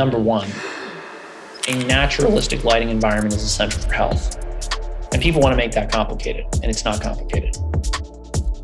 number 0.00 0.18
one, 0.18 0.48
a 1.68 1.84
naturalistic 1.84 2.64
lighting 2.64 2.88
environment 2.88 3.34
is 3.34 3.42
essential 3.42 3.82
for 3.82 3.92
health. 3.92 4.38
And 5.12 5.20
people 5.20 5.42
want 5.42 5.52
to 5.52 5.58
make 5.58 5.72
that 5.72 5.92
complicated, 5.92 6.46
and 6.54 6.64
it's 6.64 6.86
not 6.86 7.02
complicated. 7.02 7.58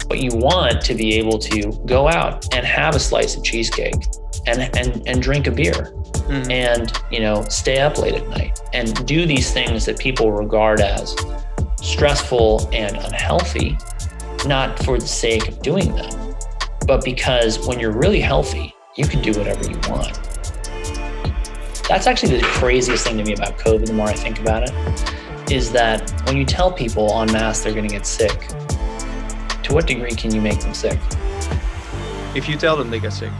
But 0.08 0.20
you 0.20 0.30
want 0.32 0.80
to 0.80 0.94
be 0.94 1.12
able 1.16 1.38
to 1.40 1.78
go 1.84 2.08
out 2.08 2.54
and 2.54 2.64
have 2.64 2.94
a 2.94 2.98
slice 2.98 3.36
of 3.36 3.44
cheesecake 3.44 4.02
and, 4.46 4.74
and, 4.78 5.06
and 5.06 5.20
drink 5.20 5.46
a 5.46 5.50
beer 5.50 5.92
mm. 6.14 6.50
and, 6.50 6.90
you 7.10 7.20
know, 7.20 7.44
stay 7.50 7.80
up 7.80 7.98
late 7.98 8.14
at 8.14 8.26
night 8.30 8.58
and 8.72 9.06
do 9.06 9.26
these 9.26 9.52
things 9.52 9.84
that 9.84 9.98
people 9.98 10.32
regard 10.32 10.80
as 10.80 11.14
stressful 11.82 12.66
and 12.72 12.96
unhealthy, 12.96 13.76
not 14.46 14.82
for 14.84 14.98
the 14.98 15.06
sake 15.06 15.48
of 15.48 15.60
doing 15.60 15.94
them, 15.94 16.34
but 16.86 17.04
because 17.04 17.66
when 17.66 17.78
you're 17.78 17.92
really 17.92 18.22
healthy, 18.22 18.74
you 18.96 19.06
can 19.06 19.20
do 19.20 19.38
whatever 19.38 19.68
you 19.68 19.78
want. 19.90 20.25
That's 21.88 22.08
actually 22.08 22.38
the 22.38 22.46
craziest 22.46 23.06
thing 23.06 23.16
to 23.18 23.24
me 23.24 23.32
about 23.32 23.58
COVID, 23.58 23.86
the 23.86 23.92
more 23.92 24.08
I 24.08 24.12
think 24.12 24.40
about 24.40 24.64
it, 24.64 25.52
is 25.52 25.70
that 25.70 26.10
when 26.26 26.36
you 26.36 26.44
tell 26.44 26.72
people 26.72 27.20
en 27.22 27.32
masse 27.32 27.62
they're 27.62 27.72
going 27.72 27.86
to 27.86 27.94
get 27.94 28.06
sick, 28.06 28.48
to 29.62 29.72
what 29.72 29.86
degree 29.86 30.10
can 30.10 30.34
you 30.34 30.40
make 30.40 30.60
them 30.60 30.74
sick? 30.74 30.98
If 32.34 32.48
you 32.48 32.56
tell 32.56 32.76
them 32.76 32.90
they 32.90 32.98
get 32.98 33.12
sick. 33.12 33.30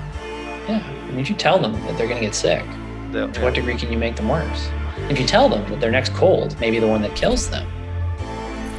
Yeah. 0.68 0.84
And 1.08 1.18
if 1.18 1.28
you 1.28 1.34
tell 1.34 1.58
them 1.58 1.72
that 1.72 1.98
they're 1.98 2.06
going 2.06 2.20
to 2.20 2.26
get 2.26 2.34
sick, 2.34 2.64
They'll, 3.10 3.30
to 3.30 3.38
yeah. 3.40 3.44
what 3.44 3.54
degree 3.54 3.76
can 3.76 3.92
you 3.92 3.98
make 3.98 4.14
them 4.14 4.28
worse? 4.28 4.68
If 5.10 5.18
you 5.18 5.26
tell 5.26 5.48
them 5.48 5.68
that 5.70 5.80
their 5.80 5.90
next 5.90 6.14
cold 6.14 6.58
may 6.60 6.70
be 6.70 6.78
the 6.78 6.86
one 6.86 7.02
that 7.02 7.16
kills 7.16 7.50
them, 7.50 7.66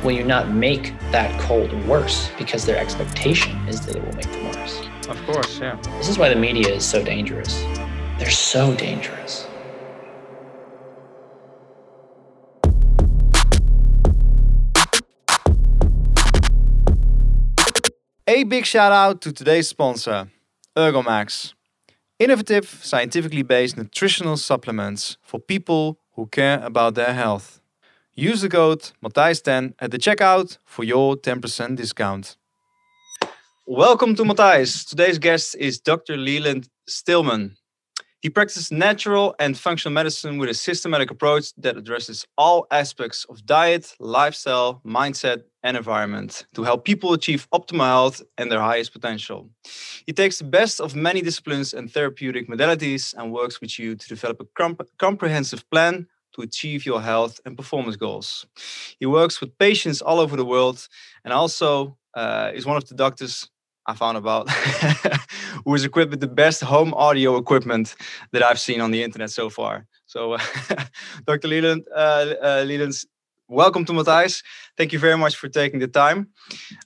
will 0.02 0.13
you 0.13 0.23
not 0.23 0.49
make 0.49 0.94
that 1.11 1.39
cold 1.41 1.73
worse 1.86 2.30
because 2.38 2.66
their 2.66 2.77
expectation 2.77 3.58
is 3.67 3.86
that 3.86 3.97
it 3.97 4.05
will 4.05 4.16
make 4.16 4.31
them 4.31 4.45
worse? 4.45 4.81
Of 5.09 5.22
course, 5.25 5.59
yeah. 5.59 5.75
This 5.97 6.08
is 6.08 6.17
why 6.17 6.30
the 6.30 6.36
media 6.36 6.73
is 6.73 6.86
so 6.86 7.03
dangerous. 7.03 7.63
They're 8.17 8.30
so 8.30 8.73
dangerous. 8.75 9.47
A 18.30 18.44
big 18.44 18.66
shout 18.66 18.92
out 18.92 19.22
to 19.22 19.31
today's 19.31 19.70
sponsor, 19.70 20.30
Ergomax. 20.75 21.53
Innovative, 22.20 22.67
scientifically 22.83 23.42
based 23.42 23.78
nutritional 23.78 24.36
supplements 24.36 25.16
for 25.22 25.39
people 25.39 25.97
who 26.11 26.28
care 26.28 26.59
about 26.61 26.95
their 26.95 27.14
health. 27.14 27.61
Use 28.16 28.42
the 28.42 28.50
code 28.50 28.92
Matthijs10 29.02 29.75
at 29.80 29.92
the 29.92 29.98
checkout 29.98 30.58
for 30.66 30.83
your 30.83 31.16
10% 31.16 31.78
discount. 31.78 32.36
Welcome 33.66 34.14
to 34.16 34.23
Matthijs. 34.23 34.86
Today's 34.86 35.20
guest 35.20 35.55
is 35.58 35.80
Dr. 35.80 36.17
Leland 36.17 36.67
Stillman. 36.86 37.55
He 38.22 38.30
practices 38.30 38.72
natural 38.72 39.36
and 39.40 39.56
functional 39.58 39.94
medicine 39.94 40.40
with 40.40 40.50
a 40.50 40.54
systematic 40.54 41.12
approach 41.12 41.54
that 41.58 41.78
addresses 41.78 42.26
all 42.36 42.66
aspects 42.72 43.26
of 43.30 43.46
diet, 43.46 43.96
lifestyle, 44.00 44.82
mindset, 44.84 45.44
and 45.62 45.78
environment 45.78 46.48
to 46.56 46.64
help 46.64 46.84
people 46.84 47.14
achieve 47.14 47.48
optimal 47.54 47.86
health 47.86 48.23
and 48.38 48.52
their 48.52 48.62
highest 48.62 48.92
potential. 48.92 49.50
He 50.08 50.14
takes 50.14 50.40
the 50.40 50.45
best 50.45 50.82
of 50.82 50.95
many 50.95 51.22
disciplines 51.22 51.73
and 51.73 51.92
therapeutic 51.92 52.50
modalities 52.50 53.14
and 53.14 53.32
works 53.32 53.62
with 53.62 53.78
you 53.78 53.95
to 53.95 54.08
develop 54.08 54.42
a 54.42 54.45
comp- 54.56 54.90
comprehensive 54.98 55.70
plan 55.70 56.08
to 56.36 56.42
achieve 56.42 56.86
your 56.86 57.02
health 57.02 57.40
and 57.45 57.56
performance 57.56 57.98
goals. 57.98 58.48
He 59.00 59.06
works 59.06 59.42
with 59.42 59.58
patients 59.60 60.02
all 60.02 60.20
over 60.20 60.36
the 60.36 60.45
world 60.45 60.88
and 61.23 61.34
also 61.34 61.98
uh, 62.16 62.52
is 62.54 62.66
one 62.66 62.78
of 62.78 62.88
the 62.88 62.95
doctors 62.95 63.50
I 63.88 63.93
found 63.93 64.17
about 64.17 64.49
who 65.66 65.73
is 65.73 65.85
equipped 65.85 66.11
with 66.11 66.19
the 66.19 66.27
best 66.27 66.61
home 66.61 66.93
audio 66.93 67.38
equipment 67.38 67.95
that 68.33 68.43
I've 68.43 68.59
seen 68.59 68.81
on 68.81 68.91
the 68.91 69.02
internet 69.02 69.30
so 69.30 69.49
far. 69.49 69.85
So, 70.05 70.33
uh, 70.33 70.39
Dr. 71.25 71.47
Leland, 71.47 71.85
uh, 71.95 72.33
uh, 72.43 72.63
Leland, 72.67 72.93
welcome 73.47 73.85
to 73.85 73.93
Matthijs. 73.93 74.43
Thank 74.75 74.91
you 74.91 74.99
very 74.99 75.17
much 75.17 75.38
for 75.38 75.47
taking 75.47 75.80
the 75.80 75.88
time. 75.88 76.27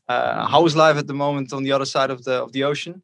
Uh, 0.08 0.46
how 0.46 0.64
is 0.68 0.76
life 0.76 0.98
at 0.98 1.08
the 1.08 1.14
moment 1.16 1.54
on 1.54 1.64
the 1.64 1.72
other 1.72 1.86
side 1.86 2.12
of 2.12 2.24
the 2.24 2.44
of 2.44 2.52
the 2.52 2.64
ocean? 2.64 3.02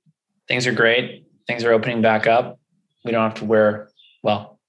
Things 0.47 0.67
are 0.67 0.73
great. 0.73 1.25
Things 1.47 1.63
are 1.63 1.73
opening 1.73 2.01
back 2.01 2.27
up. 2.27 2.59
We 3.03 3.11
don't 3.11 3.23
have 3.23 3.39
to 3.39 3.45
wear 3.45 3.89
well. 4.21 4.59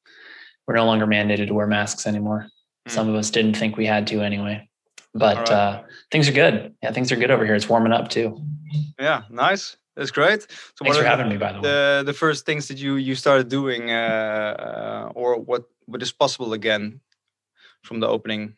We're 0.66 0.76
no 0.76 0.86
longer 0.86 1.06
mandated 1.06 1.48
to 1.48 1.54
wear 1.54 1.66
masks 1.66 2.06
anymore. 2.06 2.46
Mm. 2.88 2.92
Some 2.92 3.08
of 3.10 3.14
us 3.14 3.30
didn't 3.30 3.56
think 3.58 3.76
we 3.76 3.84
had 3.84 4.06
to 4.06 4.22
anyway. 4.22 4.68
But 5.14 5.36
right. 5.36 5.50
uh, 5.50 5.82
things 6.10 6.28
are 6.28 6.32
good. 6.32 6.74
Yeah, 6.82 6.92
things 6.92 7.12
are 7.12 7.16
good 7.16 7.30
over 7.30 7.44
here. 7.44 7.54
It's 7.54 7.68
warming 7.68 7.92
up 7.92 8.08
too. 8.08 8.40
Yeah, 8.98 9.22
nice. 9.30 9.76
That's 9.96 10.12
great. 10.12 10.42
So 10.42 10.84
Thanks 10.84 10.96
for 10.96 11.04
having 11.04 11.26
the, 11.26 11.34
me, 11.34 11.38
by 11.38 11.52
the, 11.52 11.60
the 11.60 11.68
way. 11.68 12.02
The 12.04 12.12
first 12.12 12.46
things 12.46 12.68
that 12.68 12.78
you 12.78 12.96
you 12.96 13.14
started 13.14 13.48
doing, 13.48 13.90
uh, 13.90 14.54
uh, 14.58 15.12
or 15.14 15.40
what 15.40 15.64
what 15.86 16.02
is 16.02 16.12
possible 16.12 16.52
again 16.52 17.00
from 17.82 18.00
the 18.00 18.06
opening? 18.06 18.54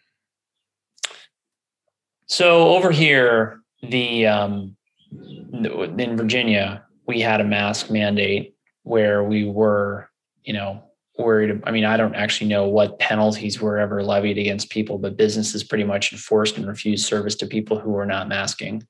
So 2.26 2.68
over 2.68 2.90
here, 2.90 3.60
the 3.82 4.26
um, 4.26 4.76
in 5.12 6.16
Virginia, 6.16 6.84
we 7.06 7.20
had 7.20 7.40
a 7.40 7.44
mask 7.44 7.90
mandate 7.90 8.54
where 8.82 9.24
we 9.24 9.46
were, 9.46 10.10
you 10.44 10.52
know, 10.52 10.82
worried. 11.18 11.62
I 11.64 11.70
mean, 11.70 11.84
I 11.84 11.96
don't 11.96 12.14
actually 12.14 12.48
know 12.48 12.68
what 12.68 12.98
penalties 12.98 13.60
were 13.60 13.78
ever 13.78 14.02
levied 14.02 14.38
against 14.38 14.70
people, 14.70 14.98
but 14.98 15.16
businesses 15.16 15.64
pretty 15.64 15.84
much 15.84 16.12
enforced 16.12 16.56
and 16.56 16.66
refused 16.66 17.06
service 17.06 17.34
to 17.36 17.46
people 17.46 17.78
who 17.78 17.90
were 17.90 18.06
not 18.06 18.28
masking. 18.28 18.86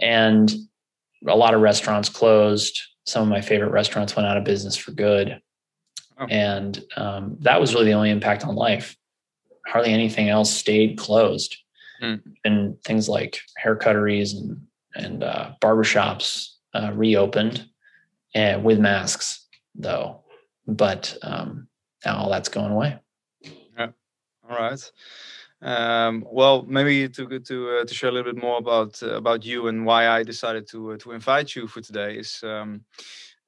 And 0.00 0.52
a 1.26 1.36
lot 1.36 1.54
of 1.54 1.60
restaurants 1.60 2.08
closed. 2.08 2.80
Some 3.06 3.22
of 3.22 3.28
my 3.28 3.40
favorite 3.40 3.70
restaurants 3.70 4.16
went 4.16 4.28
out 4.28 4.36
of 4.36 4.44
business 4.44 4.76
for 4.76 4.92
good. 4.92 5.40
Oh. 6.18 6.26
And 6.26 6.82
um, 6.96 7.36
that 7.40 7.60
was 7.60 7.74
really 7.74 7.86
the 7.86 7.92
only 7.92 8.10
impact 8.10 8.44
on 8.44 8.54
life. 8.54 8.96
Hardly 9.66 9.92
anything 9.92 10.28
else 10.28 10.52
stayed 10.52 10.98
closed. 10.98 11.56
Mm. 12.02 12.20
And 12.44 12.82
things 12.84 13.08
like 13.08 13.40
hair 13.56 13.76
cutteries 13.76 14.34
and, 14.34 14.60
and 14.94 15.24
uh, 15.24 15.52
barbershops 15.62 16.50
uh, 16.74 16.92
reopened 16.94 17.66
and 18.34 18.64
with 18.64 18.78
masks, 18.78 19.46
though. 19.74 20.22
But 20.66 21.16
um, 21.22 21.68
now 22.04 22.16
all 22.18 22.30
that's 22.30 22.48
going 22.48 22.72
away. 22.72 22.98
Yeah. 23.78 23.88
All 24.48 24.56
right. 24.56 24.92
Um, 25.62 26.24
well, 26.30 26.64
maybe 26.68 27.08
to 27.08 27.38
to 27.40 27.78
uh, 27.78 27.84
to 27.86 27.94
share 27.94 28.10
a 28.10 28.12
little 28.12 28.32
bit 28.32 28.42
more 28.42 28.58
about 28.58 29.02
uh, 29.02 29.14
about 29.14 29.44
you 29.44 29.68
and 29.68 29.86
why 29.86 30.08
I 30.08 30.22
decided 30.22 30.68
to 30.68 30.92
uh, 30.92 30.96
to 30.98 31.12
invite 31.12 31.56
you 31.56 31.66
for 31.66 31.80
today 31.80 32.16
is, 32.16 32.40
um, 32.44 32.84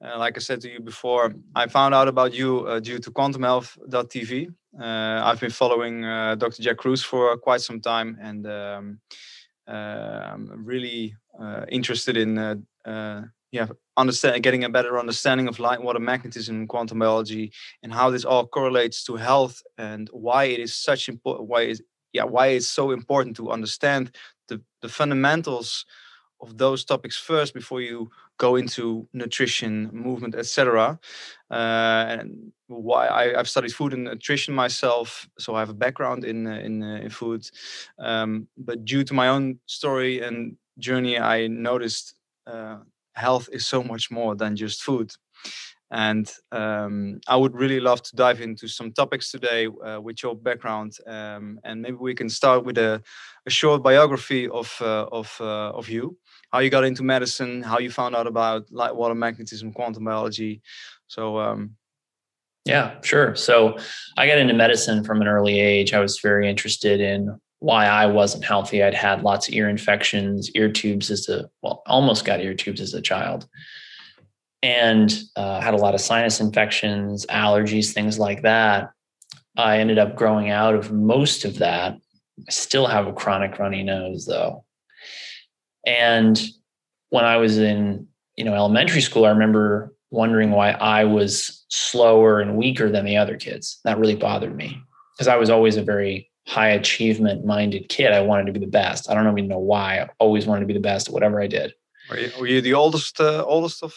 uh, 0.03 0.19
like 0.19 0.37
I 0.37 0.41
said 0.41 0.63
to 0.63 0.71
you 0.73 0.81
before, 0.81 1.35
I 1.55 1.67
found 1.67 1.95
out 1.95 2.09
about 2.09 2.33
you 2.33 2.67
uh, 2.67 2.81
due 2.81 2.99
to 2.99 3.11
QuantumHealth.tv. 3.11 4.55
Uh, 4.81 5.23
I've 5.25 5.41
been 5.41 5.51
following 5.51 6.03
Dr. 6.03 6.63
Jack 6.63 6.79
Kruse 6.79 7.03
for 7.03 7.37
quite 7.37 7.61
some 7.61 7.81
time, 7.81 8.17
and 8.23 8.47
um, 8.47 9.01
I'm 9.67 10.65
really 10.65 11.15
interested 11.71 12.17
in 12.17 12.65
yeah 13.51 13.67
understand 13.97 14.43
getting 14.43 14.65
a 14.65 14.69
better 14.69 14.99
understanding 14.99 15.49
of 15.49 15.59
light 15.59 15.83
water 15.83 15.99
magnetism 15.99 16.67
quantum 16.67 16.99
biology 16.99 17.51
and 17.83 17.93
how 17.93 18.11
this 18.11 18.25
all 18.25 18.47
correlates 18.47 19.03
to 19.03 19.17
health 19.17 19.63
and 19.79 20.11
why 20.13 20.45
it 20.45 20.61
is 20.61 20.75
such 20.75 21.09
important 21.09 21.49
why 21.49 21.63
yeah 22.13 22.25
why 22.25 22.49
it's 22.49 22.69
so 22.69 22.91
important 22.91 23.37
to 23.37 23.51
understand 23.51 24.11
the 24.49 24.61
the 24.83 24.89
fundamentals 24.89 25.85
of 26.41 26.57
those 26.57 26.85
topics 26.85 27.17
first 27.17 27.53
before 27.53 27.81
you 27.81 28.09
go 28.39 28.55
into 28.57 29.09
nutrition 29.13 29.91
movement 29.93 30.35
etc 30.35 30.99
uh, 31.51 32.07
and 32.09 32.53
why 32.69 33.09
I, 33.09 33.37
have 33.37 33.49
studied 33.49 33.73
food 33.73 33.93
and 33.93 34.05
nutrition 34.05 34.55
myself 34.55 35.29
so 35.39 35.55
i 35.55 35.61
have 35.61 35.71
a 35.71 35.75
background 35.85 36.25
in 36.25 36.47
uh, 36.47 36.59
in, 36.59 36.83
uh, 36.83 37.01
in 37.03 37.11
food 37.11 37.49
um, 37.99 38.49
but 38.57 38.85
due 38.85 39.05
to 39.05 39.15
my 39.15 39.29
own 39.29 39.59
story 39.67 40.21
and 40.21 40.57
journey 40.79 41.19
i 41.19 41.49
noticed 41.49 42.15
uh, 42.47 42.79
health 43.19 43.49
is 43.53 43.67
so 43.67 43.83
much 43.83 44.11
more 44.11 44.35
than 44.35 44.57
just 44.57 44.83
food. 44.83 45.13
And 45.91 46.31
um, 46.53 47.21
I 47.27 47.37
would 47.37 47.55
really 47.55 47.81
love 47.81 48.03
to 48.03 48.17
dive 48.17 48.43
into 48.43 48.69
some 48.69 48.93
topics 48.93 49.31
today 49.31 49.67
uh, 49.67 50.01
with 50.01 50.23
your 50.23 50.37
background, 50.37 50.93
um, 51.07 51.59
and 51.65 51.81
maybe 51.81 51.97
we 51.97 52.15
can 52.15 52.29
start 52.29 52.65
with 52.65 52.77
a, 52.77 53.03
a 53.47 53.51
short 53.51 53.83
biography 53.83 54.49
of 54.49 54.77
uh, 54.83 55.07
of 55.11 55.35
uh, 55.41 55.71
of 55.71 55.89
you, 55.89 56.19
how 56.53 56.59
you 56.59 56.69
got 56.69 56.85
into 56.85 57.03
medicine, 57.03 57.63
how 57.63 57.79
you 57.79 57.91
found 57.91 58.15
out 58.15 58.27
about 58.27 58.71
light 58.71 58.95
water 58.95 59.15
magnetism, 59.15 59.73
quantum 59.73 60.05
biology. 60.05 60.61
So 61.07 61.39
um, 61.39 61.77
yeah, 62.67 63.01
sure. 63.01 63.35
So 63.35 63.79
I 64.19 64.27
got 64.27 64.37
into 64.37 64.53
medicine 64.53 65.03
from 65.03 65.23
an 65.23 65.27
early 65.27 65.59
age. 65.59 65.95
I 65.95 66.01
was 66.01 66.21
very 66.21 66.51
interested 66.51 67.01
in 67.01 67.41
why 67.61 67.87
I 67.87 68.07
wasn't 68.07 68.45
healthy. 68.45 68.83
I'd 68.83 68.95
had 68.95 69.23
lots 69.23 69.49
of 69.49 69.55
ear 69.55 69.69
infections, 69.69 70.51
ear 70.55 70.71
tubes 70.71 71.11
as 71.11 71.29
a 71.29 71.49
well, 71.63 71.83
almost 71.87 72.25
got 72.25 72.41
ear 72.41 72.55
tubes 72.55 72.81
as 72.81 72.95
a 72.95 73.01
child, 73.01 73.49
and 74.63 75.17
uh, 75.37 75.61
had 75.61 75.75
a 75.75 75.79
lot 75.79 75.95
of 75.95 76.01
sinus 76.01 76.41
infections, 76.41 77.27
allergies, 77.27 77.93
things 77.93 78.19
like 78.19 78.43
that. 78.43 78.91
I 79.57 79.79
ended 79.79 79.99
up 79.99 80.17
growing 80.17 80.51
out 80.51 80.75
of 80.75 80.93
most 80.93 81.45
of 81.45 81.59
that. 81.59 81.95
I 82.47 82.51
still 82.51 82.87
have 82.87 83.07
a 83.07 83.13
chronic 83.13 83.59
runny 83.59 83.83
nose 83.83 84.27
though, 84.27 84.65
and 85.87 86.41
when 87.11 87.25
I 87.25 87.39
was 87.39 87.59
in 87.59 88.07
you 88.37 88.45
know 88.45 88.55
elementary 88.55 89.01
school, 89.01 89.25
I 89.25 89.31
remember 89.31 89.95
wondering 90.11 90.53
why 90.53 90.71
I 90.71 91.05
was 91.05 91.65
slower 91.69 92.41
and 92.41 92.57
weaker 92.57 92.91
than 92.91 93.05
the 93.05 93.17
other 93.17 93.37
kids. 93.37 93.81
That 93.85 93.99
really 93.99 94.17
bothered 94.17 94.57
me 94.57 94.81
because 95.15 95.29
I 95.29 95.37
was 95.37 95.51
always 95.51 95.77
a 95.77 95.83
very 95.83 96.31
high 96.47 96.71
achievement 96.71 97.45
minded 97.45 97.89
kid. 97.89 98.13
I 98.13 98.23
wanted 98.23 98.47
to 98.47 98.53
be 98.53 98.61
the 98.61 98.71
best. 98.71 99.11
I 99.11 99.15
don't 99.15 99.39
even 99.39 99.49
know 99.49 99.59
why. 99.59 100.01
I 100.01 100.09
always 100.19 100.47
wanted 100.47 100.61
to 100.61 100.67
be 100.67 100.73
the 100.73 100.81
best 100.81 101.09
at 101.09 101.15
whatever 101.15 101.43
I 101.43 101.47
did. 101.47 101.75
Were 102.09 102.19
you, 102.19 102.31
were 102.41 102.47
you 102.47 102.61
the 102.63 102.75
oldest 102.75 103.21
uh, 103.21 103.45
oldest 103.45 103.83
of 103.83 103.95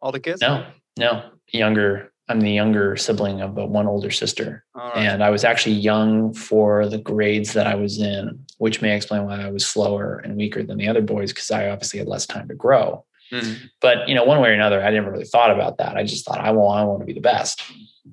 all 0.00 0.12
the 0.12 0.20
kids? 0.20 0.40
No, 0.40 0.66
no, 0.98 1.24
younger. 1.48 2.12
I'm 2.28 2.40
the 2.40 2.52
younger 2.52 2.96
sibling 2.96 3.40
of 3.40 3.54
one 3.54 3.88
older 3.88 4.12
sister, 4.12 4.64
right. 4.72 4.98
and 4.98 5.24
I 5.24 5.30
was 5.30 5.42
actually 5.42 5.74
young 5.74 6.32
for 6.32 6.86
the 6.88 6.98
grades 6.98 7.54
that 7.54 7.66
I 7.66 7.74
was 7.74 8.00
in, 8.00 8.46
which 8.58 8.80
may 8.80 8.94
explain 8.94 9.24
why 9.24 9.40
I 9.40 9.50
was 9.50 9.66
slower 9.66 10.18
and 10.18 10.36
weaker 10.36 10.62
than 10.62 10.78
the 10.78 10.86
other 10.86 11.02
boys 11.02 11.32
because 11.32 11.50
I 11.50 11.68
obviously 11.68 11.98
had 11.98 12.06
less 12.06 12.26
time 12.26 12.46
to 12.46 12.54
grow. 12.54 13.04
Mm-hmm. 13.32 13.66
But 13.80 14.08
you 14.08 14.14
know, 14.14 14.24
one 14.24 14.40
way 14.40 14.50
or 14.50 14.52
another, 14.52 14.82
I 14.82 14.90
never 14.90 15.10
really 15.10 15.24
thought 15.24 15.50
about 15.50 15.78
that. 15.78 15.96
I 15.96 16.04
just 16.04 16.24
thought 16.24 16.38
I 16.38 16.52
want 16.52 16.80
I 16.80 16.84
want 16.84 17.00
to 17.00 17.06
be 17.06 17.12
the 17.12 17.20
best. 17.20 17.62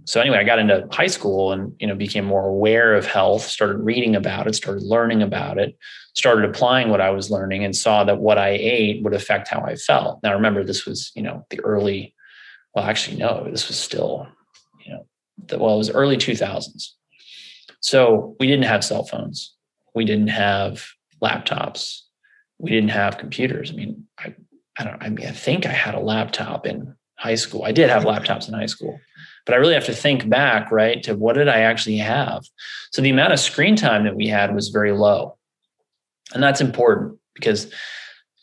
So 0.07 0.21
anyway, 0.21 0.37
I 0.37 0.45
got 0.45 0.59
into 0.59 0.87
high 0.89 1.07
school 1.07 1.51
and 1.51 1.75
you 1.79 1.85
know 1.85 1.93
became 1.93 2.23
more 2.23 2.47
aware 2.47 2.95
of 2.95 3.05
health, 3.05 3.43
started 3.43 3.79
reading 3.79 4.15
about 4.15 4.47
it, 4.47 4.55
started 4.55 4.83
learning 4.83 5.21
about 5.21 5.57
it, 5.57 5.77
started 6.15 6.45
applying 6.45 6.89
what 6.89 7.01
I 7.01 7.09
was 7.09 7.29
learning 7.29 7.65
and 7.65 7.75
saw 7.75 8.05
that 8.05 8.19
what 8.19 8.37
I 8.37 8.51
ate 8.51 9.03
would 9.03 9.13
affect 9.13 9.49
how 9.49 9.59
I 9.59 9.75
felt. 9.75 10.23
Now 10.23 10.33
remember 10.33 10.63
this 10.63 10.85
was, 10.85 11.11
you 11.13 11.21
know, 11.21 11.45
the 11.49 11.59
early 11.59 12.15
well 12.73 12.85
actually 12.85 13.17
no, 13.17 13.49
this 13.51 13.67
was 13.67 13.77
still, 13.77 14.27
you 14.85 14.93
know, 14.93 15.05
the, 15.45 15.59
well 15.59 15.75
it 15.75 15.77
was 15.77 15.91
early 15.91 16.15
2000s. 16.15 16.91
So 17.81 18.37
we 18.39 18.47
didn't 18.47 18.65
have 18.65 18.85
cell 18.85 19.03
phones. 19.03 19.55
We 19.93 20.05
didn't 20.05 20.29
have 20.29 20.85
laptops. 21.21 21.99
We 22.59 22.71
didn't 22.71 22.91
have 22.91 23.17
computers. 23.17 23.71
I 23.71 23.75
mean, 23.75 24.05
I 24.17 24.33
I 24.79 24.85
don't 24.85 25.03
I 25.03 25.09
mean 25.09 25.27
I 25.27 25.31
think 25.31 25.65
I 25.65 25.73
had 25.73 25.95
a 25.95 25.99
laptop 25.99 26.65
in 26.65 26.95
high 27.17 27.35
school. 27.35 27.65
I 27.65 27.73
did 27.73 27.89
have 27.89 28.05
laptops 28.05 28.47
in 28.47 28.53
high 28.53 28.67
school, 28.67 28.97
but 29.47 29.55
I 29.55 29.57
really 29.57 29.73
have 29.73 29.85
to 29.85 29.93
think 29.93 30.29
back, 30.29 30.71
right, 30.71 31.01
to 31.03 31.15
what 31.15 31.33
did 31.33 31.47
I 31.47 31.61
actually 31.61 31.97
have? 31.97 32.43
So 32.91 33.01
the 33.01 33.09
amount 33.09 33.33
of 33.33 33.39
screen 33.39 33.75
time 33.75 34.03
that 34.03 34.15
we 34.15 34.27
had 34.27 34.53
was 34.53 34.69
very 34.69 34.91
low. 34.91 35.37
And 36.35 36.43
that's 36.43 36.61
important 36.61 37.17
because 37.33 37.73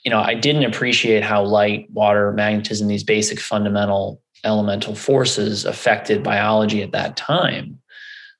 you 0.04 0.10
know, 0.10 0.20
I 0.20 0.34
didn't 0.34 0.64
appreciate 0.64 1.24
how 1.24 1.42
light, 1.42 1.90
water, 1.90 2.30
magnetism, 2.32 2.88
these 2.88 3.04
basic 3.04 3.40
fundamental 3.40 4.20
elemental 4.44 4.94
forces 4.94 5.64
affected 5.64 6.22
biology 6.22 6.82
at 6.82 6.92
that 6.92 7.16
time 7.16 7.80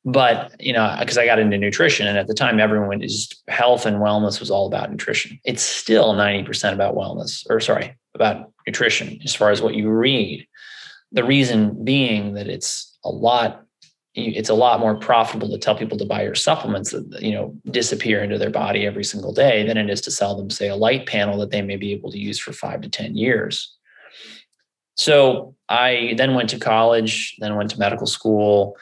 but 0.05 0.55
you 0.61 0.73
know 0.73 0.95
because 1.01 1.17
i 1.17 1.25
got 1.25 1.39
into 1.39 1.57
nutrition 1.57 2.07
and 2.07 2.19
at 2.19 2.27
the 2.27 2.35
time 2.35 2.61
everyone 2.61 3.03
is 3.03 3.33
health 3.49 3.87
and 3.87 3.97
wellness 3.97 4.39
was 4.39 4.51
all 4.51 4.67
about 4.67 4.91
nutrition 4.91 5.41
it's 5.45 5.63
still 5.63 6.13
90% 6.15 6.75
about 6.75 6.95
wellness 6.95 7.47
or 7.49 7.59
sorry 7.59 7.97
about 8.15 8.53
nutrition 8.67 9.19
as 9.25 9.35
far 9.35 9.51
as 9.51 9.63
what 9.63 9.75
you 9.75 9.89
read 9.89 10.47
the 11.15 11.25
reason 11.25 11.83
being 11.85 12.35
that 12.35 12.49
it's 12.49 12.99
a 13.05 13.11
lot 13.11 13.63
it's 14.17 14.49
a 14.49 14.55
lot 14.55 14.79
more 14.79 14.95
profitable 14.95 15.49
to 15.49 15.59
tell 15.59 15.75
people 15.75 15.99
to 15.99 16.05
buy 16.05 16.23
your 16.23 16.37
supplements 16.37 16.93
that 16.93 17.21
you 17.21 17.33
know 17.33 17.55
disappear 17.71 18.23
into 18.23 18.39
their 18.39 18.51
body 18.51 18.87
every 18.87 19.03
single 19.03 19.33
day 19.33 19.67
than 19.67 19.79
it 19.79 19.89
is 19.89 20.01
to 20.03 20.11
sell 20.11 20.37
them 20.37 20.51
say 20.51 20.69
a 20.69 20.77
light 20.77 21.07
panel 21.07 21.39
that 21.39 21.51
they 21.51 21.63
may 21.63 21.77
be 21.77 21.93
able 21.93 22.13
to 22.13 22.19
use 22.19 22.39
for 22.39 22.53
5 22.53 22.83
to 22.83 22.89
10 22.89 23.17
years 23.17 23.77
so 24.97 25.55
i 25.69 26.15
then 26.17 26.35
went 26.35 26.51
to 26.51 26.59
college 26.59 27.35
then 27.39 27.57
went 27.57 27.71
to 27.71 27.79
medical 27.79 28.07
school 28.07 28.77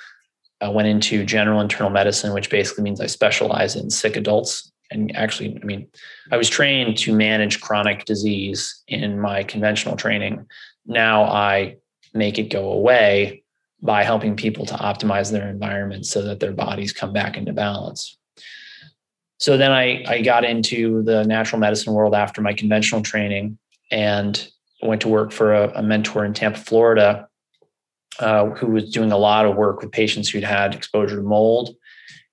I 0.62 0.68
went 0.68 0.88
into 0.88 1.24
general 1.26 1.60
internal 1.60 1.90
medicine, 1.90 2.32
which 2.32 2.48
basically 2.48 2.84
means 2.84 3.00
I 3.00 3.06
specialize 3.06 3.74
in 3.74 3.90
sick 3.90 4.16
adults. 4.16 4.70
And 4.90 5.14
actually, 5.16 5.58
I 5.60 5.64
mean, 5.64 5.88
I 6.30 6.36
was 6.36 6.48
trained 6.48 6.96
to 6.98 7.14
manage 7.14 7.60
chronic 7.60 8.04
disease 8.04 8.82
in 8.86 9.18
my 9.18 9.42
conventional 9.42 9.96
training. 9.96 10.46
Now 10.86 11.24
I 11.24 11.76
make 12.14 12.38
it 12.38 12.50
go 12.50 12.72
away 12.72 13.42
by 13.80 14.04
helping 14.04 14.36
people 14.36 14.64
to 14.66 14.74
optimize 14.74 15.32
their 15.32 15.48
environment 15.48 16.06
so 16.06 16.22
that 16.22 16.40
their 16.40 16.52
bodies 16.52 16.92
come 16.92 17.12
back 17.12 17.36
into 17.36 17.52
balance. 17.52 18.16
So 19.38 19.56
then 19.56 19.72
I, 19.72 20.04
I 20.06 20.22
got 20.22 20.44
into 20.44 21.02
the 21.02 21.24
natural 21.24 21.58
medicine 21.58 21.92
world 21.92 22.14
after 22.14 22.40
my 22.40 22.52
conventional 22.52 23.02
training 23.02 23.58
and 23.90 24.48
went 24.82 25.00
to 25.00 25.08
work 25.08 25.32
for 25.32 25.52
a, 25.52 25.72
a 25.78 25.82
mentor 25.82 26.24
in 26.24 26.32
Tampa, 26.32 26.58
Florida, 26.58 27.28
uh, 28.20 28.46
who 28.50 28.68
was 28.68 28.90
doing 28.90 29.10
a 29.10 29.18
lot 29.18 29.46
of 29.46 29.56
work 29.56 29.80
with 29.80 29.90
patients 29.90 30.28
who'd 30.28 30.44
had 30.44 30.74
exposure 30.74 31.16
to 31.16 31.22
mold 31.22 31.74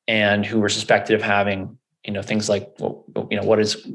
and 0.07 0.45
who 0.45 0.59
were 0.59 0.69
suspected 0.69 1.15
of 1.15 1.21
having, 1.21 1.77
you 2.05 2.13
know, 2.13 2.21
things 2.21 2.47
like, 2.47 2.69
you 2.79 3.37
know, 3.37 3.43
what 3.43 3.59
is, 3.59 3.87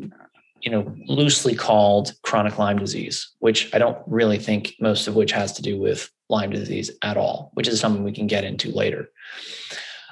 you 0.65 0.71
know, 0.71 0.95
loosely 1.07 1.55
called 1.55 2.13
chronic 2.23 2.59
Lyme 2.59 2.79
disease, 2.79 3.31
which 3.41 3.73
I 3.75 3.79
don't 3.79 3.99
really 4.07 4.39
think 4.39 4.75
most 4.81 5.07
of 5.07 5.15
which 5.15 5.31
has 5.33 5.53
to 5.55 5.63
do 5.63 5.79
with 5.79 6.11
Lyme 6.31 6.51
disease 6.51 6.91
at 7.03 7.19
all, 7.19 7.51
which 7.53 7.69
is 7.69 7.79
something 7.79 8.03
we 8.03 8.13
can 8.13 8.27
get 8.27 8.45
into 8.45 8.71
later. 8.71 9.11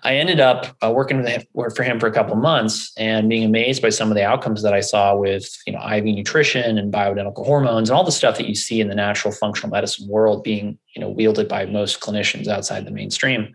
I 0.05 0.17
ended 0.17 0.41
up 0.41 0.77
uh, 0.85 0.91
working 0.91 1.25
him, 1.25 1.43
for 1.55 1.83
him 1.83 2.01
for 2.01 2.07
a 2.07 2.13
couple 2.13 2.35
months 2.37 2.93
and 2.99 3.29
being 3.29 3.45
amazed 3.45 3.81
by 3.81 3.91
some 3.91 4.11
of 4.11 4.17
the 4.17 4.27
outcomes 4.27 4.63
that 4.63 4.75
I 4.75 4.81
saw 4.81 5.17
with 5.17 5.49
you 5.67 5.73
know 5.73 5.81
IV 5.81 6.05
nutrition 6.05 6.77
and 6.77 6.93
bioidentical 6.93 7.47
hormones 7.47 7.89
and 7.89 7.97
all 7.97 8.05
the 8.05 8.13
stuff 8.13 8.37
that 8.37 8.49
you 8.49 8.55
see 8.55 8.81
in 8.81 8.89
the 8.89 8.95
natural 8.95 9.33
functional 9.33 9.71
medicine 9.71 10.09
world 10.09 10.43
being 10.43 10.79
you 10.95 11.01
know 11.01 11.09
wielded 11.09 11.49
by 11.49 11.67
most 11.67 12.01
clinicians 12.01 12.49
outside 12.49 12.85
the 12.85 12.91
mainstream. 12.91 13.55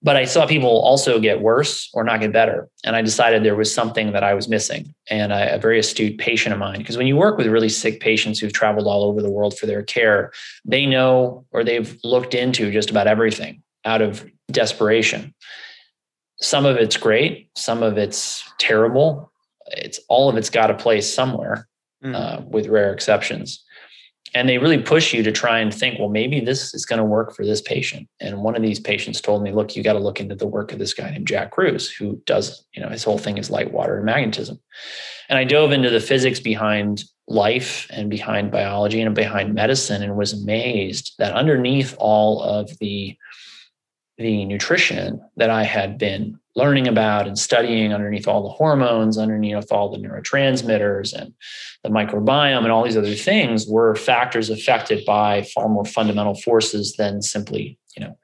But 0.00 0.14
I 0.14 0.26
saw 0.26 0.46
people 0.46 0.70
also 0.70 1.18
get 1.18 1.40
worse 1.40 1.90
or 1.92 2.04
not 2.04 2.20
get 2.20 2.32
better, 2.32 2.68
and 2.84 2.94
I 2.94 3.02
decided 3.02 3.42
there 3.42 3.56
was 3.56 3.74
something 3.74 4.12
that 4.12 4.22
I 4.22 4.32
was 4.32 4.48
missing. 4.48 4.94
And 5.10 5.32
I, 5.32 5.40
a 5.40 5.58
very 5.58 5.78
astute 5.80 6.18
patient 6.18 6.52
of 6.52 6.60
mine, 6.60 6.78
because 6.78 6.96
when 6.96 7.08
you 7.08 7.16
work 7.16 7.36
with 7.36 7.48
really 7.48 7.68
sick 7.68 7.98
patients 7.98 8.38
who've 8.38 8.52
traveled 8.52 8.86
all 8.86 9.04
over 9.04 9.20
the 9.20 9.30
world 9.30 9.58
for 9.58 9.66
their 9.66 9.82
care, 9.82 10.30
they 10.64 10.86
know 10.86 11.46
or 11.50 11.64
they've 11.64 11.98
looked 12.04 12.34
into 12.34 12.70
just 12.70 12.90
about 12.90 13.08
everything 13.08 13.62
out 13.84 14.00
of 14.00 14.24
desperation. 14.52 15.34
Some 16.40 16.64
of 16.64 16.76
it's 16.76 16.96
great, 16.96 17.50
some 17.56 17.82
of 17.82 17.98
it's 17.98 18.44
terrible. 18.58 19.32
It's 19.72 19.98
all 20.08 20.28
of 20.28 20.36
it's 20.36 20.50
got 20.50 20.70
a 20.70 20.74
place 20.74 21.12
somewhere, 21.12 21.68
mm. 22.04 22.14
uh, 22.14 22.42
with 22.46 22.68
rare 22.68 22.92
exceptions. 22.92 23.64
And 24.34 24.48
they 24.48 24.58
really 24.58 24.80
push 24.82 25.12
you 25.12 25.22
to 25.22 25.32
try 25.32 25.58
and 25.58 25.72
think, 25.72 25.98
well, 25.98 26.08
maybe 26.08 26.40
this 26.40 26.74
is 26.74 26.84
going 26.84 26.98
to 26.98 27.04
work 27.04 27.34
for 27.34 27.44
this 27.44 27.60
patient. 27.60 28.08
And 28.20 28.42
one 28.42 28.56
of 28.56 28.62
these 28.62 28.80
patients 28.80 29.20
told 29.20 29.42
me, 29.42 29.52
look, 29.52 29.74
you 29.74 29.82
got 29.82 29.94
to 29.94 29.98
look 29.98 30.20
into 30.20 30.34
the 30.34 30.46
work 30.46 30.72
of 30.72 30.78
this 30.78 30.94
guy 30.94 31.10
named 31.10 31.26
Jack 31.26 31.50
Kruse, 31.50 31.90
who 31.90 32.20
does, 32.26 32.64
you 32.74 32.82
know, 32.82 32.88
his 32.88 33.04
whole 33.04 33.18
thing 33.18 33.38
is 33.38 33.50
light, 33.50 33.72
water, 33.72 33.96
and 33.96 34.06
magnetism. 34.06 34.60
And 35.28 35.38
I 35.38 35.44
dove 35.44 35.72
into 35.72 35.90
the 35.90 36.00
physics 36.00 36.40
behind 36.40 37.04
life 37.26 37.86
and 37.90 38.08
behind 38.08 38.50
biology 38.50 39.00
and 39.00 39.14
behind 39.14 39.54
medicine 39.54 40.02
and 40.02 40.16
was 40.16 40.32
amazed 40.32 41.14
that 41.18 41.34
underneath 41.34 41.94
all 41.98 42.42
of 42.42 42.70
the 42.78 43.16
the 44.16 44.44
nutrition 44.44 45.20
that 45.36 45.48
I 45.48 45.62
had 45.62 45.96
been 45.96 46.40
learning 46.58 46.88
about 46.88 47.28
and 47.28 47.38
studying 47.38 47.94
underneath 47.94 48.26
all 48.26 48.42
the 48.42 48.48
hormones, 48.48 49.16
underneath 49.16 49.70
all 49.70 49.90
the 49.90 49.98
neurotransmitters 49.98 51.14
and 51.14 51.32
the 51.84 51.88
microbiome 51.88 52.64
and 52.64 52.72
all 52.72 52.82
these 52.82 52.96
other 52.96 53.14
things 53.14 53.66
were 53.68 53.94
factors 53.94 54.50
affected 54.50 55.06
by 55.06 55.42
far 55.54 55.68
more 55.68 55.84
fundamental 55.84 56.34
forces 56.34 56.96
than 56.96 57.22
simply, 57.22 57.78
you 57.96 58.04
know, 58.04 58.18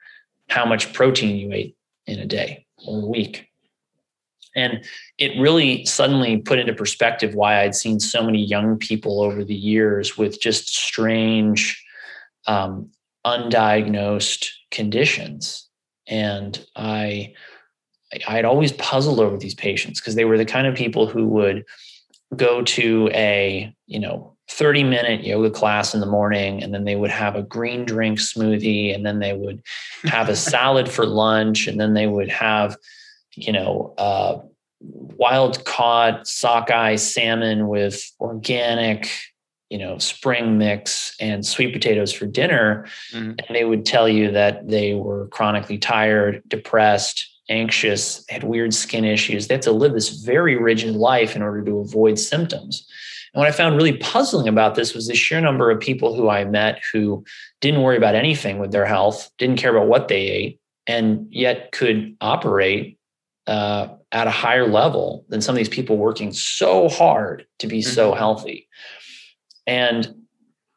how 0.48 0.66
much 0.66 0.92
protein 0.92 1.36
you 1.36 1.52
ate 1.52 1.76
in 2.06 2.18
a 2.18 2.26
day 2.26 2.66
or 2.88 3.02
a 3.02 3.06
week. 3.06 3.48
And 4.56 4.84
it 5.18 5.40
really 5.40 5.84
suddenly 5.84 6.38
put 6.38 6.58
into 6.58 6.74
perspective 6.74 7.34
why 7.34 7.60
I'd 7.60 7.76
seen 7.76 8.00
so 8.00 8.22
many 8.22 8.44
young 8.44 8.78
people 8.78 9.22
over 9.22 9.44
the 9.44 9.54
years 9.54 10.18
with 10.18 10.40
just 10.40 10.68
strange, 10.68 11.80
um, 12.48 12.90
undiagnosed 13.24 14.48
conditions 14.72 15.68
and 16.06 16.64
I 16.76 17.34
I 18.26 18.36
had 18.36 18.44
always 18.44 18.72
puzzled 18.72 19.20
over 19.20 19.36
these 19.36 19.54
patients 19.54 20.00
because 20.00 20.14
they 20.14 20.24
were 20.24 20.38
the 20.38 20.44
kind 20.44 20.66
of 20.66 20.74
people 20.74 21.06
who 21.06 21.26
would 21.28 21.64
go 22.36 22.62
to 22.62 23.10
a 23.12 23.74
you 23.86 23.98
know 23.98 24.36
30 24.50 24.84
minute 24.84 25.24
yoga 25.24 25.50
class 25.50 25.94
in 25.94 26.00
the 26.00 26.06
morning 26.06 26.62
and 26.62 26.74
then 26.74 26.84
they 26.84 26.96
would 26.96 27.10
have 27.10 27.34
a 27.34 27.42
green 27.42 27.84
drink 27.84 28.18
smoothie 28.18 28.94
and 28.94 29.06
then 29.06 29.18
they 29.18 29.32
would 29.32 29.62
have 30.04 30.28
a 30.28 30.36
salad 30.50 30.88
for 30.88 31.06
lunch 31.06 31.66
and 31.66 31.80
then 31.80 31.94
they 31.94 32.06
would 32.06 32.28
have 32.28 32.76
you 33.36 33.52
know 33.52 33.94
uh, 33.98 34.38
wild 34.80 35.64
caught 35.64 36.26
sockeye 36.26 36.96
salmon 36.96 37.68
with 37.68 38.10
organic 38.20 39.10
you 39.70 39.78
know, 39.78 39.98
spring 39.98 40.56
mix 40.56 41.16
and 41.18 41.44
sweet 41.44 41.72
potatoes 41.72 42.12
for 42.12 42.26
dinner. 42.26 42.86
Mm-hmm. 43.12 43.30
And 43.30 43.46
they 43.50 43.64
would 43.64 43.84
tell 43.84 44.08
you 44.08 44.30
that 44.30 44.68
they 44.68 44.94
were 44.94 45.26
chronically 45.28 45.78
tired, 45.78 46.42
depressed, 46.46 47.33
anxious, 47.48 48.24
had 48.28 48.44
weird 48.44 48.74
skin 48.74 49.04
issues. 49.04 49.46
They 49.46 49.54
had 49.54 49.62
to 49.62 49.72
live 49.72 49.92
this 49.92 50.22
very 50.22 50.56
rigid 50.56 50.96
life 50.96 51.36
in 51.36 51.42
order 51.42 51.62
to 51.64 51.78
avoid 51.78 52.18
symptoms. 52.18 52.86
And 53.32 53.40
what 53.40 53.48
I 53.48 53.52
found 53.52 53.76
really 53.76 53.96
puzzling 53.98 54.48
about 54.48 54.76
this 54.76 54.94
was 54.94 55.08
the 55.08 55.14
sheer 55.14 55.40
number 55.40 55.70
of 55.70 55.80
people 55.80 56.14
who 56.14 56.28
I 56.28 56.44
met 56.44 56.80
who 56.92 57.24
didn't 57.60 57.82
worry 57.82 57.96
about 57.96 58.14
anything 58.14 58.58
with 58.58 58.70
their 58.70 58.86
health, 58.86 59.30
didn't 59.38 59.58
care 59.58 59.76
about 59.76 59.88
what 59.88 60.08
they 60.08 60.22
ate, 60.22 60.60
and 60.86 61.26
yet 61.30 61.72
could 61.72 62.16
operate 62.20 62.98
uh, 63.46 63.88
at 64.12 64.26
a 64.26 64.30
higher 64.30 64.66
level 64.66 65.24
than 65.28 65.40
some 65.40 65.54
of 65.54 65.58
these 65.58 65.68
people 65.68 65.96
working 65.96 66.32
so 66.32 66.88
hard 66.88 67.46
to 67.58 67.66
be 67.66 67.80
mm-hmm. 67.80 67.90
so 67.90 68.14
healthy. 68.14 68.68
And 69.66 70.23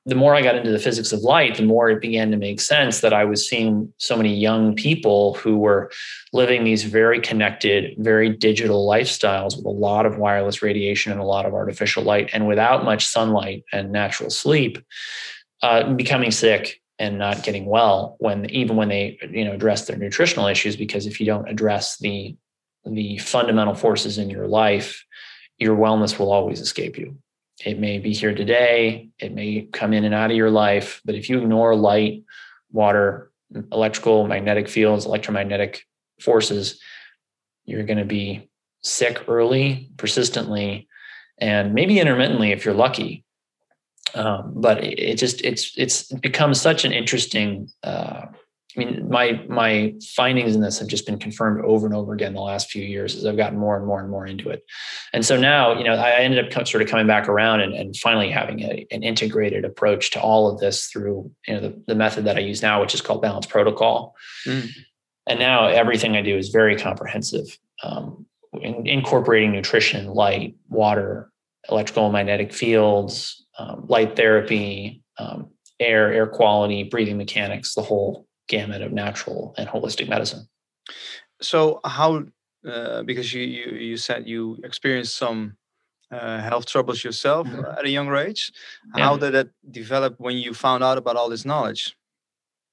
the 0.08 0.16
more 0.16 0.34
I 0.34 0.42
got 0.42 0.56
into 0.56 0.72
the 0.72 0.80
physics 0.80 1.12
of 1.12 1.20
light, 1.20 1.58
the 1.58 1.64
more 1.64 1.90
it 1.90 2.00
began 2.00 2.32
to 2.32 2.38
make 2.38 2.62
sense 2.62 3.02
that 3.02 3.12
I 3.12 3.26
was 3.26 3.48
seeing 3.48 3.94
so 3.98 4.16
many 4.16 4.34
young 4.34 4.74
people 4.74 5.34
who 5.34 5.58
were 5.58 5.92
living 6.32 6.64
these 6.64 6.86
very 6.86 7.20
connected, 7.20 7.94
very 7.98 8.30
digital 8.30 8.88
lifestyles 8.88 9.58
with 9.58 9.66
a 9.66 9.70
lot 9.70 10.06
of 10.06 10.18
wireless 10.18 10.62
radiation 10.62 11.12
and 11.12 11.20
a 11.20 11.26
lot 11.26 11.46
of 11.46 11.54
artificial 11.54 12.04
light, 12.04 12.30
and 12.32 12.48
without 12.48 12.86
much 12.86 13.06
sunlight 13.06 13.66
and 13.74 13.92
natural 13.92 14.30
sleep, 14.30 14.78
uh, 15.62 15.94
becoming 15.94 16.32
sick 16.32 16.82
and 17.00 17.18
not 17.18 17.44
getting 17.44 17.66
well 17.66 18.16
when 18.20 18.50
even 18.50 18.78
when 18.78 18.88
they 18.88 19.20
you 19.30 19.44
know 19.44 19.54
address 19.54 19.86
their 19.86 19.98
nutritional 19.98 20.48
issues 20.48 20.76
because 20.76 21.06
if 21.06 21.20
you 21.20 21.26
don't 21.26 21.50
address 21.50 21.98
the 21.98 22.36
the 22.86 23.18
fundamental 23.18 23.76
forces 23.76 24.18
in 24.18 24.30
your 24.30 24.48
life 24.48 25.06
your 25.60 25.76
wellness 25.76 26.18
will 26.18 26.32
always 26.32 26.60
escape 26.60 26.98
you 26.98 27.16
it 27.66 27.80
may 27.80 28.00
be 28.00 28.14
here 28.14 28.36
today, 28.36 29.10
it 29.20 29.34
may 29.34 29.64
come 29.72 29.94
in 29.94 30.06
and 30.06 30.14
out 30.14 30.32
of 30.32 30.38
your 30.38 30.52
life, 30.52 31.02
but 31.04 31.16
if 31.16 31.30
you 31.30 31.40
ignore 31.40 31.76
light, 31.76 32.24
water, 32.72 33.32
electrical, 33.72 34.28
magnetic 34.28 34.68
fields, 34.68 35.06
electromagnetic 35.06 35.86
forces, 36.20 36.80
you're 37.66 37.84
going 37.84 37.98
to 37.98 38.06
be 38.06 38.50
sick 38.82 39.28
early, 39.28 39.90
persistently, 39.98 40.88
and 41.40 41.74
maybe 41.74 42.00
intermittently 42.00 42.52
if 42.52 42.66
you're 42.66 42.74
lucky. 42.74 43.24
Um, 44.14 44.54
but 44.56 44.84
it, 44.84 45.16
just 45.16 45.42
it's 45.42 45.74
it's 45.78 46.12
become 46.14 46.54
such 46.54 46.86
an 46.86 46.94
interesting 46.94 47.70
uh, 47.84 48.28
I 48.78 48.80
mean, 48.80 49.10
my 49.10 49.44
my 49.50 49.96
findings 50.16 50.54
in 50.54 50.62
this 50.62 50.78
have 50.78 50.88
just 50.88 51.08
been 51.08 51.18
confirmed 51.18 51.66
over 51.66 51.88
and 51.88 51.96
over 51.96 52.14
again 52.14 52.36
the 52.36 52.42
last 52.42 52.70
few 52.70 52.84
years 52.84 53.16
as 53.16 53.26
I've 53.26 53.36
gotten 53.36 53.58
more 53.58 53.76
and 53.76 53.88
more 53.88 54.00
and 54.00 54.10
more 54.10 54.28
into 54.28 54.50
it. 54.50 54.64
And 55.14 55.26
so 55.26 55.36
now, 55.36 55.76
you 55.76 55.84
know, 55.84 55.96
I 55.96 56.12
ended 56.20 56.46
up 56.46 56.68
sort 56.68 56.84
of 56.84 56.88
coming 56.88 57.08
back 57.08 57.28
around 57.28 57.62
and, 57.62 57.74
and 57.74 57.98
finally 57.98 58.30
having 58.30 58.60
a, 58.62 58.86
an 58.92 59.02
integrated 59.02 59.66
approach 59.66 60.12
to 60.12 60.22
all 60.22 60.48
of 60.48 60.60
this 60.60 60.88
through, 60.88 61.32
you 61.48 61.56
know, 61.56 61.60
the, 61.60 61.84
the 61.88 61.96
method 61.96 62.26
that 62.26 62.38
I 62.38 62.42
use 62.42 62.62
now, 62.62 62.80
which 62.80 62.94
is 62.94 63.02
called 63.02 63.22
Balance 63.22 63.48
Protocol. 63.48 64.16
Mm. 64.46 64.70
And 65.26 65.40
now 65.40 65.68
everything 65.68 66.16
I 66.16 66.22
do 66.22 66.38
is 66.38 66.50
very 66.50 66.78
comprehensive, 66.78 67.58
um, 67.82 68.28
in, 68.62 68.86
incorporating 68.86 69.54
nutrition, 69.54 70.08
light, 70.08 70.56
water, 70.70 71.32
electrical 71.70 72.12
magnetic 72.12 72.54
fields, 72.54 73.44
um, 73.58 73.86
light 73.88 74.16
therapy, 74.16 75.02
um, 75.18 75.50
air, 75.80 76.14
air 76.14 76.28
quality, 76.28 76.84
breathing 76.84 77.18
mechanics, 77.18 77.74
the 77.74 77.82
whole 77.82 78.27
gamut 78.48 78.82
of 78.82 78.92
natural 78.92 79.54
and 79.58 79.68
holistic 79.68 80.08
medicine. 80.10 80.48
So 81.42 81.80
how, 81.84 82.24
uh, 82.68 83.04
because 83.04 83.34
you, 83.34 83.44
you 83.44 83.66
you 83.90 83.98
said 83.98 84.28
you 84.28 84.58
experienced 84.64 85.16
some 85.16 85.58
uh, 86.12 86.40
health 86.42 86.66
troubles 86.66 87.04
yourself 87.04 87.48
mm-hmm. 87.48 87.66
at 87.78 87.86
a 87.86 87.90
younger 87.90 88.16
age, 88.16 88.52
yeah. 88.96 89.04
how 89.04 89.18
did 89.18 89.34
that 89.34 89.50
develop 89.70 90.16
when 90.18 90.38
you 90.38 90.54
found 90.54 90.84
out 90.84 90.98
about 90.98 91.16
all 91.16 91.30
this 91.30 91.46
knowledge? 91.46 91.96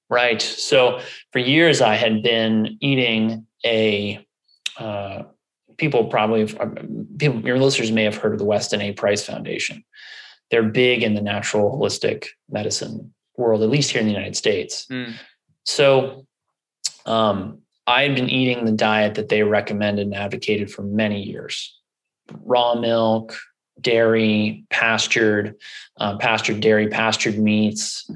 Right. 0.09 0.41
So 0.41 1.01
for 1.33 1.41
years 1.41 1.81
I 1.81 1.95
had 1.97 2.23
been 2.23 2.77
eating 2.81 3.47
a. 3.65 4.25
Uh, 4.77 5.25
people 5.77 6.05
probably 6.07 6.43
um, 6.59 7.07
people 7.19 7.41
your 7.41 7.59
listeners 7.59 7.91
may 7.93 8.05
have 8.05 8.17
heard 8.17 8.33
of 8.33 8.39
the 8.39 8.45
Weston 8.45 8.81
A. 8.81 8.93
Price 8.93 9.25
Foundation. 9.25 9.85
They're 10.51 10.63
big 10.63 11.03
in 11.03 11.15
the 11.15 11.23
natural 11.23 11.79
holistic 11.79 12.27
medicine 12.49 13.13
world, 13.37 13.63
at 13.63 13.71
least 13.71 13.91
here 13.91 14.01
in 14.01 14.07
the 14.07 14.13
United 14.13 14.37
States. 14.37 14.87
Mm. 14.91 15.15
So 15.65 16.27
um, 17.07 17.59
I 17.87 18.03
had 18.03 18.15
been 18.15 18.31
eating 18.31 18.65
the 18.65 18.73
diet 18.73 19.15
that 19.15 19.29
they 19.29 19.43
recommended 19.43 20.07
and 20.07 20.15
advocated 20.15 20.71
for 20.71 20.83
many 20.83 21.23
years 21.23 21.79
raw 22.43 22.75
milk, 22.75 23.37
dairy, 23.81 24.65
pastured, 24.71 25.57
uh, 25.99 26.17
pastured 26.17 26.61
dairy, 26.61 26.89
pastured 26.89 27.39
meats, 27.39 28.11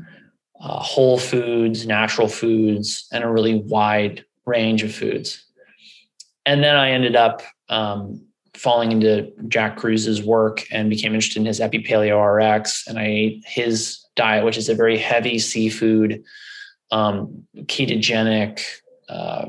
uh, 0.60 0.80
whole 0.80 1.18
foods, 1.18 1.86
natural 1.86 2.28
foods, 2.28 3.06
and 3.12 3.22
a 3.22 3.28
really 3.28 3.56
wide 3.56 4.24
range 4.46 4.82
of 4.82 4.94
foods. 4.94 5.44
And 6.46 6.64
then 6.64 6.76
I 6.76 6.90
ended 6.90 7.16
up 7.16 7.42
um, 7.68 8.24
falling 8.54 8.92
into 8.92 9.30
Jack 9.48 9.76
Kruse's 9.76 10.22
work 10.22 10.64
and 10.72 10.88
became 10.88 11.14
interested 11.14 11.40
in 11.40 11.46
his 11.46 11.60
Epi 11.60 11.82
Paleo 11.82 12.18
RX. 12.18 12.86
And 12.86 12.98
I 12.98 13.04
ate 13.04 13.44
his 13.46 14.04
diet, 14.16 14.44
which 14.44 14.56
is 14.56 14.68
a 14.68 14.74
very 14.74 14.96
heavy 14.96 15.38
seafood, 15.38 16.24
um, 16.90 17.46
ketogenic, 17.62 18.62
uh, 19.08 19.46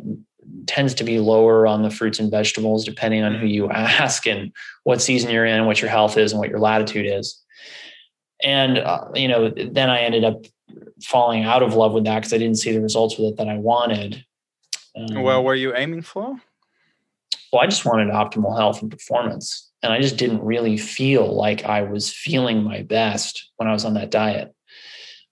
tends 0.65 0.93
to 0.95 1.03
be 1.03 1.19
lower 1.19 1.67
on 1.67 1.83
the 1.83 1.89
fruits 1.89 2.19
and 2.19 2.31
vegetables, 2.31 2.85
depending 2.85 3.23
on 3.23 3.35
who 3.35 3.45
you 3.45 3.69
ask 3.71 4.25
and 4.25 4.51
what 4.83 5.01
season 5.01 5.31
you're 5.31 5.45
in, 5.45 5.65
what 5.65 5.81
your 5.81 5.89
health 5.89 6.17
is, 6.17 6.31
and 6.31 6.39
what 6.39 6.49
your 6.49 6.59
latitude 6.59 7.05
is. 7.05 7.41
And, 8.43 8.77
uh, 8.77 9.05
you 9.15 9.27
know, 9.27 9.49
then 9.49 9.89
I 9.89 9.99
ended 9.99 10.23
up 10.23 10.45
falling 11.03 11.43
out 11.43 11.63
of 11.63 11.73
love 11.73 11.93
with 11.93 12.05
that 12.05 12.19
because 12.19 12.33
I 12.33 12.37
didn't 12.37 12.57
see 12.57 12.71
the 12.71 12.81
results 12.81 13.17
with 13.17 13.33
it 13.33 13.37
that 13.37 13.49
I 13.49 13.57
wanted. 13.57 14.23
Um, 14.95 15.21
well, 15.23 15.43
were 15.43 15.55
you 15.55 15.75
aiming 15.75 16.03
for? 16.03 16.39
Well, 17.51 17.61
I 17.61 17.67
just 17.67 17.85
wanted 17.85 18.09
optimal 18.09 18.57
health 18.57 18.81
and 18.81 18.91
performance. 18.91 19.69
And 19.81 19.93
I 19.93 20.01
just 20.01 20.17
didn't 20.17 20.43
really 20.43 20.77
feel 20.77 21.33
like 21.33 21.63
I 21.63 21.83
was 21.83 22.11
feeling 22.11 22.63
my 22.63 22.81
best 22.83 23.49
when 23.57 23.67
I 23.67 23.73
was 23.73 23.85
on 23.85 23.93
that 23.93 24.11
diet 24.11 24.53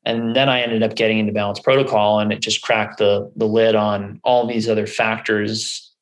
and 0.08 0.34
then 0.34 0.48
I 0.48 0.62
ended 0.62 0.84
up 0.84 0.96
getting 0.96 1.20
into 1.20 1.34
balance 1.34 1.60
protocol, 1.60 2.20
and 2.20 2.32
it 2.32 2.40
just 2.40 2.62
cracked 2.62 3.00
the 3.00 3.30
the 3.36 3.46
lid 3.46 3.76
on 3.76 4.22
all 4.24 4.48
these 4.48 4.70
other 4.70 4.88
factors 4.88 5.94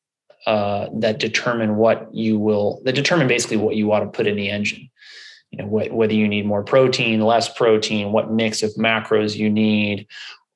uh, 0.46 0.86
that 0.94 1.18
determine 1.18 1.74
what 1.74 2.14
you 2.14 2.38
will 2.38 2.80
that 2.84 2.94
determine 2.94 3.26
basically 3.26 3.56
what 3.56 3.74
you 3.74 3.90
ought 3.92 4.00
to 4.00 4.06
put 4.06 4.28
in 4.28 4.36
the 4.36 4.48
engine. 4.48 4.88
You 5.50 5.58
know, 5.58 5.66
wh- 5.66 5.92
whether 5.92 6.14
you 6.14 6.28
need 6.28 6.46
more 6.46 6.62
protein, 6.62 7.20
less 7.20 7.52
protein, 7.52 8.12
what 8.12 8.30
mix 8.30 8.62
of 8.62 8.70
macros 8.74 9.34
you 9.34 9.50
need, 9.50 10.06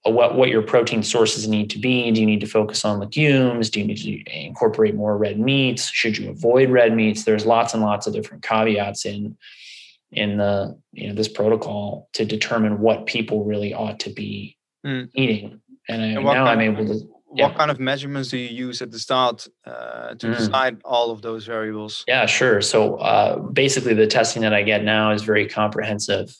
uh, 0.07 0.13
what 0.13 0.37
what 0.37 0.49
your 0.49 0.63
protein 0.63 1.03
sources 1.03 1.49
need 1.49 1.71
to 1.71 1.79
be. 1.81 2.09
Do 2.13 2.21
you 2.21 2.27
need 2.27 2.41
to 2.41 2.47
focus 2.47 2.85
on 2.85 3.01
legumes? 3.01 3.69
Do 3.69 3.81
you 3.81 3.87
need 3.87 3.99
to 3.99 4.47
incorporate 4.47 4.95
more 4.95 5.19
red 5.19 5.41
meats? 5.41 5.91
Should 5.91 6.19
you 6.19 6.31
avoid 6.31 6.71
red 6.71 6.95
meats? 6.95 7.25
There's 7.25 7.47
lots 7.47 7.75
and 7.75 7.83
lots 7.83 8.07
of 8.07 8.13
different 8.13 8.45
caveats 8.45 9.05
in 9.05 9.37
in 10.13 10.39
the 10.39 10.79
you 10.93 11.09
know 11.09 11.15
this 11.15 11.29
protocol 11.29 12.09
to 12.13 12.25
determine 12.25 12.81
what 12.81 13.07
people 13.07 13.45
really 13.45 13.73
ought 13.73 14.01
to 14.01 14.11
be 14.11 14.57
mm. 14.85 15.09
eating 15.15 15.61
and, 15.89 16.03
I, 16.03 16.07
and 16.07 16.25
now 16.25 16.47
i'm 16.47 16.61
able 16.61 16.87
to 16.87 17.09
yeah. 17.35 17.47
what 17.47 17.57
kind 17.57 17.71
of 17.71 17.79
measurements 17.79 18.31
do 18.31 18.39
you 18.39 18.49
use 18.49 18.83
at 18.83 18.91
the 18.91 18.99
start 18.99 19.47
uh, 19.65 20.15
to 20.17 20.27
mm. 20.27 20.37
decide 20.37 20.81
all 20.85 21.11
of 21.11 21.23
those 21.23 21.47
variables 21.47 22.05
yeah 22.09 22.27
sure 22.27 22.61
so 22.61 22.97
uh, 22.97 23.39
basically 23.39 23.95
the 23.95 24.07
testing 24.07 24.43
that 24.43 24.55
i 24.55 24.63
get 24.63 24.83
now 24.83 25.13
is 25.13 25.23
very 25.23 25.49
comprehensive 25.49 26.35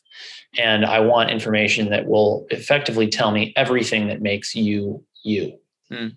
and 0.59 0.85
i 0.85 0.99
want 0.99 1.31
information 1.31 1.91
that 1.91 2.07
will 2.07 2.47
effectively 2.51 3.09
tell 3.09 3.31
me 3.31 3.53
everything 3.57 4.09
that 4.09 4.21
makes 4.21 4.55
you 4.55 5.05
you 5.23 5.57
mm. 5.93 6.13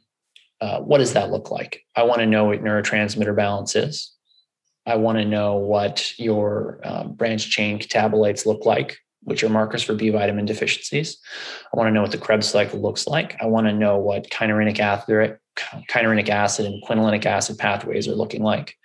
uh, 0.62 0.80
what 0.80 0.98
does 0.98 1.14
that 1.14 1.30
look 1.30 1.52
like 1.52 1.86
i 1.96 2.02
want 2.02 2.20
to 2.20 2.26
know 2.26 2.46
what 2.46 2.64
neurotransmitter 2.64 3.36
balance 3.36 3.76
is 3.76 4.13
I 4.86 4.96
want 4.96 5.18
to 5.18 5.26
know 5.26 5.56
what 5.56 6.18
your 6.20 6.80
uh, 6.84 7.06
branch 7.06 7.50
chain 7.50 7.80
catabolites 7.80 8.46
look 8.46 8.66
like, 8.66 8.98
which 9.22 9.44
are 9.44 9.50
markers 9.50 9.84
for 9.84 9.96
B 9.96 10.10
vitamin 10.10 10.46
deficiencies. 10.46 11.18
I 11.74 11.78
want 11.78 11.88
to 11.88 11.92
know 11.92 12.02
what 12.02 12.12
the 12.12 12.18
Krebs 12.18 12.48
cycle 12.48 12.82
looks 12.82 13.08
like. 13.08 13.38
I 13.42 13.46
want 13.46 13.68
to 13.68 13.74
know 13.74 13.98
what 13.98 14.30
kynureninic 14.30 14.80
acid, 14.80 15.38
kynureninic 15.90 16.30
acid 16.30 16.66
and 16.66 16.84
quinolinic 16.84 17.26
acid 17.26 17.58
pathways 17.58 18.08
are 18.08 18.16
looking 18.16 18.44
like. 18.44 18.76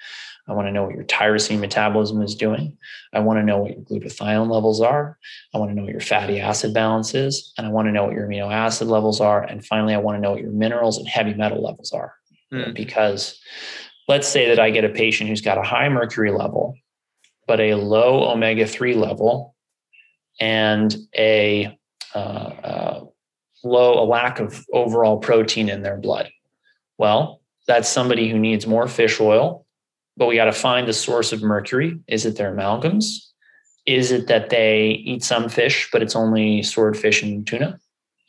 I 0.49 0.53
want 0.55 0.67
to 0.67 0.73
know 0.73 0.85
what 0.85 0.95
your 0.95 1.05
tyrosine 1.05 1.61
metabolism 1.61 2.23
is 2.23 2.35
doing. 2.35 2.79
I 3.13 3.21
want 3.21 3.39
to 3.39 3.45
know 3.45 3.59
what 3.59 3.73
your 3.73 3.83
glutathione 3.83 4.51
levels 4.51 4.81
are. 4.81 5.19
I 5.55 5.59
want 5.59 5.71
to 5.71 5.75
know 5.75 5.83
what 5.83 5.93
your 5.93 6.01
fatty 6.01 6.41
acid 6.41 6.73
balance 6.73 7.15
is. 7.15 7.53
And 7.59 7.67
I 7.67 7.71
want 7.71 7.87
to 7.87 7.93
know 7.93 8.05
what 8.05 8.15
your 8.15 8.27
amino 8.27 8.51
acid 8.51 8.89
levels 8.89 9.21
are. 9.21 9.43
And 9.43 9.65
finally, 9.65 9.95
I 9.95 9.99
want 9.99 10.17
to 10.17 10.21
know 10.23 10.31
what 10.31 10.41
your 10.41 10.51
minerals 10.51 10.97
and 10.97 11.07
heavy 11.07 11.35
metal 11.35 11.63
levels 11.63 11.93
are. 11.93 12.15
Mm. 12.51 12.75
Because 12.75 13.39
let's 14.09 14.27
say 14.27 14.49
that 14.49 14.59
I 14.59 14.71
get 14.71 14.85
a 14.85 14.89
patient 14.89 15.29
who's 15.29 15.43
got 15.43 15.59
a 15.59 15.63
high 15.63 15.89
mercury 15.89 16.33
level, 16.33 16.75
but 17.47 17.61
a 17.61 17.75
low 17.75 18.31
omega 18.31 18.67
3 18.67 18.95
level 18.95 19.55
and 20.41 20.97
a 21.17 21.79
uh, 22.15 22.19
uh, 22.19 23.05
low, 23.63 24.03
a 24.03 24.07
lack 24.07 24.41
of 24.41 24.65
overall 24.73 25.19
protein 25.19 25.69
in 25.69 25.83
their 25.83 25.99
blood. 25.99 26.31
Well, 26.97 27.43
that's 27.67 27.89
somebody 27.89 28.29
who 28.29 28.39
needs 28.39 28.67
more 28.67 28.89
fish 28.89 29.21
oil, 29.21 29.67
but 30.17 30.27
we 30.27 30.37
got 30.37 30.47
to 30.47 30.53
find 30.53 30.89
the 30.89 30.93
source 30.93 31.33
of 31.33 31.43
mercury. 31.43 32.01
Is 32.09 32.25
it 32.25 32.37
their 32.37 32.53
amalgams? 32.53 33.27
Is 33.87 34.11
it 34.11 34.27
that 34.27 34.51
they 34.51 35.03
eat 35.05 35.23
some 35.23 35.49
fish, 35.49 35.89
but 35.93 36.03
it's 36.03 36.17
only 36.17 36.63
swordfish 36.63 37.23
and 37.23 37.47
tuna, 37.47 37.79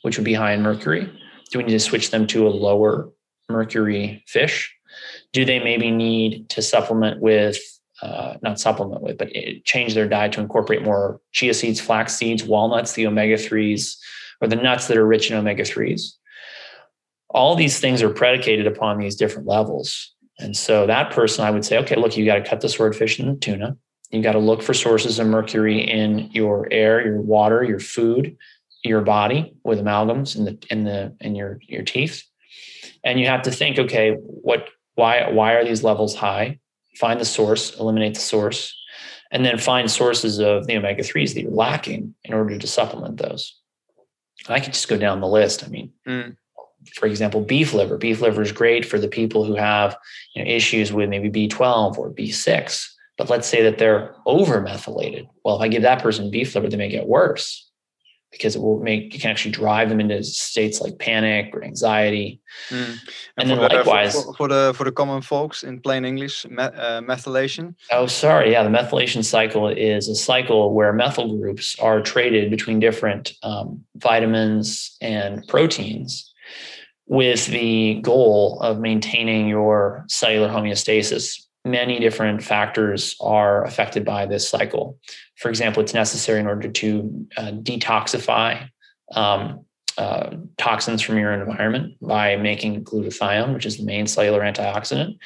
which 0.01 0.17
would 0.17 0.25
be 0.25 0.33
high 0.33 0.53
in 0.53 0.62
mercury? 0.62 1.12
Do 1.51 1.57
we 1.57 1.63
need 1.63 1.71
to 1.71 1.79
switch 1.79 2.12
them 2.12 2.27
to 2.27 2.48
a 2.48 2.50
lower 2.50 3.09
mercury 3.50 4.24
fish? 4.27 4.74
Do 5.33 5.45
they 5.45 5.59
maybe 5.59 5.91
need 5.91 6.50
to 6.50 6.62
supplement 6.62 7.21
with 7.21 7.57
uh, 8.01 8.36
not 8.41 8.59
supplement 8.59 9.01
with, 9.01 9.17
but 9.17 9.29
change 9.65 9.93
their 9.93 10.07
diet 10.07 10.31
to 10.33 10.39
incorporate 10.39 10.83
more 10.83 11.19
chia 11.31 11.53
seeds, 11.53 11.81
flax 11.81 12.15
seeds, 12.15 12.43
walnuts, 12.43 12.93
the 12.93 13.05
omega 13.05 13.36
3s, 13.36 13.98
or 14.41 14.48
the 14.48 14.55
nuts 14.55 14.88
that 14.88 14.98
are 14.98 15.05
rich 15.05 15.29
in 15.29 15.38
omega 15.38 15.63
3s. 15.63 16.13
All 17.29 17.55
these 17.55 17.79
things 17.79 18.01
are 18.01 18.09
predicated 18.09 18.67
upon 18.67 18.98
these 18.98 19.15
different 19.15 19.48
levels. 19.48 20.15
And 20.39 20.55
so 20.55 20.88
that 20.88 21.12
person, 21.12 21.43
I 21.43 21.51
would 21.51 21.65
say, 21.65 21.77
okay, 21.79 21.95
look, 21.95 22.15
you 22.15 22.25
got 22.25 22.36
to 22.36 22.50
cut 22.50 22.62
the 22.62 22.69
swordfish 22.69 23.19
and 23.19 23.36
the 23.36 23.39
tuna. 23.39 23.75
You 24.12 24.24
got 24.24 24.31
to 24.31 24.39
look 24.39 24.63
for 24.63 24.74
sources 24.74 25.19
of 25.19 25.27
mercury 25.27 25.81
in 25.81 26.31
your 26.31 26.67
air, 26.71 27.05
your 27.05 27.21
water, 27.21 27.63
your 27.63 27.79
food, 27.79 28.38
your 28.83 29.01
body 29.01 29.53
with 29.63 29.79
amalgams 29.79 30.36
in 30.38 30.45
the 30.45 30.57
in 30.69 30.86
the 30.86 31.15
in 31.19 31.36
your 31.36 31.59
your 31.67 31.83
teeth. 31.83 32.24
And 33.03 33.19
you 33.19 33.27
have 33.27 33.43
to 33.43 33.51
think, 33.51 33.77
okay, 33.77 34.13
what 34.13 34.69
why 35.00 35.29
why 35.29 35.53
are 35.53 35.65
these 35.65 35.84
levels 35.84 36.15
high? 36.15 36.60
Find 36.98 37.20
the 37.20 37.25
source, 37.25 37.79
eliminate 37.79 38.15
the 38.15 38.20
source, 38.20 38.75
and 39.32 39.46
then 39.46 39.58
find 39.58 39.89
sources 39.89 40.39
of 40.39 40.68
the 40.68 40.77
omega 40.77 41.01
3s 41.01 41.34
that 41.34 41.41
you're 41.41 41.51
lacking 41.51 42.13
in 42.24 42.34
order 42.34 42.58
to 42.58 42.68
supplement 42.68 43.18
those. 43.18 43.56
I 44.48 44.60
could 44.60 44.74
just 44.74 44.89
go 44.89 44.98
down 44.98 45.22
the 45.22 45.27
list. 45.27 45.63
I 45.63 45.68
mean, 45.68 45.91
mm. 46.08 46.36
for 46.96 47.06
example, 47.08 47.41
beef 47.41 47.74
liver. 47.74 47.98
Beef 47.98 48.22
liver 48.22 48.41
is 48.41 48.51
great 48.51 48.86
for 48.86 49.00
the 49.00 49.08
people 49.08 49.46
who 49.46 49.56
have 49.56 49.98
you 50.36 50.44
know, 50.44 50.51
issues 50.51 50.91
with 50.91 51.10
maybe 51.10 51.29
B12 51.29 51.98
or 51.98 52.12
B6. 52.12 52.88
But 53.18 53.29
let's 53.29 53.48
say 53.48 53.63
that 53.63 53.77
they're 53.77 54.15
over 54.25 54.62
methylated. 54.62 55.27
Well, 55.44 55.58
if 55.58 55.62
I 55.62 55.68
give 55.68 55.82
that 55.84 56.01
person 56.01 56.32
beef 56.32 56.56
liver, 56.56 56.70
they 56.70 56.77
may 56.77 56.89
get 56.89 57.08
worse 57.08 57.68
because 58.31 58.55
it 58.55 58.62
will 58.62 58.79
make 58.79 59.13
it 59.15 59.21
can 59.21 59.31
actually 59.31 59.51
drive 59.51 59.89
them 59.89 60.00
into 60.00 60.24
states 60.24 60.81
like 60.81 61.00
panic 61.00 61.55
or 61.55 61.63
anxiety. 61.63 62.39
Mm. 62.69 62.75
And, 62.77 63.00
and 63.38 63.50
then 63.50 63.57
the, 63.57 63.75
likewise 63.75 64.24
for, 64.24 64.33
for, 64.33 64.48
the 64.48 64.74
for 64.75 64.83
the 64.83 64.91
common 64.91 65.21
folks 65.21 65.63
in 65.63 65.79
plain 65.79 66.05
English, 66.05 66.45
me, 66.48 66.63
uh, 66.63 67.01
methylation. 67.01 67.75
Oh, 67.91 68.07
sorry, 68.07 68.51
yeah, 68.51 68.63
the 68.63 68.69
methylation 68.69 69.24
cycle 69.24 69.67
is 69.67 70.07
a 70.07 70.15
cycle 70.15 70.74
where 70.74 70.93
methyl 70.93 71.38
groups 71.38 71.75
are 71.79 72.01
traded 72.01 72.50
between 72.50 72.79
different 72.79 73.33
um, 73.43 73.83
vitamins 73.95 74.98
and 75.01 75.48
proteins. 75.48 76.25
With 77.12 77.48
the 77.48 77.95
goal 78.03 78.59
of 78.62 78.79
maintaining 78.79 79.48
your 79.48 80.05
cellular 80.07 80.48
homeostasis 80.48 81.41
many 81.69 81.99
different 81.99 82.43
factors 82.43 83.15
are 83.19 83.63
affected 83.63 84.05
by 84.05 84.25
this 84.25 84.47
cycle. 84.47 84.97
For 85.38 85.49
example, 85.49 85.81
it's 85.83 85.93
necessary 85.93 86.39
in 86.39 86.47
order 86.47 86.69
to 86.69 87.27
uh, 87.38 87.51
detoxify 87.51 88.69
um, 89.13 89.65
uh, 89.97 90.35
toxins 90.57 91.01
from 91.01 91.17
your 91.17 91.33
environment 91.33 91.95
by 92.01 92.35
making 92.38 92.83
glutathione, 92.83 93.53
which 93.53 93.65
is 93.65 93.77
the 93.77 93.85
main 93.85 94.07
cellular 94.07 94.41
antioxidant. 94.41 95.17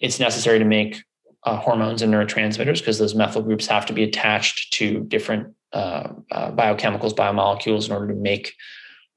It's 0.00 0.18
necessary 0.18 0.58
to 0.58 0.64
make 0.64 1.02
uh, 1.44 1.56
hormones 1.56 2.02
and 2.02 2.12
neurotransmitters 2.12 2.78
because 2.78 2.98
those 2.98 3.14
methyl 3.14 3.42
groups 3.42 3.66
have 3.66 3.86
to 3.86 3.92
be 3.92 4.04
attached 4.04 4.72
to 4.74 5.00
different 5.04 5.54
uh, 5.72 6.08
uh, 6.30 6.52
biochemicals, 6.52 7.14
biomolecules 7.14 7.86
in 7.86 7.92
order 7.92 8.08
to 8.08 8.18
make 8.18 8.54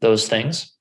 those 0.02 0.28
things. 0.28 0.75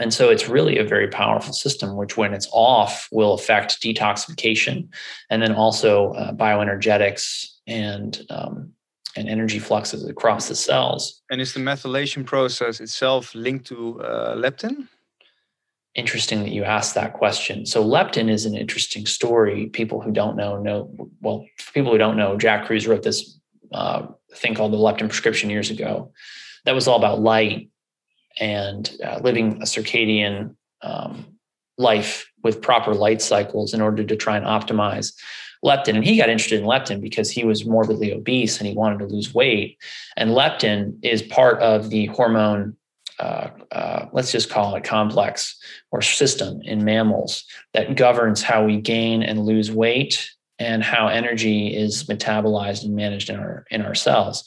And 0.00 0.14
so 0.14 0.30
it's 0.30 0.48
really 0.48 0.78
a 0.78 0.84
very 0.84 1.08
powerful 1.08 1.52
system, 1.52 1.94
which 1.94 2.16
when 2.16 2.32
it's 2.32 2.48
off 2.52 3.06
will 3.12 3.34
affect 3.34 3.80
detoxification 3.82 4.88
and 5.28 5.42
then 5.42 5.52
also 5.54 6.12
uh, 6.14 6.32
bioenergetics 6.32 7.46
and 7.66 8.20
um, 8.30 8.72
and 9.16 9.28
energy 9.28 9.58
fluxes 9.58 10.08
across 10.08 10.48
the 10.48 10.54
cells. 10.54 11.20
And 11.30 11.40
is 11.40 11.52
the 11.52 11.60
methylation 11.60 12.24
process 12.24 12.80
itself 12.80 13.34
linked 13.34 13.66
to 13.66 14.00
uh, 14.00 14.36
leptin? 14.36 14.86
Interesting 15.96 16.40
that 16.44 16.50
you 16.52 16.62
asked 16.62 16.94
that 16.94 17.14
question. 17.14 17.66
So 17.66 17.84
leptin 17.84 18.30
is 18.30 18.46
an 18.46 18.56
interesting 18.56 19.06
story. 19.06 19.66
People 19.66 20.00
who 20.00 20.12
don't 20.12 20.36
know 20.36 20.62
know 20.62 21.10
well. 21.20 21.44
People 21.74 21.92
who 21.92 21.98
don't 21.98 22.16
know, 22.16 22.38
Jack 22.38 22.66
Kruse 22.66 22.86
wrote 22.86 23.02
this 23.02 23.38
uh, 23.72 24.06
thing 24.34 24.54
called 24.54 24.72
the 24.72 24.78
leptin 24.78 25.08
prescription 25.08 25.50
years 25.50 25.70
ago. 25.70 26.12
That 26.64 26.74
was 26.74 26.86
all 26.86 26.96
about 26.96 27.20
light 27.20 27.69
and 28.38 28.96
uh, 29.04 29.20
living 29.22 29.56
a 29.62 29.64
circadian 29.64 30.54
um, 30.82 31.26
life 31.78 32.30
with 32.42 32.62
proper 32.62 32.94
light 32.94 33.22
cycles 33.22 33.74
in 33.74 33.80
order 33.80 34.04
to 34.04 34.16
try 34.16 34.36
and 34.36 34.46
optimize 34.46 35.12
leptin. 35.64 35.96
And 35.96 36.04
he 36.04 36.16
got 36.16 36.28
interested 36.28 36.60
in 36.60 36.66
leptin 36.66 37.00
because 37.00 37.30
he 37.30 37.44
was 37.44 37.66
morbidly 37.66 38.12
obese 38.12 38.58
and 38.58 38.66
he 38.66 38.74
wanted 38.74 39.00
to 39.00 39.06
lose 39.06 39.34
weight. 39.34 39.78
And 40.16 40.30
leptin 40.30 40.98
is 41.02 41.22
part 41.22 41.60
of 41.60 41.90
the 41.90 42.06
hormone, 42.06 42.76
uh, 43.18 43.50
uh, 43.72 44.06
let's 44.12 44.32
just 44.32 44.50
call 44.50 44.74
it 44.76 44.84
complex 44.84 45.58
or 45.90 46.00
system 46.00 46.60
in 46.62 46.84
mammals 46.84 47.44
that 47.74 47.96
governs 47.96 48.42
how 48.42 48.64
we 48.64 48.78
gain 48.78 49.22
and 49.22 49.44
lose 49.44 49.70
weight 49.70 50.30
and 50.58 50.82
how 50.82 51.08
energy 51.08 51.74
is 51.74 52.04
metabolized 52.04 52.84
and 52.84 52.94
managed 52.94 53.30
in 53.30 53.38
our 53.38 53.64
in 53.70 53.82
our 53.82 53.94
cells. 53.94 54.44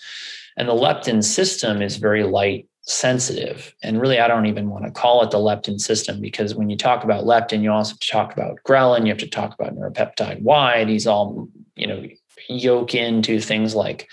And 0.57 0.69
the 0.69 0.73
leptin 0.73 1.23
system 1.23 1.81
is 1.81 1.97
very 1.97 2.23
light 2.23 2.67
sensitive. 2.83 3.73
And 3.81 3.99
really, 3.99 4.19
I 4.19 4.27
don't 4.27 4.45
even 4.45 4.69
want 4.69 4.85
to 4.85 4.91
call 4.91 5.23
it 5.23 5.31
the 5.31 5.37
leptin 5.37 5.79
system 5.79 6.19
because 6.19 6.53
when 6.53 6.69
you 6.69 6.77
talk 6.77 7.03
about 7.03 7.23
leptin, 7.23 7.61
you 7.61 7.71
also 7.71 7.93
have 7.93 7.99
to 7.99 8.11
talk 8.11 8.33
about 8.33 8.59
ghrelin, 8.67 9.03
you 9.03 9.09
have 9.09 9.17
to 9.19 9.27
talk 9.27 9.53
about 9.53 9.75
neuropeptide 9.75 10.41
Y. 10.41 10.83
These 10.83 11.07
all, 11.07 11.47
you 11.75 11.87
know, 11.87 12.05
yoke 12.49 12.93
into 12.93 13.39
things 13.39 13.73
like 13.73 14.09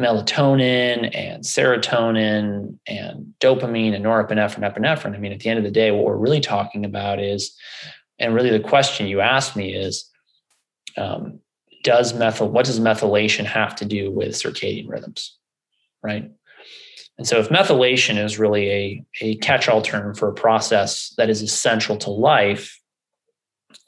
melatonin 0.00 1.14
and 1.14 1.44
serotonin 1.44 2.78
and 2.88 3.34
dopamine 3.40 3.94
and 3.94 4.04
norepinephrine, 4.04 4.74
epinephrine. 4.74 5.14
I 5.14 5.18
mean, 5.18 5.32
at 5.32 5.40
the 5.40 5.50
end 5.50 5.58
of 5.58 5.64
the 5.64 5.70
day, 5.70 5.90
what 5.90 6.04
we're 6.04 6.16
really 6.16 6.40
talking 6.40 6.84
about 6.84 7.20
is, 7.20 7.56
and 8.18 8.34
really 8.34 8.50
the 8.50 8.60
question 8.60 9.06
you 9.06 9.20
asked 9.20 9.54
me 9.54 9.74
is, 9.74 10.10
um, 10.96 11.40
does 11.82 12.14
methyl, 12.14 12.48
what 12.48 12.64
does 12.64 12.80
methylation 12.80 13.44
have 13.44 13.76
to 13.76 13.84
do 13.84 14.10
with 14.10 14.30
circadian 14.30 14.88
rhythms? 14.88 15.36
Right. 16.02 16.30
And 17.16 17.26
so, 17.26 17.38
if 17.38 17.48
methylation 17.48 18.22
is 18.22 18.38
really 18.38 18.70
a, 18.70 19.04
a 19.20 19.36
catch 19.36 19.68
all 19.68 19.82
term 19.82 20.14
for 20.14 20.28
a 20.28 20.34
process 20.34 21.14
that 21.16 21.30
is 21.30 21.42
essential 21.42 21.96
to 21.98 22.10
life 22.10 22.80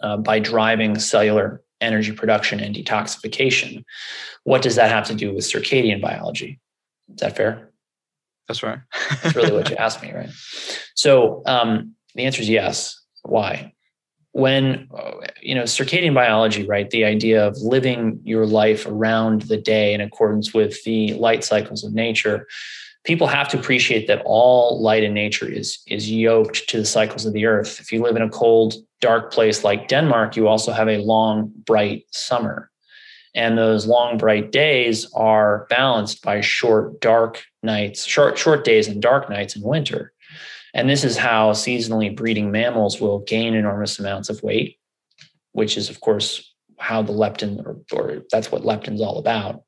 uh, 0.00 0.16
by 0.16 0.38
driving 0.38 0.98
cellular 0.98 1.62
energy 1.80 2.12
production 2.12 2.60
and 2.60 2.74
detoxification, 2.74 3.84
what 4.44 4.62
does 4.62 4.76
that 4.76 4.90
have 4.90 5.06
to 5.08 5.14
do 5.14 5.34
with 5.34 5.44
circadian 5.44 6.00
biology? 6.00 6.60
Is 7.12 7.20
that 7.20 7.36
fair? 7.36 7.72
That's 8.46 8.62
right. 8.62 8.78
That's 9.22 9.34
really 9.34 9.52
what 9.52 9.70
you 9.70 9.76
asked 9.76 10.02
me, 10.02 10.12
right? 10.12 10.30
So, 10.94 11.42
um, 11.46 11.94
the 12.14 12.24
answer 12.24 12.42
is 12.42 12.48
yes. 12.48 12.96
Why? 13.24 13.72
When, 14.30 14.88
you 15.40 15.54
know, 15.54 15.62
circadian 15.62 16.14
biology, 16.14 16.64
right? 16.64 16.88
The 16.90 17.04
idea 17.06 17.44
of 17.44 17.56
living 17.56 18.20
your 18.22 18.46
life 18.46 18.86
around 18.86 19.42
the 19.42 19.56
day 19.56 19.94
in 19.94 20.00
accordance 20.00 20.52
with 20.52 20.84
the 20.84 21.14
light 21.14 21.42
cycles 21.42 21.82
of 21.82 21.92
nature 21.94 22.46
people 23.06 23.26
have 23.28 23.48
to 23.48 23.58
appreciate 23.58 24.08
that 24.08 24.22
all 24.24 24.82
light 24.82 25.04
in 25.04 25.14
nature 25.14 25.48
is 25.48 25.78
is 25.86 26.10
yoked 26.10 26.68
to 26.68 26.78
the 26.78 26.84
cycles 26.84 27.24
of 27.24 27.32
the 27.32 27.46
earth. 27.46 27.80
If 27.80 27.92
you 27.92 28.02
live 28.02 28.16
in 28.16 28.22
a 28.22 28.28
cold 28.28 28.74
dark 29.00 29.32
place 29.32 29.62
like 29.62 29.88
denmark 29.88 30.36
you 30.36 30.48
also 30.48 30.72
have 30.72 30.88
a 30.88 30.98
long 30.98 31.52
bright 31.64 32.04
summer. 32.10 32.70
And 33.34 33.58
those 33.58 33.86
long 33.86 34.16
bright 34.16 34.50
days 34.50 35.10
are 35.14 35.66
balanced 35.68 36.22
by 36.22 36.40
short 36.40 37.00
dark 37.00 37.44
nights 37.62 38.04
short 38.04 38.36
short 38.36 38.64
days 38.64 38.88
and 38.88 39.00
dark 39.00 39.30
nights 39.30 39.56
in 39.56 39.62
winter. 39.62 40.12
And 40.74 40.90
this 40.90 41.04
is 41.04 41.16
how 41.16 41.52
seasonally 41.52 42.14
breeding 42.14 42.50
mammals 42.50 43.00
will 43.00 43.20
gain 43.20 43.54
enormous 43.54 43.98
amounts 43.98 44.28
of 44.28 44.42
weight 44.42 44.78
which 45.52 45.78
is 45.78 45.88
of 45.88 46.00
course 46.00 46.52
how 46.78 47.02
the 47.02 47.12
leptin 47.12 47.64
or, 47.64 47.78
or 47.92 48.22
that's 48.30 48.52
what 48.52 48.62
leptin's 48.62 49.00
all 49.00 49.18
about 49.18 49.62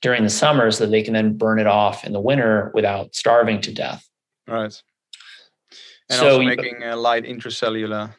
during 0.00 0.22
the 0.22 0.30
summer 0.30 0.70
so 0.70 0.84
that 0.84 0.90
they 0.90 1.02
can 1.02 1.14
then 1.14 1.36
burn 1.36 1.58
it 1.58 1.66
off 1.66 2.04
in 2.04 2.12
the 2.12 2.20
winter 2.20 2.70
without 2.74 3.14
starving 3.14 3.60
to 3.60 3.72
death. 3.72 4.06
Right. 4.46 4.80
And 6.10 6.18
so 6.18 6.26
also 6.26 6.42
making 6.42 6.82
a 6.82 6.96
light 6.96 7.24
intracellular. 7.24 8.14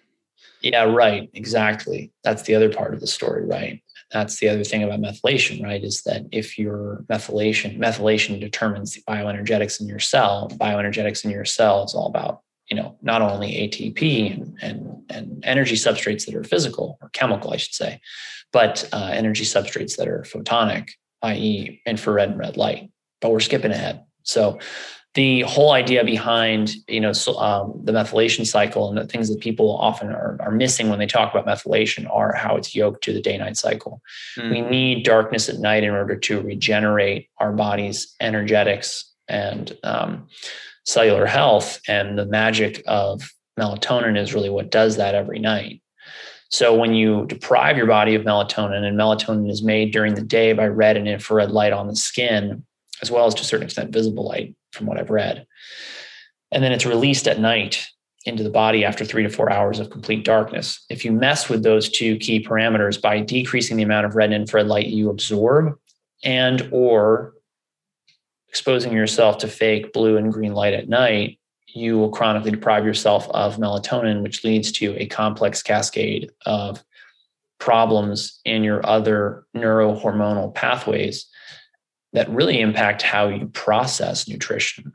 Yeah 0.61 0.83
right 0.83 1.29
exactly. 1.33 2.11
That's 2.23 2.43
the 2.43 2.55
other 2.55 2.71
part 2.71 2.93
of 2.93 2.99
the 2.99 3.07
story 3.07 3.45
right? 3.45 3.81
That's 4.11 4.39
the 4.39 4.49
other 4.49 4.63
thing 4.63 4.83
about 4.83 4.99
methylation 4.99 5.63
right 5.63 5.83
is 5.83 6.01
that 6.03 6.23
if 6.31 6.57
your 6.57 7.03
methylation 7.09 7.77
methylation 7.77 8.39
determines 8.39 8.93
the 8.93 9.01
bioenergetics 9.03 9.81
in 9.81 9.87
your 9.87 9.99
cell 9.99 10.49
bioenergetics 10.55 11.25
in 11.25 11.31
your 11.31 11.45
cell 11.45 11.83
is 11.83 11.93
all 11.93 12.07
about 12.07 12.41
you 12.69 12.75
know 12.75 12.97
not 13.01 13.21
only 13.21 13.51
ATP 13.51 14.33
and, 14.33 14.57
and, 14.61 15.03
and 15.09 15.43
energy 15.45 15.75
substrates 15.75 16.25
that 16.25 16.35
are 16.35 16.43
physical 16.43 16.97
or 17.01 17.09
chemical, 17.09 17.53
I 17.53 17.57
should 17.57 17.73
say, 17.73 17.99
but 18.51 18.87
uh, 18.93 19.11
energy 19.13 19.43
substrates 19.43 19.97
that 19.97 20.07
are 20.07 20.21
photonic, 20.21 20.89
i.e., 21.21 21.81
infrared 21.85 22.29
and 22.29 22.39
red 22.39 22.57
light. 22.57 22.89
But 23.21 23.31
we're 23.31 23.39
skipping 23.39 23.71
ahead. 23.71 24.03
So 24.23 24.59
the 25.13 25.41
whole 25.41 25.73
idea 25.73 26.03
behind 26.03 26.73
you 26.87 26.99
know 26.99 27.13
so, 27.13 27.37
um, 27.37 27.79
the 27.83 27.91
methylation 27.91 28.45
cycle 28.45 28.89
and 28.89 28.97
the 28.97 29.05
things 29.05 29.29
that 29.29 29.39
people 29.39 29.77
often 29.77 30.09
are, 30.09 30.37
are 30.41 30.51
missing 30.51 30.89
when 30.89 30.99
they 30.99 31.05
talk 31.05 31.33
about 31.33 31.45
methylation 31.45 32.09
are 32.11 32.33
how 32.33 32.55
it's 32.55 32.75
yoked 32.75 33.03
to 33.03 33.13
the 33.13 33.21
day-night 33.21 33.57
cycle. 33.57 34.01
Mm. 34.37 34.51
We 34.51 34.61
need 34.61 35.05
darkness 35.05 35.49
at 35.49 35.59
night 35.59 35.83
in 35.83 35.91
order 35.91 36.15
to 36.15 36.41
regenerate 36.41 37.29
our 37.37 37.51
body's 37.51 38.15
energetics 38.19 39.11
and 39.27 39.77
um, 39.83 40.27
cellular 40.83 41.25
health. 41.25 41.79
And 41.87 42.17
the 42.17 42.25
magic 42.25 42.83
of 42.87 43.29
melatonin 43.59 44.17
is 44.17 44.33
really 44.33 44.49
what 44.49 44.71
does 44.71 44.97
that 44.97 45.15
every 45.15 45.39
night. 45.39 45.81
So 46.49 46.75
when 46.75 46.93
you 46.93 47.25
deprive 47.25 47.77
your 47.77 47.87
body 47.87 48.13
of 48.13 48.23
melatonin, 48.23 48.83
and 48.83 48.99
melatonin 48.99 49.49
is 49.49 49.63
made 49.63 49.91
during 49.91 50.13
the 50.13 50.21
day 50.21 50.53
by 50.53 50.67
red 50.67 50.97
and 50.97 51.07
infrared 51.07 51.49
light 51.49 51.73
on 51.73 51.87
the 51.87 51.95
skin, 51.95 52.63
as 53.01 53.09
well 53.09 53.25
as 53.25 53.33
to 53.35 53.41
a 53.41 53.45
certain 53.45 53.65
extent 53.65 53.91
visible 53.91 54.27
light, 54.27 54.55
from 54.71 54.85
what 54.85 54.99
I've 54.99 55.09
read. 55.09 55.47
And 56.51 56.63
then 56.63 56.71
it's 56.71 56.85
released 56.85 57.27
at 57.27 57.39
night 57.39 57.87
into 58.25 58.43
the 58.43 58.51
body 58.51 58.85
after 58.85 59.03
three 59.03 59.23
to 59.23 59.29
four 59.29 59.51
hours 59.51 59.79
of 59.79 59.89
complete 59.89 60.23
darkness. 60.23 60.85
If 60.89 61.03
you 61.03 61.11
mess 61.11 61.49
with 61.49 61.63
those 61.63 61.89
two 61.89 62.17
key 62.17 62.45
parameters 62.45 63.01
by 63.01 63.19
decreasing 63.19 63.75
the 63.75 63.83
amount 63.83 64.05
of 64.05 64.15
red 64.15 64.31
and 64.31 64.43
infrared 64.43 64.67
light 64.67 64.87
you 64.87 65.09
absorb, 65.09 65.77
and 66.23 66.69
or 66.71 67.33
exposing 68.53 68.93
yourself 68.93 69.39
to 69.39 69.47
fake 69.47 69.91
blue 69.93 70.15
and 70.15 70.31
green 70.31 70.53
light 70.53 70.75
at 70.75 70.87
night, 70.87 71.39
you 71.65 71.97
will 71.97 72.11
chronically 72.11 72.51
deprive 72.51 72.85
yourself 72.85 73.27
of 73.31 73.57
melatonin, 73.57 74.21
which 74.21 74.43
leads 74.43 74.71
to 74.71 74.95
a 75.01 75.07
complex 75.07 75.63
cascade 75.63 76.29
of 76.45 76.83
problems 77.59 78.39
in 78.45 78.63
your 78.63 78.85
other 78.85 79.47
neurohormonal 79.57 80.53
pathways 80.53 81.25
that 82.11 82.29
really 82.29 82.61
impact 82.61 83.01
how 83.01 83.27
you 83.27 83.47
process 83.47 84.27
nutrition. 84.27 84.93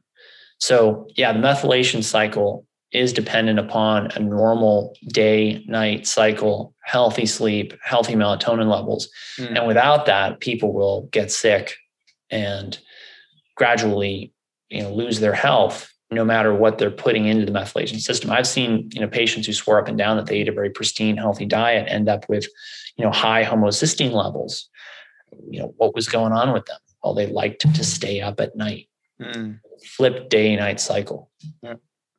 So, 0.59 1.09
yeah, 1.17 1.33
the 1.33 1.41
methylation 1.41 2.05
cycle 2.05 2.65
is 2.93 3.13
dependent 3.13 3.59
upon 3.59 4.13
a 4.13 4.21
normal 4.21 4.97
day 5.09 5.65
night 5.67 6.07
cycle, 6.07 6.77
healthy 6.85 7.27
sleep, 7.27 7.75
healthy 7.83 8.15
melatonin 8.15 8.71
levels. 8.71 9.09
Mm. 9.37 9.59
And 9.59 9.67
without 9.67 10.07
that, 10.07 10.39
people 10.39 10.73
will 10.73 11.09
get 11.11 11.33
sick 11.33 11.77
and 12.31 12.79
gradually 13.59 14.33
you 14.71 14.83
know 14.83 14.93
lose 14.93 15.21
their 15.21 15.35
health 15.35 15.93
no 16.11 16.25
matter 16.25 16.55
what 16.55 16.79
they're 16.79 16.91
putting 16.91 17.27
into 17.27 17.45
the 17.45 17.53
methylation 17.53 18.01
system. 18.01 18.31
I've 18.31 18.47
seen, 18.47 18.89
you 18.95 19.01
know, 19.03 19.09
patients 19.09 19.47
who 19.47 19.53
swore 19.53 19.79
up 19.79 19.89
and 19.89 19.99
down 19.99 20.17
that 20.17 20.25
they 20.25 20.39
ate 20.39 20.49
a 20.49 20.53
very 20.53 20.71
pristine, 20.71 21.19
healthy 21.19 21.45
diet 21.45 21.87
end 21.87 22.09
up 22.09 22.27
with, 22.31 22.47
you 22.97 23.05
know, 23.05 23.11
high 23.11 23.45
homocysteine 23.45 24.13
levels. 24.13 24.71
You 25.51 25.61
know, 25.61 25.75
what 25.77 25.95
was 25.95 26.09
going 26.09 26.33
on 26.33 26.55
with 26.55 26.65
them? 26.65 26.79
Well, 27.05 27.13
they 27.13 27.27
liked 27.27 27.61
to 27.75 27.85
stay 27.85 28.23
up 28.23 28.41
at 28.41 28.57
night. 28.57 28.89
Mm. 29.21 29.61
Flip 29.85 30.31
day 30.31 30.57
night 30.57 30.81
cycle. 30.81 31.31
Yeah 31.63 31.75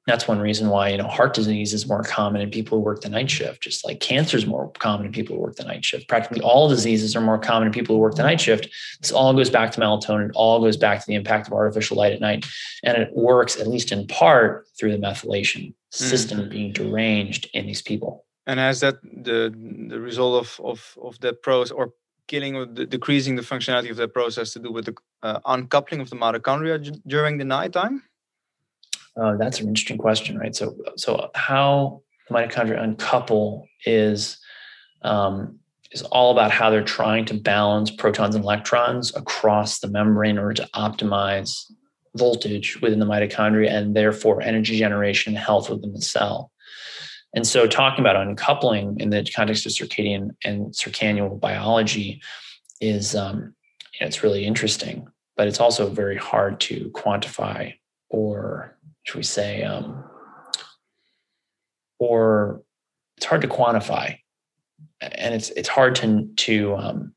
that's 0.09 0.27
one 0.27 0.39
reason 0.39 0.69
why 0.69 0.89
you 0.89 0.97
know 0.97 1.07
heart 1.07 1.33
disease 1.33 1.73
is 1.73 1.87
more 1.87 2.03
common 2.03 2.41
in 2.41 2.49
people 2.49 2.77
who 2.77 2.83
work 2.83 3.01
the 3.01 3.09
night 3.09 3.29
shift 3.29 3.61
just 3.61 3.85
like 3.85 3.99
cancer 3.99 4.37
is 4.37 4.45
more 4.45 4.71
common 4.79 5.05
in 5.05 5.11
people 5.11 5.35
who 5.35 5.41
work 5.41 5.55
the 5.55 5.63
night 5.63 5.85
shift. 5.85 6.07
Practically 6.07 6.41
all 6.41 6.67
diseases 6.67 7.15
are 7.15 7.21
more 7.21 7.37
common 7.37 7.67
in 7.67 7.73
people 7.73 7.95
who 7.95 8.01
work 8.01 8.15
the 8.15 8.23
night 8.23 8.41
shift. 8.41 8.69
This 9.01 9.11
all 9.11 9.33
goes 9.33 9.49
back 9.49 9.71
to 9.73 9.81
melatonin. 9.81 10.29
It 10.29 10.35
all 10.35 10.59
goes 10.59 10.77
back 10.77 10.99
to 10.99 11.05
the 11.07 11.15
impact 11.15 11.47
of 11.47 11.53
artificial 11.53 11.97
light 11.97 12.13
at 12.13 12.21
night. 12.21 12.45
And 12.83 12.97
it 12.97 13.09
works 13.13 13.59
at 13.59 13.67
least 13.67 13.91
in 13.91 14.07
part 14.07 14.67
through 14.77 14.91
the 14.91 14.97
methylation 14.97 15.73
system 15.91 16.39
mm. 16.39 16.49
being 16.49 16.73
deranged 16.73 17.49
in 17.53 17.65
these 17.65 17.81
people. 17.81 18.25
And 18.47 18.59
has 18.59 18.79
that 18.79 19.01
the 19.03 19.53
the 19.89 19.99
result 19.99 20.43
of 20.43 20.65
of 20.65 20.97
of 21.01 21.19
that 21.19 21.43
process 21.43 21.71
or 21.71 21.93
killing 22.27 22.55
or 22.55 22.65
the, 22.65 22.85
decreasing 22.85 23.35
the 23.35 23.41
functionality 23.41 23.89
of 23.89 23.97
that 23.97 24.13
process 24.13 24.53
to 24.53 24.59
do 24.59 24.71
with 24.71 24.85
the 24.85 24.95
uh, 25.23 25.39
uncoupling 25.45 25.99
of 25.99 26.09
the 26.09 26.15
mitochondria 26.15 26.77
during 27.07 27.37
the 27.37 27.45
nighttime 27.45 28.03
uh, 29.19 29.35
that's 29.37 29.59
an 29.59 29.67
interesting 29.67 29.97
question, 29.97 30.37
right? 30.37 30.55
So, 30.55 30.75
so 30.95 31.29
how 31.35 32.01
mitochondria 32.31 32.81
uncouple 32.81 33.67
is 33.85 34.37
um, 35.01 35.59
is 35.91 36.03
all 36.03 36.31
about 36.31 36.51
how 36.51 36.69
they're 36.69 36.83
trying 36.83 37.25
to 37.25 37.33
balance 37.33 37.89
protons 37.89 38.35
and 38.35 38.43
electrons 38.43 39.15
across 39.15 39.79
the 39.79 39.87
membrane 39.87 40.31
in 40.31 40.39
order 40.39 40.53
to 40.53 40.69
optimize 40.75 41.71
voltage 42.15 42.79
within 42.81 42.99
the 42.99 43.05
mitochondria 43.05 43.69
and 43.69 43.95
therefore 43.95 44.41
energy 44.41 44.77
generation 44.77 45.35
and 45.35 45.43
health 45.43 45.69
within 45.69 45.93
the 45.93 46.01
cell. 46.01 46.51
And 47.33 47.45
so, 47.45 47.67
talking 47.67 48.03
about 48.03 48.15
uncoupling 48.15 48.99
in 48.99 49.09
the 49.09 49.29
context 49.35 49.65
of 49.65 49.71
circadian 49.71 50.31
and 50.43 50.75
circannual 50.75 51.37
biology 51.37 52.21
is 52.81 53.15
um, 53.15 53.53
you 53.93 54.01
know, 54.01 54.07
it's 54.07 54.23
really 54.23 54.45
interesting, 54.45 55.07
but 55.35 55.47
it's 55.47 55.59
also 55.59 55.89
very 55.89 56.17
hard 56.17 56.59
to 56.61 56.89
quantify 56.91 57.73
or 58.09 58.77
should 59.03 59.17
we 59.17 59.23
say, 59.23 59.63
um, 59.63 60.03
or 61.97 62.61
it's 63.17 63.25
hard 63.25 63.41
to 63.41 63.47
quantify, 63.47 64.17
and 65.01 65.33
it's 65.33 65.49
it's 65.51 65.69
hard 65.69 65.95
to 65.95 66.29
to 66.37 66.75
um, 66.75 67.13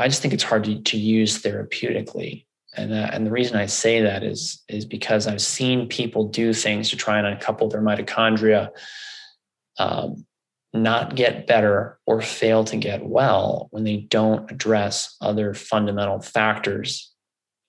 I 0.00 0.08
just 0.08 0.22
think 0.22 0.32
it's 0.32 0.42
hard 0.42 0.64
to, 0.64 0.80
to 0.80 0.96
use 0.96 1.42
therapeutically. 1.42 2.46
And, 2.74 2.92
and 2.94 3.26
the 3.26 3.30
reason 3.30 3.56
I 3.56 3.66
say 3.66 4.00
that 4.00 4.22
is, 4.22 4.62
is 4.66 4.86
because 4.86 5.26
I've 5.26 5.42
seen 5.42 5.88
people 5.88 6.28
do 6.28 6.54
things 6.54 6.88
to 6.90 6.96
try 6.96 7.18
and 7.18 7.26
uncouple 7.26 7.68
their 7.68 7.82
mitochondria, 7.82 8.70
um, 9.78 10.24
not 10.72 11.16
get 11.16 11.46
better 11.46 11.98
or 12.06 12.22
fail 12.22 12.64
to 12.64 12.76
get 12.78 13.04
well 13.04 13.68
when 13.72 13.84
they 13.84 13.98
don't 13.98 14.50
address 14.50 15.16
other 15.20 15.52
fundamental 15.52 16.20
factors 16.20 17.12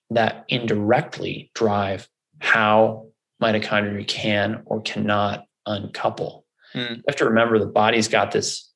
that 0.08 0.44
indirectly 0.48 1.50
drive 1.54 2.08
how 2.42 3.06
mitochondria 3.40 4.06
can 4.06 4.62
or 4.66 4.82
cannot 4.82 5.44
uncouple. 5.64 6.44
Mm. 6.74 6.96
You 6.96 7.02
have 7.08 7.16
to 7.16 7.26
remember 7.26 7.58
the 7.58 7.66
body's 7.66 8.08
got 8.08 8.32
this 8.32 8.68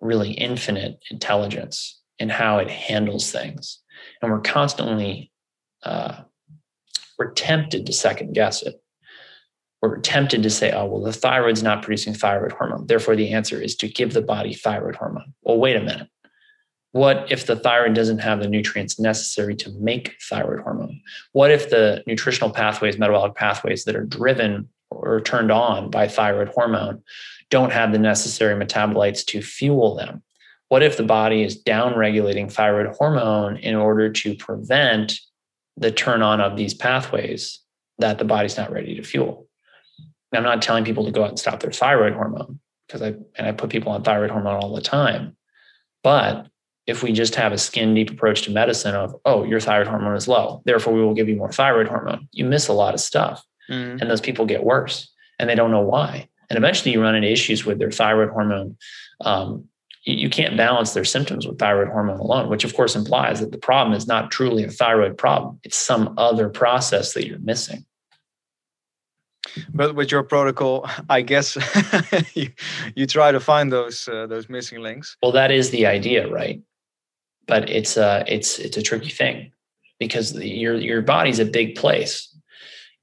really 0.00 0.30
infinite 0.30 1.00
intelligence 1.10 2.00
in 2.20 2.28
how 2.28 2.58
it 2.58 2.70
handles 2.70 3.30
things. 3.32 3.80
And 4.22 4.30
we're 4.30 4.40
constantly, 4.40 5.32
uh, 5.82 6.22
we're 7.18 7.32
tempted 7.32 7.86
to 7.86 7.92
second 7.92 8.34
guess 8.34 8.62
it. 8.62 8.76
We're 9.82 9.98
tempted 9.98 10.42
to 10.44 10.50
say, 10.50 10.72
oh, 10.72 10.86
well, 10.86 11.02
the 11.02 11.12
thyroid's 11.12 11.62
not 11.62 11.82
producing 11.82 12.14
thyroid 12.14 12.52
hormone. 12.52 12.86
Therefore, 12.86 13.16
the 13.16 13.32
answer 13.32 13.60
is 13.60 13.76
to 13.76 13.88
give 13.88 14.12
the 14.12 14.22
body 14.22 14.54
thyroid 14.54 14.96
hormone. 14.96 15.34
Well, 15.42 15.58
wait 15.58 15.76
a 15.76 15.80
minute. 15.80 16.08
What 16.98 17.30
if 17.30 17.46
the 17.46 17.54
thyroid 17.54 17.94
doesn't 17.94 18.18
have 18.18 18.40
the 18.40 18.48
nutrients 18.48 18.98
necessary 18.98 19.54
to 19.54 19.70
make 19.78 20.16
thyroid 20.20 20.62
hormone? 20.62 21.00
What 21.30 21.52
if 21.52 21.70
the 21.70 22.02
nutritional 22.08 22.50
pathways, 22.50 22.98
metabolic 22.98 23.36
pathways 23.36 23.84
that 23.84 23.94
are 23.94 24.04
driven 24.04 24.68
or 24.90 25.20
turned 25.20 25.52
on 25.52 25.90
by 25.90 26.08
thyroid 26.08 26.48
hormone 26.48 27.00
don't 27.50 27.70
have 27.70 27.92
the 27.92 28.00
necessary 28.00 28.60
metabolites 28.60 29.24
to 29.26 29.40
fuel 29.42 29.94
them? 29.94 30.24
What 30.70 30.82
if 30.82 30.96
the 30.96 31.04
body 31.04 31.44
is 31.44 31.62
downregulating 31.62 32.50
thyroid 32.50 32.92
hormone 32.96 33.58
in 33.58 33.76
order 33.76 34.10
to 34.10 34.34
prevent 34.34 35.20
the 35.76 35.92
turn 35.92 36.20
on 36.20 36.40
of 36.40 36.56
these 36.56 36.74
pathways 36.74 37.60
that 37.98 38.18
the 38.18 38.24
body's 38.24 38.56
not 38.56 38.72
ready 38.72 38.96
to 38.96 39.04
fuel? 39.04 39.46
I'm 40.34 40.42
not 40.42 40.62
telling 40.62 40.84
people 40.84 41.04
to 41.04 41.12
go 41.12 41.22
out 41.22 41.30
and 41.30 41.38
stop 41.38 41.60
their 41.60 41.70
thyroid 41.70 42.14
hormone 42.14 42.58
because 42.88 43.02
I 43.02 43.14
and 43.36 43.46
I 43.46 43.52
put 43.52 43.70
people 43.70 43.92
on 43.92 44.02
thyroid 44.02 44.30
hormone 44.30 44.56
all 44.60 44.74
the 44.74 44.80
time. 44.80 45.36
But 46.02 46.48
if 46.88 47.02
we 47.02 47.12
just 47.12 47.34
have 47.34 47.52
a 47.52 47.58
skin 47.58 47.94
deep 47.94 48.10
approach 48.10 48.42
to 48.42 48.50
medicine 48.50 48.94
of, 48.94 49.14
oh, 49.26 49.44
your 49.44 49.60
thyroid 49.60 49.86
hormone 49.86 50.16
is 50.16 50.26
low, 50.26 50.62
therefore 50.64 50.94
we 50.94 51.02
will 51.02 51.12
give 51.12 51.28
you 51.28 51.36
more 51.36 51.52
thyroid 51.52 51.86
hormone, 51.86 52.26
you 52.32 52.46
miss 52.46 52.66
a 52.66 52.72
lot 52.72 52.94
of 52.94 53.00
stuff. 53.00 53.44
Mm. 53.70 54.00
And 54.00 54.10
those 54.10 54.22
people 54.22 54.46
get 54.46 54.64
worse 54.64 55.12
and 55.38 55.50
they 55.50 55.54
don't 55.54 55.70
know 55.70 55.82
why. 55.82 56.28
And 56.48 56.56
eventually 56.56 56.92
you 56.92 57.02
run 57.02 57.14
into 57.14 57.30
issues 57.30 57.66
with 57.66 57.78
their 57.78 57.90
thyroid 57.90 58.30
hormone. 58.30 58.78
Um, 59.20 59.66
you 60.04 60.30
can't 60.30 60.56
balance 60.56 60.94
their 60.94 61.04
symptoms 61.04 61.46
with 61.46 61.58
thyroid 61.58 61.88
hormone 61.88 62.20
alone, 62.20 62.48
which 62.48 62.64
of 62.64 62.74
course 62.74 62.96
implies 62.96 63.40
that 63.40 63.52
the 63.52 63.58
problem 63.58 63.94
is 63.94 64.06
not 64.06 64.30
truly 64.30 64.64
a 64.64 64.70
thyroid 64.70 65.18
problem. 65.18 65.60
It's 65.64 65.76
some 65.76 66.14
other 66.16 66.48
process 66.48 67.12
that 67.12 67.26
you're 67.26 67.38
missing. 67.40 67.84
But 69.74 69.94
with 69.94 70.10
your 70.10 70.22
protocol, 70.22 70.88
I 71.10 71.20
guess 71.20 71.58
you, 72.34 72.50
you 72.94 73.06
try 73.06 73.30
to 73.30 73.40
find 73.40 73.70
those 73.70 74.08
uh, 74.08 74.26
those 74.26 74.48
missing 74.48 74.80
links. 74.80 75.18
Well, 75.22 75.32
that 75.32 75.50
is 75.50 75.70
the 75.70 75.84
idea, 75.84 76.28
right? 76.28 76.62
But 77.48 77.68
it's 77.68 77.96
a 77.96 78.22
it's 78.28 78.58
it's 78.58 78.76
a 78.76 78.82
tricky 78.82 79.10
thing 79.10 79.50
because 79.98 80.34
the, 80.34 80.46
your 80.46 80.76
your 80.76 81.02
body's 81.02 81.40
a 81.40 81.44
big 81.44 81.74
place. 81.74 82.32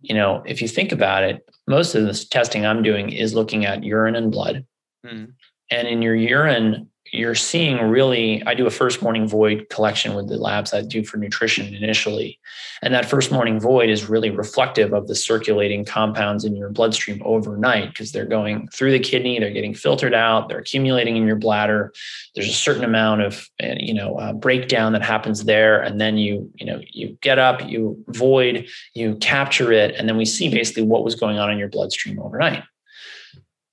You 0.02 0.16
know, 0.16 0.44
if 0.46 0.62
you 0.62 0.68
think 0.68 0.92
about 0.92 1.24
it, 1.24 1.50
most 1.68 1.96
of 1.96 2.06
this 2.06 2.26
testing 2.28 2.66
I'm 2.66 2.84
doing 2.84 3.10
is 3.10 3.34
looking 3.34 3.66
at 3.66 3.84
urine 3.84 4.16
and 4.16 4.32
blood. 4.32 4.66
Mm. 5.06 5.34
And 5.72 5.88
in 5.88 6.02
your 6.02 6.16
urine, 6.16 6.90
you're 7.12 7.36
seeing 7.36 7.78
really 7.82 8.42
i 8.46 8.54
do 8.54 8.66
a 8.66 8.72
first 8.72 9.02
morning 9.02 9.28
void 9.28 9.68
collection 9.70 10.16
with 10.16 10.28
the 10.28 10.38
labs 10.38 10.74
i 10.74 10.82
do 10.82 11.04
for 11.04 11.18
nutrition 11.18 11.74
initially. 11.74 12.40
And 12.82 12.94
that 12.94 13.06
first 13.06 13.32
morning 13.32 13.60
void 13.60 13.90
is 13.90 14.10
really 14.10 14.30
reflective 14.30 14.94
of 14.94 15.08
the 15.08 15.16
circulating 15.16 15.86
compounds 15.86 16.44
in 16.44 16.56
your 16.56 16.70
bloodstream 16.70 17.22
overnight 17.24 17.90
because 17.90 18.12
they're 18.12 18.26
going 18.26 18.68
through 18.70 18.92
the 18.92 19.00
kidney 19.00 19.40
they're 19.40 19.52
getting 19.52 19.74
filtered 19.74 20.14
out 20.14 20.50
they're 20.50 20.60
accumulating 20.60 21.16
in 21.18 21.26
your 21.26 21.36
bladder. 21.36 21.94
There's 22.34 22.50
a 22.50 22.54
certain 22.54 22.84
amount 22.84 23.22
of 23.22 23.48
eh, 23.60 23.76
you 23.80 23.94
know 23.94 24.16
uh, 24.16 24.34
breakdown 24.34 24.94
that 24.94 25.04
happens 25.04 25.46
there 25.46 25.82
and 25.82 26.00
then 26.00 26.18
you 26.18 26.52
you 26.56 26.66
know 26.66 26.82
you 26.92 27.18
get 27.22 27.40
up 27.40 27.68
you 27.68 28.04
void 28.10 28.68
you 28.94 29.16
capture 29.16 29.72
it 29.72 29.96
and 29.96 30.08
then 30.08 30.18
we 30.18 30.26
see 30.26 30.50
basically 30.50 30.84
what 30.84 31.04
was 31.04 31.16
going 31.16 31.40
on 31.40 31.52
in 31.52 31.58
your 31.58 31.70
bloodstream 31.70 32.20
overnight. 32.20 32.64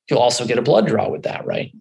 You'll 0.08 0.20
also 0.20 0.46
get 0.46 0.58
a 0.58 0.62
blood 0.62 0.86
draw 0.86 1.08
with 1.08 1.22
that 1.22 1.46
right 1.46 1.72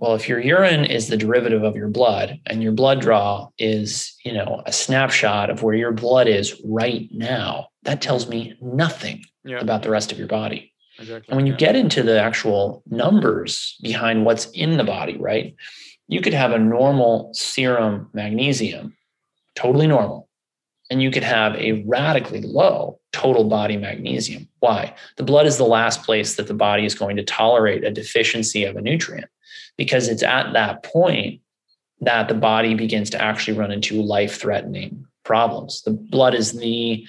well, 0.00 0.14
if 0.14 0.30
your 0.30 0.40
urine 0.40 0.86
is 0.86 1.08
the 1.08 1.16
derivative 1.16 1.62
of 1.62 1.76
your 1.76 1.88
blood 1.88 2.40
and 2.46 2.62
your 2.62 2.72
blood 2.72 3.02
draw 3.02 3.48
is, 3.58 4.16
you 4.24 4.32
know, 4.32 4.62
a 4.64 4.72
snapshot 4.72 5.50
of 5.50 5.62
where 5.62 5.74
your 5.74 5.92
blood 5.92 6.26
is 6.26 6.58
right 6.64 7.06
now, 7.12 7.68
that 7.82 8.00
tells 8.00 8.26
me 8.26 8.56
nothing 8.62 9.22
yeah. 9.44 9.58
about 9.58 9.82
the 9.82 9.90
rest 9.90 10.10
of 10.10 10.18
your 10.18 10.26
body. 10.26 10.72
Exactly. 10.98 11.28
And 11.28 11.36
when 11.36 11.46
you 11.46 11.52
yeah. 11.52 11.58
get 11.58 11.76
into 11.76 12.02
the 12.02 12.18
actual 12.18 12.82
numbers 12.86 13.76
behind 13.82 14.24
what's 14.24 14.46
in 14.52 14.78
the 14.78 14.84
body, 14.84 15.18
right? 15.18 15.54
You 16.08 16.22
could 16.22 16.34
have 16.34 16.52
a 16.52 16.58
normal 16.58 17.30
serum 17.34 18.08
magnesium, 18.14 18.96
totally 19.54 19.86
normal, 19.86 20.30
and 20.90 21.02
you 21.02 21.10
could 21.10 21.24
have 21.24 21.54
a 21.56 21.84
radically 21.86 22.40
low 22.40 22.98
total 23.12 23.44
body 23.44 23.76
magnesium. 23.76 24.48
Why? 24.60 24.94
The 25.18 25.24
blood 25.24 25.46
is 25.46 25.58
the 25.58 25.64
last 25.64 26.04
place 26.04 26.36
that 26.36 26.46
the 26.46 26.54
body 26.54 26.86
is 26.86 26.94
going 26.94 27.16
to 27.16 27.22
tolerate 27.22 27.84
a 27.84 27.90
deficiency 27.90 28.64
of 28.64 28.76
a 28.76 28.80
nutrient 28.80 29.28
because 29.80 30.08
it's 30.08 30.22
at 30.22 30.52
that 30.52 30.82
point 30.82 31.40
that 32.02 32.28
the 32.28 32.34
body 32.34 32.74
begins 32.74 33.08
to 33.08 33.22
actually 33.22 33.56
run 33.56 33.72
into 33.72 34.02
life 34.02 34.38
threatening 34.38 35.06
problems. 35.24 35.80
The 35.80 35.92
blood 35.92 36.34
is 36.34 36.52
the 36.52 37.02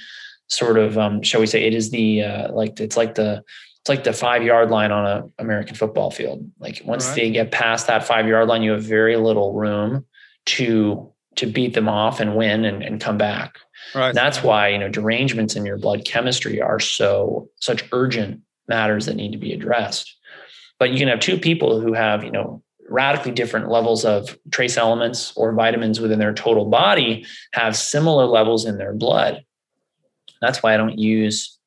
sort 0.47 0.77
of, 0.77 0.97
um, 0.97 1.21
shall 1.21 1.41
we 1.41 1.47
say, 1.47 1.65
it 1.65 1.73
is 1.73 1.89
the 1.89 2.23
uh, 2.23 2.53
like 2.53 2.79
it's 2.79 2.95
like 2.95 3.15
the 3.15 3.43
it's 3.81 3.89
like 3.89 4.05
the 4.05 4.13
five 4.13 4.43
yard 4.43 4.69
line 4.69 4.93
on 4.93 5.05
an 5.05 5.34
American 5.38 5.75
football 5.75 6.12
field. 6.12 6.49
Like 6.60 6.81
once 6.86 7.07
right. 7.07 7.15
they 7.15 7.31
get 7.31 7.51
past 7.51 7.88
that 7.88 8.07
five 8.07 8.25
yard 8.25 8.47
line, 8.47 8.63
you 8.63 8.71
have 8.71 8.84
very 8.84 9.17
little 9.17 9.51
room 9.51 10.05
to 10.45 11.12
to 11.36 11.47
beat 11.47 11.73
them 11.73 11.89
off 11.89 12.21
and 12.21 12.38
win 12.38 12.63
and, 12.63 12.81
and 12.81 13.01
come 13.01 13.17
back. 13.17 13.57
Right. 13.93 14.10
And 14.10 14.17
that's 14.17 14.41
why 14.41 14.69
you 14.69 14.77
know 14.77 14.88
derangements 14.88 15.57
in 15.57 15.65
your 15.65 15.77
blood 15.77 16.05
chemistry 16.05 16.62
are 16.62 16.79
so 16.79 17.49
such 17.60 17.84
urgent 17.91 18.39
matters 18.69 19.07
that 19.07 19.17
need 19.17 19.34
to 19.34 19.38
be 19.38 19.51
addressed. 19.51 20.15
But 20.82 20.89
you 20.89 20.98
can 20.98 21.10
have 21.10 21.20
two 21.20 21.38
people 21.38 21.80
who 21.80 21.94
have 21.94 22.24
you 22.24 22.32
know 22.32 22.63
radically 22.89 23.32
different 23.32 23.70
levels 23.70 24.04
of 24.04 24.36
trace 24.50 24.78
elements 24.78 25.32
or 25.36 25.54
vitamins 25.54 26.00
within 26.00 26.17
their 26.17 26.34
total 26.34 26.65
body 26.65 27.24
have 27.54 27.76
similar 27.78 28.26
levels 28.26 28.65
in 28.65 28.80
their 28.80 28.91
blood. 28.91 29.46
That's 30.41 30.63
why 30.63 30.74
I 30.74 30.78
don't 30.78 30.98
use 30.98 31.60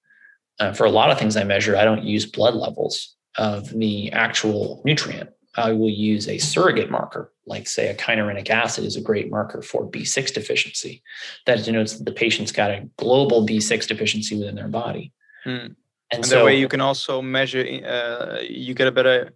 uh, 0.58 0.72
for 0.72 0.84
a 0.84 0.90
lot 0.90 1.12
of 1.12 1.18
things 1.20 1.36
I 1.36 1.44
measure. 1.44 1.76
I 1.76 1.84
don't 1.84 2.02
use 2.02 2.26
blood 2.26 2.54
levels 2.54 3.14
of 3.38 3.70
the 3.70 4.10
actual 4.10 4.82
nutrient. 4.84 5.30
I 5.54 5.70
will 5.70 5.90
use 5.90 6.28
a 6.28 6.38
surrogate 6.38 6.90
marker, 6.90 7.32
like 7.46 7.68
say 7.68 7.86
a 7.86 7.94
kynureninic 7.94 8.50
acid 8.50 8.82
is 8.82 8.96
a 8.96 9.00
great 9.00 9.30
marker 9.30 9.62
for 9.62 9.88
B6 9.88 10.34
deficiency. 10.34 11.04
That 11.46 11.64
denotes 11.64 11.98
that 11.98 12.04
the 12.04 12.10
patient's 12.10 12.50
got 12.50 12.72
a 12.72 12.88
global 12.96 13.46
B6 13.46 13.86
deficiency 13.86 14.36
within 14.36 14.56
their 14.56 14.66
body. 14.66 15.12
Hmm. 15.44 15.68
And, 16.14 16.22
and 16.22 16.26
so, 16.26 16.38
that 16.38 16.44
way 16.44 16.58
you 16.58 16.68
can 16.68 16.80
also 16.80 17.20
measure, 17.20 17.64
uh, 17.86 18.40
you 18.40 18.74
get 18.74 18.86
a 18.86 18.92
better 18.92 19.32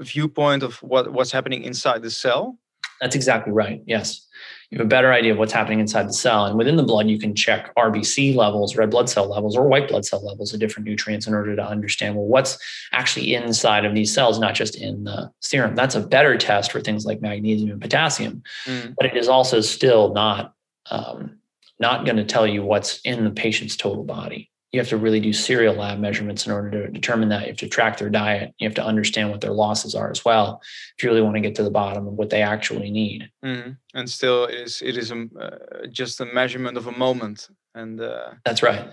viewpoint 0.00 0.62
of 0.62 0.76
what, 0.82 1.12
what's 1.12 1.32
happening 1.32 1.64
inside 1.64 2.02
the 2.02 2.10
cell. 2.10 2.58
That's 3.00 3.16
exactly 3.16 3.52
right. 3.52 3.82
Yes 3.86 4.28
you 4.70 4.76
have 4.76 4.86
a 4.86 4.88
better 4.88 5.12
idea 5.12 5.32
of 5.32 5.38
what's 5.38 5.52
happening 5.52 5.80
inside 5.80 6.08
the 6.08 6.12
cell. 6.12 6.44
And 6.44 6.58
within 6.58 6.76
the 6.76 6.82
blood, 6.82 7.08
you 7.08 7.18
can 7.18 7.34
check 7.34 7.74
RBC 7.74 8.36
levels, 8.36 8.76
red 8.76 8.90
blood 8.90 9.08
cell 9.08 9.26
levels, 9.26 9.56
or 9.56 9.66
white 9.66 9.88
blood 9.88 10.04
cell 10.04 10.22
levels 10.24 10.52
of 10.52 10.60
different 10.60 10.86
nutrients 10.86 11.26
in 11.26 11.32
order 11.32 11.56
to 11.56 11.66
understand 11.66 12.16
well 12.16 12.26
what's 12.26 12.58
actually 12.92 13.34
inside 13.34 13.86
of 13.86 13.94
these 13.94 14.12
cells, 14.12 14.38
not 14.38 14.54
just 14.54 14.76
in 14.76 15.04
the 15.04 15.30
serum. 15.40 15.74
That's 15.74 15.94
a 15.94 16.00
better 16.00 16.36
test 16.36 16.70
for 16.70 16.80
things 16.80 17.06
like 17.06 17.22
magnesium 17.22 17.70
and 17.70 17.80
potassium, 17.80 18.42
mm. 18.66 18.94
but 18.98 19.06
it 19.06 19.16
is 19.16 19.28
also 19.28 19.62
still 19.62 20.12
not 20.12 20.54
um, 20.90 21.38
not 21.80 22.04
going 22.04 22.16
to 22.16 22.24
tell 22.24 22.46
you 22.46 22.62
what's 22.62 23.00
in 23.02 23.24
the 23.24 23.30
patient's 23.30 23.76
total 23.76 24.04
body 24.04 24.50
you 24.72 24.80
have 24.80 24.88
to 24.88 24.98
really 24.98 25.20
do 25.20 25.32
serial 25.32 25.74
lab 25.74 25.98
measurements 25.98 26.46
in 26.46 26.52
order 26.52 26.70
to 26.70 26.92
determine 26.92 27.30
that. 27.30 27.42
You 27.42 27.48
have 27.48 27.56
to 27.58 27.68
track 27.68 27.96
their 27.96 28.10
diet. 28.10 28.54
You 28.58 28.68
have 28.68 28.74
to 28.74 28.84
understand 28.84 29.30
what 29.30 29.40
their 29.40 29.52
losses 29.52 29.94
are 29.94 30.10
as 30.10 30.24
well, 30.24 30.60
if 30.96 31.02
you 31.02 31.08
really 31.08 31.22
want 31.22 31.36
to 31.36 31.40
get 31.40 31.54
to 31.54 31.62
the 31.62 31.70
bottom 31.70 32.06
of 32.06 32.14
what 32.14 32.28
they 32.28 32.42
actually 32.42 32.90
need. 32.90 33.30
Mm-hmm. 33.44 33.70
And 33.94 34.10
still, 34.10 34.44
it 34.44 34.54
is 34.54 34.82
it 34.82 34.98
is 34.98 35.10
a, 35.10 35.26
uh, 35.40 35.86
just 35.90 36.20
a 36.20 36.26
measurement 36.26 36.76
of 36.76 36.86
a 36.86 36.92
moment, 36.92 37.48
and 37.74 38.00
uh, 38.00 38.32
that's 38.44 38.62
right. 38.62 38.88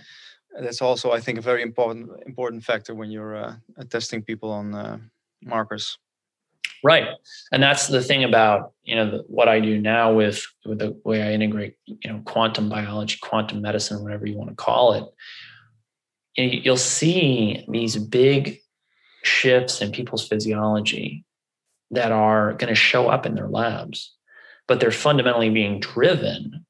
That's 0.58 0.82
also, 0.82 1.12
I 1.12 1.20
think, 1.20 1.38
a 1.38 1.42
very 1.42 1.62
important 1.62 2.10
important 2.26 2.64
factor 2.64 2.96
when 2.96 3.12
you're 3.12 3.36
uh, 3.36 3.56
testing 3.90 4.22
people 4.22 4.52
on 4.52 4.74
uh, 4.74 4.98
markers. 5.44 5.98
Right, 6.86 7.08
and 7.52 7.62
that's 7.62 7.88
the 7.88 8.02
thing 8.02 8.24
about 8.24 8.72
you 8.84 8.96
know 8.96 9.12
the, 9.12 9.18
what 9.28 9.50
I 9.50 9.60
do 9.60 9.82
now 9.82 10.14
with 10.14 10.42
with 10.66 10.80
the 10.80 10.98
way 11.04 11.22
I 11.22 11.34
integrate 11.34 11.76
you 11.86 12.14
know 12.14 12.22
quantum 12.24 12.70
biology, 12.70 13.18
quantum 13.22 13.62
medicine, 13.62 14.02
whatever 14.02 14.26
you 14.26 14.38
want 14.38 14.52
to 14.52 14.56
call 14.56 14.94
it 14.94 15.04
you'll 16.36 16.78
see 16.78 17.66
these 17.70 17.98
big 17.98 18.60
shifts 19.24 19.82
in 19.82 19.92
people's 19.92 20.28
physiology 20.28 21.26
that 21.92 22.12
are 22.12 22.54
going 22.54 22.70
to 22.70 22.76
show 22.76 23.08
up 23.08 23.26
in 23.26 23.36
their 23.36 23.48
labs, 23.48 24.14
but 24.68 24.80
they're 24.80 24.92
fundamentally 24.92 25.50
being 25.50 25.80
driven 25.80 26.65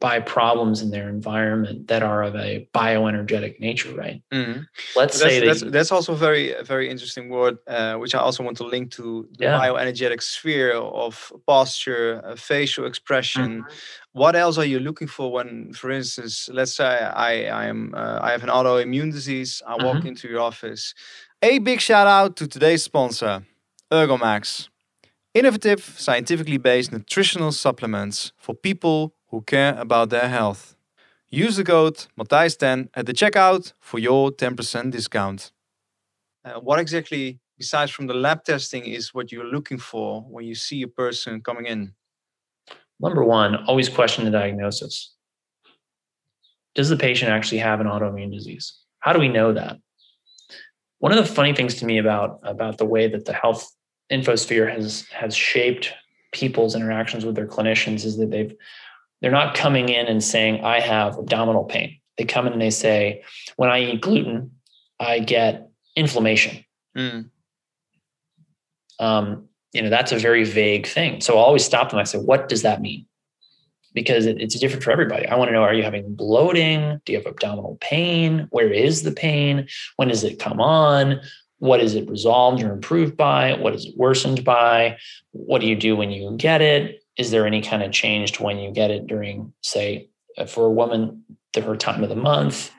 by 0.00 0.18
problems 0.18 0.80
in 0.80 0.90
their 0.90 1.08
environment 1.10 1.86
that 1.88 2.02
are 2.02 2.22
of 2.22 2.34
a 2.34 2.66
bioenergetic 2.74 3.60
nature, 3.60 3.94
right? 3.94 4.22
Mm-hmm. 4.32 4.62
Let's 4.96 5.20
that's, 5.20 5.34
say 5.34 5.46
that's, 5.46 5.60
that's 5.60 5.92
also 5.92 6.14
very 6.14 6.54
very 6.62 6.88
interesting 6.88 7.28
word, 7.28 7.58
uh, 7.66 7.96
which 7.96 8.14
I 8.14 8.18
also 8.18 8.42
want 8.42 8.56
to 8.56 8.64
link 8.64 8.90
to 8.92 9.28
the 9.38 9.44
yeah. 9.44 9.60
bioenergetic 9.60 10.22
sphere 10.22 10.72
of 10.72 11.32
posture, 11.46 12.22
uh, 12.24 12.34
facial 12.34 12.86
expression. 12.86 13.60
Mm-hmm. 13.60 13.72
What 14.12 14.34
else 14.34 14.56
are 14.58 14.64
you 14.64 14.80
looking 14.80 15.06
for 15.06 15.30
when, 15.30 15.72
for 15.74 15.90
instance, 15.90 16.48
let's 16.50 16.74
say 16.74 16.84
I 16.86 17.44
I 17.44 17.64
am 17.66 17.94
uh, 17.94 18.18
I 18.22 18.30
have 18.32 18.42
an 18.42 18.48
autoimmune 18.48 19.12
disease. 19.12 19.62
I 19.66 19.74
walk 19.84 19.98
mm-hmm. 19.98 20.08
into 20.08 20.28
your 20.28 20.40
office. 20.40 20.94
A 21.42 21.58
big 21.58 21.80
shout 21.80 22.06
out 22.06 22.36
to 22.36 22.46
today's 22.46 22.82
sponsor, 22.82 23.44
Ergomax. 23.92 24.68
Innovative, 25.32 25.94
scientifically 25.96 26.58
based 26.58 26.90
nutritional 26.90 27.52
supplements 27.52 28.32
for 28.36 28.52
people 28.52 29.14
who 29.30 29.42
care 29.42 29.78
about 29.78 30.10
their 30.10 30.28
health. 30.28 30.76
Use 31.28 31.56
the 31.56 31.64
code 31.64 32.06
Matthijs10 32.18 32.88
at 32.94 33.06
the 33.06 33.12
checkout 33.12 33.72
for 33.80 33.98
your 33.98 34.30
10% 34.32 34.90
discount. 34.90 35.52
Uh, 36.44 36.58
what 36.60 36.80
exactly, 36.80 37.38
besides 37.56 37.92
from 37.92 38.06
the 38.08 38.14
lab 38.14 38.44
testing, 38.44 38.84
is 38.84 39.14
what 39.14 39.30
you're 39.30 39.44
looking 39.44 39.78
for 39.78 40.22
when 40.22 40.44
you 40.44 40.54
see 40.54 40.82
a 40.82 40.88
person 40.88 41.40
coming 41.40 41.66
in? 41.66 41.94
Number 42.98 43.24
one, 43.24 43.56
always 43.66 43.88
question 43.88 44.24
the 44.24 44.30
diagnosis. 44.30 45.14
Does 46.74 46.88
the 46.88 46.96
patient 46.96 47.30
actually 47.30 47.58
have 47.58 47.80
an 47.80 47.86
autoimmune 47.86 48.32
disease? 48.32 48.74
How 49.00 49.12
do 49.12 49.20
we 49.20 49.28
know 49.28 49.52
that? 49.52 49.76
One 50.98 51.12
of 51.12 51.18
the 51.18 51.32
funny 51.32 51.54
things 51.54 51.76
to 51.76 51.86
me 51.86 51.98
about, 51.98 52.40
about 52.42 52.78
the 52.78 52.84
way 52.84 53.08
that 53.08 53.24
the 53.24 53.32
health 53.32 53.70
infosphere 54.10 54.70
has 54.70 55.06
has 55.12 55.34
shaped 55.34 55.92
people's 56.32 56.74
interactions 56.74 57.24
with 57.24 57.34
their 57.34 57.46
clinicians 57.46 58.04
is 58.04 58.16
that 58.18 58.30
they've 58.30 58.54
they're 59.20 59.30
not 59.30 59.54
coming 59.54 59.88
in 59.88 60.06
and 60.06 60.22
saying, 60.22 60.64
I 60.64 60.80
have 60.80 61.18
abdominal 61.18 61.64
pain. 61.64 61.98
They 62.16 62.24
come 62.24 62.46
in 62.46 62.52
and 62.52 62.62
they 62.62 62.70
say, 62.70 63.22
when 63.56 63.70
I 63.70 63.80
eat 63.80 64.00
gluten, 64.00 64.52
I 64.98 65.20
get 65.20 65.70
inflammation. 65.96 66.64
Mm. 66.96 67.30
Um, 68.98 69.48
you 69.72 69.82
know, 69.82 69.90
that's 69.90 70.12
a 70.12 70.18
very 70.18 70.44
vague 70.44 70.86
thing. 70.86 71.20
So 71.20 71.38
I'll 71.38 71.44
always 71.44 71.64
stop 71.64 71.90
them. 71.90 71.98
I 71.98 72.04
say, 72.04 72.18
what 72.18 72.48
does 72.48 72.62
that 72.62 72.80
mean? 72.80 73.06
Because 73.94 74.26
it, 74.26 74.40
it's 74.40 74.58
different 74.58 74.82
for 74.84 74.90
everybody. 74.90 75.26
I 75.26 75.36
want 75.36 75.48
to 75.48 75.52
know, 75.52 75.62
are 75.62 75.74
you 75.74 75.82
having 75.82 76.14
bloating? 76.14 77.00
Do 77.04 77.12
you 77.12 77.18
have 77.18 77.26
abdominal 77.26 77.78
pain? 77.80 78.46
Where 78.50 78.70
is 78.70 79.02
the 79.02 79.12
pain? 79.12 79.66
When 79.96 80.08
does 80.08 80.24
it 80.24 80.38
come 80.38 80.60
on? 80.60 81.20
What 81.58 81.80
is 81.80 81.94
it 81.94 82.08
resolved 82.08 82.62
or 82.62 82.72
improved 82.72 83.16
by? 83.16 83.54
What 83.54 83.74
is 83.74 83.86
it 83.86 83.94
worsened 83.96 84.44
by? 84.44 84.98
What 85.32 85.60
do 85.60 85.66
you 85.66 85.76
do 85.76 85.96
when 85.96 86.10
you 86.10 86.34
get 86.36 86.62
it? 86.62 86.99
Is 87.16 87.30
there 87.30 87.46
any 87.46 87.60
kind 87.60 87.82
of 87.82 87.92
change 87.92 88.32
to 88.32 88.42
when 88.42 88.58
you 88.58 88.70
get 88.70 88.90
it 88.90 89.06
during, 89.06 89.52
say, 89.62 90.08
uh, 90.38 90.46
for 90.46 90.66
a 90.66 90.70
woman, 90.70 91.24
her 91.54 91.76
time 91.76 92.02
of 92.02 92.08
the 92.08 92.16
month, 92.16 92.70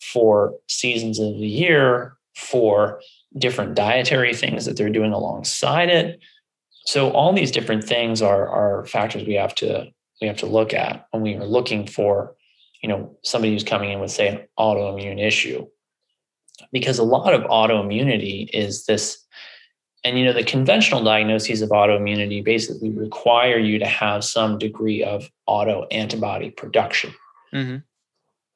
for 0.00 0.54
seasons 0.68 1.18
of 1.18 1.38
the 1.38 1.46
year, 1.46 2.16
for 2.34 3.00
different 3.38 3.74
dietary 3.74 4.34
things 4.34 4.64
that 4.64 4.76
they're 4.76 4.90
doing 4.90 5.12
alongside 5.12 5.90
it. 5.90 6.20
So 6.86 7.10
all 7.10 7.32
these 7.32 7.50
different 7.50 7.84
things 7.84 8.22
are 8.22 8.48
are 8.48 8.86
factors 8.86 9.26
we 9.26 9.34
have 9.34 9.54
to 9.56 9.86
we 10.20 10.26
have 10.26 10.38
to 10.38 10.46
look 10.46 10.74
at 10.74 11.06
when 11.10 11.22
we 11.22 11.34
are 11.36 11.46
looking 11.46 11.86
for, 11.86 12.34
you 12.82 12.88
know, 12.88 13.16
somebody 13.22 13.52
who's 13.52 13.64
coming 13.64 13.90
in 13.90 14.00
with 14.00 14.10
say 14.10 14.28
an 14.28 14.48
autoimmune 14.58 15.24
issue. 15.24 15.66
Because 16.72 16.98
a 16.98 17.04
lot 17.04 17.34
of 17.34 17.42
autoimmunity 17.42 18.48
is 18.52 18.86
this 18.86 19.24
and 20.04 20.18
you 20.18 20.24
know, 20.24 20.32
the 20.32 20.44
conventional 20.44 21.04
diagnoses 21.04 21.60
of 21.62 21.70
autoimmunity 21.70 22.42
basically 22.42 22.90
require 22.90 23.58
you 23.58 23.78
to 23.78 23.86
have 23.86 24.24
some 24.24 24.58
degree 24.58 25.02
of 25.02 25.30
auto 25.46 25.86
antibody 25.90 26.50
production. 26.50 27.12
Mm-hmm. 27.52 27.78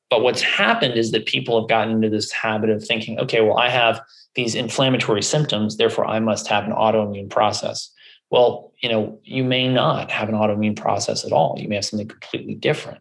But 0.08 0.22
what's 0.22 0.42
happened 0.42 0.94
is 0.94 1.10
that 1.10 1.26
people 1.26 1.60
have 1.60 1.68
gotten 1.68 1.92
into 1.92 2.08
this 2.08 2.30
habit 2.30 2.70
of 2.70 2.84
thinking, 2.84 3.18
okay, 3.18 3.40
well, 3.40 3.58
I 3.58 3.68
have 3.68 4.00
these 4.34 4.54
inflammatory 4.54 5.22
symptoms, 5.22 5.76
therefore 5.76 6.06
I 6.06 6.20
must 6.20 6.46
have 6.46 6.64
an 6.64 6.72
autoimmune 6.72 7.28
process. 7.28 7.90
Well, 8.30 8.72
you 8.80 8.88
know, 8.88 9.18
you 9.24 9.44
may 9.44 9.68
not 9.68 10.10
have 10.10 10.28
an 10.28 10.34
autoimmune 10.34 10.76
process 10.76 11.24
at 11.24 11.32
all. 11.32 11.56
You 11.58 11.68
may 11.68 11.76
have 11.76 11.84
something 11.84 12.08
completely 12.08 12.54
different. 12.54 13.00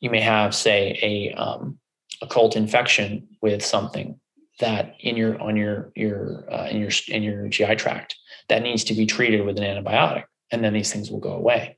You 0.00 0.10
may 0.10 0.20
have, 0.20 0.54
say, 0.54 0.98
a 1.02 1.34
um, 1.34 1.78
occult 2.22 2.56
infection 2.56 3.26
with 3.40 3.64
something 3.64 4.19
that 4.60 4.94
in 5.00 5.16
your 5.16 5.40
on 5.40 5.56
your 5.56 5.92
your 5.94 6.44
uh, 6.50 6.66
in 6.66 6.80
your 6.80 6.90
in 7.08 7.22
your 7.22 7.48
GI 7.48 7.76
tract 7.76 8.16
that 8.48 8.62
needs 8.62 8.84
to 8.84 8.94
be 8.94 9.06
treated 9.06 9.44
with 9.44 9.58
an 9.58 9.64
antibiotic, 9.64 10.24
and 10.50 10.64
then 10.64 10.72
these 10.72 10.92
things 10.92 11.10
will 11.10 11.18
go 11.18 11.32
away. 11.32 11.76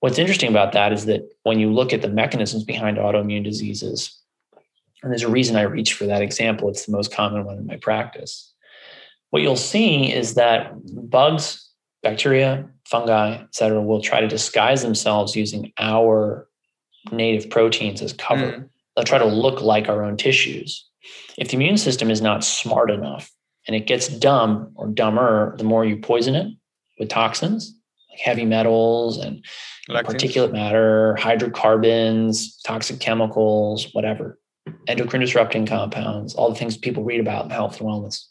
What's 0.00 0.18
interesting 0.18 0.50
about 0.50 0.72
that 0.72 0.92
is 0.92 1.06
that 1.06 1.28
when 1.42 1.58
you 1.58 1.72
look 1.72 1.92
at 1.92 2.02
the 2.02 2.08
mechanisms 2.08 2.64
behind 2.64 2.98
autoimmune 2.98 3.44
diseases, 3.44 4.16
and 5.02 5.10
there's 5.10 5.22
a 5.22 5.30
reason 5.30 5.56
I 5.56 5.62
reach 5.62 5.94
for 5.94 6.06
that 6.06 6.22
example, 6.22 6.68
it's 6.68 6.86
the 6.86 6.92
most 6.92 7.12
common 7.12 7.44
one 7.44 7.58
in 7.58 7.66
my 7.66 7.76
practice. 7.76 8.52
What 9.30 9.42
you'll 9.42 9.56
see 9.56 10.12
is 10.12 10.34
that 10.34 10.72
bugs, 11.10 11.68
bacteria, 12.02 12.68
fungi, 12.86 13.34
et 13.34 13.54
cetera, 13.54 13.82
will 13.82 14.00
try 14.00 14.20
to 14.20 14.28
disguise 14.28 14.82
themselves 14.82 15.36
using 15.36 15.72
our 15.78 16.48
native 17.12 17.50
proteins 17.50 18.00
as 18.00 18.12
cover. 18.12 18.52
Mm. 18.52 18.68
They'll 18.94 19.04
try 19.04 19.18
to 19.18 19.26
look 19.26 19.60
like 19.60 19.88
our 19.88 20.02
own 20.02 20.16
tissues 20.16 20.87
if 21.36 21.48
the 21.48 21.56
immune 21.56 21.78
system 21.78 22.10
is 22.10 22.20
not 22.20 22.44
smart 22.44 22.90
enough 22.90 23.30
and 23.66 23.76
it 23.76 23.86
gets 23.86 24.08
dumb 24.08 24.72
or 24.74 24.88
dumber, 24.88 25.56
the 25.56 25.64
more 25.64 25.84
you 25.84 25.96
poison 25.96 26.34
it 26.34 26.52
with 26.98 27.08
toxins, 27.08 27.74
like 28.10 28.20
heavy 28.20 28.44
metals 28.44 29.18
and 29.18 29.44
particulate 30.06 30.52
matter, 30.52 31.16
hydrocarbons, 31.16 32.60
toxic 32.64 33.00
chemicals, 33.00 33.88
whatever, 33.92 34.38
endocrine 34.86 35.20
disrupting 35.20 35.66
compounds, 35.66 36.34
all 36.34 36.48
the 36.48 36.56
things 36.56 36.76
people 36.76 37.04
read 37.04 37.20
about 37.20 37.44
in 37.44 37.50
health 37.50 37.80
and 37.80 37.88
wellness, 37.88 38.24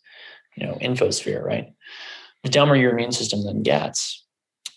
you 0.55 0.65
know, 0.65 0.77
infosphere, 0.81 1.43
right? 1.43 1.73
The 2.43 2.49
dumber 2.49 2.75
your 2.75 2.91
immune 2.91 3.11
system 3.11 3.43
then 3.43 3.63
gets. 3.63 4.25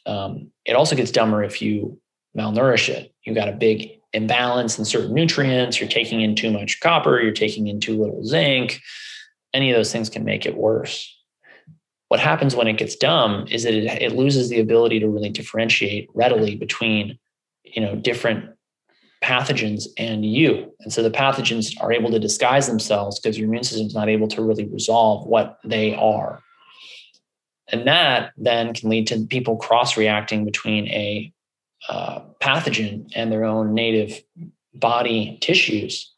Um, 0.07 0.51
it 0.65 0.75
also 0.75 0.97
gets 0.97 1.11
dumber 1.11 1.43
if 1.43 1.61
you 1.61 2.01
malnourish 2.37 2.89
it. 2.89 3.15
You 3.25 3.35
got 3.35 3.49
a 3.49 3.53
big 3.53 4.00
imbalance 4.13 4.79
in 4.79 4.85
certain 4.85 5.15
nutrients, 5.15 5.81
you're 5.81 5.89
taking 5.89 6.21
in 6.21 6.35
too 6.35 6.51
much 6.51 6.81
copper, 6.81 7.21
you're 7.21 7.33
taking 7.33 7.69
in 7.69 7.81
too 7.81 7.99
little 7.99 8.25
zinc. 8.25 8.81
Any 9.55 9.71
of 9.71 9.77
those 9.77 9.93
things 9.93 10.09
can 10.09 10.25
make 10.25 10.47
it 10.47 10.57
worse. 10.57 11.17
What 12.09 12.21
happens 12.21 12.57
when 12.57 12.67
it 12.67 12.77
gets 12.79 12.97
dumb 12.97 13.47
is 13.49 13.63
that 13.63 13.75
it, 13.75 14.03
it 14.03 14.17
loses 14.17 14.49
the 14.49 14.61
ability 14.61 14.99
to 15.01 15.09
really 15.09 15.29
differentiate 15.29 16.09
readily 16.13 16.57
between, 16.57 17.19
you 17.63 17.81
know, 17.81 17.95
different 17.95 18.51
pathogens 19.23 19.87
and 19.97 20.25
you. 20.25 20.73
And 20.81 20.93
so 20.93 21.03
the 21.03 21.11
pathogens 21.11 21.81
are 21.81 21.93
able 21.93 22.11
to 22.11 22.19
disguise 22.19 22.67
themselves 22.67 23.21
because 23.21 23.39
your 23.39 23.49
immune 23.49 23.65
system 23.65 23.87
is 23.87 23.95
not 23.95 24.09
able 24.09 24.29
to 24.29 24.43
really 24.43 24.67
resolve 24.67 25.27
what 25.27 25.59
they 25.65 25.95
are. 25.95 26.43
And 27.69 27.87
that 27.87 28.33
then 28.37 28.75
can 28.75 28.91
lead 28.91 29.07
to 29.09 29.27
people 29.27 29.57
cross 29.57 29.97
reacting 29.97 30.45
between 30.45 30.89
a 30.89 31.33
uh, 31.89 32.21
pathogen 32.41 33.11
and 33.15 33.33
their 33.33 33.45
own 33.45 33.75
native 33.75 34.23
body 34.75 35.39
tissues. 35.41 36.13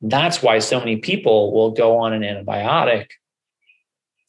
That's 0.00 0.42
why 0.42 0.58
so 0.58 0.78
many 0.78 0.96
people 0.96 1.52
will 1.52 1.70
go 1.70 1.98
on 1.98 2.12
an 2.12 2.22
antibiotic 2.22 3.08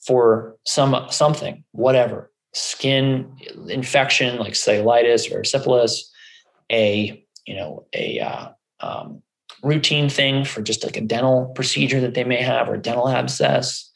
for 0.05 0.57
some 0.65 1.07
something, 1.09 1.63
whatever, 1.71 2.31
skin 2.53 3.35
infection 3.67 4.37
like 4.37 4.53
cellulitis 4.53 5.33
or 5.33 5.43
syphilis, 5.43 6.11
a 6.71 7.23
you 7.45 7.55
know 7.55 7.85
a 7.93 8.19
uh, 8.19 8.49
um, 8.81 9.23
routine 9.63 10.09
thing 10.09 10.45
for 10.45 10.61
just 10.61 10.83
like 10.83 10.97
a 10.97 11.01
dental 11.01 11.51
procedure 11.55 12.01
that 12.01 12.13
they 12.13 12.23
may 12.23 12.41
have 12.41 12.69
or 12.69 12.77
dental 12.77 13.09
abscess. 13.09 13.89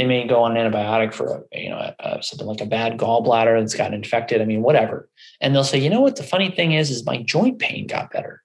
They 0.00 0.06
may 0.06 0.26
go 0.26 0.44
on 0.44 0.56
an 0.56 0.72
antibiotic 0.72 1.12
for 1.12 1.46
you 1.52 1.68
know 1.68 1.76
a, 1.76 1.94
a, 1.98 2.22
something 2.22 2.46
like 2.46 2.62
a 2.62 2.64
bad 2.64 2.96
gallbladder 2.96 3.60
that's 3.60 3.74
gotten 3.74 3.92
infected. 3.92 4.40
I 4.40 4.46
mean, 4.46 4.62
whatever. 4.62 5.10
And 5.42 5.54
they'll 5.54 5.62
say, 5.62 5.76
you 5.76 5.90
know 5.90 6.00
what? 6.00 6.16
The 6.16 6.22
funny 6.22 6.50
thing 6.50 6.72
is, 6.72 6.88
is 6.88 7.04
my 7.04 7.18
joint 7.22 7.58
pain 7.58 7.86
got 7.86 8.10
better. 8.10 8.42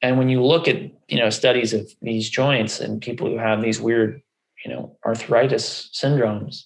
And 0.00 0.16
when 0.16 0.30
you 0.30 0.42
look 0.42 0.66
at 0.66 0.76
you 1.08 1.18
know 1.18 1.28
studies 1.28 1.74
of 1.74 1.92
these 2.00 2.30
joints 2.30 2.80
and 2.80 3.02
people 3.02 3.28
who 3.28 3.36
have 3.36 3.60
these 3.60 3.82
weird 3.82 4.22
you 4.64 4.72
know 4.72 4.96
arthritis 5.04 5.90
syndromes, 5.92 6.62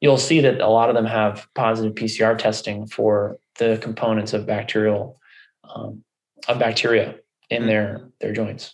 you'll 0.00 0.16
see 0.16 0.40
that 0.40 0.62
a 0.62 0.68
lot 0.68 0.88
of 0.88 0.94
them 0.94 1.04
have 1.04 1.46
positive 1.54 1.94
PCR 1.94 2.38
testing 2.38 2.86
for 2.86 3.36
the 3.58 3.78
components 3.82 4.32
of 4.32 4.46
bacterial 4.46 5.20
um, 5.68 6.02
of 6.48 6.58
bacteria 6.58 7.16
in 7.50 7.58
mm-hmm. 7.58 7.68
their 7.68 8.08
their 8.20 8.32
joints. 8.32 8.72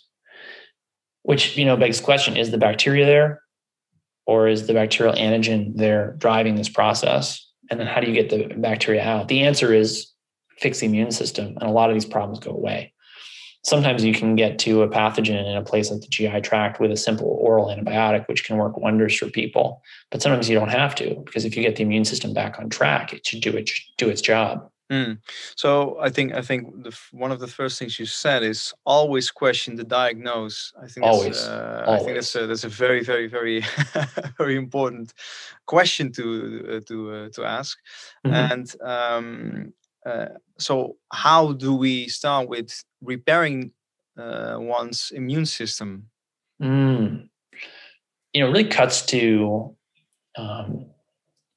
Which 1.23 1.57
you 1.57 1.65
know 1.65 1.75
begs 1.75 1.97
the 1.97 2.05
question: 2.05 2.37
Is 2.37 2.51
the 2.51 2.57
bacteria 2.57 3.05
there, 3.05 3.42
or 4.25 4.47
is 4.47 4.67
the 4.67 4.73
bacterial 4.73 5.15
antigen 5.15 5.75
there 5.75 6.15
driving 6.17 6.55
this 6.55 6.69
process? 6.69 7.45
And 7.69 7.79
then 7.79 7.87
how 7.87 8.01
do 8.01 8.07
you 8.07 8.13
get 8.13 8.29
the 8.29 8.53
bacteria 8.55 9.03
out? 9.03 9.27
The 9.27 9.41
answer 9.43 9.73
is 9.73 10.11
fix 10.59 10.79
the 10.79 10.85
immune 10.85 11.11
system, 11.11 11.57
and 11.59 11.69
a 11.69 11.71
lot 11.71 11.89
of 11.89 11.95
these 11.95 12.05
problems 12.05 12.39
go 12.39 12.51
away. 12.51 12.93
Sometimes 13.65 14.03
you 14.03 14.13
can 14.13 14.35
get 14.35 14.59
to 14.59 14.81
a 14.81 14.89
pathogen 14.89 15.49
in 15.49 15.55
a 15.55 15.63
place 15.63 15.89
like 15.89 16.01
the 16.01 16.07
GI 16.07 16.41
tract 16.41 16.81
with 16.81 16.91
a 16.91 16.97
simple 16.97 17.37
oral 17.39 17.67
antibiotic, 17.67 18.27
which 18.27 18.43
can 18.43 18.57
work 18.57 18.77
wonders 18.77 19.15
for 19.15 19.29
people. 19.29 19.81
But 20.11 20.21
sometimes 20.21 20.49
you 20.49 20.59
don't 20.59 20.69
have 20.69 20.95
to, 20.95 21.15
because 21.25 21.45
if 21.45 21.55
you 21.55 21.63
get 21.63 21.77
the 21.77 21.83
immune 21.83 22.03
system 22.03 22.33
back 22.33 22.59
on 22.59 22.69
track, 22.69 23.13
it 23.13 23.25
should 23.25 23.41
do 23.41 23.63
do 23.97 24.09
its 24.09 24.21
job. 24.21 24.69
Mm. 24.91 25.17
So 25.55 25.97
I 25.99 26.09
think 26.09 26.33
I 26.33 26.41
think 26.41 26.83
the, 26.83 26.95
one 27.11 27.31
of 27.31 27.39
the 27.39 27.47
first 27.47 27.79
things 27.79 27.99
you 27.99 28.05
said 28.05 28.43
is 28.43 28.73
always 28.85 29.31
question 29.31 29.75
the 29.75 29.83
diagnose. 29.83 30.73
I 30.81 30.87
think 30.87 31.05
always. 31.05 31.37
That's, 31.37 31.47
uh, 31.47 31.83
always. 31.87 32.01
I 32.01 32.05
think 32.05 32.15
that's 32.17 32.35
a, 32.35 32.47
that's 32.47 32.63
a 32.63 32.69
very 32.69 33.01
very 33.03 33.27
very 33.27 33.63
very 34.37 34.55
important 34.55 35.13
question 35.65 36.11
to 36.13 36.23
uh, 36.23 36.79
to 36.87 37.11
uh, 37.11 37.29
to 37.29 37.45
ask. 37.45 37.77
Mm-hmm. 38.25 38.51
And 38.51 38.75
um, 38.81 39.73
uh, 40.05 40.25
so 40.57 40.97
how 41.11 41.53
do 41.53 41.73
we 41.73 42.07
start 42.09 42.49
with 42.49 42.83
repairing 43.01 43.71
uh, 44.17 44.57
one's 44.59 45.11
immune 45.15 45.45
system? 45.45 46.09
Mm. 46.61 47.29
You 48.33 48.41
know, 48.41 48.47
it 48.47 48.51
really 48.51 48.69
cuts 48.69 49.05
to 49.07 49.75
um, 50.37 50.87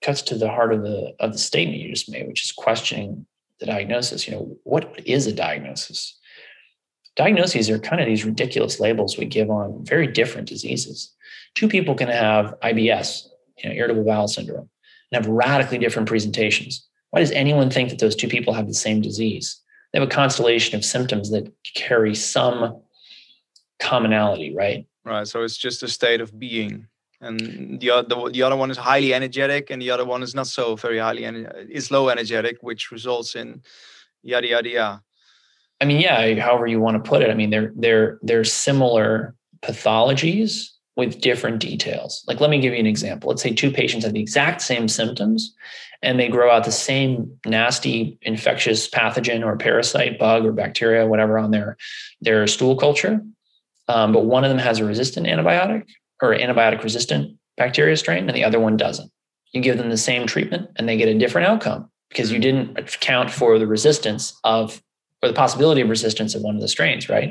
cuts 0.06 0.22
to 0.22 0.36
the 0.36 0.48
heart 0.48 0.72
of 0.72 0.82
the 0.82 1.12
of 1.18 1.32
the 1.32 1.38
statement 1.38 1.80
you 1.80 1.90
just 1.90 2.08
made, 2.08 2.28
which 2.28 2.44
is 2.44 2.52
questioning 2.52 3.26
the 3.58 3.66
diagnosis. 3.66 4.26
You 4.26 4.34
know, 4.34 4.56
what 4.62 5.00
is 5.04 5.26
a 5.26 5.32
diagnosis? 5.32 6.16
Diagnoses 7.16 7.68
are 7.68 7.78
kind 7.78 8.00
of 8.00 8.06
these 8.06 8.24
ridiculous 8.24 8.78
labels 8.78 9.18
we 9.18 9.24
give 9.24 9.50
on 9.50 9.84
very 9.84 10.06
different 10.06 10.48
diseases. 10.48 11.12
Two 11.54 11.66
people 11.66 11.94
can 11.94 12.08
have 12.08 12.54
IBS, 12.62 13.26
you 13.58 13.68
know, 13.68 13.74
irritable 13.74 14.04
bowel 14.04 14.28
syndrome, 14.28 14.68
and 15.10 15.24
have 15.24 15.32
radically 15.32 15.78
different 15.78 16.08
presentations. 16.08 16.86
Why 17.10 17.20
does 17.20 17.32
anyone 17.32 17.70
think 17.70 17.88
that 17.88 17.98
those 17.98 18.14
two 18.14 18.28
people 18.28 18.52
have 18.54 18.68
the 18.68 18.74
same 18.74 19.00
disease? 19.00 19.60
They 19.92 19.98
have 19.98 20.08
a 20.08 20.10
constellation 20.10 20.76
of 20.76 20.84
symptoms 20.84 21.30
that 21.30 21.50
carry 21.74 22.14
some 22.14 22.82
commonality, 23.80 24.54
right? 24.54 24.86
Right. 25.04 25.26
So 25.26 25.42
it's 25.42 25.56
just 25.56 25.82
a 25.82 25.88
state 25.88 26.20
of 26.20 26.38
being 26.38 26.86
and 27.20 27.80
the 27.80 27.90
other 27.90 28.30
the 28.30 28.42
other 28.42 28.56
one 28.56 28.70
is 28.70 28.76
highly 28.76 29.14
energetic 29.14 29.70
and 29.70 29.80
the 29.80 29.90
other 29.90 30.04
one 30.04 30.22
is 30.22 30.34
not 30.34 30.46
so 30.46 30.76
very 30.76 30.98
highly 30.98 31.24
and 31.24 31.50
is 31.70 31.90
low 31.90 32.08
energetic 32.08 32.58
which 32.60 32.90
results 32.90 33.34
in 33.34 33.62
yada 34.22 34.48
yada 34.48 34.68
yada 34.68 35.02
i 35.80 35.84
mean 35.84 36.00
yeah 36.00 36.38
however 36.40 36.66
you 36.66 36.80
want 36.80 37.02
to 37.02 37.08
put 37.08 37.22
it 37.22 37.30
i 37.30 37.34
mean 37.34 37.50
they're 37.50 37.72
they're 37.76 38.18
they're 38.22 38.44
similar 38.44 39.34
pathologies 39.62 40.70
with 40.96 41.20
different 41.20 41.60
details. 41.60 42.24
Like 42.26 42.40
let 42.40 42.48
me 42.48 42.58
give 42.58 42.72
you 42.72 42.80
an 42.80 42.86
example. 42.86 43.28
Let's 43.28 43.42
say 43.42 43.52
two 43.52 43.70
patients 43.70 44.04
have 44.04 44.14
the 44.14 44.20
exact 44.20 44.62
same 44.62 44.88
symptoms 44.88 45.54
and 46.02 46.18
they 46.18 46.28
grow 46.28 46.50
out 46.50 46.64
the 46.64 46.72
same 46.72 47.38
nasty 47.46 48.18
infectious 48.22 48.88
pathogen 48.88 49.44
or 49.44 49.56
parasite 49.56 50.18
bug 50.18 50.44
or 50.44 50.52
bacteria 50.52 51.06
whatever 51.06 51.38
on 51.38 51.50
their 51.50 51.76
their 52.20 52.46
stool 52.46 52.76
culture 52.76 53.20
um, 53.88 54.12
but 54.12 54.24
one 54.24 54.44
of 54.44 54.50
them 54.50 54.58
has 54.58 54.78
a 54.78 54.84
resistant 54.84 55.26
antibiotic 55.26 55.84
or 56.22 56.34
antibiotic 56.34 56.82
resistant 56.82 57.36
bacteria 57.56 57.96
strain 57.96 58.28
and 58.28 58.36
the 58.36 58.44
other 58.44 58.60
one 58.60 58.76
doesn't. 58.76 59.10
You 59.52 59.60
give 59.60 59.78
them 59.78 59.90
the 59.90 59.96
same 59.96 60.26
treatment 60.26 60.70
and 60.76 60.88
they 60.88 60.96
get 60.96 61.08
a 61.08 61.18
different 61.18 61.48
outcome 61.48 61.90
because 62.10 62.30
you 62.30 62.36
mm-hmm. 62.36 62.74
didn't 62.74 62.78
account 62.78 63.30
for 63.30 63.58
the 63.58 63.66
resistance 63.66 64.38
of 64.44 64.82
or 65.22 65.28
the 65.28 65.34
possibility 65.34 65.80
of 65.80 65.88
resistance 65.88 66.34
of 66.34 66.42
one 66.42 66.54
of 66.54 66.60
the 66.60 66.68
strains, 66.68 67.08
right? 67.08 67.30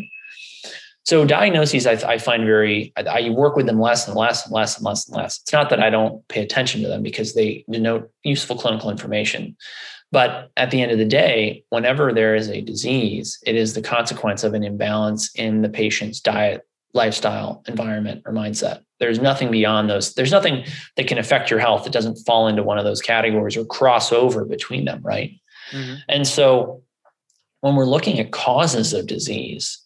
So 1.04 1.24
diagnoses, 1.24 1.86
I, 1.86 1.92
I 2.14 2.18
find 2.18 2.46
very, 2.46 2.92
I, 2.98 3.04
I, 3.04 3.30
work 3.30 3.56
with 3.56 3.68
them 3.68 3.80
less 3.80 4.08
and 4.08 4.18
less 4.18 4.46
and 4.46 4.54
less 4.54 4.78
and 4.78 4.86
less 4.86 5.08
and 5.08 5.16
less. 5.16 5.40
It's 5.40 5.54
not 5.54 5.70
that 5.70 5.80
I 5.80 5.92
don't 5.92 6.28
pay 6.30 6.42
attention 6.42 6.82
to 6.82 6.88
them 6.88 7.04
because 7.04 7.36
they 7.36 7.64
denote 7.70 8.10
useful 8.24 8.58
clinical 8.58 8.90
information. 8.90 9.56
But 10.12 10.50
at 10.58 10.72
the 10.72 10.82
end 10.82 10.92
of 10.92 10.98
the 10.98 11.06
day, 11.06 11.64
whenever 11.70 12.12
there 12.12 12.36
is 12.36 12.50
a 12.50 12.62
disease, 12.62 13.38
it 13.46 13.56
is 13.56 13.74
the 13.74 13.84
consequence 13.84 14.44
of 14.44 14.56
an 14.56 14.64
imbalance 14.64 15.34
in 15.36 15.62
the 15.62 15.70
patient's 15.70 16.20
diet, 16.20 16.62
lifestyle, 16.96 17.62
environment, 17.68 18.24
or 18.26 18.34
mindset. 18.34 18.82
There's 19.00 19.20
nothing 19.20 19.52
beyond 19.52 19.90
those. 19.90 20.14
There's 20.14 20.32
nothing 20.32 20.66
that 20.96 21.08
can 21.08 21.18
affect 21.18 21.52
your 21.52 21.60
health 21.60 21.84
that 21.84 21.94
doesn't 21.94 22.26
fall 22.26 22.48
into 22.48 22.64
one 22.64 22.78
of 22.78 22.86
those 22.86 23.02
categories 23.02 23.58
or 23.58 23.66
cross 23.66 24.12
over 24.12 24.46
between 24.46 24.86
them, 24.86 25.02
right? 25.04 25.32
Mm-hmm. 25.72 25.96
And 26.08 26.26
so 26.26 26.82
when 27.60 27.76
we're 27.76 27.86
looking 27.86 28.20
at 28.20 28.32
causes 28.32 28.94
of 28.94 29.08
disease, 29.08 29.80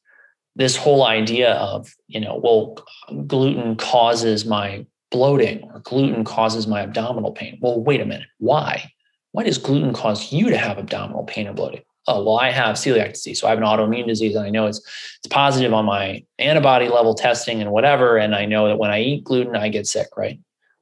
this 0.56 0.76
whole 0.76 1.06
idea 1.06 1.54
of, 1.54 1.92
you 2.08 2.20
know, 2.20 2.40
well, 2.42 2.78
gluten 3.26 3.76
causes 3.76 4.46
my 4.46 4.86
bloating 5.10 5.64
or 5.74 5.80
gluten 5.80 6.24
causes 6.24 6.68
my 6.68 6.82
abdominal 6.82 7.32
pain. 7.32 7.58
Well, 7.62 7.82
wait 7.82 8.02
a 8.02 8.06
minute. 8.06 8.28
Why? 8.38 8.92
Why 9.32 9.44
does 9.44 9.58
gluten 9.58 9.94
cause 9.94 10.32
you 10.32 10.50
to 10.50 10.58
have 10.58 10.78
abdominal 10.78 11.24
pain 11.24 11.48
or 11.48 11.54
bloating? 11.54 11.82
Oh 12.10 12.24
well 12.24 12.38
i 12.38 12.52
have 12.52 12.76
celiac 12.76 13.14
disease 13.14 13.40
so 13.40 13.48
i 13.48 13.50
have 13.50 13.60
an 13.60 13.64
autoimmune 13.64 14.08
disease 14.08 14.36
and 14.36 14.46
i 14.46 14.50
know 14.50 14.66
it's 14.66 14.80
it's 15.18 15.28
positive 15.30 15.74
on 15.74 15.86
my 15.86 16.24
antibody 16.38 16.88
level 16.90 17.14
testing 17.14 17.62
and 17.62 17.72
whatever 17.72 18.18
and 18.18 18.36
i 18.36 18.46
know 18.46 18.68
that 18.68 18.78
when 18.78 18.92
i 18.92 19.00
eat 19.02 19.24
gluten 19.24 19.56
i 19.56 19.70
get 19.70 19.88
sick 19.88 20.08
right? 20.18 20.40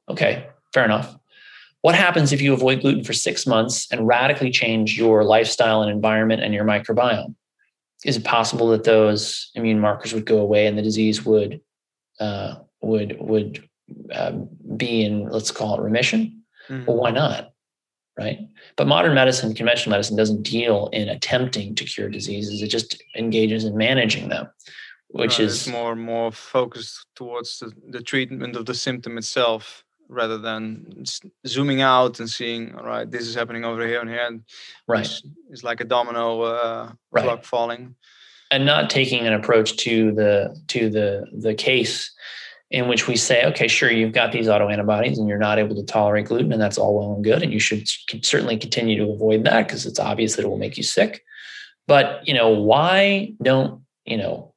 Okay 0.08 0.46
fair 0.72 0.84
enough. 0.84 1.16
What 1.82 1.94
happens 1.94 2.32
if 2.32 2.40
you 2.40 2.52
avoid 2.52 2.80
gluten 2.80 3.04
for 3.04 3.12
six 3.12 3.46
months 3.46 3.90
and 3.90 4.06
radically 4.06 4.50
change 4.50 4.98
your 4.98 5.24
lifestyle 5.24 5.82
and 5.82 5.90
environment 5.90 6.42
and 6.42 6.52
your 6.52 6.64
microbiome? 6.64 7.34
Is 8.04 8.16
it 8.16 8.24
possible 8.24 8.68
that 8.70 8.84
those 8.84 9.50
immune 9.54 9.80
markers 9.80 10.12
would 10.12 10.24
go 10.24 10.38
away 10.38 10.66
and 10.66 10.76
the 10.76 10.82
disease 10.82 11.24
would 11.24 11.60
uh, 12.20 12.56
would 12.80 13.16
would 13.20 13.68
uh, 14.12 14.32
be 14.76 15.04
in 15.04 15.28
let's 15.28 15.50
call 15.50 15.78
it 15.78 15.82
remission? 15.82 16.42
Mm-hmm. 16.68 16.84
well 16.84 16.98
why 16.98 17.10
not 17.10 17.50
right? 18.18 18.40
But 18.76 18.88
modern 18.88 19.14
medicine, 19.14 19.54
conventional 19.54 19.92
medicine, 19.92 20.16
doesn't 20.16 20.42
deal 20.42 20.88
in 20.92 21.08
attempting 21.08 21.74
to 21.76 21.84
cure 21.84 22.08
diseases. 22.08 22.60
It 22.62 22.68
just 22.68 23.02
engages 23.16 23.64
in 23.64 23.76
managing 23.76 24.28
them, 24.28 24.48
which 25.08 25.38
is 25.40 25.68
more 25.68 25.94
more 25.94 26.32
focused 26.32 27.06
towards 27.14 27.58
the, 27.60 27.72
the 27.90 28.02
treatment 28.02 28.56
of 28.56 28.66
the 28.66 28.74
symptom 28.74 29.16
itself. 29.18 29.84
rather 30.10 30.38
than 30.38 31.04
zooming 31.46 31.82
out 31.82 32.18
and 32.20 32.30
seeing 32.30 32.74
all 32.76 32.86
right 32.94 33.10
this 33.10 33.26
is 33.28 33.34
happening 33.34 33.64
over 33.70 33.86
here 33.86 34.00
and 34.00 34.10
here 34.10 34.26
and 34.26 34.42
right 34.86 35.04
it's, 35.04 35.22
it's 35.50 35.64
like 35.68 35.80
a 35.82 35.84
domino 35.84 36.26
uh, 36.40 36.90
right. 37.12 37.24
clock 37.24 37.44
falling 37.44 37.94
and 38.50 38.64
not 38.64 38.88
taking 38.88 39.26
an 39.26 39.34
approach 39.34 39.76
to 39.76 40.12
the 40.12 40.56
to 40.66 40.88
the 40.88 41.26
the 41.46 41.54
case 41.54 42.10
in 42.70 42.88
which 42.88 43.08
we 43.08 43.16
say, 43.16 43.44
okay, 43.46 43.66
sure, 43.66 43.90
you've 43.90 44.12
got 44.12 44.30
these 44.30 44.46
autoantibodies 44.46 45.16
and 45.16 45.28
you're 45.28 45.38
not 45.38 45.58
able 45.58 45.74
to 45.74 45.82
tolerate 45.84 46.26
gluten, 46.26 46.52
and 46.52 46.60
that's 46.60 46.76
all 46.76 46.98
well 46.98 47.14
and 47.14 47.24
good, 47.24 47.42
and 47.42 47.52
you 47.52 47.60
should 47.60 47.88
certainly 48.24 48.58
continue 48.58 48.98
to 48.98 49.10
avoid 49.10 49.44
that 49.44 49.66
because 49.66 49.86
it's 49.86 49.98
obvious 49.98 50.36
that 50.36 50.44
it 50.44 50.48
will 50.48 50.58
make 50.58 50.76
you 50.76 50.82
sick. 50.82 51.24
But 51.86 52.26
you 52.26 52.34
know, 52.34 52.50
why 52.50 53.32
don't 53.42 53.82
you 54.04 54.18
know, 54.18 54.54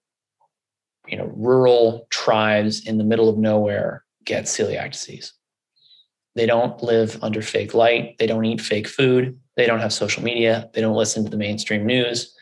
you 1.08 1.18
know, 1.18 1.32
rural 1.36 2.08
tribes 2.10 2.86
in 2.86 2.98
the 2.98 3.04
middle 3.04 3.30
of 3.30 3.38
nowhere 3.38 4.04
get 4.26 4.46
celiac 4.46 4.92
disease? 4.92 5.34
They 6.36 6.46
don't 6.46 6.82
live 6.84 7.18
under 7.22 7.42
fake 7.42 7.74
light. 7.74 8.18
They 8.18 8.28
don't 8.28 8.46
eat 8.46 8.62
fake 8.62 8.88
food. 8.88 9.38
They 9.58 9.66
don't 9.66 9.82
have 9.82 9.92
social 9.92 10.24
media. 10.24 10.70
They 10.74 10.82
don't 10.82 10.96
listen 10.96 11.24
to 11.24 11.30
the 11.30 11.38
mainstream 11.38 11.86
news. 11.86 12.34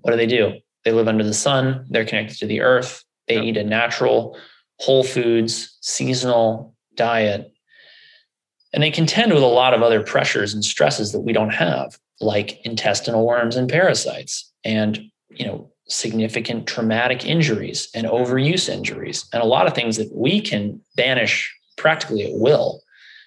What 0.00 0.10
do 0.10 0.16
they 0.16 0.26
do? 0.26 0.54
They 0.84 0.92
live 0.92 1.08
under 1.08 1.24
the 1.24 1.34
sun. 1.34 1.86
They're 1.90 2.04
connected 2.04 2.38
to 2.38 2.46
the 2.46 2.60
earth. 2.60 3.04
They 3.28 3.36
yep. 3.36 3.44
eat 3.44 3.56
a 3.56 3.64
natural, 3.64 4.36
whole 4.80 5.04
foods, 5.04 5.76
seasonal 5.80 6.74
diet. 6.96 7.52
And 8.72 8.82
they 8.82 8.90
contend 8.90 9.32
with 9.32 9.42
a 9.42 9.46
lot 9.46 9.74
of 9.74 9.82
other 9.82 10.02
pressures 10.02 10.54
and 10.54 10.64
stresses 10.64 11.12
that 11.12 11.20
we 11.20 11.32
don't 11.32 11.50
have, 11.50 11.98
like 12.20 12.64
intestinal 12.64 13.26
worms 13.26 13.56
and 13.56 13.68
parasites, 13.68 14.50
and 14.64 15.00
you 15.30 15.46
know, 15.46 15.70
significant 15.88 16.66
traumatic 16.66 17.24
injuries 17.26 17.88
and 17.94 18.06
overuse 18.06 18.68
injuries, 18.68 19.26
and 19.32 19.42
a 19.42 19.46
lot 19.46 19.66
of 19.66 19.74
things 19.74 19.96
that 19.96 20.10
we 20.14 20.40
can 20.40 20.80
banish 20.96 21.54
practically 21.76 22.24
at 22.24 22.38
will 22.38 22.82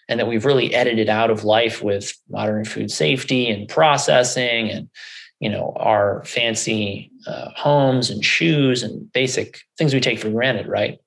and 0.10 0.20
that 0.20 0.28
we've 0.28 0.45
really 0.45 0.74
edited 0.74 1.10
out 1.10 1.30
of 1.30 1.43
life 1.43 1.82
with 1.82 2.14
modern 2.30 2.66
food 2.66 2.91
safety 2.91 3.49
and 3.49 3.68
processing 3.68 4.70
and 4.70 4.89
you 5.39 5.49
know 5.49 5.74
our 5.78 6.24
fancy 6.26 7.12
uh, 7.26 7.49
homes 7.56 8.10
and 8.10 8.24
shoes 8.24 8.84
and 8.84 9.12
basic 9.12 9.62
things 9.78 9.93
we 9.93 9.99
take 9.99 10.20
for 10.20 10.30
granted 10.30 10.68
right 10.68 10.99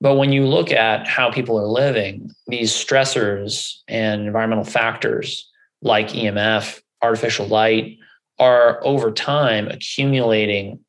but 0.00 0.16
when 0.16 0.32
you 0.32 0.46
look 0.46 0.72
at 0.72 1.06
how 1.06 1.30
people 1.30 1.58
are 1.58 1.66
living 1.66 2.30
these 2.46 2.72
stressors 2.72 3.76
and 3.88 4.26
environmental 4.26 4.64
factors 4.64 5.50
like 5.82 6.08
emf 6.08 6.80
artificial 7.02 7.46
light 7.46 7.98
are 8.38 8.84
over 8.84 9.10
time 9.10 9.68
accumulating 9.68 10.80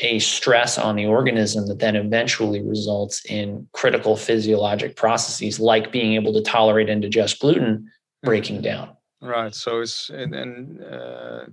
a 0.00 0.18
stress 0.20 0.78
on 0.78 0.96
the 0.96 1.04
organism 1.04 1.66
that 1.66 1.78
then 1.78 1.96
eventually 1.96 2.62
results 2.62 3.24
in 3.26 3.68
critical 3.72 4.16
physiologic 4.16 4.96
processes 4.96 5.60
like 5.60 5.92
being 5.92 6.14
able 6.14 6.32
to 6.32 6.42
tolerate 6.42 6.88
and 6.88 7.02
digest 7.02 7.40
gluten 7.40 7.90
breaking 8.22 8.62
down 8.62 8.96
Right. 9.24 9.54
So 9.54 9.80
it's 9.80 10.10
and, 10.10 10.34
and 10.34 10.84
uh, 10.84 11.46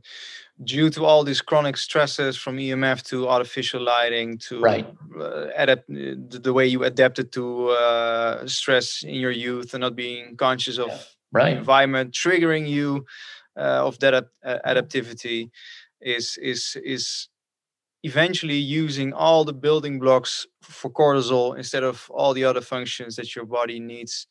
due 0.63 0.89
to 0.89 1.05
all 1.05 1.23
these 1.23 1.41
chronic 1.41 1.77
stresses 1.77 2.37
from 2.37 2.57
EMF 2.57 3.01
to 3.03 3.27
artificial 3.27 3.81
lighting 3.81 4.37
to 4.37 4.59
right. 4.59 4.87
uh, 5.19 5.47
adapt 5.55 5.87
the 5.87 6.53
way 6.53 6.67
you 6.67 6.83
adapted 6.83 7.31
to 7.31 7.69
uh, 7.69 8.45
stress 8.47 9.03
in 9.03 9.15
your 9.15 9.31
youth 9.31 9.73
and 9.73 9.81
not 9.81 9.95
being 9.95 10.35
conscious 10.35 10.77
of 10.77 10.89
yeah. 10.89 10.97
right. 11.31 11.57
environment 11.57 12.11
triggering 12.11 12.67
you 12.67 13.05
uh, 13.57 13.87
of 13.87 13.97
that 13.99 14.13
ad- 14.13 14.61
adaptivity 14.65 15.49
is 16.01 16.37
is 16.41 16.77
is 16.83 17.27
eventually 18.03 18.57
using 18.57 19.13
all 19.13 19.43
the 19.45 19.53
building 19.53 19.99
blocks 19.99 20.47
for 20.61 20.89
cortisol 20.89 21.55
instead 21.57 21.83
of 21.83 22.09
all 22.09 22.33
the 22.33 22.43
other 22.43 22.61
functions 22.61 23.15
that 23.15 23.35
your 23.35 23.45
body 23.45 23.79
needs 23.79 24.27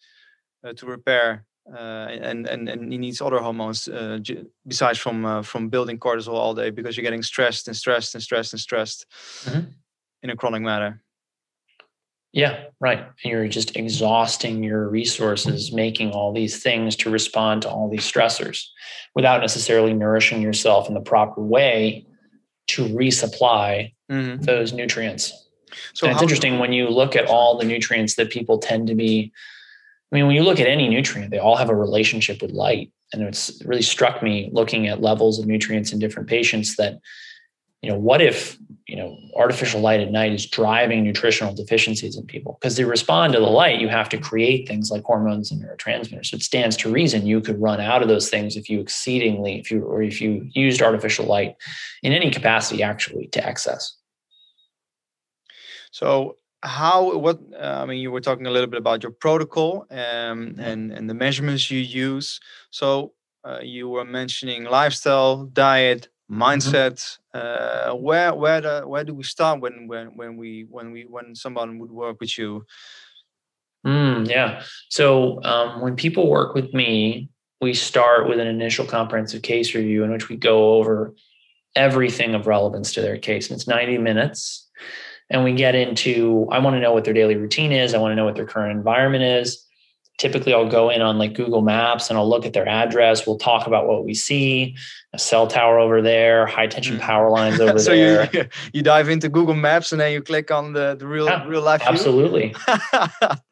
uh, 0.64 0.72
to 0.72 0.86
repair 0.86 1.28
uh, 1.32 1.49
and 1.78 2.46
and 2.46 2.68
and 2.68 2.92
he 2.92 2.98
needs 2.98 3.20
other 3.20 3.38
hormones 3.38 3.88
uh, 3.88 4.18
besides 4.66 4.98
from 4.98 5.24
uh, 5.24 5.42
from 5.42 5.68
building 5.68 5.98
cortisol 5.98 6.34
all 6.34 6.54
day 6.54 6.70
because 6.70 6.96
you're 6.96 7.04
getting 7.04 7.22
stressed 7.22 7.68
and 7.68 7.76
stressed 7.76 8.14
and 8.14 8.22
stressed 8.22 8.52
and 8.52 8.60
stressed 8.60 9.06
mm-hmm. 9.44 9.60
in 10.22 10.30
a 10.30 10.36
chronic 10.36 10.62
manner. 10.62 11.02
Yeah, 12.32 12.64
right. 12.80 12.98
And 12.98 13.32
you're 13.32 13.48
just 13.48 13.76
exhausting 13.76 14.62
your 14.62 14.88
resources 14.88 15.72
making 15.72 16.12
all 16.12 16.32
these 16.32 16.62
things 16.62 16.94
to 16.96 17.10
respond 17.10 17.62
to 17.62 17.68
all 17.68 17.88
these 17.90 18.10
stressors 18.10 18.66
without 19.16 19.40
necessarily 19.40 19.92
nourishing 19.92 20.40
yourself 20.40 20.86
in 20.86 20.94
the 20.94 21.00
proper 21.00 21.42
way 21.42 22.06
to 22.68 22.86
resupply 22.86 23.94
mm-hmm. 24.10 24.42
those 24.42 24.72
nutrients. 24.72 25.48
So 25.92 26.06
and 26.06 26.14
it's 26.14 26.22
interesting 26.22 26.58
when 26.60 26.72
you 26.72 26.88
look 26.88 27.16
at 27.16 27.26
all 27.26 27.58
the 27.58 27.64
nutrients 27.64 28.14
that 28.14 28.30
people 28.30 28.58
tend 28.58 28.86
to 28.88 28.94
be 28.94 29.32
I 30.10 30.16
mean, 30.16 30.26
when 30.26 30.34
you 30.34 30.42
look 30.42 30.58
at 30.58 30.66
any 30.66 30.88
nutrient, 30.88 31.30
they 31.30 31.38
all 31.38 31.56
have 31.56 31.70
a 31.70 31.74
relationship 31.74 32.42
with 32.42 32.50
light. 32.50 32.92
And 33.12 33.22
it's 33.22 33.62
really 33.64 33.82
struck 33.82 34.22
me 34.22 34.50
looking 34.52 34.88
at 34.88 35.00
levels 35.00 35.38
of 35.38 35.46
nutrients 35.46 35.92
in 35.92 35.98
different 35.98 36.28
patients 36.28 36.76
that, 36.76 36.98
you 37.82 37.88
know, 37.88 37.98
what 37.98 38.20
if, 38.20 38.58
you 38.86 38.96
know, 38.96 39.16
artificial 39.36 39.80
light 39.80 40.00
at 40.00 40.10
night 40.10 40.32
is 40.32 40.46
driving 40.46 41.02
nutritional 41.02 41.54
deficiencies 41.54 42.16
in 42.16 42.26
people? 42.26 42.58
Because 42.60 42.76
they 42.76 42.84
respond 42.84 43.32
to 43.32 43.40
the 43.40 43.46
light, 43.46 43.80
you 43.80 43.88
have 43.88 44.08
to 44.10 44.18
create 44.18 44.68
things 44.68 44.90
like 44.90 45.02
hormones 45.02 45.50
and 45.50 45.62
neurotransmitters. 45.62 46.26
So 46.26 46.36
it 46.36 46.42
stands 46.42 46.76
to 46.78 46.90
reason 46.90 47.26
you 47.26 47.40
could 47.40 47.60
run 47.60 47.80
out 47.80 48.02
of 48.02 48.08
those 48.08 48.28
things 48.28 48.56
if 48.56 48.68
you 48.68 48.80
exceedingly, 48.80 49.58
if 49.58 49.70
you, 49.70 49.82
or 49.82 50.02
if 50.02 50.20
you 50.20 50.48
used 50.52 50.82
artificial 50.82 51.26
light 51.26 51.56
in 52.02 52.12
any 52.12 52.30
capacity 52.30 52.82
actually 52.82 53.28
to 53.28 53.44
excess. 53.44 53.96
So 55.90 56.36
how 56.62 57.16
what 57.16 57.40
uh, 57.58 57.80
i 57.82 57.86
mean 57.86 57.98
you 57.98 58.10
were 58.10 58.20
talking 58.20 58.46
a 58.46 58.50
little 58.50 58.68
bit 58.68 58.78
about 58.78 59.02
your 59.02 59.12
protocol 59.12 59.86
um, 59.90 60.54
and 60.58 60.92
and 60.92 61.08
the 61.08 61.14
measurements 61.14 61.70
you 61.70 61.80
use. 61.80 62.40
So 62.70 63.12
uh, 63.44 63.60
you 63.62 63.88
were 63.88 64.04
mentioning 64.04 64.64
lifestyle 64.64 65.44
diet 65.44 66.08
mm-hmm. 66.30 66.42
mindset. 66.42 67.18
Mm-hmm. 67.34 67.92
uh, 67.92 67.94
where 67.94 68.34
where 68.34 68.60
the, 68.60 68.82
where 68.86 69.04
do 69.04 69.14
we 69.14 69.24
start 69.24 69.60
when 69.60 69.88
when 69.88 70.08
when 70.16 70.36
we 70.36 70.66
when 70.68 70.92
we 70.92 71.02
when 71.02 71.34
someone 71.34 71.78
would 71.78 71.90
work 71.90 72.20
with 72.20 72.36
you? 72.36 72.64
Mm, 73.86 74.28
yeah. 74.28 74.62
So 74.90 75.42
um, 75.42 75.80
when 75.80 75.96
people 75.96 76.28
work 76.28 76.54
with 76.54 76.74
me 76.74 77.30
we 77.60 77.74
start 77.74 78.28
with 78.28 78.40
an 78.40 78.46
initial 78.46 78.86
comprehensive 78.86 79.42
case 79.42 79.74
review 79.74 80.02
in 80.04 80.10
which 80.10 80.28
we 80.28 80.36
go 80.36 80.74
over 80.74 81.14
everything 81.76 82.34
of 82.34 82.46
relevance 82.46 82.92
to 82.94 83.00
their 83.00 83.18
case 83.18 83.48
and 83.48 83.56
it's 83.56 83.68
90 83.68 83.98
minutes 83.98 84.69
and 85.30 85.44
we 85.44 85.52
get 85.52 85.74
into 85.74 86.46
i 86.50 86.58
want 86.58 86.74
to 86.74 86.80
know 86.80 86.92
what 86.92 87.04
their 87.04 87.14
daily 87.14 87.36
routine 87.36 87.72
is 87.72 87.94
i 87.94 87.98
want 87.98 88.12
to 88.12 88.16
know 88.16 88.24
what 88.24 88.34
their 88.34 88.46
current 88.46 88.72
environment 88.72 89.24
is. 89.24 89.64
Typically 90.18 90.52
i'll 90.52 90.68
go 90.68 90.90
in 90.90 91.00
on 91.00 91.16
like 91.16 91.32
google 91.32 91.62
maps 91.62 92.10
and 92.10 92.18
i'll 92.18 92.28
look 92.28 92.44
at 92.44 92.52
their 92.52 92.68
address 92.68 93.26
we'll 93.26 93.38
talk 93.38 93.66
about 93.66 93.86
what 93.86 94.04
we 94.04 94.12
see 94.12 94.76
a 95.14 95.18
cell 95.18 95.46
tower 95.46 95.78
over 95.78 96.02
there 96.02 96.44
high 96.44 96.66
tension 96.66 96.98
mm. 96.98 97.00
power 97.00 97.30
lines 97.30 97.58
over 97.60 97.78
so 97.78 97.92
there. 97.92 98.28
you, 98.34 98.44
you 98.74 98.82
dive 98.82 99.08
into 99.08 99.30
google 99.30 99.54
maps 99.54 99.92
and 99.92 100.00
then 100.02 100.12
you 100.12 100.20
click 100.20 100.50
on 100.50 100.74
the, 100.74 100.94
the 100.98 101.06
real 101.06 101.24
yeah, 101.24 101.46
real 101.46 101.62
life 101.62 101.80
absolutely. 101.86 102.54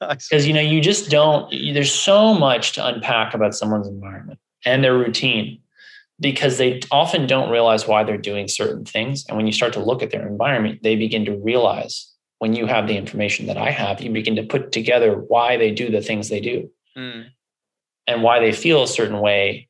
Because 0.00 0.46
you 0.46 0.52
know 0.52 0.60
you 0.60 0.82
just 0.82 1.08
don't 1.08 1.50
there's 1.72 1.92
so 1.92 2.34
much 2.34 2.72
to 2.72 2.86
unpack 2.86 3.32
about 3.32 3.54
someone's 3.54 3.88
environment 3.88 4.38
and 4.66 4.84
their 4.84 4.96
routine 4.98 5.58
because 6.20 6.58
they 6.58 6.80
often 6.90 7.26
don't 7.26 7.50
realize 7.50 7.86
why 7.86 8.02
they're 8.02 8.18
doing 8.18 8.48
certain 8.48 8.84
things. 8.84 9.24
And 9.28 9.36
when 9.36 9.46
you 9.46 9.52
start 9.52 9.72
to 9.74 9.84
look 9.84 10.02
at 10.02 10.10
their 10.10 10.26
environment, 10.26 10.80
they 10.82 10.96
begin 10.96 11.24
to 11.26 11.36
realize 11.36 12.12
when 12.38 12.54
you 12.54 12.66
have 12.66 12.86
the 12.86 12.96
information 12.96 13.46
that 13.46 13.56
I 13.56 13.70
have, 13.70 14.00
you 14.00 14.10
begin 14.10 14.36
to 14.36 14.42
put 14.42 14.72
together 14.72 15.16
why 15.16 15.56
they 15.56 15.70
do 15.70 15.90
the 15.90 16.00
things 16.00 16.28
they 16.28 16.40
do 16.40 16.70
mm. 16.96 17.26
and 18.06 18.22
why 18.22 18.40
they 18.40 18.52
feel 18.52 18.82
a 18.82 18.88
certain 18.88 19.20
way 19.20 19.68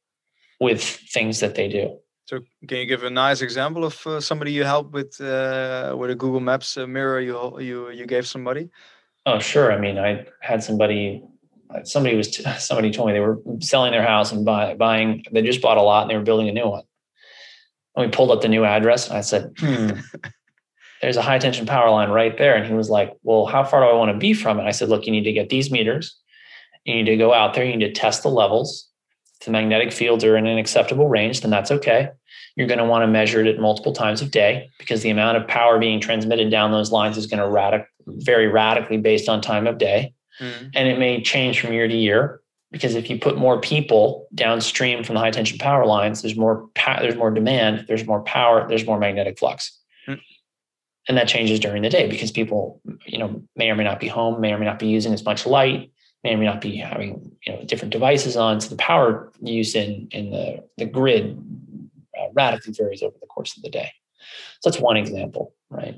with 0.61 0.83
things 0.83 1.41
that 1.41 1.55
they 1.55 1.69
do. 1.69 1.99
So, 2.27 2.41
can 2.67 2.79
you 2.79 2.87
give 2.87 3.05
a 3.05 3.11
nice 3.11 3.41
example 3.41 3.87
of 3.87 4.07
uh, 4.07 4.21
somebody 4.21 4.53
you 4.53 4.65
helped 4.65 4.93
with 4.93 5.19
uh, 5.19 5.95
with 5.99 6.11
a 6.11 6.15
Google 6.15 6.41
Maps 6.41 6.77
uh, 6.77 6.87
mirror 6.87 7.21
you 7.21 7.59
you 7.59 7.91
you 7.91 8.05
gave 8.05 8.27
somebody? 8.27 8.69
Oh, 9.25 9.39
sure. 9.39 9.73
I 9.73 9.79
mean, 9.79 9.99
I 9.99 10.27
had 10.41 10.63
somebody 10.63 11.23
somebody 11.85 12.17
was 12.17 12.37
somebody 12.59 12.91
told 12.91 13.09
me 13.09 13.13
they 13.13 13.21
were 13.21 13.39
selling 13.61 13.93
their 13.93 14.07
house 14.07 14.33
and 14.33 14.45
buy, 14.45 14.75
buying 14.75 15.25
they 15.33 15.43
just 15.43 15.63
bought 15.63 15.79
a 15.79 15.83
lot 15.83 16.03
and 16.03 16.11
they 16.11 16.17
were 16.17 16.23
building 16.23 16.49
a 16.49 16.53
new 16.53 16.69
one. 16.69 16.85
And 17.97 18.07
we 18.07 18.13
pulled 18.13 18.31
up 18.31 18.41
the 18.41 18.49
new 18.49 18.65
address 18.65 19.09
and 19.09 19.17
i 19.17 19.21
said 19.21 19.53
hmm, 19.59 19.91
there's 21.03 21.17
a 21.17 21.23
high 21.23 21.39
tension 21.39 21.67
power 21.67 21.91
line 21.91 22.11
right 22.11 22.37
there. 22.37 22.57
And 22.57 22.67
he 22.67 22.75
was 22.75 22.91
like 22.91 23.17
well 23.23 23.47
how 23.47 23.65
far 23.65 23.83
do 23.83 23.89
i 23.89 23.93
want 23.93 24.13
to 24.13 24.19
be 24.19 24.35
from 24.35 24.59
it? 24.59 24.65
I 24.65 24.71
said 24.71 24.89
look 24.89 25.07
you 25.07 25.13
need 25.13 25.25
to 25.25 25.33
get 25.33 25.49
these 25.49 25.71
meters. 25.71 26.17
You 26.85 26.95
need 26.95 27.07
to 27.07 27.17
go 27.17 27.35
out 27.35 27.55
there 27.55 27.65
you 27.65 27.77
need 27.77 27.87
to 27.87 28.01
test 28.01 28.23
the 28.23 28.31
levels. 28.31 28.89
If 29.41 29.47
the 29.47 29.53
magnetic 29.53 29.93
fields 29.93 30.25
are 30.25 30.37
in 30.37 30.47
an 30.47 30.59
acceptable 30.59 31.09
range 31.09 31.41
then 31.41 31.51
that's 31.51 31.71
okay. 31.71 32.11
You're 32.57 32.67
going 32.67 32.79
to 32.79 32.85
want 32.85 33.03
to 33.03 33.07
measure 33.07 33.41
it 33.41 33.47
at 33.47 33.61
multiple 33.61 33.93
times 33.93 34.21
of 34.21 34.33
day 34.33 34.69
because 34.81 35.03
the 35.03 35.11
amount 35.11 35.37
of 35.37 35.47
power 35.47 35.79
being 35.79 36.01
transmitted 36.01 36.51
down 36.51 36.73
those 36.73 36.91
lines 36.91 37.17
is 37.17 37.29
going 37.29 37.39
to 37.39 37.47
radic- 37.47 37.87
vary 38.07 38.49
radically 38.49 38.97
based 38.97 39.29
on 39.29 39.41
time 39.41 39.69
of 39.69 39.79
day 39.79 40.13
mm. 40.39 40.71
and 40.75 40.89
it 40.89 40.99
may 40.99 41.23
change 41.23 41.61
from 41.61 41.73
year 41.73 41.89
to 41.89 41.97
year 41.97 42.41
because 42.71 42.95
if 42.95 43.09
you 43.09 43.19
put 43.19 43.39
more 43.39 43.61
people 43.61 44.27
downstream 44.35 45.03
from 45.03 45.15
the 45.15 45.21
high 45.21 45.31
tension 45.31 45.59
power 45.59 45.87
lines, 45.87 46.23
there's 46.23 46.37
more 46.37 46.69
there's 47.01 47.17
more 47.17 47.31
demand, 47.31 47.85
there's 47.89 48.07
more 48.07 48.23
power, 48.23 48.69
there's 48.69 48.87
more 48.87 48.99
magnetic 48.99 49.39
flux. 49.39 49.79
Mm. 50.07 50.21
And 51.09 51.17
that 51.17 51.29
changes 51.29 51.59
during 51.59 51.83
the 51.83 51.89
day 51.89 52.09
because 52.09 52.31
people, 52.31 52.83
you 53.07 53.19
know, 53.19 53.43
may 53.57 53.71
or 53.71 53.77
may 53.77 53.85
not 53.85 54.01
be 54.01 54.09
home, 54.09 54.41
may 54.41 54.53
or 54.53 54.59
may 54.59 54.67
not 54.67 54.79
be 54.79 54.89
using 54.89 55.15
as 55.15 55.25
much 55.25 55.47
light. 55.47 55.91
may 56.23 56.35
or 56.35 56.37
may 56.37 56.45
not 56.45 56.61
be 56.61 56.77
having 56.77 57.33
you 57.47 57.53
know 57.53 57.65
different 57.65 57.93
devices 57.93 58.37
on. 58.37 58.61
So 58.61 58.69
the 58.71 58.77
power 58.77 59.33
use 59.41 59.75
in 59.75 60.09
in 60.11 60.31
the 60.31 60.65
the 60.77 60.87
grid 60.87 61.43
uh, 62.19 62.27
radically 62.35 62.75
varies 62.75 63.03
over 63.03 63.17
the 63.21 63.27
course 63.27 63.57
of 63.57 63.63
the 63.63 63.71
day. 63.71 63.91
So 64.61 64.71
that's 64.71 64.81
one 64.81 64.97
example, 64.97 65.55
right? 65.71 65.95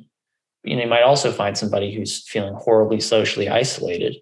You 0.63 0.77
know, 0.77 0.83
you 0.83 0.89
might 0.89 1.03
also 1.03 1.33
find 1.33 1.57
somebody 1.57 1.95
who's 1.95 2.29
feeling 2.29 2.55
horribly 2.55 3.01
socially 3.01 3.49
isolated. 3.49 4.17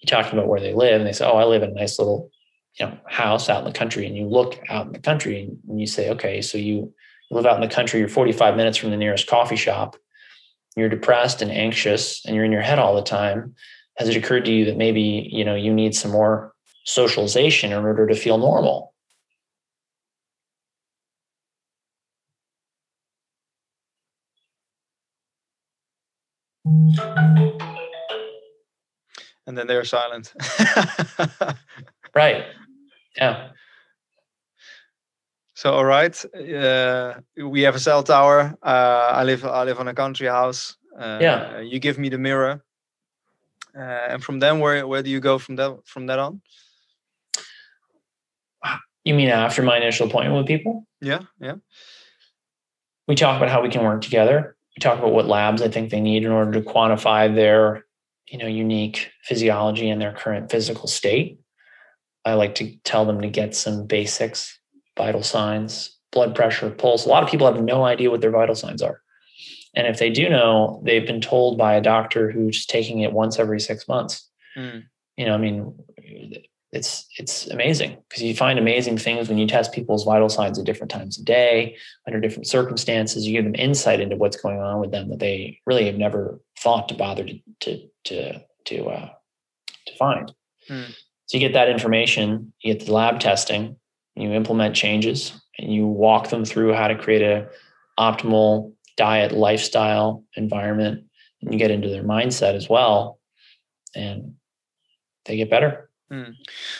You're 0.00 0.22
talking 0.22 0.38
about 0.38 0.48
where 0.48 0.60
they 0.60 0.74
live, 0.74 1.00
and 1.00 1.06
they 1.06 1.12
say, 1.12 1.26
"Oh, 1.26 1.36
I 1.36 1.44
live 1.44 1.62
in 1.62 1.70
a 1.70 1.74
nice 1.74 1.98
little, 1.98 2.30
you 2.78 2.86
know, 2.86 2.96
house 3.06 3.48
out 3.48 3.58
in 3.58 3.64
the 3.64 3.78
country." 3.78 4.06
And 4.06 4.16
you 4.16 4.26
look 4.26 4.60
out 4.68 4.86
in 4.86 4.92
the 4.92 5.00
country, 5.00 5.50
and 5.68 5.80
you 5.80 5.86
say, 5.86 6.10
"Okay, 6.10 6.40
so 6.40 6.56
you 6.58 6.94
live 7.30 7.46
out 7.46 7.56
in 7.62 7.68
the 7.68 7.74
country. 7.74 8.00
You're 8.00 8.08
45 8.08 8.56
minutes 8.56 8.76
from 8.76 8.90
the 8.90 8.96
nearest 8.96 9.26
coffee 9.26 9.56
shop. 9.56 9.96
You're 10.76 10.88
depressed 10.88 11.42
and 11.42 11.50
anxious, 11.50 12.24
and 12.24 12.36
you're 12.36 12.44
in 12.44 12.52
your 12.52 12.62
head 12.62 12.78
all 12.78 12.94
the 12.94 13.02
time. 13.02 13.54
Has 13.96 14.08
it 14.08 14.16
occurred 14.16 14.44
to 14.44 14.52
you 14.52 14.64
that 14.66 14.76
maybe 14.76 15.28
you 15.32 15.44
know 15.44 15.56
you 15.56 15.74
need 15.74 15.94
some 15.94 16.12
more 16.12 16.54
socialization 16.84 17.72
in 17.72 17.84
order 17.84 18.06
to 18.06 18.14
feel 18.14 18.38
normal?" 18.38 18.94
And 29.48 29.56
then 29.56 29.66
they're 29.66 29.84
silent. 29.84 30.32
right. 32.14 32.44
Yeah. 33.16 33.48
So 35.54 35.72
all 35.72 35.84
right, 35.84 36.14
uh, 36.36 37.14
we 37.36 37.62
have 37.62 37.74
a 37.74 37.80
cell 37.80 38.04
tower. 38.04 38.56
Uh, 38.62 39.08
I 39.10 39.24
live 39.24 39.44
I 39.44 39.64
live 39.64 39.80
on 39.80 39.88
a 39.88 39.94
country 39.94 40.28
house. 40.28 40.76
Uh, 40.96 41.18
yeah. 41.20 41.58
You 41.60 41.80
give 41.80 41.98
me 41.98 42.10
the 42.10 42.18
mirror, 42.18 42.62
uh, 43.76 44.12
and 44.12 44.22
from 44.22 44.38
then 44.38 44.60
where 44.60 44.86
where 44.86 45.02
do 45.02 45.10
you 45.10 45.18
go 45.18 45.36
from 45.38 45.56
that 45.56 45.76
from 45.84 46.06
that 46.06 46.20
on? 46.20 46.42
You 49.02 49.14
mean 49.14 49.30
after 49.30 49.62
my 49.62 49.78
initial 49.78 50.06
appointment 50.06 50.36
with 50.36 50.46
people? 50.46 50.86
Yeah, 51.00 51.22
yeah. 51.40 51.56
We 53.08 53.16
talk 53.16 53.38
about 53.38 53.48
how 53.48 53.62
we 53.62 53.70
can 53.70 53.82
work 53.82 54.02
together 54.02 54.58
we 54.78 54.80
talk 54.80 55.00
about 55.00 55.12
what 55.12 55.26
labs 55.26 55.60
I 55.60 55.68
think 55.68 55.90
they 55.90 56.00
need 56.00 56.22
in 56.22 56.30
order 56.30 56.52
to 56.52 56.60
quantify 56.60 57.34
their, 57.34 57.84
you 58.30 58.38
know, 58.38 58.46
unique 58.46 59.10
physiology 59.22 59.88
and 59.90 60.00
their 60.00 60.12
current 60.12 60.50
physical 60.50 60.86
state. 60.86 61.38
I 62.24 62.34
like 62.34 62.54
to 62.56 62.76
tell 62.84 63.04
them 63.04 63.20
to 63.22 63.28
get 63.28 63.54
some 63.54 63.86
basics, 63.86 64.58
vital 64.96 65.22
signs, 65.22 65.96
blood 66.12 66.34
pressure, 66.34 66.70
pulse. 66.70 67.06
A 67.06 67.08
lot 67.08 67.22
of 67.22 67.30
people 67.30 67.46
have 67.46 67.62
no 67.62 67.84
idea 67.84 68.10
what 68.10 68.20
their 68.20 68.30
vital 68.30 68.54
signs 68.54 68.82
are. 68.82 69.00
And 69.74 69.86
if 69.86 69.98
they 69.98 70.10
do 70.10 70.28
know, 70.28 70.82
they've 70.84 71.06
been 71.06 71.20
told 71.20 71.56
by 71.56 71.74
a 71.74 71.80
doctor 71.80 72.30
who's 72.30 72.66
taking 72.66 73.00
it 73.00 73.12
once 73.12 73.38
every 73.38 73.60
six 73.60 73.86
months. 73.86 74.28
Mm. 74.56 74.84
You 75.16 75.26
know, 75.26 75.34
I 75.34 75.38
mean, 75.38 75.74
it's 76.72 77.06
it's 77.16 77.46
amazing 77.48 77.96
because 78.08 78.22
you 78.22 78.34
find 78.34 78.58
amazing 78.58 78.98
things 78.98 79.28
when 79.28 79.38
you 79.38 79.46
test 79.46 79.72
people's 79.72 80.04
vital 80.04 80.28
signs 80.28 80.58
at 80.58 80.66
different 80.66 80.90
times 80.90 81.18
of 81.18 81.24
day 81.24 81.76
under 82.06 82.20
different 82.20 82.46
circumstances 82.46 83.26
you 83.26 83.32
give 83.32 83.44
them 83.44 83.54
insight 83.54 84.00
into 84.00 84.16
what's 84.16 84.36
going 84.36 84.60
on 84.60 84.78
with 84.78 84.90
them 84.90 85.08
that 85.08 85.18
they 85.18 85.58
really 85.64 85.86
have 85.86 85.94
never 85.94 86.38
thought 86.58 86.88
to 86.88 86.94
bother 86.94 87.24
to 87.24 87.38
to 87.60 87.88
to 88.04 88.40
to, 88.64 88.84
uh, 88.86 89.08
to 89.86 89.96
find 89.96 90.32
hmm. 90.68 90.82
so 91.26 91.36
you 91.36 91.40
get 91.40 91.54
that 91.54 91.68
information 91.68 92.52
you 92.62 92.74
get 92.74 92.84
the 92.86 92.92
lab 92.92 93.20
testing 93.20 93.76
you 94.14 94.32
implement 94.32 94.74
changes 94.74 95.40
and 95.58 95.72
you 95.72 95.86
walk 95.86 96.28
them 96.28 96.44
through 96.44 96.72
how 96.72 96.88
to 96.88 96.96
create 96.96 97.22
a 97.22 97.48
optimal 97.98 98.72
diet 98.96 99.32
lifestyle 99.32 100.24
environment 100.36 101.04
and 101.40 101.52
you 101.52 101.58
get 101.58 101.70
into 101.70 101.88
their 101.88 102.04
mindset 102.04 102.54
as 102.54 102.68
well 102.68 103.18
and 103.94 104.34
they 105.24 105.36
get 105.36 105.50
better 105.50 105.87
Mm. 106.12 106.36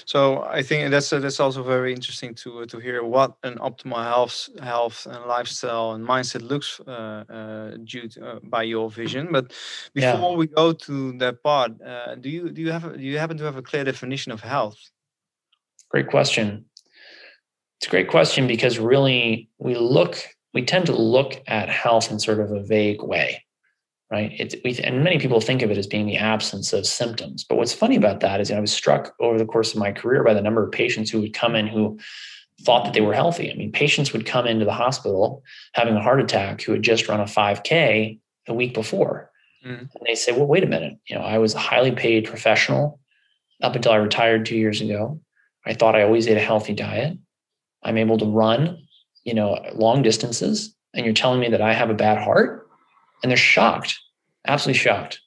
So 0.06 0.42
I 0.44 0.62
think 0.62 0.90
that's 0.90 1.12
uh, 1.12 1.18
that's 1.18 1.38
also 1.38 1.62
very 1.62 1.92
interesting 1.92 2.34
to 2.36 2.60
uh, 2.60 2.66
to 2.66 2.78
hear 2.78 3.04
what 3.04 3.36
an 3.42 3.56
optimal 3.58 4.02
health 4.02 4.48
health 4.62 5.06
and 5.06 5.22
lifestyle 5.26 5.92
and 5.92 6.06
mindset 6.06 6.48
looks 6.48 6.80
uh, 6.80 7.24
uh 7.28 7.76
due 7.84 8.08
to, 8.08 8.26
uh, 8.26 8.38
by 8.42 8.62
your 8.62 8.88
vision. 8.90 9.28
But 9.30 9.52
before 9.92 10.30
yeah. 10.30 10.36
we 10.36 10.46
go 10.46 10.72
to 10.72 11.12
that 11.18 11.42
part, 11.42 11.72
uh, 11.82 12.14
do 12.14 12.30
you 12.30 12.50
do 12.50 12.62
you 12.62 12.72
have 12.72 12.96
do 12.96 13.02
you 13.02 13.18
happen 13.18 13.36
to 13.36 13.44
have 13.44 13.56
a 13.56 13.62
clear 13.62 13.84
definition 13.84 14.32
of 14.32 14.40
health? 14.40 14.78
Great 15.90 16.08
question. 16.08 16.64
It's 17.78 17.86
a 17.86 17.90
great 17.90 18.08
question 18.08 18.46
because 18.46 18.78
really 18.78 19.50
we 19.58 19.74
look 19.74 20.16
we 20.54 20.64
tend 20.64 20.86
to 20.86 20.96
look 20.96 21.42
at 21.46 21.68
health 21.68 22.10
in 22.10 22.18
sort 22.18 22.40
of 22.40 22.50
a 22.50 22.62
vague 22.62 23.02
way 23.02 23.44
right? 24.10 24.54
We, 24.64 24.78
and 24.78 25.04
many 25.04 25.18
people 25.18 25.40
think 25.40 25.62
of 25.62 25.70
it 25.70 25.78
as 25.78 25.86
being 25.86 26.06
the 26.06 26.16
absence 26.16 26.72
of 26.72 26.86
symptoms. 26.86 27.44
But 27.44 27.56
what's 27.56 27.74
funny 27.74 27.96
about 27.96 28.20
that 28.20 28.40
is 28.40 28.48
you 28.48 28.54
know, 28.54 28.58
I 28.58 28.60
was 28.62 28.72
struck 28.72 29.14
over 29.20 29.38
the 29.38 29.46
course 29.46 29.72
of 29.72 29.78
my 29.78 29.92
career 29.92 30.24
by 30.24 30.34
the 30.34 30.40
number 30.40 30.64
of 30.64 30.72
patients 30.72 31.10
who 31.10 31.20
would 31.20 31.34
come 31.34 31.54
in 31.54 31.66
who 31.66 31.98
thought 32.62 32.84
that 32.84 32.94
they 32.94 33.00
were 33.00 33.14
healthy. 33.14 33.50
I 33.50 33.54
mean, 33.54 33.70
patients 33.70 34.12
would 34.12 34.26
come 34.26 34.46
into 34.46 34.64
the 34.64 34.72
hospital 34.72 35.42
having 35.74 35.94
a 35.94 36.02
heart 36.02 36.20
attack 36.20 36.62
who 36.62 36.72
had 36.72 36.82
just 36.82 37.08
run 37.08 37.20
a 37.20 37.24
5K 37.24 38.18
the 38.46 38.54
week 38.54 38.74
before. 38.74 39.30
Mm. 39.64 39.80
And 39.80 40.06
they 40.06 40.14
say, 40.14 40.32
well, 40.32 40.46
wait 40.46 40.64
a 40.64 40.68
minute. 40.68 40.98
You 41.08 41.16
know, 41.16 41.22
I 41.22 41.38
was 41.38 41.54
a 41.54 41.58
highly 41.58 41.92
paid 41.92 42.26
professional 42.26 42.98
up 43.62 43.76
until 43.76 43.92
I 43.92 43.96
retired 43.96 44.46
two 44.46 44.56
years 44.56 44.80
ago. 44.80 45.20
I 45.66 45.74
thought 45.74 45.94
I 45.94 46.02
always 46.02 46.26
ate 46.26 46.36
a 46.36 46.40
healthy 46.40 46.72
diet. 46.72 47.18
I'm 47.82 47.98
able 47.98 48.18
to 48.18 48.26
run, 48.26 48.78
you 49.24 49.34
know, 49.34 49.58
long 49.74 50.02
distances. 50.02 50.74
And 50.94 51.04
you're 51.04 51.14
telling 51.14 51.40
me 51.40 51.48
that 51.50 51.60
I 51.60 51.74
have 51.74 51.90
a 51.90 51.94
bad 51.94 52.18
heart? 52.18 52.67
And 53.22 53.30
they're 53.30 53.36
shocked, 53.36 53.98
absolutely 54.46 54.78
shocked. 54.78 55.20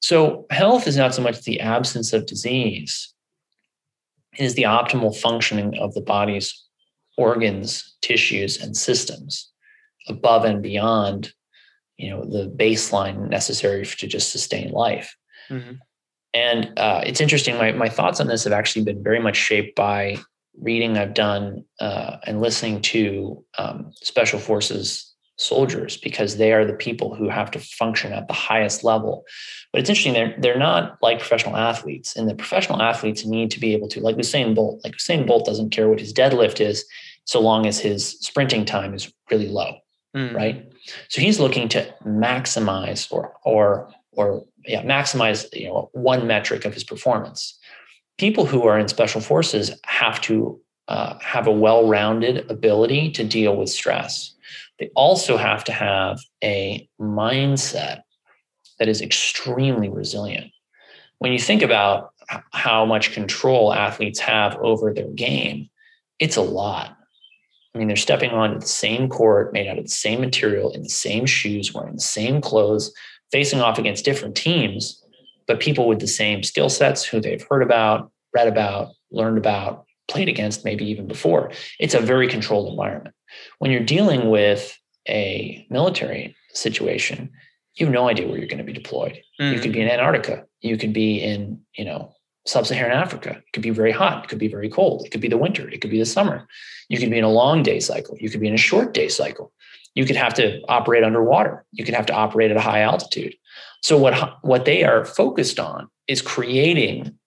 So, 0.00 0.46
health 0.50 0.86
is 0.86 0.96
not 0.96 1.14
so 1.14 1.22
much 1.22 1.42
the 1.42 1.60
absence 1.60 2.12
of 2.12 2.26
disease, 2.26 3.12
it 4.38 4.44
is 4.44 4.54
the 4.54 4.64
optimal 4.64 5.16
functioning 5.16 5.78
of 5.78 5.94
the 5.94 6.02
body's 6.02 6.64
organs, 7.16 7.96
tissues, 8.02 8.60
and 8.62 8.76
systems 8.76 9.50
above 10.08 10.44
and 10.44 10.62
beyond 10.62 11.32
you 11.96 12.10
know 12.10 12.24
the 12.24 12.48
baseline 12.48 13.28
necessary 13.28 13.84
to 13.84 14.06
just 14.06 14.30
sustain 14.30 14.70
life 14.70 15.16
mm-hmm. 15.50 15.74
and 16.34 16.72
uh, 16.78 17.02
it's 17.04 17.20
interesting 17.20 17.56
my, 17.56 17.72
my 17.72 17.88
thoughts 17.88 18.20
on 18.20 18.26
this 18.26 18.44
have 18.44 18.52
actually 18.52 18.84
been 18.84 19.02
very 19.02 19.20
much 19.20 19.36
shaped 19.36 19.74
by 19.74 20.16
reading 20.60 20.96
i've 20.98 21.14
done 21.14 21.64
uh, 21.80 22.16
and 22.24 22.40
listening 22.40 22.80
to 22.80 23.42
um, 23.58 23.90
special 23.94 24.38
forces 24.38 25.05
soldiers 25.36 25.96
because 25.96 26.36
they 26.36 26.52
are 26.52 26.64
the 26.64 26.72
people 26.72 27.14
who 27.14 27.28
have 27.28 27.50
to 27.50 27.58
function 27.58 28.12
at 28.12 28.26
the 28.26 28.34
highest 28.34 28.84
level. 28.84 29.24
But 29.72 29.80
it's 29.80 29.90
interesting, 29.90 30.14
they're, 30.14 30.34
they're 30.38 30.58
not 30.58 30.98
like 31.02 31.18
professional 31.18 31.56
athletes. 31.56 32.16
And 32.16 32.28
the 32.28 32.34
professional 32.34 32.80
athletes 32.80 33.24
need 33.24 33.50
to 33.50 33.60
be 33.60 33.74
able 33.74 33.88
to, 33.88 34.00
like 34.00 34.16
Usain 34.16 34.54
Bolt, 34.54 34.80
like 34.82 34.94
Usain 34.94 35.26
Bolt 35.26 35.44
doesn't 35.44 35.70
care 35.70 35.88
what 35.88 36.00
his 36.00 36.12
deadlift 36.12 36.60
is 36.60 36.84
so 37.24 37.40
long 37.40 37.66
as 37.66 37.78
his 37.78 38.18
sprinting 38.20 38.64
time 38.64 38.94
is 38.94 39.12
really 39.30 39.48
low, 39.48 39.76
mm. 40.16 40.34
right? 40.34 40.72
So 41.08 41.20
he's 41.20 41.40
looking 41.40 41.68
to 41.70 41.94
maximize 42.06 43.12
or, 43.12 43.34
or, 43.44 43.92
or 44.12 44.44
yeah, 44.64 44.82
maximize 44.82 45.46
you 45.52 45.68
know 45.68 45.90
one 45.92 46.26
metric 46.26 46.64
of 46.64 46.74
his 46.74 46.84
performance. 46.84 47.58
People 48.18 48.46
who 48.46 48.66
are 48.66 48.78
in 48.78 48.88
special 48.88 49.20
forces 49.20 49.78
have 49.84 50.20
to 50.22 50.60
uh, 50.88 51.18
have 51.20 51.46
a 51.46 51.52
well-rounded 51.52 52.50
ability 52.50 53.10
to 53.10 53.24
deal 53.24 53.56
with 53.56 53.68
stress 53.68 54.35
they 54.78 54.90
also 54.94 55.36
have 55.36 55.64
to 55.64 55.72
have 55.72 56.18
a 56.42 56.88
mindset 57.00 58.02
that 58.78 58.88
is 58.88 59.00
extremely 59.00 59.88
resilient. 59.88 60.52
When 61.18 61.32
you 61.32 61.38
think 61.38 61.62
about 61.62 62.10
how 62.52 62.84
much 62.84 63.12
control 63.12 63.72
athletes 63.72 64.18
have 64.20 64.56
over 64.56 64.92
their 64.92 65.08
game, 65.08 65.70
it's 66.18 66.36
a 66.36 66.42
lot. 66.42 66.96
I 67.74 67.78
mean, 67.78 67.88
they're 67.88 67.96
stepping 67.96 68.30
onto 68.30 68.58
the 68.58 68.66
same 68.66 69.08
court, 69.08 69.52
made 69.52 69.68
out 69.68 69.78
of 69.78 69.84
the 69.84 69.90
same 69.90 70.20
material, 70.20 70.72
in 70.72 70.82
the 70.82 70.88
same 70.88 71.26
shoes, 71.26 71.72
wearing 71.72 71.94
the 71.94 72.00
same 72.00 72.40
clothes, 72.40 72.92
facing 73.32 73.60
off 73.60 73.78
against 73.78 74.04
different 74.04 74.34
teams, 74.34 75.02
but 75.46 75.60
people 75.60 75.86
with 75.86 76.00
the 76.00 76.06
same 76.06 76.42
skill 76.42 76.68
sets 76.68 77.04
who 77.04 77.20
they've 77.20 77.46
heard 77.48 77.62
about, 77.62 78.10
read 78.34 78.48
about, 78.48 78.92
learned 79.10 79.38
about, 79.38 79.85
played 80.08 80.28
against 80.28 80.64
maybe 80.64 80.84
even 80.84 81.06
before. 81.06 81.50
It's 81.78 81.94
a 81.94 82.00
very 82.00 82.28
controlled 82.28 82.70
environment. 82.70 83.14
When 83.58 83.70
you're 83.70 83.80
dealing 83.80 84.30
with 84.30 84.78
a 85.08 85.66
military 85.70 86.36
situation, 86.52 87.30
you 87.74 87.86
have 87.86 87.92
no 87.92 88.08
idea 88.08 88.26
where 88.26 88.38
you're 88.38 88.48
going 88.48 88.58
to 88.58 88.64
be 88.64 88.72
deployed. 88.72 89.20
Mm-hmm. 89.40 89.54
You 89.54 89.60
could 89.60 89.72
be 89.72 89.80
in 89.82 89.88
Antarctica. 89.88 90.44
You 90.60 90.76
could 90.78 90.92
be 90.92 91.18
in, 91.18 91.60
you 91.76 91.84
know, 91.84 92.14
sub-Saharan 92.46 92.96
Africa. 92.96 93.30
It 93.30 93.52
could 93.52 93.62
be 93.62 93.70
very 93.70 93.92
hot. 93.92 94.24
It 94.24 94.28
could 94.28 94.38
be 94.38 94.48
very 94.48 94.70
cold. 94.70 95.04
It 95.04 95.10
could 95.10 95.20
be 95.20 95.28
the 95.28 95.36
winter. 95.36 95.68
It 95.68 95.80
could 95.80 95.90
be 95.90 95.98
the 95.98 96.06
summer. 96.06 96.46
You 96.88 96.98
could 96.98 97.10
be 97.10 97.18
in 97.18 97.24
a 97.24 97.30
long 97.30 97.62
day 97.62 97.80
cycle. 97.80 98.16
You 98.18 98.30
could 98.30 98.40
be 98.40 98.48
in 98.48 98.54
a 98.54 98.58
short 98.58 98.94
day 98.94 99.08
cycle. 99.08 99.52
You 99.94 100.04
could 100.04 100.16
have 100.16 100.34
to 100.34 100.60
operate 100.68 101.04
underwater. 101.04 101.64
You 101.72 101.84
could 101.84 101.94
have 101.94 102.06
to 102.06 102.14
operate 102.14 102.50
at 102.50 102.56
a 102.56 102.60
high 102.60 102.82
altitude. 102.82 103.34
So 103.82 103.98
what 103.98 104.38
what 104.42 104.64
they 104.64 104.84
are 104.84 105.04
focused 105.04 105.58
on 105.58 105.88
is 106.06 106.22
creating 106.22 107.18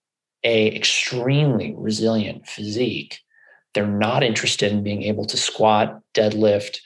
a 0.44 0.74
extremely 0.74 1.74
resilient 1.76 2.46
physique. 2.46 3.18
They're 3.74 3.86
not 3.86 4.22
interested 4.22 4.72
in 4.72 4.82
being 4.82 5.02
able 5.02 5.24
to 5.26 5.36
squat, 5.36 6.00
deadlift, 6.14 6.78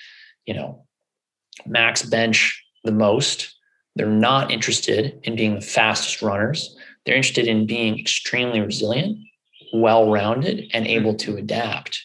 you 0.47 0.55
know, 0.55 0.85
max 1.67 2.03
bench 2.03 2.63
the 2.85 2.93
most. 2.93 3.55
They're 3.97 4.07
not 4.07 4.51
interested 4.51 5.19
in 5.23 5.37
being 5.37 5.55
the 5.55 5.61
fastest 5.61 6.21
runners. 6.21 6.77
They're 7.05 7.17
interested 7.17 7.47
in 7.47 7.67
being 7.67 7.99
extremely 7.99 8.61
resilient, 8.61 9.19
well 9.73 10.11
rounded, 10.11 10.71
and 10.73 10.85
hmm. 10.85 10.91
able 10.91 11.15
to 11.17 11.37
adapt. 11.37 12.05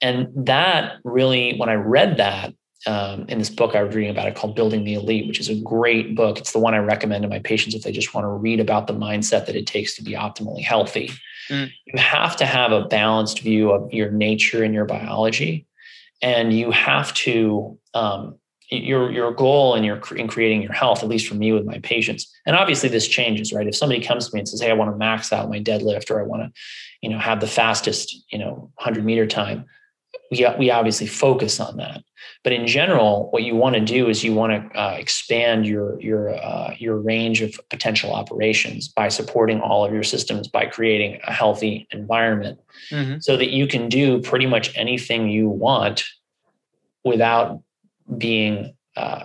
And 0.00 0.28
that 0.46 0.98
really, 1.02 1.56
when 1.56 1.68
I 1.68 1.74
read 1.74 2.18
that, 2.18 2.54
um, 2.88 3.26
in 3.28 3.38
this 3.38 3.50
book 3.50 3.74
I 3.74 3.82
was 3.82 3.94
reading 3.94 4.10
about 4.10 4.28
it 4.28 4.34
called 4.34 4.56
Building 4.56 4.82
the 4.82 4.94
Elite, 4.94 5.28
which 5.28 5.40
is 5.40 5.50
a 5.50 5.60
great 5.60 6.16
book. 6.16 6.38
It's 6.38 6.52
the 6.52 6.58
one 6.58 6.72
I 6.72 6.78
recommend 6.78 7.22
to 7.22 7.28
my 7.28 7.38
patients 7.38 7.74
if 7.74 7.82
they 7.82 7.92
just 7.92 8.14
want 8.14 8.24
to 8.24 8.28
read 8.28 8.60
about 8.60 8.86
the 8.86 8.94
mindset 8.94 9.44
that 9.44 9.54
it 9.54 9.66
takes 9.66 9.94
to 9.96 10.02
be 10.02 10.12
optimally 10.12 10.62
healthy. 10.62 11.10
Mm. 11.50 11.70
You 11.84 12.00
have 12.00 12.34
to 12.36 12.46
have 12.46 12.72
a 12.72 12.86
balanced 12.86 13.40
view 13.40 13.72
of 13.72 13.92
your 13.92 14.10
nature 14.10 14.64
and 14.64 14.72
your 14.72 14.86
biology, 14.86 15.66
and 16.22 16.50
you 16.50 16.70
have 16.70 17.12
to 17.14 17.78
um, 17.92 18.36
your 18.70 19.12
your 19.12 19.32
goal 19.32 19.74
in 19.74 19.84
your 19.84 20.00
in 20.16 20.26
creating 20.26 20.62
your 20.62 20.72
health. 20.72 21.02
At 21.02 21.10
least 21.10 21.26
for 21.26 21.34
me 21.34 21.52
with 21.52 21.66
my 21.66 21.80
patients, 21.80 22.34
and 22.46 22.56
obviously 22.56 22.88
this 22.88 23.06
changes, 23.06 23.52
right? 23.52 23.66
If 23.66 23.76
somebody 23.76 24.00
comes 24.00 24.28
to 24.28 24.34
me 24.34 24.40
and 24.40 24.48
says, 24.48 24.62
"Hey, 24.62 24.70
I 24.70 24.74
want 24.74 24.90
to 24.90 24.96
max 24.96 25.30
out 25.30 25.50
my 25.50 25.60
deadlift," 25.60 26.10
or 26.10 26.20
I 26.20 26.24
want 26.24 26.42
to, 26.42 26.60
you 27.02 27.10
know, 27.10 27.18
have 27.18 27.40
the 27.40 27.46
fastest, 27.46 28.24
you 28.32 28.38
know, 28.38 28.70
hundred 28.78 29.04
meter 29.04 29.26
time, 29.26 29.66
we 30.30 30.46
we 30.58 30.70
obviously 30.70 31.06
focus 31.06 31.60
on 31.60 31.76
that. 31.76 32.02
But 32.44 32.52
in 32.52 32.66
general, 32.66 33.30
what 33.30 33.42
you 33.42 33.56
want 33.56 33.74
to 33.74 33.80
do 33.80 34.08
is 34.08 34.22
you 34.22 34.34
want 34.34 34.72
to 34.72 34.80
uh, 34.80 34.92
expand 34.92 35.66
your 35.66 36.00
your 36.00 36.30
uh, 36.30 36.74
your 36.78 36.98
range 36.98 37.42
of 37.42 37.58
potential 37.70 38.12
operations 38.12 38.88
by 38.88 39.08
supporting 39.08 39.60
all 39.60 39.84
of 39.84 39.92
your 39.92 40.02
systems 40.02 40.48
by 40.48 40.66
creating 40.66 41.20
a 41.26 41.32
healthy 41.32 41.86
environment, 41.90 42.60
mm-hmm. 42.90 43.18
so 43.20 43.36
that 43.36 43.50
you 43.50 43.66
can 43.66 43.88
do 43.88 44.20
pretty 44.20 44.46
much 44.46 44.76
anything 44.76 45.28
you 45.28 45.48
want 45.48 46.04
without 47.04 47.60
being 48.16 48.74
uh, 48.96 49.24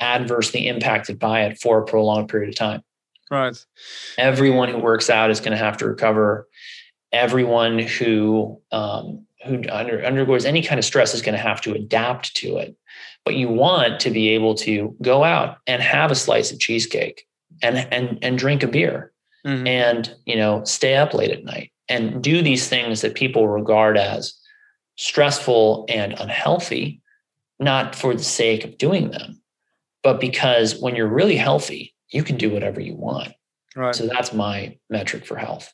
adversely 0.00 0.66
impacted 0.66 1.18
by 1.18 1.44
it 1.44 1.58
for 1.58 1.78
a 1.78 1.84
prolonged 1.84 2.28
period 2.28 2.48
of 2.48 2.56
time. 2.56 2.82
Right. 3.30 3.56
Everyone 4.18 4.68
who 4.68 4.78
works 4.78 5.08
out 5.08 5.30
is 5.30 5.40
going 5.40 5.52
to 5.52 5.64
have 5.64 5.78
to 5.78 5.86
recover. 5.86 6.48
Everyone 7.12 7.78
who 7.78 8.60
um, 8.72 9.26
who 9.44 9.62
under, 9.70 10.04
undergoes 10.04 10.44
any 10.44 10.62
kind 10.62 10.78
of 10.78 10.84
stress 10.84 11.14
is 11.14 11.22
going 11.22 11.34
to 11.34 11.42
have 11.42 11.60
to 11.62 11.74
adapt 11.74 12.34
to 12.36 12.58
it. 12.58 12.76
But 13.24 13.34
you 13.34 13.48
want 13.48 14.00
to 14.00 14.10
be 14.10 14.30
able 14.30 14.54
to 14.56 14.96
go 15.02 15.24
out 15.24 15.58
and 15.66 15.82
have 15.82 16.10
a 16.10 16.16
slice 16.16 16.52
of 16.52 16.58
cheesecake 16.58 17.26
and 17.62 17.78
and 17.92 18.18
and 18.22 18.38
drink 18.38 18.62
a 18.62 18.66
beer 18.66 19.12
mm-hmm. 19.46 19.66
and 19.66 20.14
you 20.26 20.36
know 20.36 20.64
stay 20.64 20.96
up 20.96 21.14
late 21.14 21.30
at 21.30 21.44
night 21.44 21.72
and 21.88 22.22
do 22.22 22.42
these 22.42 22.68
things 22.68 23.00
that 23.02 23.14
people 23.14 23.48
regard 23.48 23.96
as 23.96 24.34
stressful 24.96 25.84
and 25.88 26.14
unhealthy, 26.18 27.00
not 27.58 27.94
for 27.94 28.14
the 28.14 28.22
sake 28.22 28.64
of 28.64 28.78
doing 28.78 29.10
them, 29.10 29.40
but 30.02 30.20
because 30.20 30.80
when 30.80 30.94
you're 30.94 31.08
really 31.08 31.36
healthy, 31.36 31.94
you 32.10 32.22
can 32.22 32.36
do 32.36 32.50
whatever 32.50 32.80
you 32.80 32.94
want. 32.94 33.32
Right. 33.74 33.94
So 33.94 34.06
that's 34.06 34.32
my 34.32 34.78
metric 34.90 35.26
for 35.26 35.36
health. 35.36 35.72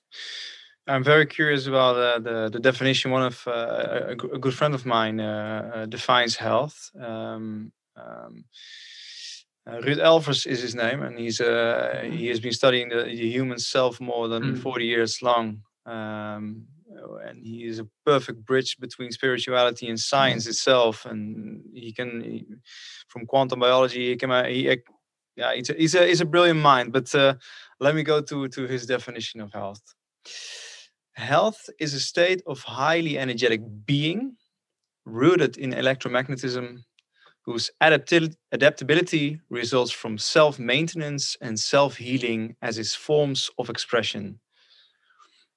I'm 0.89 1.05
very 1.05 1.27
curious 1.27 1.67
about 1.67 1.97
uh, 1.97 2.19
the 2.19 2.49
the 2.49 2.59
definition. 2.59 3.11
One 3.11 3.23
of 3.23 3.47
uh, 3.47 3.51
a, 3.51 4.13
a, 4.13 4.39
good 4.39 4.55
friend 4.55 4.75
of 4.75 4.87
mine 4.87 5.21
uh, 5.21 5.71
uh 5.75 5.87
defines 5.87 6.37
health. 6.37 6.91
Um, 6.99 7.73
um, 7.97 8.45
uh, 9.67 9.81
Ruud 9.85 10.01
Elvers 10.01 10.47
is 10.47 10.63
his 10.63 10.75
name, 10.75 11.03
and 11.03 11.19
he's 11.19 11.41
uh, 11.41 12.09
he 12.11 12.29
has 12.29 12.41
been 12.41 12.53
studying 12.53 12.89
the, 12.89 13.05
the 13.05 13.31
human 13.31 13.59
self 13.59 14.01
more 14.01 14.29
than 14.29 14.43
mm. 14.43 14.63
40 14.63 14.85
years 14.87 15.23
long. 15.23 15.63
Um, 15.85 16.67
and 17.27 17.45
he 17.45 17.65
is 17.65 17.79
a 17.79 17.87
perfect 18.05 18.45
bridge 18.47 18.79
between 18.81 19.13
spirituality 19.13 19.89
and 19.89 20.01
science 20.01 20.47
mm. 20.47 20.49
itself. 20.49 21.05
And 21.05 21.63
he 21.75 21.93
can, 21.93 22.23
he, 22.23 22.47
from 23.09 23.27
quantum 23.27 23.61
biology, 23.61 24.09
he 24.09 24.17
can, 24.17 24.31
he, 24.47 24.79
yeah, 25.37 25.55
he's 25.55 25.71
a, 25.71 25.75
he's 25.75 25.95
a, 25.95 26.07
he's 26.07 26.21
a 26.23 26.25
brilliant 26.25 26.61
mind. 26.61 26.93
But 26.93 27.13
let 27.79 27.95
me 27.95 28.03
go 28.03 28.23
to 28.23 28.49
to 28.49 28.67
his 28.67 28.87
definition 28.87 29.41
of 29.43 29.53
health. 29.53 29.83
Health 31.19 31.69
is 31.81 31.95
a 31.95 32.01
state 32.01 32.43
of 32.47 32.63
highly 32.63 33.19
energetic 33.19 33.61
being 33.85 34.37
rooted 35.05 35.59
in 35.59 35.73
electromagnetism 35.73 36.79
whose 37.45 37.73
adaptability 37.81 39.41
results 39.51 39.91
from 39.91 40.17
self 40.17 40.61
maintenance 40.61 41.37
and 41.41 41.59
self 41.59 41.97
healing 41.97 42.55
as 42.63 42.79
its 42.79 42.95
forms 42.95 43.51
of 43.59 43.69
expression. 43.69 44.39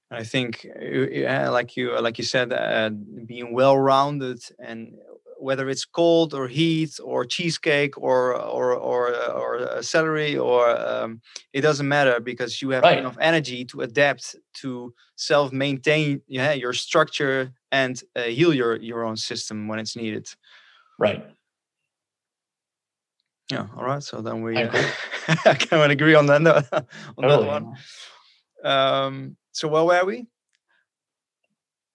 I 0.10 0.24
think, 0.24 0.66
uh, 0.66 1.52
like 1.52 1.78
you 1.78 2.02
like 2.02 2.18
you 2.18 2.24
said, 2.24 2.52
uh, 2.52 2.90
being 3.28 3.54
well 3.54 3.78
rounded 3.78 4.40
and 4.58 4.96
whether 5.42 5.70
it's 5.70 5.86
cold 5.86 6.34
or 6.34 6.48
heat 6.48 7.00
or 7.04 7.26
cheesecake 7.26 7.98
or 7.98 8.36
or 8.36 8.74
or 8.76 9.14
uh, 9.14 9.34
or 9.34 9.82
celery 9.82 10.38
or 10.38 10.70
um, 10.80 11.22
it 11.52 11.62
doesn't 11.62 11.88
matter 11.88 12.20
because 12.20 12.62
you 12.62 12.70
have 12.70 12.84
right. 12.84 13.00
enough 13.00 13.18
energy 13.20 13.66
to 13.66 13.82
adapt 13.82 14.36
to 14.54 14.94
self 15.16 15.52
maintain 15.52 16.22
yeah 16.28 16.54
your 16.54 16.74
structure 16.74 17.52
and 17.72 18.04
uh, 18.16 18.24
heal 18.24 18.54
your 18.54 18.76
your 18.78 19.04
own 19.04 19.18
system 19.18 19.68
when 19.68 19.80
it's 19.80 19.96
needed. 19.96 20.28
Right. 21.00 21.26
Yeah 23.52 23.68
all 23.76 23.84
right 23.84 24.04
so 24.04 24.22
then 24.22 24.44
we 24.44 24.56
uh, 24.56 24.70
I 25.46 25.56
can 25.56 25.92
agree 25.98 26.16
on 26.16 26.28
that 26.28 26.42
on 26.48 26.54
totally. 27.20 27.48
that 27.48 27.62
one. 27.62 27.76
Um 28.64 29.38
so 29.52 29.68
where 29.68 29.84
were 29.84 30.06
we? 30.06 30.28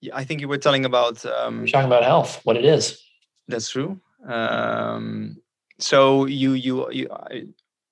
Yeah, 0.01 0.15
I 0.15 0.25
think 0.25 0.41
you 0.41 0.49
were 0.49 0.59
telling 0.59 0.85
about 0.85 1.25
um, 1.25 1.61
we're 1.61 1.69
talking 1.69 1.87
about 1.87 2.05
health 2.05 2.41
what 2.45 2.57
it 2.57 2.65
is 2.65 3.06
that's 3.49 3.71
true. 3.71 4.01
Um, 4.27 5.37
so 5.79 6.27
you 6.27 6.53
you 6.53 6.91
you 6.91 7.09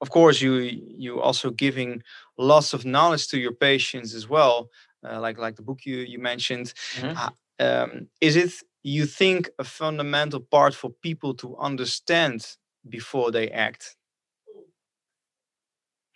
of 0.00 0.10
course 0.10 0.40
you 0.40 0.54
you 0.54 1.20
also 1.20 1.50
giving 1.50 2.02
lots 2.38 2.74
of 2.74 2.84
knowledge 2.84 3.28
to 3.28 3.38
your 3.38 3.52
patients 3.52 4.14
as 4.14 4.28
well, 4.28 4.68
uh, 5.08 5.20
like 5.20 5.38
like 5.38 5.56
the 5.56 5.62
book 5.62 5.80
you 5.84 5.98
you 5.98 6.18
mentioned. 6.18 6.72
Mm-hmm. 6.96 7.16
Uh, 7.16 7.30
um, 7.60 8.08
is 8.20 8.36
it 8.36 8.52
you 8.82 9.06
think 9.06 9.50
a 9.58 9.64
fundamental 9.64 10.40
part 10.40 10.74
for 10.74 10.90
people 10.90 11.34
to 11.34 11.56
understand 11.56 12.56
before 12.88 13.30
they 13.30 13.48
act? 13.50 13.96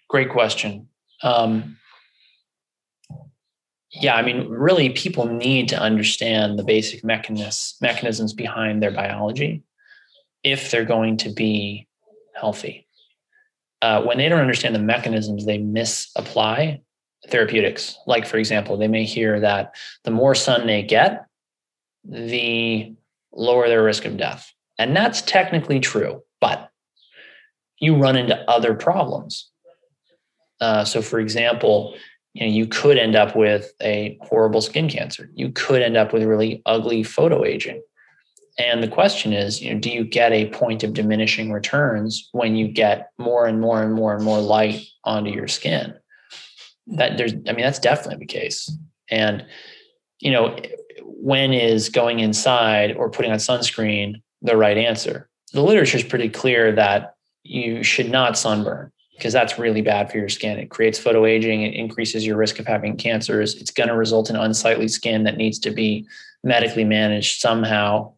Great 0.09 0.31
question. 0.31 0.89
Um, 1.23 1.79
yeah, 3.91 4.15
I 4.15 4.23
mean, 4.23 4.49
really, 4.49 4.91
people 4.91 5.27
need 5.27 5.69
to 5.71 5.81
understand 5.81 6.59
the 6.59 6.65
basic 6.65 7.03
mechanisms 7.05 7.77
mechanisms 7.81 8.33
behind 8.35 8.83
their 8.83 8.91
biology 8.91 9.63
if 10.45 10.71
they're 10.71 10.85
going 10.85 11.17
to 11.19 11.31
be 11.31 11.89
healthy. 12.35 12.87
Uh, 13.81 14.03
when 14.03 14.19
they 14.19 14.29
don't 14.29 14.41
understand 14.41 14.75
the 14.75 14.81
mechanisms, 14.81 15.47
they 15.47 15.59
misapply 15.59 16.81
therapeutics. 17.29 17.97
Like, 18.07 18.27
for 18.27 18.37
example, 18.37 18.77
they 18.77 18.89
may 18.89 19.05
hear 19.05 19.41
that 19.41 19.75
the 20.05 20.11
more 20.11 20.35
sun 20.35 20.67
they 20.67 20.83
get, 20.83 21.27
the 22.05 22.95
lower 23.33 23.69
their 23.69 23.83
risk 23.83 24.05
of 24.05 24.17
death. 24.17 24.53
And 24.79 24.95
that's 24.95 25.23
technically 25.23 25.81
true, 25.81 26.23
but 26.41 26.71
you 27.79 27.97
run 27.97 28.17
into 28.17 28.37
other 28.51 28.75
problems. 28.75 29.51
Uh, 30.61 30.85
so, 30.85 31.03
for 31.03 31.21
example, 31.21 31.95
you 32.39 32.47
know 32.47 32.53
you 32.53 32.67
could 32.67 32.99
end 32.99 33.17
up 33.17 33.35
with 33.35 33.73
a 33.83 34.17
horrible 34.23 34.61
skin 34.61 34.89
cancer. 34.89 35.31
You 35.35 35.51
could 35.51 35.83
end 35.83 35.97
up 35.97 36.13
with 36.13 36.23
really 36.23 36.63
ugly 36.67 37.03
photo 37.03 37.45
aging 37.45 37.83
and 38.59 38.83
the 38.83 38.89
question 38.89 39.33
is 39.33 39.63
you 39.63 39.73
know 39.73 39.81
do 39.81 39.91
you 39.91 40.05
get 40.05 40.33
a 40.33 40.51
point 40.51 40.83
of 40.83 40.93
diminishing 40.93 41.53
returns 41.53 42.29
when 42.33 42.57
you 42.57 42.69
get 42.69 43.11
more 43.19 43.47
and 43.47 43.61
more 43.61 43.83
and 43.83 43.95
more 43.95 44.15
and 44.15 44.25
more 44.25 44.41
light 44.41 44.85
onto 45.05 45.31
your 45.31 45.49
skin? 45.49 45.95
That 46.89 47.17
there's 47.17 47.33
i 47.33 47.53
mean 47.53 47.65
that's 47.65 47.79
definitely 47.79 48.19
the 48.19 48.27
case. 48.27 48.71
And 49.11 49.47
you 50.21 50.31
know 50.31 50.57
when 51.03 51.53
is 51.53 51.89
going 51.89 52.21
inside 52.21 52.97
or 52.97 53.11
putting 53.11 53.33
on 53.33 53.39
sunscreen 53.39 54.23
the 54.43 54.57
right 54.57 54.77
answer? 54.77 55.29
The 55.53 55.63
literature 55.63 55.99
is 55.99 56.05
pretty 56.05 56.29
clear 56.29 56.73
that 56.73 57.15
you 57.43 57.83
should 57.83 58.11
not 58.11 58.39
sunburn 58.39 58.93
because 59.19 59.33
that's 59.33 59.59
really 59.59 59.83
bad 59.83 60.11
for 60.11 60.17
your 60.17 60.29
skin. 60.29 60.59
It 60.59 60.71
creates 60.71 60.99
photoaging, 60.99 61.67
it 61.67 61.75
increases 61.75 62.25
your 62.25 62.37
risk 62.37 62.61
of 62.61 62.67
having 62.67 62.97
cancers. 62.97 63.57
It's 63.57 63.73
going 63.73 63.89
to 63.89 63.97
result 63.97 64.31
in 64.31 64.37
unsightly 64.37 64.87
skin 64.87 65.25
that 65.25 65.37
needs 65.37 65.59
to 65.61 65.71
be 65.71 66.07
medically 66.45 66.85
managed 66.85 67.41
somehow. 67.41 68.13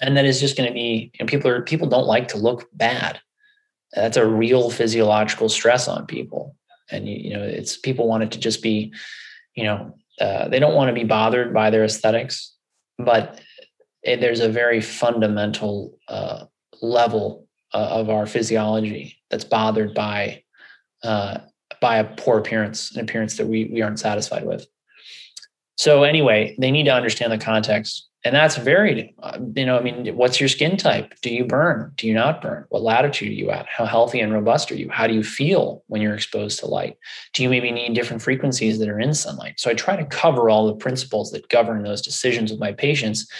And 0.00 0.16
that 0.16 0.24
is 0.24 0.40
just 0.40 0.56
going 0.56 0.68
to 0.68 0.74
be, 0.74 1.10
you 1.14 1.24
know, 1.24 1.28
people 1.28 1.50
are 1.50 1.62
people 1.62 1.86
don't 1.86 2.06
like 2.06 2.28
to 2.28 2.38
look 2.38 2.68
bad. 2.72 3.20
That's 3.94 4.16
a 4.16 4.26
real 4.26 4.70
physiological 4.70 5.48
stress 5.48 5.86
on 5.86 6.06
people. 6.06 6.56
And 6.90 7.06
you, 7.08 7.16
you 7.16 7.36
know, 7.36 7.42
it's 7.42 7.76
people 7.76 8.08
want 8.08 8.22
it 8.22 8.32
to 8.32 8.38
just 8.38 8.62
be, 8.62 8.92
you 9.54 9.64
know, 9.64 9.94
uh, 10.20 10.48
they 10.48 10.58
don't 10.58 10.74
want 10.74 10.88
to 10.88 10.94
be 10.94 11.04
bothered 11.04 11.52
by 11.52 11.68
their 11.70 11.84
aesthetics, 11.84 12.54
but 12.98 13.40
it, 14.02 14.20
there's 14.20 14.40
a 14.40 14.48
very 14.48 14.80
fundamental 14.80 15.98
uh, 16.08 16.46
level 16.80 17.45
uh, 17.76 17.88
of 18.00 18.08
our 18.08 18.26
physiology 18.26 19.18
that's 19.30 19.44
bothered 19.44 19.94
by 19.94 20.42
uh, 21.02 21.38
by 21.80 21.98
a 21.98 22.04
poor 22.04 22.38
appearance, 22.38 22.94
an 22.96 23.00
appearance 23.00 23.36
that 23.36 23.46
we 23.46 23.66
we 23.66 23.82
aren't 23.82 23.98
satisfied 23.98 24.46
with. 24.46 24.66
So 25.76 26.04
anyway, 26.04 26.56
they 26.58 26.70
need 26.70 26.84
to 26.84 26.94
understand 26.94 27.32
the 27.32 27.38
context 27.38 28.08
and 28.26 28.34
that's 28.34 28.56
varied. 28.56 29.14
You 29.54 29.66
know, 29.66 29.78
I 29.78 29.82
mean, 29.82 30.16
what's 30.16 30.40
your 30.40 30.48
skin 30.48 30.76
type? 30.76 31.14
Do 31.22 31.32
you 31.32 31.44
burn? 31.44 31.92
Do 31.94 32.08
you 32.08 32.14
not 32.14 32.42
burn? 32.42 32.64
What 32.70 32.82
latitude 32.82 33.28
are 33.28 33.32
you 33.32 33.52
at? 33.52 33.66
How 33.68 33.84
healthy 33.84 34.18
and 34.18 34.32
robust 34.32 34.72
are 34.72 34.74
you? 34.74 34.90
How 34.90 35.06
do 35.06 35.14
you 35.14 35.22
feel 35.22 35.84
when 35.86 36.02
you're 36.02 36.16
exposed 36.16 36.58
to 36.58 36.66
light? 36.66 36.96
Do 37.34 37.44
you 37.44 37.48
maybe 37.48 37.70
need 37.70 37.94
different 37.94 38.20
frequencies 38.20 38.80
that 38.80 38.88
are 38.88 38.98
in 38.98 39.14
sunlight? 39.14 39.60
So 39.60 39.70
I 39.70 39.74
try 39.74 39.94
to 39.94 40.04
cover 40.04 40.50
all 40.50 40.66
the 40.66 40.74
principles 40.74 41.30
that 41.30 41.48
govern 41.50 41.84
those 41.84 42.02
decisions 42.02 42.50
with 42.50 42.58
my 42.58 42.72
patients 42.72 43.30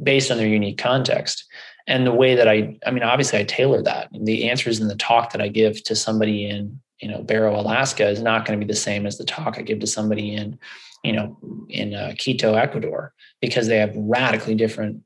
based 0.00 0.30
on 0.30 0.36
their 0.36 0.46
unique 0.46 0.78
context. 0.78 1.44
And 1.86 2.06
the 2.06 2.12
way 2.12 2.34
that 2.34 2.48
I, 2.48 2.78
I 2.84 2.90
mean, 2.90 3.02
obviously 3.02 3.38
I 3.38 3.44
tailor 3.44 3.82
that. 3.82 4.08
The 4.12 4.50
answers 4.50 4.80
in 4.80 4.88
the 4.88 4.96
talk 4.96 5.32
that 5.32 5.40
I 5.40 5.48
give 5.48 5.82
to 5.84 5.94
somebody 5.94 6.48
in, 6.48 6.80
you 7.00 7.08
know, 7.08 7.22
Barrow, 7.22 7.58
Alaska 7.58 8.08
is 8.08 8.20
not 8.20 8.44
going 8.44 8.58
to 8.58 8.64
be 8.64 8.68
the 8.68 8.78
same 8.78 9.06
as 9.06 9.18
the 9.18 9.24
talk 9.24 9.58
I 9.58 9.62
give 9.62 9.80
to 9.80 9.86
somebody 9.86 10.34
in 10.34 10.58
you 11.06 11.12
know, 11.12 11.36
in 11.68 11.94
uh, 11.94 12.14
Quito, 12.18 12.54
Ecuador, 12.54 13.14
because 13.40 13.68
they 13.68 13.78
have 13.78 13.94
radically 13.94 14.56
different 14.56 15.02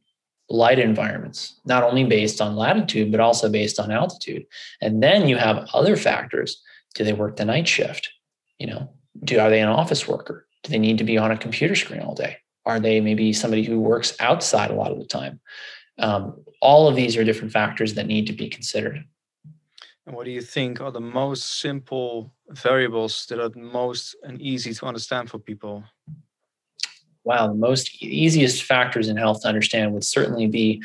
light 0.49 0.79
environments, 0.79 1.61
not 1.67 1.85
only 1.85 2.05
based 2.05 2.41
on 2.41 2.57
latitude, 2.57 3.13
but 3.13 3.21
also 3.21 3.51
based 3.51 3.79
on 3.79 3.91
altitude. 3.91 4.47
And 4.81 5.03
then 5.03 5.29
you 5.29 5.37
have 5.37 5.69
other 5.75 5.97
factors. 5.97 6.63
Do 6.95 7.05
they 7.05 7.13
work 7.13 7.37
the 7.37 7.45
night 7.45 7.69
shift? 7.69 8.11
You 8.59 8.69
know, 8.69 8.91
do 9.23 9.39
are 9.39 9.51
they 9.51 9.61
an 9.61 9.69
office 9.69 10.09
worker? 10.09 10.47
Do 10.63 10.71
they 10.71 10.79
need 10.79 10.99
to 10.99 11.05
be 11.05 11.19
on 11.19 11.31
a 11.31 11.37
computer 11.37 11.75
screen 11.75 12.01
all 12.01 12.15
day? 12.15 12.39
Are 12.65 12.81
they 12.81 13.01
maybe 13.01 13.33
somebody 13.35 13.63
who 13.63 13.79
works 13.79 14.17
outside 14.21 14.71
a 14.71 14.75
lot 14.75 14.93
of 14.93 14.99
the 14.99 15.07
time? 15.07 15.41
Um, 16.01 16.43
all 16.61 16.89
of 16.89 16.97
these 16.97 17.17
are 17.17 17.25
different 17.25 17.53
factors 17.53 17.95
that 17.95 18.07
need 18.07 18.27
to 18.27 18.33
be 18.33 18.49
considered. 18.49 19.05
And 20.07 20.17
what 20.17 20.25
do 20.25 20.31
you 20.31 20.41
think 20.43 20.81
are 20.81 20.91
the 20.91 21.01
most 21.01 21.61
simple 21.61 22.33
variables 22.49 23.27
that 23.27 23.39
are 23.39 23.51
most 23.57 24.17
and 24.23 24.41
easy 24.41 24.75
to 24.75 24.87
understand 24.87 25.31
for 25.31 25.39
people? 25.39 25.85
Wow, 27.23 27.49
the 27.49 27.55
most 27.55 28.03
easiest 28.03 28.65
factors 28.65 29.09
in 29.09 29.17
health 29.17 29.43
to 29.43 29.49
understand 29.49 29.93
would 29.93 30.05
certainly 30.05 30.47
be 30.47 30.83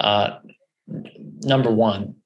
uh, 0.00 0.38
number 0.86 1.70
one, 1.70 2.16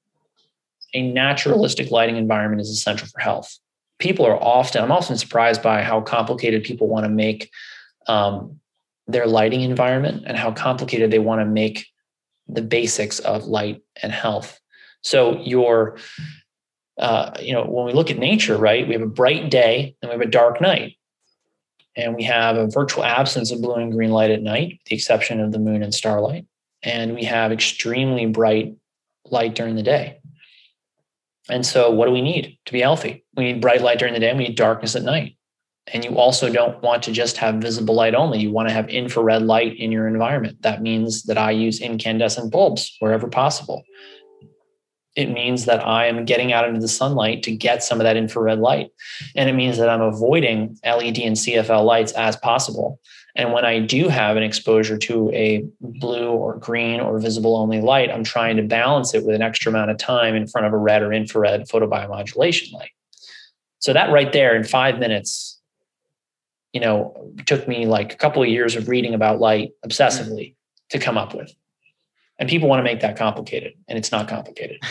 a 0.93 1.01
naturalistic 1.11 1.91
lighting 1.91 2.17
environment 2.17 2.61
is 2.61 2.69
essential 2.69 3.07
for 3.07 3.19
health. 3.19 3.57
People 3.99 4.25
are 4.25 4.41
often, 4.41 4.83
I'm 4.83 4.91
often 4.91 5.17
surprised 5.17 5.61
by 5.61 5.81
how 5.81 6.01
complicated 6.01 6.63
people 6.63 6.87
want 6.87 7.05
to 7.05 7.09
make 7.09 7.51
um, 8.07 8.59
their 9.07 9.27
lighting 9.27 9.61
environment 9.61 10.23
and 10.25 10.37
how 10.37 10.51
complicated 10.51 11.11
they 11.11 11.19
want 11.19 11.41
to 11.41 11.45
make 11.45 11.87
the 12.53 12.61
basics 12.61 13.19
of 13.19 13.45
light 13.45 13.81
and 14.01 14.11
health. 14.11 14.59
So 15.01 15.39
your, 15.41 15.97
uh, 16.97 17.31
you 17.41 17.53
know, 17.53 17.65
when 17.65 17.85
we 17.85 17.93
look 17.93 18.11
at 18.11 18.17
nature, 18.17 18.57
right, 18.57 18.87
we 18.87 18.93
have 18.93 19.01
a 19.01 19.07
bright 19.07 19.49
day 19.49 19.95
and 20.01 20.09
we 20.09 20.13
have 20.13 20.27
a 20.27 20.31
dark 20.31 20.61
night. 20.61 20.95
And 21.95 22.15
we 22.15 22.23
have 22.23 22.57
a 22.57 22.67
virtual 22.67 23.03
absence 23.03 23.51
of 23.51 23.61
blue 23.61 23.75
and 23.75 23.91
green 23.91 24.09
light 24.09 24.31
at 24.31 24.41
night, 24.41 24.79
with 24.79 24.85
the 24.85 24.95
exception 24.95 25.39
of 25.39 25.51
the 25.51 25.59
moon 25.59 25.83
and 25.83 25.93
starlight. 25.93 26.47
And 26.81 27.13
we 27.13 27.23
have 27.25 27.51
extremely 27.51 28.25
bright 28.25 28.75
light 29.25 29.53
during 29.53 29.75
the 29.75 29.83
day. 29.83 30.19
And 31.49 31.65
so, 31.65 31.91
what 31.91 32.07
do 32.07 32.11
we 32.11 32.21
need 32.21 32.57
to 32.65 32.73
be 32.73 32.81
healthy? 32.81 33.25
We 33.35 33.43
need 33.51 33.61
bright 33.61 33.81
light 33.81 33.99
during 33.99 34.13
the 34.13 34.19
day, 34.19 34.29
and 34.29 34.37
we 34.37 34.47
need 34.47 34.55
darkness 34.55 34.95
at 34.95 35.03
night. 35.03 35.37
And 35.91 36.05
you 36.05 36.17
also 36.17 36.49
don't 36.49 36.81
want 36.81 37.03
to 37.03 37.11
just 37.11 37.37
have 37.37 37.55
visible 37.55 37.93
light 37.93 38.15
only. 38.15 38.39
You 38.39 38.51
want 38.51 38.69
to 38.69 38.73
have 38.73 38.89
infrared 38.89 39.41
light 39.41 39.77
in 39.77 39.91
your 39.91 40.07
environment. 40.07 40.61
That 40.61 40.81
means 40.81 41.23
that 41.23 41.37
I 41.37 41.51
use 41.51 41.81
incandescent 41.81 42.51
bulbs 42.51 42.95
wherever 42.99 43.27
possible 43.27 43.83
it 45.15 45.29
means 45.29 45.65
that 45.65 45.85
I 45.85 46.07
am 46.07 46.25
getting 46.25 46.53
out 46.53 46.67
into 46.67 46.79
the 46.79 46.87
sunlight 46.87 47.43
to 47.43 47.55
get 47.55 47.83
some 47.83 47.99
of 47.99 48.03
that 48.03 48.17
infrared 48.17 48.59
light. 48.59 48.89
And 49.35 49.49
it 49.49 49.53
means 49.53 49.77
that 49.77 49.89
I'm 49.89 50.01
avoiding 50.01 50.77
LED 50.83 51.19
and 51.19 51.35
CFL 51.35 51.85
lights 51.85 52.11
as 52.13 52.35
possible. 52.35 52.99
And 53.35 53.51
when 53.51 53.65
I 53.65 53.79
do 53.79 54.09
have 54.09 54.37
an 54.37 54.43
exposure 54.43 54.97
to 54.97 55.31
a 55.31 55.65
blue 55.81 56.29
or 56.29 56.57
green 56.57 56.99
or 56.99 57.19
visible 57.19 57.55
only 57.55 57.81
light, 57.81 58.09
I'm 58.11 58.23
trying 58.23 58.57
to 58.57 58.63
balance 58.63 59.13
it 59.13 59.25
with 59.25 59.35
an 59.35 59.41
extra 59.41 59.71
amount 59.71 59.91
of 59.91 59.97
time 59.97 60.35
in 60.35 60.47
front 60.47 60.67
of 60.67 60.73
a 60.73 60.77
red 60.77 61.01
or 61.01 61.13
infrared 61.13 61.67
photobiomodulation 61.67 62.73
light. 62.73 62.91
So 63.79 63.93
that 63.93 64.11
right 64.11 64.31
there 64.31 64.55
in 64.55 64.63
five 64.63 64.97
minutes, 64.97 65.52
you 66.73 66.81
know, 66.81 67.31
took 67.45 67.67
me 67.67 67.85
like 67.85 68.13
a 68.13 68.17
couple 68.17 68.41
of 68.41 68.49
years 68.49 68.75
of 68.75 68.89
reading 68.89 69.13
about 69.13 69.39
light 69.39 69.71
obsessively 69.85 70.55
to 70.89 70.99
come 70.99 71.17
up 71.17 71.33
with. 71.33 71.53
And 72.39 72.49
people 72.49 72.67
want 72.67 72.79
to 72.79 72.83
make 72.83 72.99
that 73.01 73.15
complicated 73.15 73.73
and 73.87 73.97
it's 73.97 74.11
not 74.11 74.27
complicated. 74.27 74.79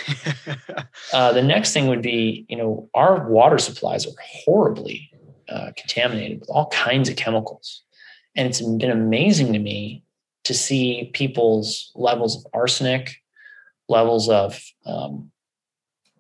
Uh, 1.13 1.31
the 1.33 1.43
next 1.43 1.75
thing 1.75 1.89
would 1.89 2.01
be 2.01 2.47
you 2.49 2.57
know 2.57 2.89
our 2.95 3.29
water 3.29 3.59
supplies 3.59 4.07
are 4.07 4.13
horribly 4.23 5.11
uh, 5.49 5.71
contaminated 5.77 6.41
with 6.41 6.49
all 6.49 6.69
kinds 6.69 7.09
of 7.11 7.17
chemicals. 7.17 7.83
And 8.35 8.49
it's 8.49 8.63
been 8.63 8.91
amazing 8.91 9.53
to 9.53 9.59
me 9.59 10.05
to 10.45 10.55
see 10.55 11.11
people's 11.13 11.91
levels 11.95 12.37
of 12.37 12.51
arsenic 12.55 13.17
levels 13.89 14.29
of 14.29 14.59
um, 14.87 15.32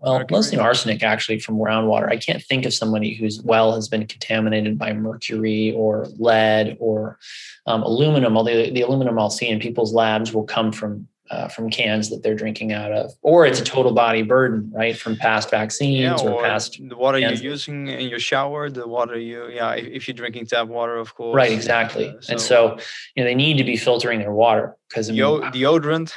well 0.02 0.18
mercury. 0.18 0.36
mostly 0.36 0.58
arsenic 0.58 1.02
actually 1.02 1.38
from 1.38 1.56
groundwater 1.56 2.08
i 2.10 2.16
can't 2.16 2.42
think 2.42 2.64
of 2.66 2.74
somebody 2.74 3.14
whose 3.14 3.40
well 3.42 3.74
has 3.74 3.88
been 3.88 4.06
contaminated 4.06 4.78
by 4.78 4.92
mercury 4.92 5.72
or 5.76 6.06
lead 6.18 6.76
or 6.80 7.18
um, 7.66 7.82
aluminum 7.82 8.36
although 8.36 8.56
the, 8.56 8.70
the 8.70 8.82
aluminum 8.82 9.18
i'll 9.18 9.30
see 9.30 9.48
in 9.48 9.58
people's 9.58 9.92
labs 9.92 10.32
will 10.32 10.44
come 10.44 10.72
from 10.72 11.06
uh, 11.32 11.48
from 11.48 11.70
cans 11.70 12.10
that 12.10 12.22
they're 12.22 12.34
drinking 12.34 12.72
out 12.72 12.92
of, 12.92 13.10
or 13.22 13.46
it's 13.46 13.58
a 13.58 13.64
total 13.64 13.92
body 13.92 14.20
burden, 14.20 14.70
right, 14.74 14.98
from 14.98 15.16
past 15.16 15.50
vaccines 15.50 16.22
yeah, 16.22 16.28
or, 16.28 16.32
or, 16.32 16.42
past 16.42 16.78
the 16.88 16.96
water 16.96 17.18
you're 17.18 17.32
using 17.32 17.88
in 17.88 18.08
your 18.08 18.18
shower, 18.18 18.68
the 18.68 18.86
water 18.86 19.18
you, 19.18 19.48
yeah, 19.48 19.72
if 19.72 20.06
you're 20.06 20.14
drinking 20.14 20.44
tap 20.44 20.68
water, 20.68 20.96
of 20.96 21.14
course, 21.14 21.34
right, 21.34 21.50
exactly. 21.50 22.10
Uh, 22.10 22.20
so, 22.20 22.32
and 22.32 22.40
so, 22.40 22.78
you 23.16 23.22
know, 23.22 23.24
they 23.24 23.34
need 23.34 23.56
to 23.56 23.64
be 23.64 23.78
filtering 23.78 24.18
their 24.20 24.32
water 24.32 24.76
because 24.88 25.10
deodorant. 25.52 26.12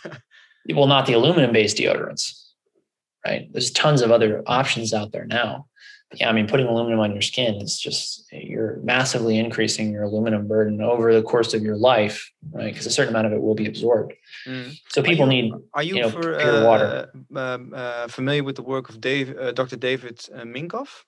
well, 0.74 0.88
not 0.88 1.06
the 1.06 1.12
aluminum-based 1.12 1.76
deodorants, 1.76 2.39
right? 3.24 3.48
There's 3.52 3.70
tons 3.70 4.02
of 4.02 4.10
other 4.10 4.42
options 4.46 4.92
out 4.92 5.12
there 5.12 5.26
now 5.26 5.66
yeah, 6.14 6.28
I 6.28 6.32
mean, 6.32 6.48
putting 6.48 6.66
aluminum 6.66 6.98
on 6.98 7.12
your 7.12 7.22
skin 7.22 7.56
is 7.56 7.78
just 7.78 8.26
you're 8.32 8.78
massively 8.82 9.38
increasing 9.38 9.92
your 9.92 10.02
aluminum 10.02 10.48
burden 10.48 10.82
over 10.82 11.14
the 11.14 11.22
course 11.22 11.54
of 11.54 11.62
your 11.62 11.76
life, 11.76 12.32
right? 12.50 12.72
Because 12.72 12.86
a 12.86 12.90
certain 12.90 13.14
amount 13.14 13.28
of 13.28 13.32
it 13.32 13.40
will 13.40 13.54
be 13.54 13.66
absorbed. 13.66 14.14
Mm. 14.44 14.76
So 14.88 15.02
people 15.02 15.28
are 15.28 15.32
you, 15.32 15.42
need, 15.42 15.52
are 15.72 15.82
you, 15.84 15.96
you 15.96 16.02
know, 16.02 16.10
for, 16.10 16.36
pure 16.36 16.62
uh, 16.62 16.64
water. 16.64 17.12
Um, 17.36 17.72
uh, 17.74 18.08
familiar 18.08 18.42
with 18.42 18.56
the 18.56 18.62
work 18.62 18.88
of 18.88 19.00
Dave, 19.00 19.36
uh, 19.38 19.52
Dr. 19.52 19.76
David 19.76 20.20
uh, 20.34 20.40
Minkoff? 20.40 21.04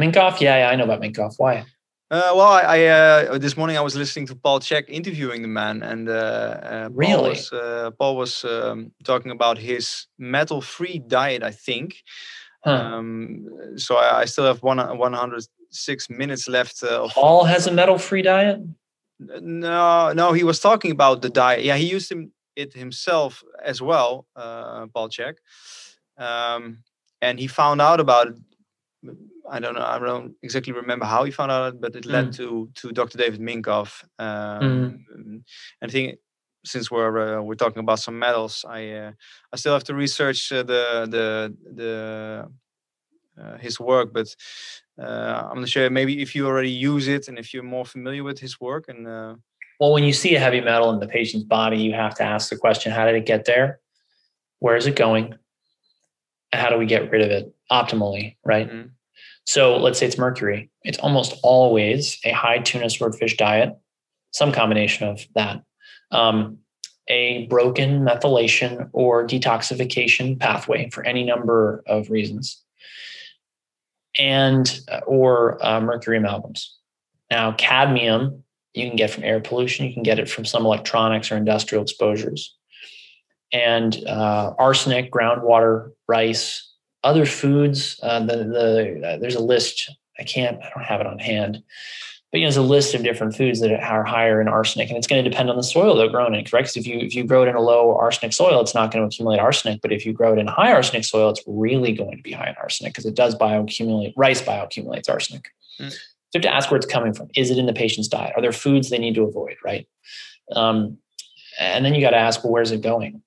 Minkoff, 0.00 0.40
yeah, 0.40 0.58
yeah, 0.58 0.70
I 0.70 0.74
know 0.74 0.84
about 0.84 1.00
Minkoff. 1.00 1.34
Why? 1.36 1.64
Uh, 2.12 2.30
well, 2.36 2.42
I, 2.42 2.60
I 2.60 2.86
uh, 2.88 3.38
this 3.38 3.56
morning 3.56 3.78
I 3.78 3.80
was 3.80 3.96
listening 3.96 4.26
to 4.26 4.36
Paul 4.36 4.60
Chek 4.60 4.84
interviewing 4.88 5.40
the 5.40 5.48
man, 5.48 5.82
and 5.82 6.10
uh, 6.10 6.90
really, 6.92 7.14
Paul 7.14 7.28
was, 7.30 7.52
uh, 7.52 7.90
Paul 7.98 8.16
was 8.16 8.44
um, 8.44 8.92
talking 9.02 9.30
about 9.30 9.56
his 9.56 10.08
metal-free 10.18 10.98
diet. 11.08 11.42
I 11.42 11.52
think, 11.52 12.02
Huh. 12.64 12.70
Um, 12.70 13.48
so 13.76 13.96
I, 13.96 14.20
I, 14.20 14.24
still 14.26 14.44
have 14.44 14.62
one 14.62 14.76
106 14.76 16.10
minutes 16.10 16.48
left. 16.48 16.82
Uh, 16.82 17.08
Paul 17.08 17.44
has 17.44 17.66
a 17.66 17.72
metal-free 17.72 18.22
diet. 18.22 18.60
No, 19.18 20.12
no, 20.12 20.32
he 20.32 20.44
was 20.44 20.60
talking 20.60 20.92
about 20.92 21.22
the 21.22 21.30
diet. 21.30 21.64
Yeah, 21.64 21.76
he 21.76 21.86
used 21.86 22.10
him, 22.10 22.30
it 22.54 22.72
himself 22.72 23.42
as 23.64 23.82
well, 23.82 24.26
uh, 24.36 24.86
Paul 24.94 25.08
Chek. 25.08 25.36
Um, 26.16 26.84
and 27.20 27.40
he 27.40 27.48
found 27.48 27.80
out 27.80 28.00
about 28.00 28.28
it. 28.28 28.34
I 29.50 29.58
don't 29.60 29.74
know. 29.74 29.84
I 29.84 29.98
don't 29.98 30.34
exactly 30.42 30.72
remember 30.72 31.04
how 31.04 31.24
he 31.24 31.30
found 31.30 31.50
out, 31.50 31.80
but 31.80 31.94
it 31.96 32.06
led 32.06 32.28
mm. 32.28 32.36
to 32.36 32.70
to 32.74 32.92
Dr. 32.92 33.18
David 33.18 33.40
Minkoff. 33.40 34.04
Um, 34.18 34.62
mm. 34.62 35.04
And 35.16 35.44
I 35.82 35.88
think 35.88 36.18
since 36.64 36.90
we're 36.90 37.38
uh, 37.38 37.42
we're 37.42 37.54
talking 37.54 37.80
about 37.80 37.98
some 37.98 38.18
metals, 38.18 38.64
I 38.68 38.90
uh, 38.90 39.12
I 39.52 39.56
still 39.56 39.72
have 39.72 39.84
to 39.84 39.94
research 39.94 40.52
uh, 40.52 40.62
the 40.62 41.06
the 41.10 41.56
the 41.74 42.50
uh, 43.40 43.58
his 43.58 43.80
work, 43.80 44.12
but 44.12 44.34
uh, 45.00 45.48
I'm 45.50 45.60
not 45.60 45.68
sure. 45.68 45.88
Maybe 45.90 46.22
if 46.22 46.34
you 46.34 46.46
already 46.46 46.70
use 46.70 47.08
it 47.08 47.28
and 47.28 47.38
if 47.38 47.52
you're 47.52 47.62
more 47.62 47.84
familiar 47.84 48.22
with 48.22 48.38
his 48.38 48.60
work, 48.60 48.88
and 48.88 49.06
uh, 49.06 49.34
well, 49.80 49.92
when 49.92 50.04
you 50.04 50.12
see 50.12 50.34
a 50.34 50.40
heavy 50.40 50.60
metal 50.60 50.90
in 50.90 51.00
the 51.00 51.08
patient's 51.08 51.46
body, 51.46 51.78
you 51.78 51.92
have 51.92 52.14
to 52.16 52.22
ask 52.22 52.50
the 52.50 52.56
question: 52.56 52.92
How 52.92 53.06
did 53.06 53.16
it 53.16 53.26
get 53.26 53.44
there? 53.44 53.80
Where 54.60 54.76
is 54.76 54.86
it 54.86 54.96
going? 54.96 55.34
How 56.52 56.68
do 56.68 56.76
we 56.76 56.86
get 56.86 57.10
rid 57.10 57.22
of 57.22 57.30
it 57.30 57.52
optimally? 57.70 58.36
Right. 58.44 58.68
Mm-hmm. 58.68 58.88
So 59.44 59.76
let's 59.76 59.98
say 59.98 60.06
it's 60.06 60.18
mercury. 60.18 60.70
It's 60.84 60.98
almost 60.98 61.38
always 61.42 62.18
a 62.24 62.30
high 62.30 62.58
tuna 62.58 62.88
swordfish 62.88 63.36
diet, 63.36 63.76
some 64.30 64.52
combination 64.52 65.08
of 65.08 65.20
that 65.34 65.62
um, 66.12 66.58
a 67.08 67.46
broken 67.46 68.02
methylation 68.02 68.88
or 68.92 69.26
detoxification 69.26 70.38
pathway 70.38 70.88
for 70.90 71.04
any 71.04 71.24
number 71.24 71.82
of 71.86 72.10
reasons, 72.10 72.62
and 74.18 74.80
uh, 74.88 75.00
or 75.06 75.64
uh, 75.64 75.80
mercury 75.80 76.20
amalgams. 76.20 76.66
Now, 77.30 77.52
cadmium 77.52 78.44
you 78.74 78.86
can 78.86 78.96
get 78.96 79.10
from 79.10 79.24
air 79.24 79.40
pollution. 79.40 79.86
You 79.86 79.92
can 79.92 80.02
get 80.02 80.18
it 80.18 80.30
from 80.30 80.44
some 80.44 80.64
electronics 80.64 81.32
or 81.32 81.36
industrial 81.36 81.82
exposures, 81.82 82.56
and 83.52 83.96
uh, 84.06 84.54
arsenic, 84.58 85.10
groundwater, 85.10 85.92
rice, 86.06 86.71
other 87.04 87.26
foods. 87.26 87.98
Uh, 88.02 88.20
the 88.20 88.36
the 88.36 89.06
uh, 89.06 89.16
there's 89.18 89.34
a 89.34 89.42
list. 89.42 89.90
I 90.18 90.24
can't. 90.24 90.62
I 90.62 90.70
don't 90.74 90.84
have 90.84 91.00
it 91.00 91.06
on 91.06 91.18
hand 91.18 91.62
but 92.32 92.40
you 92.40 92.46
know, 92.46 92.48
there's 92.48 92.56
a 92.56 92.62
list 92.62 92.94
of 92.94 93.02
different 93.02 93.36
foods 93.36 93.60
that 93.60 93.70
are 93.70 94.04
higher 94.04 94.40
in 94.40 94.48
arsenic, 94.48 94.88
and 94.88 94.96
it's 94.96 95.06
going 95.06 95.22
to 95.22 95.30
depend 95.30 95.50
on 95.50 95.56
the 95.56 95.62
soil 95.62 95.94
they're 95.94 96.08
grown 96.08 96.34
in. 96.34 96.46
Correct? 96.46 96.68
Because 96.68 96.76
if 96.78 96.86
you 96.86 96.98
if 96.98 97.14
you 97.14 97.24
grow 97.24 97.42
it 97.42 97.48
in 97.48 97.54
a 97.54 97.60
low 97.60 97.94
arsenic 97.94 98.32
soil, 98.32 98.62
it's 98.62 98.74
not 98.74 98.90
going 98.90 99.02
to 99.02 99.06
accumulate 99.06 99.38
arsenic. 99.38 99.82
But 99.82 99.92
if 99.92 100.06
you 100.06 100.14
grow 100.14 100.32
it 100.32 100.38
in 100.38 100.46
high 100.46 100.72
arsenic 100.72 101.04
soil, 101.04 101.28
it's 101.28 101.42
really 101.46 101.92
going 101.92 102.16
to 102.16 102.22
be 102.22 102.32
high 102.32 102.48
in 102.48 102.54
arsenic 102.56 102.94
because 102.94 103.04
it 103.04 103.14
does 103.14 103.34
bioaccumulate. 103.34 104.14
Rice 104.16 104.40
bioaccumulates 104.40 105.10
arsenic. 105.10 105.50
Mm. 105.78 105.90
So 105.90 105.98
you 106.38 106.38
have 106.38 106.42
to 106.42 106.54
ask 106.54 106.70
where 106.70 106.78
it's 106.78 106.86
coming 106.86 107.12
from. 107.12 107.28
Is 107.36 107.50
it 107.50 107.58
in 107.58 107.66
the 107.66 107.74
patient's 107.74 108.08
diet? 108.08 108.32
Are 108.34 108.40
there 108.40 108.52
foods 108.52 108.88
they 108.88 108.98
need 108.98 109.14
to 109.16 109.24
avoid? 109.24 109.56
Right. 109.62 109.86
Um, 110.52 110.96
and 111.60 111.84
then 111.84 111.94
you 111.94 112.00
got 112.00 112.10
to 112.10 112.16
ask, 112.16 112.42
well, 112.42 112.52
where's 112.54 112.70
it 112.70 112.80
going? 112.80 113.22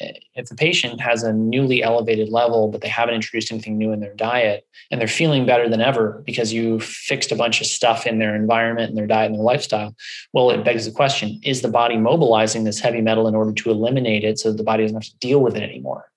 If 0.00 0.46
the 0.46 0.54
patient 0.54 1.00
has 1.00 1.22
a 1.22 1.32
newly 1.32 1.82
elevated 1.82 2.30
level, 2.30 2.68
but 2.68 2.80
they 2.80 2.88
haven't 2.88 3.14
introduced 3.14 3.52
anything 3.52 3.76
new 3.76 3.92
in 3.92 4.00
their 4.00 4.14
diet 4.14 4.66
and 4.90 5.00
they're 5.00 5.08
feeling 5.08 5.44
better 5.44 5.68
than 5.68 5.80
ever 5.80 6.22
because 6.24 6.52
you 6.52 6.80
fixed 6.80 7.30
a 7.30 7.36
bunch 7.36 7.60
of 7.60 7.66
stuff 7.66 8.06
in 8.06 8.18
their 8.18 8.34
environment 8.34 8.88
and 8.88 8.98
their 8.98 9.06
diet 9.06 9.26
and 9.26 9.34
their 9.34 9.44
lifestyle, 9.44 9.94
well, 10.32 10.50
it 10.50 10.64
begs 10.64 10.86
the 10.86 10.92
question 10.92 11.40
is 11.44 11.60
the 11.60 11.68
body 11.68 11.96
mobilizing 11.96 12.64
this 12.64 12.80
heavy 12.80 13.00
metal 13.00 13.28
in 13.28 13.34
order 13.34 13.52
to 13.52 13.70
eliminate 13.70 14.24
it 14.24 14.38
so 14.38 14.50
that 14.50 14.56
the 14.56 14.64
body 14.64 14.84
doesn't 14.84 14.96
have 14.96 15.04
to 15.04 15.18
deal 15.18 15.40
with 15.40 15.56
it 15.56 15.62
anymore? 15.62 16.10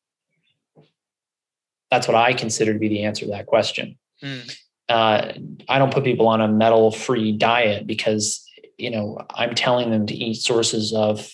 That's 1.91 2.07
what 2.07 2.15
I 2.15 2.33
consider 2.33 2.73
to 2.73 2.79
be 2.79 2.87
the 2.87 3.03
answer 3.03 3.25
to 3.25 3.31
that 3.31 3.45
question. 3.45 3.97
Mm. 4.23 4.57
Uh, 4.89 5.33
I 5.69 5.77
don't 5.77 5.93
put 5.93 6.03
people 6.03 6.27
on 6.27 6.41
a 6.41 6.47
metal 6.47 6.91
free 6.91 7.31
diet 7.31 7.85
because, 7.85 8.47
you 8.77 8.89
know, 8.89 9.19
I'm 9.33 9.55
telling 9.55 9.91
them 9.91 10.07
to 10.07 10.13
eat 10.13 10.35
sources 10.35 10.93
of, 10.93 11.29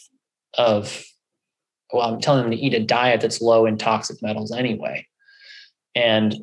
of 0.58 1.06
well, 1.92 2.14
I'm 2.14 2.22
telling 2.22 2.44
them 2.44 2.52
to 2.52 2.58
eat 2.58 2.74
a 2.74 2.80
diet 2.80 3.22
that's 3.22 3.42
low 3.42 3.66
in 3.66 3.78
toxic 3.78 4.22
metals 4.22 4.52
anyway. 4.52 5.08
And 5.96 6.36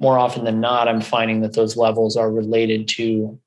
more 0.00 0.18
often 0.18 0.44
than 0.44 0.60
not, 0.60 0.88
I'm 0.88 1.00
finding 1.00 1.40
that 1.42 1.54
those 1.54 1.76
levels 1.76 2.16
are 2.16 2.30
related 2.30 2.88
to 2.88 3.38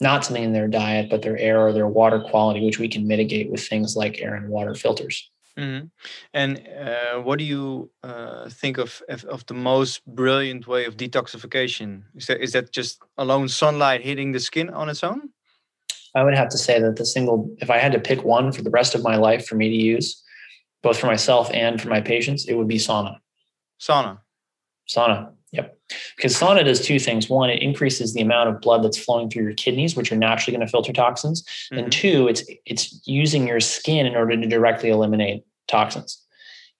not 0.00 0.24
something 0.24 0.44
in 0.44 0.52
their 0.52 0.68
diet, 0.68 1.10
but 1.10 1.22
their 1.22 1.36
air 1.36 1.60
or 1.60 1.72
their 1.72 1.86
water 1.86 2.20
quality, 2.20 2.64
which 2.64 2.78
we 2.78 2.88
can 2.88 3.06
mitigate 3.06 3.50
with 3.50 3.66
things 3.66 3.96
like 3.96 4.20
air 4.20 4.34
and 4.34 4.48
water 4.48 4.74
filters. 4.74 5.30
Mm-hmm. 5.58 5.86
And 6.32 6.68
uh, 6.68 7.20
what 7.20 7.38
do 7.38 7.44
you 7.44 7.90
uh, 8.02 8.48
think 8.48 8.78
of, 8.78 9.02
of, 9.08 9.24
of 9.24 9.44
the 9.46 9.54
most 9.54 10.06
brilliant 10.06 10.66
way 10.66 10.86
of 10.86 10.96
detoxification? 10.96 12.04
Is 12.14 12.28
that 12.28 12.40
is 12.40 12.52
that 12.52 12.72
just 12.72 13.02
alone 13.18 13.48
sunlight 13.48 14.02
hitting 14.02 14.32
the 14.32 14.40
skin 14.40 14.70
on 14.70 14.88
its 14.88 15.04
own? 15.04 15.30
I 16.14 16.24
would 16.24 16.34
have 16.34 16.48
to 16.50 16.58
say 16.58 16.80
that 16.80 16.96
the 16.96 17.04
single, 17.04 17.54
if 17.58 17.70
I 17.70 17.78
had 17.78 17.92
to 17.92 18.00
pick 18.00 18.24
one 18.24 18.52
for 18.52 18.62
the 18.62 18.70
rest 18.70 18.94
of 18.94 19.02
my 19.02 19.16
life 19.16 19.46
for 19.46 19.54
me 19.54 19.68
to 19.68 19.76
use, 19.76 20.19
both 20.82 20.98
for 20.98 21.06
myself 21.06 21.50
and 21.52 21.80
for 21.80 21.88
my 21.88 22.00
patients, 22.00 22.46
it 22.46 22.54
would 22.54 22.68
be 22.68 22.78
sauna. 22.78 23.18
Sauna. 23.80 24.18
Sauna. 24.88 25.32
Yep. 25.52 25.78
Because 26.16 26.38
sauna 26.38 26.64
does 26.64 26.80
two 26.80 26.98
things. 26.98 27.28
One, 27.28 27.50
it 27.50 27.62
increases 27.62 28.14
the 28.14 28.20
amount 28.20 28.48
of 28.48 28.60
blood 28.60 28.84
that's 28.84 28.98
flowing 28.98 29.28
through 29.28 29.42
your 29.42 29.54
kidneys, 29.54 29.96
which 29.96 30.12
are 30.12 30.16
naturally 30.16 30.56
going 30.56 30.66
to 30.66 30.70
filter 30.70 30.92
toxins. 30.92 31.42
Mm-hmm. 31.42 31.78
And 31.78 31.92
two, 31.92 32.28
it's 32.28 32.44
it's 32.66 33.00
using 33.06 33.48
your 33.48 33.60
skin 33.60 34.06
in 34.06 34.14
order 34.14 34.36
to 34.36 34.46
directly 34.46 34.90
eliminate 34.90 35.44
toxins. 35.66 36.24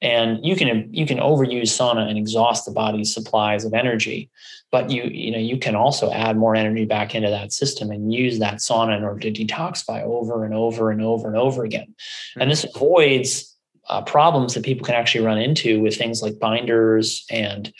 And 0.02 0.44
you 0.44 0.56
can 0.56 0.88
you 0.94 1.04
can 1.04 1.18
overuse 1.18 1.64
sauna 1.64 2.08
and 2.08 2.16
exhaust 2.16 2.64
the 2.64 2.70
body's 2.70 3.12
supplies 3.12 3.64
of 3.64 3.74
energy, 3.74 4.30
but 4.70 4.88
you 4.88 5.02
you 5.04 5.30
know 5.30 5.38
you 5.38 5.58
can 5.58 5.74
also 5.74 6.10
add 6.12 6.36
more 6.38 6.54
energy 6.54 6.86
back 6.86 7.14
into 7.14 7.28
that 7.28 7.52
system 7.52 7.90
and 7.90 8.12
use 8.12 8.38
that 8.38 8.58
sauna 8.58 8.96
in 8.96 9.04
order 9.04 9.20
to 9.20 9.32
detoxify 9.32 10.02
over 10.02 10.44
and 10.44 10.54
over 10.54 10.90
and 10.90 11.02
over 11.02 11.28
and 11.28 11.36
over 11.36 11.64
again. 11.64 11.88
Mm-hmm. 11.88 12.40
And 12.40 12.50
this 12.50 12.64
avoids 12.64 13.49
uh, 13.90 14.00
problems 14.02 14.54
that 14.54 14.64
people 14.64 14.86
can 14.86 14.94
actually 14.94 15.24
run 15.24 15.38
into 15.38 15.80
with 15.80 15.96
things 15.96 16.22
like 16.22 16.38
binders 16.38 17.26
and 17.28 17.72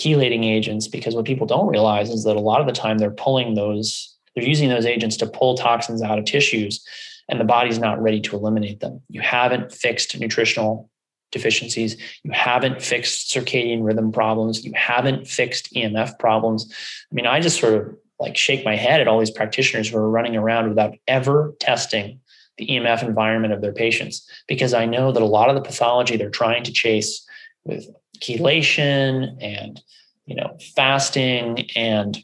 chelating 0.00 0.44
agents 0.44 0.86
because 0.86 1.14
what 1.14 1.24
people 1.24 1.46
don't 1.46 1.68
realize 1.68 2.10
is 2.10 2.24
that 2.24 2.36
a 2.36 2.40
lot 2.40 2.60
of 2.60 2.66
the 2.66 2.72
time 2.72 2.98
they're 2.98 3.10
pulling 3.10 3.54
those 3.54 4.14
they're 4.34 4.44
using 4.44 4.68
those 4.68 4.84
agents 4.84 5.16
to 5.16 5.26
pull 5.26 5.56
toxins 5.56 6.02
out 6.02 6.18
of 6.18 6.24
tissues 6.24 6.84
and 7.28 7.40
the 7.40 7.44
body's 7.44 7.78
not 7.78 8.02
ready 8.02 8.20
to 8.20 8.36
eliminate 8.36 8.80
them. 8.80 9.00
You 9.08 9.22
haven't 9.22 9.72
fixed 9.72 10.18
nutritional 10.18 10.90
deficiencies. 11.32 11.96
You 12.22 12.32
haven't 12.32 12.82
fixed 12.82 13.32
circadian 13.32 13.84
rhythm 13.84 14.12
problems. 14.12 14.64
You 14.64 14.72
haven't 14.74 15.26
fixed 15.26 15.72
emf 15.74 16.18
problems. 16.18 16.70
I 17.10 17.14
mean 17.14 17.26
i 17.26 17.40
just 17.40 17.58
sort 17.58 17.74
of 17.74 17.96
like 18.20 18.36
shake 18.36 18.64
my 18.64 18.76
head 18.76 19.00
at 19.00 19.08
all 19.08 19.18
these 19.18 19.30
practitioners 19.30 19.88
who 19.88 19.96
are 19.96 20.10
running 20.10 20.36
around 20.36 20.68
without 20.68 20.94
ever 21.08 21.54
testing 21.58 22.20
the 22.58 22.66
EMF 22.66 23.02
environment 23.02 23.52
of 23.52 23.60
their 23.60 23.72
patients 23.72 24.28
because 24.46 24.74
I 24.74 24.86
know 24.86 25.12
that 25.12 25.22
a 25.22 25.26
lot 25.26 25.48
of 25.48 25.54
the 25.54 25.60
pathology 25.60 26.16
they're 26.16 26.30
trying 26.30 26.62
to 26.64 26.72
chase 26.72 27.26
with 27.64 27.88
chelation 28.20 29.36
and 29.40 29.80
you 30.26 30.36
know 30.36 30.56
fasting 30.76 31.68
and 31.74 32.16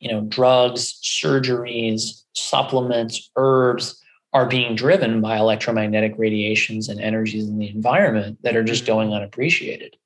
you 0.00 0.10
know 0.10 0.22
drugs, 0.22 1.00
surgeries, 1.02 2.22
supplements, 2.34 3.30
herbs 3.36 4.02
are 4.32 4.46
being 4.46 4.74
driven 4.74 5.20
by 5.20 5.36
electromagnetic 5.36 6.14
radiations 6.16 6.88
and 6.88 7.00
energies 7.00 7.48
in 7.48 7.58
the 7.58 7.68
environment 7.68 8.38
that 8.42 8.56
are 8.56 8.62
just 8.62 8.86
going 8.86 9.12
unappreciated. 9.12 9.96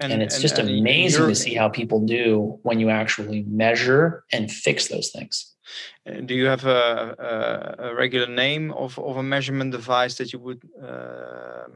And, 0.00 0.12
and 0.12 0.22
it's 0.22 0.34
and, 0.34 0.42
just 0.42 0.58
and 0.58 0.68
amazing 0.68 1.28
to 1.28 1.34
see 1.34 1.54
how 1.54 1.68
people 1.68 2.00
do 2.00 2.58
when 2.62 2.80
you 2.80 2.90
actually 2.90 3.44
measure 3.44 4.24
and 4.32 4.50
fix 4.50 4.88
those 4.88 5.10
things. 5.10 5.51
Uh, 6.06 6.20
do 6.20 6.34
you 6.34 6.46
have 6.46 6.64
a, 6.64 7.76
a, 7.80 7.90
a, 7.90 7.94
regular 7.94 8.26
name 8.26 8.72
of, 8.72 8.98
of 8.98 9.16
a 9.16 9.22
measurement 9.22 9.72
device 9.72 10.16
that 10.16 10.32
you 10.32 10.38
would 10.38 10.62
uh, 10.82 11.68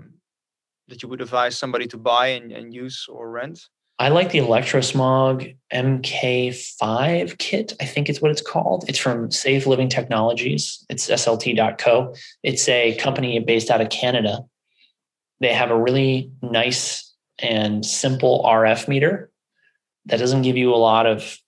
that 0.89 1.03
you 1.03 1.09
would 1.09 1.21
advise 1.21 1.59
somebody 1.59 1.87
to 1.87 1.97
buy 1.97 2.29
and, 2.29 2.53
and 2.53 2.73
use 2.73 3.07
or 3.09 3.31
rent? 3.31 3.69
I 3.99 4.11
like 4.11 4.31
the 4.31 4.39
Electrosmog 4.39 5.57
MK5 5.73 7.39
kit. 7.39 7.73
I 7.81 7.87
think 7.87 8.09
it's 8.09 8.21
what 8.21 8.31
it's 8.31 8.43
called. 8.43 8.85
It's 8.89 8.99
from 8.99 9.31
Safe 9.31 9.67
Living 9.67 9.89
Technologies. 9.89 10.85
It's 10.91 11.09
SLT.co. 11.09 12.15
It's 12.43 12.69
a 12.69 12.95
company 12.97 13.39
based 13.41 13.71
out 13.71 13.81
of 13.81 13.89
Canada. 13.89 14.41
They 15.41 15.53
have 15.53 15.71
a 15.71 15.81
really 15.81 16.31
nice 16.43 17.15
and 17.39 17.85
simple 17.85 18.45
RF 18.45 18.87
meter 18.87 19.31
that 20.07 20.19
doesn't 20.19 20.43
give 20.43 20.59
you 20.59 20.75
a 20.75 20.77
lot 20.77 21.07
of 21.07 21.39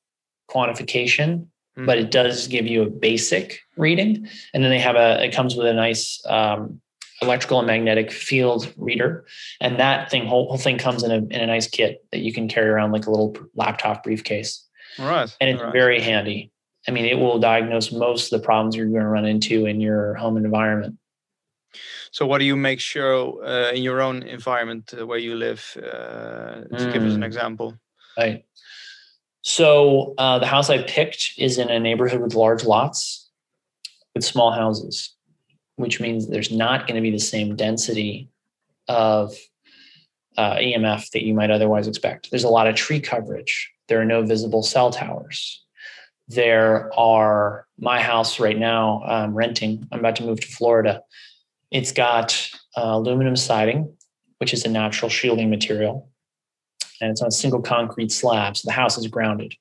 quantification 0.50 1.48
mm-hmm. 1.78 1.86
but 1.86 1.98
it 1.98 2.10
does 2.10 2.48
give 2.48 2.66
you 2.66 2.82
a 2.82 2.90
basic 2.90 3.60
reading. 3.76 4.28
And 4.52 4.64
then 4.64 4.70
they 4.70 4.80
have 4.80 4.96
a, 4.96 5.24
it 5.24 5.32
comes 5.32 5.54
with 5.54 5.66
a 5.66 5.72
nice 5.72 6.20
um, 6.26 6.80
electrical 7.22 7.58
and 7.58 7.66
magnetic 7.68 8.10
field 8.10 8.72
reader. 8.76 9.24
And 9.60 9.78
that 9.78 10.10
thing, 10.10 10.26
whole, 10.26 10.48
whole 10.48 10.58
thing 10.58 10.78
comes 10.78 11.04
in 11.04 11.12
a, 11.12 11.16
in 11.16 11.40
a 11.40 11.46
nice 11.46 11.68
kit 11.68 12.04
that 12.10 12.18
you 12.18 12.32
can 12.32 12.48
carry 12.48 12.68
around 12.68 12.90
like 12.90 13.06
a 13.06 13.10
little 13.10 13.36
laptop 13.54 14.02
briefcase. 14.02 14.66
Right. 14.98 15.34
And 15.40 15.50
it's 15.50 15.62
right. 15.62 15.72
very 15.72 16.00
handy. 16.00 16.50
I 16.88 16.90
mean, 16.90 17.04
it 17.04 17.18
will 17.18 17.38
diagnose 17.38 17.92
most 17.92 18.32
of 18.32 18.40
the 18.40 18.44
problems 18.44 18.74
you're 18.74 18.86
going 18.86 19.02
to 19.02 19.08
run 19.08 19.26
into 19.26 19.66
in 19.66 19.80
your 19.80 20.14
home 20.14 20.36
environment. 20.36 20.98
So, 22.10 22.26
what 22.26 22.38
do 22.38 22.46
you 22.46 22.56
make 22.56 22.80
sure 22.80 23.44
uh, 23.44 23.72
in 23.72 23.82
your 23.82 24.00
own 24.00 24.22
environment 24.22 24.94
uh, 24.98 25.06
where 25.06 25.18
you 25.18 25.34
live? 25.34 25.76
Uh, 25.76 26.64
mm. 26.72 26.92
Give 26.92 27.02
us 27.02 27.14
an 27.14 27.20
mm. 27.20 27.26
example. 27.26 27.74
Right. 28.16 28.46
So 29.48 30.12
uh, 30.18 30.38
the 30.40 30.46
house 30.46 30.68
I 30.68 30.82
picked 30.82 31.32
is 31.38 31.56
in 31.56 31.70
a 31.70 31.80
neighborhood 31.80 32.20
with 32.20 32.34
large 32.34 32.64
lots 32.64 33.30
with 34.14 34.22
small 34.22 34.52
houses, 34.52 35.16
which 35.76 36.02
means 36.02 36.28
there's 36.28 36.52
not 36.52 36.86
going 36.86 36.96
to 36.96 37.00
be 37.00 37.10
the 37.10 37.18
same 37.18 37.56
density 37.56 38.28
of 38.88 39.34
uh, 40.36 40.56
EMF 40.56 41.10
that 41.12 41.24
you 41.24 41.32
might 41.32 41.50
otherwise 41.50 41.88
expect. 41.88 42.30
There's 42.30 42.44
a 42.44 42.50
lot 42.50 42.68
of 42.68 42.74
tree 42.74 43.00
coverage. 43.00 43.72
There 43.88 43.98
are 43.98 44.04
no 44.04 44.22
visible 44.22 44.62
cell 44.62 44.90
towers. 44.90 45.64
There 46.28 46.92
are 46.94 47.66
my 47.78 48.02
house 48.02 48.38
right 48.38 48.58
now. 48.58 49.02
I'm 49.02 49.34
renting. 49.34 49.88
I'm 49.90 50.00
about 50.00 50.16
to 50.16 50.24
move 50.24 50.40
to 50.40 50.46
Florida. 50.46 51.00
It's 51.70 51.92
got 51.92 52.50
uh, 52.76 52.82
aluminum 52.84 53.34
siding, 53.34 53.96
which 54.40 54.52
is 54.52 54.66
a 54.66 54.68
natural 54.68 55.08
shielding 55.08 55.48
material 55.48 56.10
and 57.00 57.10
it's 57.10 57.22
on 57.22 57.28
a 57.28 57.32
single 57.32 57.62
concrete 57.62 58.12
slab. 58.12 58.56
So 58.56 58.66
the 58.66 58.72
house 58.72 58.98
is 58.98 59.06
grounded. 59.06 59.54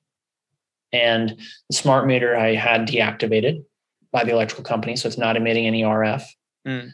And 0.92 1.38
the 1.68 1.76
smart 1.76 2.06
meter 2.06 2.36
I 2.36 2.54
had 2.54 2.88
deactivated 2.88 3.64
by 4.10 4.24
the 4.24 4.32
electrical 4.32 4.64
company, 4.64 4.96
so 4.96 5.06
it's 5.06 5.18
not 5.18 5.36
emitting 5.36 5.66
any 5.66 5.82
RF. 5.82 6.24
Mm. 6.66 6.92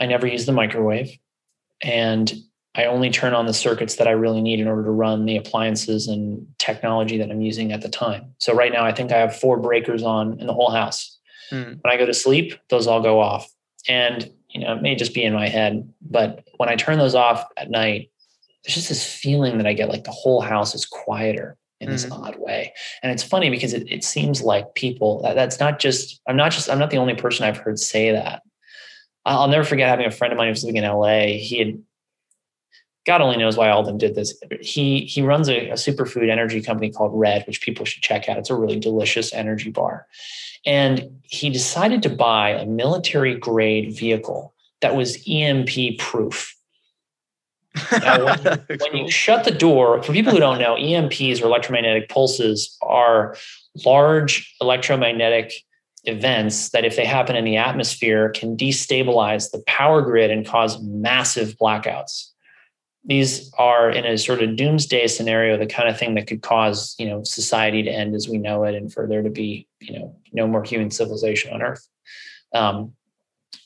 I 0.00 0.06
never 0.06 0.26
use 0.26 0.46
the 0.46 0.52
microwave. 0.52 1.10
And 1.82 2.32
I 2.74 2.84
only 2.84 3.10
turn 3.10 3.34
on 3.34 3.46
the 3.46 3.54
circuits 3.54 3.96
that 3.96 4.06
I 4.06 4.12
really 4.12 4.40
need 4.40 4.60
in 4.60 4.68
order 4.68 4.84
to 4.84 4.90
run 4.90 5.26
the 5.26 5.36
appliances 5.36 6.06
and 6.06 6.46
technology 6.58 7.18
that 7.18 7.30
I'm 7.30 7.40
using 7.40 7.72
at 7.72 7.80
the 7.80 7.88
time. 7.88 8.34
So 8.38 8.54
right 8.54 8.72
now, 8.72 8.84
I 8.84 8.92
think 8.92 9.10
I 9.10 9.18
have 9.18 9.34
four 9.34 9.58
breakers 9.58 10.02
on 10.02 10.38
in 10.38 10.46
the 10.46 10.54
whole 10.54 10.70
house. 10.70 11.18
Mm. 11.50 11.82
When 11.82 11.92
I 11.92 11.96
go 11.96 12.06
to 12.06 12.14
sleep, 12.14 12.54
those 12.68 12.86
all 12.86 13.02
go 13.02 13.20
off. 13.20 13.48
And 13.88 14.30
you 14.50 14.60
know, 14.60 14.74
it 14.74 14.82
may 14.82 14.94
just 14.94 15.14
be 15.14 15.24
in 15.24 15.34
my 15.34 15.48
head, 15.48 15.92
but 16.00 16.44
when 16.56 16.68
I 16.68 16.76
turn 16.76 16.98
those 16.98 17.14
off 17.14 17.44
at 17.56 17.70
night, 17.70 18.10
there's 18.64 18.74
just 18.74 18.88
this 18.88 19.04
feeling 19.04 19.58
that 19.58 19.66
I 19.66 19.72
get 19.72 19.88
like 19.88 20.04
the 20.04 20.10
whole 20.10 20.40
house 20.40 20.74
is 20.74 20.84
quieter 20.84 21.56
in 21.80 21.88
this 21.88 22.04
mm-hmm. 22.04 22.24
odd 22.24 22.36
way. 22.38 22.72
And 23.02 23.12
it's 23.12 23.22
funny 23.22 23.50
because 23.50 23.72
it, 23.72 23.90
it 23.90 24.02
seems 24.02 24.42
like 24.42 24.74
people 24.74 25.22
that, 25.22 25.34
that's 25.34 25.60
not 25.60 25.78
just, 25.78 26.20
I'm 26.26 26.36
not 26.36 26.50
just, 26.50 26.68
I'm 26.68 26.78
not 26.78 26.90
the 26.90 26.96
only 26.96 27.14
person 27.14 27.44
I've 27.44 27.56
heard 27.56 27.78
say 27.78 28.10
that. 28.12 28.42
I'll 29.24 29.48
never 29.48 29.64
forget 29.64 29.88
having 29.88 30.06
a 30.06 30.10
friend 30.10 30.32
of 30.32 30.38
mine 30.38 30.48
who 30.48 30.52
was 30.52 30.64
living 30.64 30.82
in 30.82 30.90
LA. 30.90 31.38
He 31.38 31.58
had, 31.58 31.82
God 33.06 33.20
only 33.20 33.36
knows 33.36 33.56
why 33.56 33.70
all 33.70 33.80
of 33.80 33.86
them 33.86 33.98
did 33.98 34.14
this. 34.14 34.38
He 34.60 35.00
he 35.00 35.22
runs 35.22 35.48
a, 35.48 35.70
a 35.70 35.74
superfood 35.74 36.28
energy 36.28 36.60
company 36.60 36.90
called 36.90 37.12
Red, 37.14 37.44
which 37.46 37.62
people 37.62 37.86
should 37.86 38.02
check 38.02 38.28
out. 38.28 38.36
It's 38.36 38.50
a 38.50 38.54
really 38.54 38.78
delicious 38.78 39.32
energy 39.32 39.70
bar. 39.70 40.06
And 40.66 41.20
he 41.22 41.48
decided 41.48 42.02
to 42.02 42.10
buy 42.10 42.50
a 42.50 42.66
military 42.66 43.34
grade 43.34 43.96
vehicle 43.96 44.54
that 44.82 44.94
was 44.94 45.22
EMP 45.26 45.98
proof. 45.98 46.54
Now, 47.92 48.24
when, 48.24 48.66
when 48.80 48.96
you 48.96 49.10
shut 49.10 49.44
the 49.44 49.50
door, 49.50 50.02
for 50.02 50.12
people 50.12 50.32
who 50.32 50.38
don't 50.38 50.58
know, 50.58 50.74
EMPs 50.76 51.42
or 51.42 51.46
electromagnetic 51.46 52.08
pulses 52.08 52.76
are 52.82 53.36
large 53.84 54.54
electromagnetic 54.60 55.52
events 56.04 56.70
that, 56.70 56.84
if 56.84 56.96
they 56.96 57.04
happen 57.04 57.36
in 57.36 57.44
the 57.44 57.56
atmosphere, 57.56 58.30
can 58.30 58.56
destabilize 58.56 59.50
the 59.50 59.62
power 59.66 60.02
grid 60.02 60.30
and 60.30 60.46
cause 60.46 60.80
massive 60.82 61.56
blackouts. 61.60 62.30
These 63.04 63.52
are 63.58 63.90
in 63.90 64.04
a 64.04 64.18
sort 64.18 64.42
of 64.42 64.56
doomsday 64.56 65.06
scenario, 65.06 65.56
the 65.56 65.66
kind 65.66 65.88
of 65.88 65.98
thing 65.98 66.14
that 66.14 66.26
could 66.26 66.42
cause, 66.42 66.94
you 66.98 67.06
know, 67.08 67.22
society 67.24 67.82
to 67.82 67.90
end 67.90 68.14
as 68.14 68.28
we 68.28 68.38
know 68.38 68.64
it, 68.64 68.74
and 68.74 68.92
for 68.92 69.06
there 69.06 69.22
to 69.22 69.30
be, 69.30 69.66
you 69.80 69.98
know, 69.98 70.16
no 70.32 70.46
more 70.46 70.62
human 70.62 70.90
civilization 70.90 71.52
on 71.52 71.62
Earth. 71.62 71.88
Um, 72.54 72.92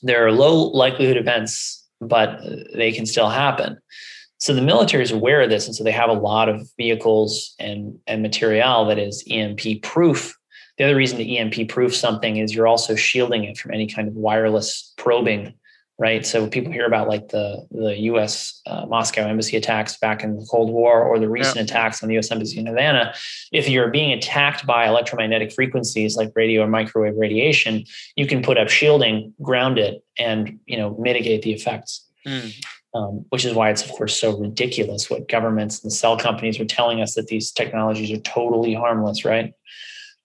there 0.02 0.26
are 0.26 0.32
low 0.32 0.68
likelihood 0.70 1.16
events, 1.16 1.81
but 2.03 2.40
they 2.74 2.92
can 2.92 3.07
still 3.07 3.28
happen. 3.28 3.78
So 4.38 4.55
the 4.55 4.62
military 4.62 5.05
is 5.05 5.12
aware 5.12 5.40
of 5.40 5.50
this, 5.50 5.66
and 5.66 5.74
so 5.74 5.84
they 5.84 5.92
have 5.92 6.11
a 6.11 6.14
lot 6.14 6.48
of 6.48 6.68
vehicles 6.76 7.55
and 7.59 7.98
and 8.07 8.22
material 8.22 8.84
that 8.86 8.98
is 8.98 9.24
EMP 9.30 9.82
proof. 9.82 10.36
The 10.78 10.84
other 10.84 10.96
reason 10.96 11.18
to 11.18 11.36
EMP 11.36 11.68
proof 11.68 11.94
something 11.94 12.38
is 12.38 12.55
you're 12.55 12.66
also 12.66 12.96
shielding 12.96 13.44
it 13.44 13.59
from 13.59 13.72
any 13.72 13.86
kind 13.86 14.09
of 14.09 14.14
wireless 14.14 14.92
probing 14.96 15.55
right? 15.99 16.24
So 16.26 16.47
people 16.47 16.72
hear 16.72 16.86
about 16.86 17.09
like 17.09 17.28
the 17.28 17.66
the 17.70 17.97
U.S. 18.01 18.61
Uh, 18.66 18.86
Moscow 18.86 19.26
embassy 19.26 19.57
attacks 19.57 19.97
back 19.99 20.22
in 20.24 20.36
the 20.36 20.47
Cold 20.51 20.70
War, 20.70 21.03
or 21.03 21.18
the 21.18 21.28
recent 21.28 21.57
yeah. 21.57 21.62
attacks 21.62 22.03
on 22.03 22.09
the 22.09 22.14
U.S. 22.14 22.30
embassy 22.30 22.59
in 22.59 22.66
Havana. 22.66 23.14
If 23.53 23.68
you're 23.68 23.90
being 23.90 24.12
attacked 24.12 24.66
by 24.66 24.86
electromagnetic 24.86 25.53
frequencies 25.53 26.16
like 26.16 26.32
radio 26.34 26.62
or 26.62 26.68
microwave 26.68 27.16
radiation, 27.16 27.84
you 28.16 28.26
can 28.26 28.43
put 28.43 28.59
up 28.59 28.68
shielding, 28.68 29.34
ground 29.43 29.78
it, 29.78 30.05
and 30.18 30.59
you 30.66 30.76
know 30.76 30.97
mitigate 30.99 31.43
the 31.43 31.53
effects. 31.53 32.09
Mm. 32.26 32.55
Um, 32.95 33.24
which 33.30 33.47
is 33.47 33.55
why 33.55 33.70
it's 33.70 33.82
of 33.82 33.90
course 33.90 34.20
so 34.20 34.36
ridiculous 34.36 35.09
what 35.09 35.26
governments 35.26 35.82
and 35.82 35.90
cell 35.90 36.18
companies 36.18 36.61
are 36.61 36.66
telling 36.66 37.01
us 37.01 37.14
that 37.14 37.26
these 37.26 37.51
technologies 37.51 38.11
are 38.11 38.20
totally 38.20 38.74
harmless, 38.74 39.24
right? 39.24 39.55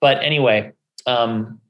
But 0.01 0.21
anyway, 0.21 0.73
um, 1.05 1.61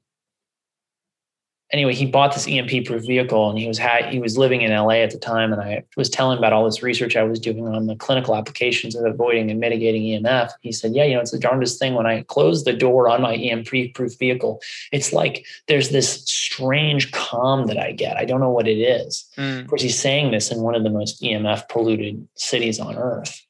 anyway, 1.72 1.94
he 1.94 2.06
bought 2.06 2.34
this 2.34 2.48
EMP 2.48 2.86
proof 2.86 3.04
vehicle 3.06 3.50
and 3.50 3.58
he 3.58 3.66
was 3.66 3.78
ha- 3.78 4.08
he 4.08 4.18
was 4.18 4.38
living 4.38 4.62
in 4.62 4.72
LA 4.72 4.94
at 5.02 5.10
the 5.10 5.18
time. 5.18 5.52
And 5.52 5.60
I 5.60 5.84
was 5.96 6.08
telling 6.08 6.38
about 6.38 6.52
all 6.52 6.64
this 6.64 6.82
research 6.82 7.16
I 7.16 7.22
was 7.22 7.38
doing 7.38 7.66
on 7.66 7.86
the 7.86 7.96
clinical 7.96 8.34
applications 8.34 8.94
of 8.94 9.04
avoiding 9.04 9.50
and 9.50 9.60
mitigating 9.60 10.02
EMF. 10.02 10.50
He 10.60 10.72
said, 10.72 10.94
Yeah, 10.94 11.04
you 11.04 11.14
know, 11.14 11.20
it's 11.20 11.30
the 11.30 11.38
darndest 11.38 11.78
thing 11.78 11.94
when 11.94 12.06
I 12.06 12.22
close 12.22 12.64
the 12.64 12.72
door 12.72 13.08
on 13.08 13.22
my 13.22 13.34
EMP 13.34 13.94
proof 13.94 14.18
vehicle. 14.18 14.60
It's 14.92 15.12
like 15.12 15.46
there's 15.66 15.90
this 15.90 16.24
strange 16.24 17.12
calm 17.12 17.66
that 17.66 17.78
I 17.78 17.92
get. 17.92 18.16
I 18.16 18.24
don't 18.24 18.40
know 18.40 18.50
what 18.50 18.68
it 18.68 18.78
is. 18.78 19.28
Mm. 19.36 19.62
Of 19.62 19.66
course, 19.66 19.82
he's 19.82 19.98
saying 19.98 20.30
this 20.30 20.50
in 20.50 20.60
one 20.60 20.74
of 20.74 20.82
the 20.82 20.90
most 20.90 21.22
EMF 21.22 21.68
polluted 21.68 22.26
cities 22.34 22.80
on 22.80 22.96
earth. 22.96 23.44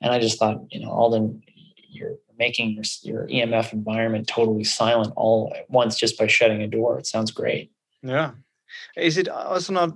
And 0.00 0.12
I 0.12 0.18
just 0.18 0.38
thought, 0.38 0.60
you 0.70 0.80
know, 0.80 0.90
Alden, 0.90 1.42
making 2.46 2.68
your, 2.76 2.84
your 3.10 3.22
EMF 3.36 3.72
environment 3.72 4.24
totally 4.26 4.64
silent 4.64 5.12
all 5.22 5.52
at 5.58 5.64
once 5.70 5.92
just 6.02 6.18
by 6.18 6.26
shutting 6.26 6.60
a 6.62 6.70
door. 6.76 6.98
It 6.98 7.06
sounds 7.06 7.30
great. 7.30 7.70
Yeah. 8.02 8.32
Is 8.96 9.16
it 9.16 9.28
also 9.28 9.72
not 9.72 9.90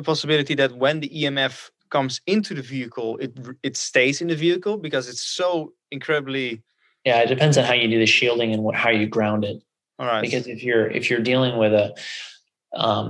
a 0.00 0.02
possibility 0.02 0.54
that 0.54 0.72
when 0.82 1.00
the 1.00 1.08
EMF 1.08 1.70
comes 1.90 2.20
into 2.26 2.52
the 2.54 2.66
vehicle, 2.74 3.10
it 3.24 3.32
it 3.68 3.76
stays 3.76 4.16
in 4.22 4.28
the 4.28 4.38
vehicle 4.46 4.76
because 4.86 5.04
it's 5.12 5.26
so 5.40 5.72
incredibly. 5.90 6.62
Yeah, 7.08 7.18
it 7.24 7.28
depends 7.34 7.58
on 7.58 7.64
how 7.64 7.76
you 7.80 7.88
do 7.94 7.98
the 7.98 8.12
shielding 8.16 8.50
and 8.54 8.62
what 8.64 8.74
how 8.84 8.90
you 9.00 9.06
ground 9.16 9.44
it. 9.50 9.58
All 9.98 10.06
right. 10.12 10.22
Because 10.22 10.46
if 10.46 10.62
you're 10.66 10.88
if 10.98 11.04
you're 11.08 11.26
dealing 11.32 11.54
with 11.62 11.72
a 11.84 11.86
um, 12.84 13.06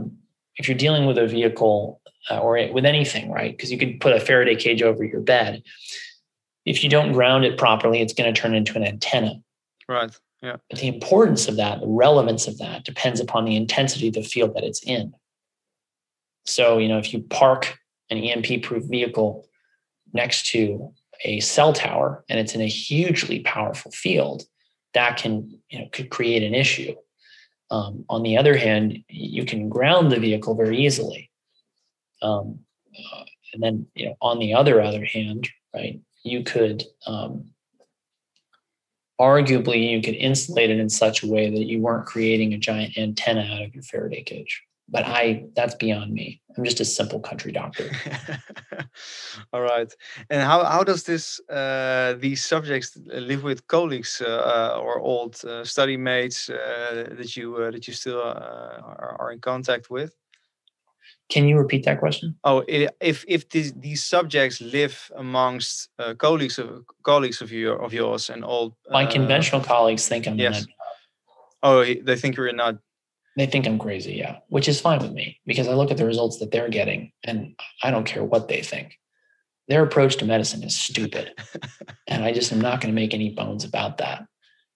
if 0.56 0.68
you're 0.68 0.82
dealing 0.86 1.04
with 1.08 1.18
a 1.18 1.26
vehicle 1.26 2.00
uh, 2.30 2.38
or 2.44 2.52
with 2.72 2.86
anything, 2.94 3.30
right? 3.38 3.52
Because 3.54 3.70
you 3.72 3.78
could 3.78 4.00
put 4.00 4.12
a 4.18 4.20
Faraday 4.20 4.56
cage 4.56 4.82
over 4.82 5.04
your 5.04 5.20
bed 5.20 5.62
if 6.64 6.84
you 6.84 6.90
don't 6.90 7.12
ground 7.12 7.44
it 7.44 7.58
properly, 7.58 8.00
it's 8.00 8.12
going 8.12 8.32
to 8.32 8.40
turn 8.40 8.54
into 8.54 8.76
an 8.76 8.84
antenna. 8.84 9.34
Right. 9.88 10.16
Yeah. 10.42 10.56
But 10.70 10.80
the 10.80 10.88
importance 10.88 11.48
of 11.48 11.56
that, 11.56 11.80
the 11.80 11.86
relevance 11.86 12.46
of 12.48 12.58
that 12.58 12.84
depends 12.84 13.20
upon 13.20 13.44
the 13.44 13.56
intensity 13.56 14.08
of 14.08 14.14
the 14.14 14.22
field 14.22 14.54
that 14.54 14.64
it's 14.64 14.82
in. 14.82 15.14
So, 16.44 16.78
you 16.78 16.88
know, 16.88 16.98
if 16.98 17.12
you 17.12 17.22
park 17.22 17.78
an 18.10 18.18
EMP 18.18 18.62
proof 18.62 18.84
vehicle 18.84 19.46
next 20.12 20.46
to 20.48 20.92
a 21.24 21.40
cell 21.40 21.72
tower 21.72 22.24
and 22.28 22.40
it's 22.40 22.54
in 22.54 22.60
a 22.60 22.66
hugely 22.66 23.40
powerful 23.40 23.92
field, 23.92 24.42
that 24.94 25.16
can, 25.16 25.58
you 25.70 25.78
know, 25.78 25.88
could 25.92 26.10
create 26.10 26.42
an 26.42 26.54
issue. 26.54 26.94
Um, 27.70 28.04
on 28.10 28.22
the 28.22 28.36
other 28.36 28.56
hand, 28.56 28.98
you 29.08 29.46
can 29.46 29.68
ground 29.68 30.12
the 30.12 30.20
vehicle 30.20 30.54
very 30.54 30.84
easily. 30.84 31.30
Um, 32.20 32.58
uh, 33.12 33.24
and 33.54 33.62
then, 33.62 33.86
you 33.94 34.06
know, 34.06 34.16
on 34.20 34.38
the 34.38 34.54
other 34.54 34.80
other 34.82 35.04
hand, 35.04 35.48
right, 35.74 36.00
you 36.22 36.44
could 36.44 36.84
um, 37.06 37.52
arguably 39.20 39.90
you 39.90 40.02
could 40.02 40.14
insulate 40.14 40.70
it 40.70 40.78
in 40.78 40.88
such 40.88 41.22
a 41.22 41.26
way 41.26 41.50
that 41.50 41.66
you 41.66 41.80
weren't 41.80 42.06
creating 42.06 42.52
a 42.54 42.58
giant 42.58 42.96
antenna 42.98 43.42
out 43.52 43.62
of 43.62 43.74
your 43.74 43.84
Faraday 43.84 44.22
cage. 44.22 44.62
But 44.88 45.04
I 45.06 45.44
that's 45.54 45.76
beyond 45.76 46.12
me. 46.12 46.42
I'm 46.56 46.64
just 46.64 46.80
a 46.80 46.84
simple 46.84 47.20
country 47.20 47.52
doctor. 47.52 47.90
All 49.52 49.62
right. 49.62 49.90
And 50.28 50.42
how, 50.42 50.64
how 50.64 50.82
does 50.84 51.04
this 51.04 51.40
uh, 51.48 52.16
these 52.18 52.44
subjects 52.44 52.98
live 53.06 53.42
with 53.42 53.66
colleagues 53.68 54.20
uh, 54.20 54.28
uh 54.28 54.80
or 54.80 55.00
old 55.00 55.42
uh, 55.44 55.64
study 55.64 55.96
mates 55.96 56.50
uh, 56.50 57.08
that 57.18 57.36
you 57.36 57.56
uh, 57.56 57.70
that 57.70 57.86
you 57.88 57.94
still 57.94 58.20
are, 58.20 59.16
are 59.20 59.32
in 59.32 59.40
contact 59.40 59.88
with? 59.88 60.12
Can 61.32 61.48
you 61.48 61.56
repeat 61.56 61.86
that 61.86 61.98
question? 61.98 62.36
Oh, 62.44 62.62
if 62.68 63.24
if 63.26 63.48
these, 63.48 63.72
these 63.72 64.04
subjects 64.04 64.60
live 64.60 65.10
amongst 65.16 65.88
uh, 65.98 66.12
colleagues 66.12 66.58
of 66.58 66.84
colleagues 67.02 67.40
of 67.40 67.50
your 67.50 67.82
of 67.82 67.94
yours 67.94 68.28
and 68.28 68.44
all 68.44 68.76
my 68.90 69.06
uh, 69.06 69.10
conventional 69.10 69.62
colleagues 69.62 70.06
think 70.06 70.26
I'm 70.26 70.38
yes. 70.38 70.66
Oh, 71.62 71.82
they 71.84 72.16
think 72.16 72.36
you're 72.36 72.52
not. 72.52 72.76
They 73.38 73.46
think 73.46 73.66
I'm 73.66 73.78
crazy, 73.78 74.12
yeah, 74.12 74.40
which 74.48 74.68
is 74.68 74.78
fine 74.78 75.00
with 75.00 75.12
me 75.12 75.40
because 75.46 75.68
I 75.68 75.72
look 75.72 75.90
at 75.90 75.96
the 75.96 76.04
results 76.04 76.38
that 76.40 76.50
they're 76.50 76.68
getting 76.68 77.12
and 77.24 77.54
I 77.82 77.90
don't 77.90 78.04
care 78.04 78.24
what 78.24 78.48
they 78.48 78.60
think. 78.60 78.98
Their 79.68 79.82
approach 79.82 80.16
to 80.16 80.26
medicine 80.26 80.62
is 80.62 80.76
stupid, 80.78 81.32
and 82.08 82.24
I 82.24 82.34
just 82.34 82.52
am 82.52 82.60
not 82.60 82.82
going 82.82 82.94
to 82.94 83.00
make 83.00 83.14
any 83.14 83.30
bones 83.30 83.64
about 83.64 83.96
that. 83.98 84.26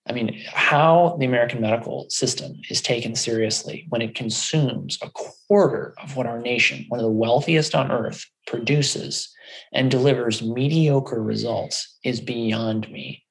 I 0.09 0.13
mean, 0.13 0.41
how 0.47 1.17
the 1.19 1.27
American 1.27 1.61
medical 1.61 2.09
system 2.11 2.61
is 2.71 2.81
taken 2.81 3.15
seriously 3.17 3.87
when 3.89 4.03
it 4.03 4.15
consumes 4.15 4.99
a 5.03 5.11
quarter 5.11 5.95
of 6.03 6.17
what 6.17 6.27
our 6.27 6.39
nation, 6.39 6.85
one 6.89 7.01
of 7.01 7.05
the 7.05 7.11
wealthiest 7.11 7.75
on 7.75 7.91
earth, 7.91 8.25
produces 8.47 9.29
and 9.73 9.91
delivers 9.91 10.43
mediocre 10.43 11.23
results 11.23 11.99
is 12.05 12.21
beyond 12.21 12.91
me. 12.91 13.25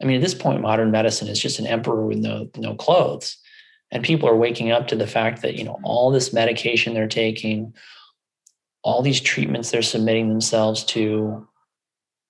I 0.00 0.06
mean, 0.06 0.16
at 0.16 0.22
this 0.22 0.34
point, 0.34 0.62
modern 0.62 0.90
medicine 0.90 1.28
is 1.28 1.40
just 1.40 1.58
an 1.58 1.66
emperor 1.66 2.06
with 2.06 2.18
no, 2.18 2.48
no 2.56 2.74
clothes. 2.74 3.36
And 3.90 4.04
people 4.04 4.28
are 4.28 4.36
waking 4.36 4.70
up 4.70 4.88
to 4.88 4.96
the 4.96 5.06
fact 5.06 5.42
that, 5.42 5.56
you 5.56 5.64
know, 5.64 5.78
all 5.82 6.10
this 6.10 6.32
medication 6.32 6.94
they're 6.94 7.08
taking, 7.08 7.74
all 8.82 9.02
these 9.02 9.20
treatments 9.20 9.70
they're 9.70 9.82
submitting 9.82 10.28
themselves 10.28 10.84
to, 10.84 11.46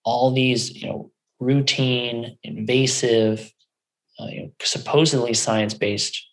all 0.05 0.31
these, 0.33 0.71
you 0.71 0.89
know, 0.89 1.11
routine, 1.39 2.39
invasive, 2.43 3.53
uh, 4.19 4.27
you 4.27 4.43
know, 4.43 4.53
supposedly 4.63 5.35
science-based 5.35 6.27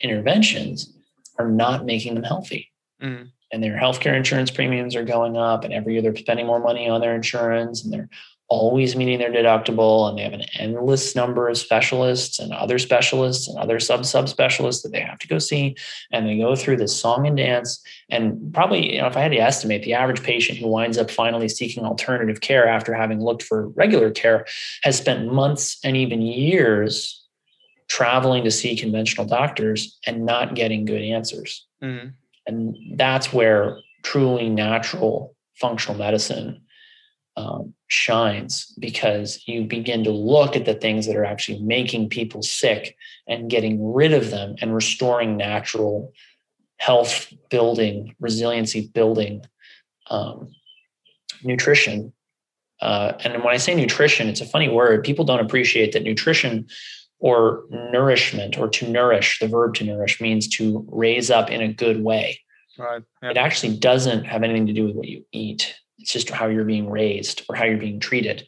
interventions 0.00 0.92
are 1.38 1.48
not 1.48 1.84
making 1.84 2.14
them 2.14 2.24
healthy. 2.24 2.70
Mm. 3.02 3.30
And 3.52 3.62
their 3.62 3.78
healthcare 3.78 4.16
insurance 4.16 4.50
premiums 4.50 4.96
are 4.96 5.04
going 5.04 5.36
up, 5.36 5.64
and 5.64 5.72
every 5.72 5.92
year 5.92 6.02
they're 6.02 6.16
spending 6.16 6.46
more 6.46 6.60
money 6.60 6.88
on 6.88 7.00
their 7.00 7.14
insurance, 7.14 7.84
and 7.84 7.92
they're 7.92 8.08
always 8.48 8.94
meeting 8.94 9.18
their 9.18 9.32
deductible 9.32 10.08
and 10.08 10.18
they 10.18 10.22
have 10.22 10.34
an 10.34 10.44
endless 10.58 11.16
number 11.16 11.48
of 11.48 11.56
specialists 11.56 12.38
and 12.38 12.52
other 12.52 12.78
specialists 12.78 13.48
and 13.48 13.58
other 13.58 13.80
sub 13.80 14.04
sub 14.04 14.28
specialists 14.28 14.82
that 14.82 14.92
they 14.92 15.00
have 15.00 15.18
to 15.18 15.26
go 15.26 15.38
see 15.38 15.74
and 16.12 16.26
they 16.26 16.36
go 16.36 16.54
through 16.54 16.76
this 16.76 16.94
song 16.94 17.26
and 17.26 17.38
dance 17.38 17.82
and 18.10 18.52
probably 18.52 18.94
you 18.94 19.00
know 19.00 19.06
if 19.06 19.16
i 19.16 19.20
had 19.20 19.32
to 19.32 19.38
estimate 19.38 19.82
the 19.82 19.94
average 19.94 20.22
patient 20.22 20.58
who 20.58 20.68
winds 20.68 20.98
up 20.98 21.10
finally 21.10 21.48
seeking 21.48 21.84
alternative 21.84 22.42
care 22.42 22.68
after 22.68 22.92
having 22.92 23.18
looked 23.18 23.42
for 23.42 23.68
regular 23.70 24.10
care 24.10 24.44
has 24.82 24.98
spent 24.98 25.32
months 25.32 25.78
and 25.82 25.96
even 25.96 26.20
years 26.20 27.26
traveling 27.88 28.44
to 28.44 28.50
see 28.50 28.76
conventional 28.76 29.26
doctors 29.26 29.98
and 30.06 30.26
not 30.26 30.54
getting 30.54 30.84
good 30.84 31.02
answers 31.02 31.66
mm-hmm. 31.82 32.08
and 32.46 32.76
that's 32.96 33.32
where 33.32 33.78
truly 34.02 34.50
natural 34.50 35.34
functional 35.54 35.96
medicine 35.96 36.60
um, 37.36 37.74
shines 37.88 38.72
because 38.78 39.42
you 39.46 39.64
begin 39.64 40.04
to 40.04 40.10
look 40.10 40.56
at 40.56 40.64
the 40.64 40.74
things 40.74 41.06
that 41.06 41.16
are 41.16 41.24
actually 41.24 41.60
making 41.60 42.08
people 42.08 42.42
sick 42.42 42.96
and 43.26 43.50
getting 43.50 43.92
rid 43.92 44.12
of 44.12 44.30
them 44.30 44.54
and 44.60 44.74
restoring 44.74 45.36
natural 45.36 46.12
health 46.78 47.32
building, 47.50 48.14
resiliency 48.20 48.88
building 48.94 49.44
um, 50.10 50.48
nutrition. 51.42 52.12
Uh, 52.80 53.12
and 53.20 53.42
when 53.42 53.54
I 53.54 53.56
say 53.56 53.74
nutrition, 53.74 54.28
it's 54.28 54.40
a 54.40 54.46
funny 54.46 54.68
word. 54.68 55.04
People 55.04 55.24
don't 55.24 55.40
appreciate 55.40 55.92
that 55.92 56.02
nutrition 56.02 56.66
or 57.24 57.64
nourishment 57.70 58.58
or 58.58 58.68
to 58.68 58.88
nourish 58.88 59.38
the 59.38 59.48
verb 59.48 59.74
to 59.74 59.84
nourish 59.84 60.20
means 60.20 60.46
to 60.46 60.86
raise 60.90 61.30
up 61.30 61.50
in 61.50 61.62
a 61.62 61.72
good 61.72 62.02
way 62.04 62.38
right 62.78 63.02
yeah. 63.22 63.30
it 63.30 63.36
actually 63.36 63.76
doesn't 63.76 64.24
have 64.24 64.42
anything 64.42 64.66
to 64.66 64.72
do 64.72 64.84
with 64.84 64.94
what 64.94 65.08
you 65.08 65.24
eat 65.32 65.74
it's 66.04 66.12
just 66.12 66.28
how 66.28 66.48
you're 66.48 66.64
being 66.64 66.90
raised 66.90 67.46
or 67.48 67.56
how 67.56 67.64
you're 67.64 67.78
being 67.78 67.98
treated. 67.98 68.46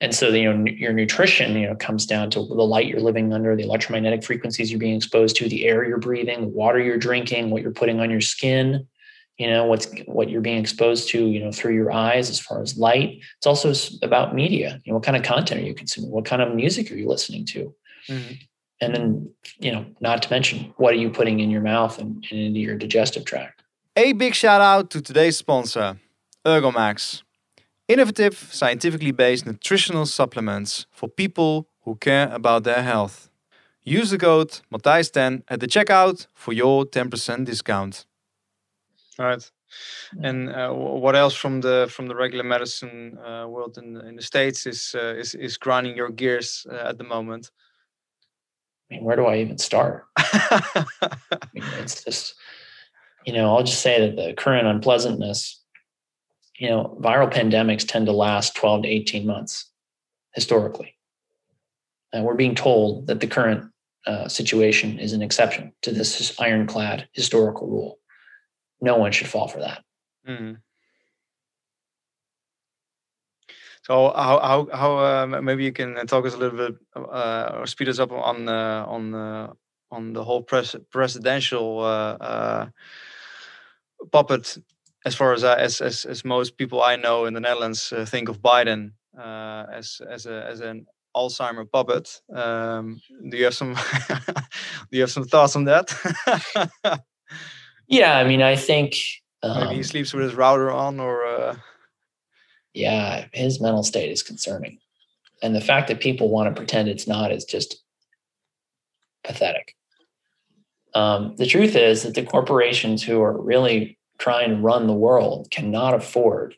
And 0.00 0.12
so 0.12 0.28
you 0.30 0.52
know 0.52 0.64
your 0.66 0.92
nutrition 0.92 1.56
you 1.56 1.68
know 1.68 1.76
comes 1.76 2.04
down 2.04 2.30
to 2.30 2.40
the 2.40 2.66
light 2.74 2.86
you're 2.86 3.00
living 3.00 3.32
under 3.32 3.54
the 3.54 3.62
electromagnetic 3.62 4.24
frequencies 4.24 4.72
you're 4.72 4.80
being 4.80 4.96
exposed 4.96 5.36
to 5.36 5.48
the 5.48 5.66
air 5.66 5.86
you're 5.86 5.98
breathing 5.98 6.40
the 6.40 6.48
water 6.48 6.80
you're 6.80 6.96
drinking 6.96 7.50
what 7.50 7.60
you're 7.60 7.70
putting 7.70 8.00
on 8.00 8.10
your 8.10 8.22
skin 8.22 8.88
you 9.36 9.46
know 9.46 9.66
what's 9.66 9.86
what 10.06 10.30
you're 10.30 10.40
being 10.40 10.56
exposed 10.56 11.10
to 11.10 11.26
you 11.26 11.38
know 11.38 11.52
through 11.52 11.74
your 11.74 11.92
eyes 11.92 12.30
as 12.30 12.40
far 12.40 12.62
as 12.62 12.78
light. 12.78 13.20
It's 13.36 13.46
also 13.46 13.74
about 14.02 14.34
media. 14.34 14.80
You 14.84 14.92
know 14.92 14.96
what 14.96 15.04
kind 15.04 15.18
of 15.18 15.22
content 15.22 15.60
are 15.60 15.64
you 15.64 15.74
consuming? 15.74 16.10
What 16.10 16.24
kind 16.24 16.40
of 16.40 16.54
music 16.54 16.90
are 16.90 16.96
you 16.96 17.06
listening 17.06 17.44
to? 17.46 17.74
Mm-hmm. 18.08 18.34
And 18.82 18.94
then, 18.94 19.30
you 19.58 19.72
know, 19.72 19.84
not 20.00 20.22
to 20.22 20.30
mention 20.30 20.72
what 20.78 20.94
are 20.94 20.96
you 20.96 21.10
putting 21.10 21.40
in 21.40 21.50
your 21.50 21.60
mouth 21.60 21.98
and, 21.98 22.24
and 22.30 22.40
into 22.40 22.60
your 22.60 22.76
digestive 22.76 23.26
tract. 23.26 23.62
A 23.96 24.12
big 24.12 24.34
shout 24.34 24.60
out 24.60 24.90
to 24.90 25.02
today's 25.02 25.36
sponsor, 25.36 25.98
Ergomax. 26.44 27.22
Innovative, 27.88 28.48
scientifically 28.50 29.10
based 29.10 29.46
nutritional 29.46 30.06
supplements 30.06 30.86
for 30.90 31.08
people 31.08 31.68
who 31.82 31.96
care 31.96 32.32
about 32.32 32.64
their 32.64 32.82
health. 32.82 33.30
Use 33.82 34.10
the 34.10 34.18
code 34.18 34.60
Matthijs10 34.72 35.42
at 35.48 35.60
the 35.60 35.66
checkout 35.66 36.26
for 36.34 36.52
your 36.52 36.84
10% 36.84 37.44
discount. 37.44 38.04
All 39.18 39.26
right. 39.26 39.50
And 40.22 40.50
uh, 40.50 40.70
what 40.72 41.14
else 41.14 41.34
from 41.34 41.60
the 41.60 41.88
from 41.88 42.08
the 42.08 42.16
regular 42.16 42.42
medicine 42.42 43.16
uh, 43.24 43.46
world 43.46 43.78
in 43.78 43.96
in 44.08 44.16
the 44.16 44.22
states 44.22 44.66
is 44.66 44.96
uh, 44.98 45.14
is 45.14 45.34
is 45.34 45.56
grinding 45.56 45.96
your 45.96 46.10
gears 46.10 46.66
uh, 46.68 46.88
at 46.88 46.98
the 46.98 47.04
moment? 47.04 47.50
I 48.90 48.94
mean, 48.94 49.04
where 49.04 49.16
do 49.16 49.26
I 49.26 49.36
even 49.36 49.58
start? 49.58 50.06
I 50.16 50.84
mean, 51.54 51.64
it's 51.78 52.02
just, 52.02 52.34
you 53.24 53.32
know, 53.32 53.54
I'll 53.54 53.62
just 53.62 53.82
say 53.82 54.00
that 54.00 54.16
the 54.16 54.34
current 54.34 54.66
unpleasantness, 54.66 55.59
you 56.60 56.68
know, 56.68 56.94
viral 57.00 57.32
pandemics 57.32 57.88
tend 57.88 58.04
to 58.04 58.12
last 58.12 58.54
12 58.54 58.82
to 58.82 58.88
18 58.88 59.26
months 59.26 59.70
historically. 60.34 60.94
And 62.12 62.24
we're 62.24 62.34
being 62.34 62.54
told 62.54 63.06
that 63.06 63.20
the 63.20 63.26
current 63.26 63.70
uh, 64.06 64.28
situation 64.28 64.98
is 64.98 65.14
an 65.14 65.22
exception 65.22 65.72
to 65.82 65.90
this 65.90 66.38
ironclad 66.38 67.08
historical 67.12 67.66
rule. 67.66 67.98
No 68.82 68.98
one 68.98 69.10
should 69.10 69.26
fall 69.26 69.48
for 69.48 69.60
that. 69.60 69.82
Mm. 70.28 70.58
So 73.82 74.12
how 74.14 74.38
how 74.40 74.68
how 74.72 74.98
uh, 74.98 75.40
maybe 75.40 75.64
you 75.64 75.72
can 75.72 75.94
talk 76.06 76.26
us 76.26 76.34
a 76.34 76.36
little 76.36 76.58
bit 76.58 76.76
uh, 76.94 77.52
or 77.54 77.66
speed 77.66 77.88
us 77.88 77.98
up 77.98 78.12
on 78.12 78.48
uh, 78.48 78.84
on 78.86 79.56
on 79.90 80.12
the 80.12 80.22
whole 80.22 80.42
pres 80.42 80.76
presidential 80.90 81.80
uh, 81.80 82.16
uh, 82.20 82.68
puppet 84.12 84.58
as 85.04 85.14
far 85.14 85.32
as, 85.32 85.44
as 85.44 85.80
as 85.80 86.04
as 86.04 86.24
most 86.24 86.56
people 86.56 86.82
I 86.82 86.96
know 86.96 87.24
in 87.24 87.34
the 87.34 87.40
Netherlands 87.40 87.92
think 88.06 88.28
of 88.28 88.40
Biden 88.40 88.92
uh, 89.18 89.66
as 89.72 90.00
as 90.08 90.26
a 90.26 90.44
as 90.46 90.60
an 90.60 90.86
Alzheimer 91.16 91.70
puppet. 91.70 92.20
Um, 92.32 93.00
do 93.28 93.36
you 93.36 93.44
have 93.44 93.54
some 93.54 93.74
do 94.14 94.92
you 94.92 95.00
have 95.00 95.10
some 95.10 95.24
thoughts 95.24 95.56
on 95.56 95.64
that? 95.64 95.92
yeah, 97.88 98.18
I 98.18 98.24
mean, 98.24 98.42
I 98.42 98.56
think 98.56 98.94
um, 99.42 99.58
maybe 99.58 99.74
he 99.74 99.80
um 99.80 99.84
sleeps 99.84 100.12
with 100.12 100.24
his 100.24 100.34
router 100.34 100.70
on, 100.70 101.00
or 101.00 101.24
uh... 101.26 101.56
yeah, 102.74 103.26
his 103.32 103.60
mental 103.60 103.82
state 103.82 104.10
is 104.10 104.22
concerning. 104.22 104.78
And 105.42 105.54
the 105.54 105.60
fact 105.60 105.88
that 105.88 106.00
people 106.00 106.28
want 106.28 106.48
to 106.48 106.58
pretend 106.58 106.88
it's 106.88 107.06
not 107.06 107.32
is 107.32 107.44
just 107.44 107.82
pathetic. 109.24 109.74
Um, 110.94 111.34
the 111.36 111.46
truth 111.46 111.76
is 111.76 112.02
that 112.02 112.14
the 112.14 112.24
corporations 112.24 113.02
who 113.02 113.22
are 113.22 113.40
really 113.40 113.96
trying 114.20 114.50
to 114.50 114.56
run 114.56 114.86
the 114.86 114.92
world 114.92 115.50
cannot 115.50 115.94
afford 115.94 116.54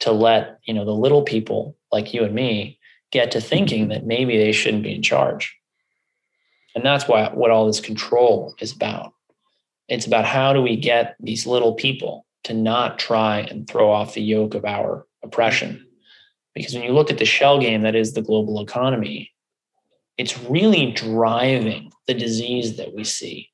to 0.00 0.12
let 0.12 0.58
you 0.64 0.74
know 0.74 0.84
the 0.84 0.92
little 0.92 1.22
people 1.22 1.76
like 1.90 2.12
you 2.12 2.24
and 2.24 2.34
me 2.34 2.78
get 3.10 3.30
to 3.30 3.40
thinking 3.40 3.84
mm-hmm. 3.84 3.90
that 3.90 4.06
maybe 4.06 4.36
they 4.36 4.52
shouldn't 4.52 4.82
be 4.82 4.94
in 4.94 5.02
charge. 5.02 5.56
And 6.74 6.84
that's 6.84 7.08
why 7.08 7.30
what 7.30 7.50
all 7.50 7.66
this 7.66 7.80
control 7.80 8.54
is 8.60 8.72
about. 8.72 9.14
It's 9.88 10.06
about 10.06 10.26
how 10.26 10.52
do 10.52 10.60
we 10.60 10.76
get 10.76 11.16
these 11.18 11.46
little 11.46 11.74
people 11.74 12.26
to 12.44 12.52
not 12.52 12.98
try 12.98 13.40
and 13.40 13.66
throw 13.66 13.90
off 13.90 14.14
the 14.14 14.22
yoke 14.22 14.54
of 14.54 14.64
our 14.64 15.06
oppression. 15.22 15.86
Because 16.54 16.74
when 16.74 16.82
you 16.82 16.92
look 16.92 17.10
at 17.10 17.18
the 17.18 17.24
shell 17.24 17.58
game 17.58 17.82
that 17.82 17.94
is 17.94 18.12
the 18.12 18.22
global 18.22 18.60
economy, 18.60 19.30
it's 20.18 20.38
really 20.42 20.92
driving 20.92 21.90
the 22.06 22.14
disease 22.14 22.76
that 22.76 22.94
we 22.94 23.04
see. 23.04 23.50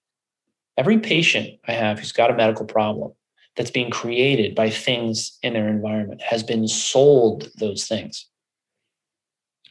Every 0.77 0.99
patient 0.99 1.61
I 1.69 1.73
have 1.73 1.99
who's 1.99 2.13
got 2.13 2.31
a 2.31 2.37
medical 2.37 2.65
problem 2.65 3.13
that's 3.57 3.71
being 3.71 3.91
created 3.91 4.55
by 4.55 4.71
things 4.71 5.39
in 5.43 5.53
their 5.53 5.69
environment 5.69 6.21
has 6.23 6.43
been 6.43 6.67
sold 6.67 7.51
those 7.59 7.87
things. 7.87 8.27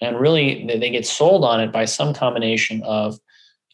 And 0.01 0.19
really, 0.19 0.65
they 0.65 0.89
get 0.89 1.05
sold 1.05 1.43
on 1.45 1.61
it 1.61 1.71
by 1.71 1.85
some 1.85 2.13
combination 2.13 2.81
of, 2.83 3.19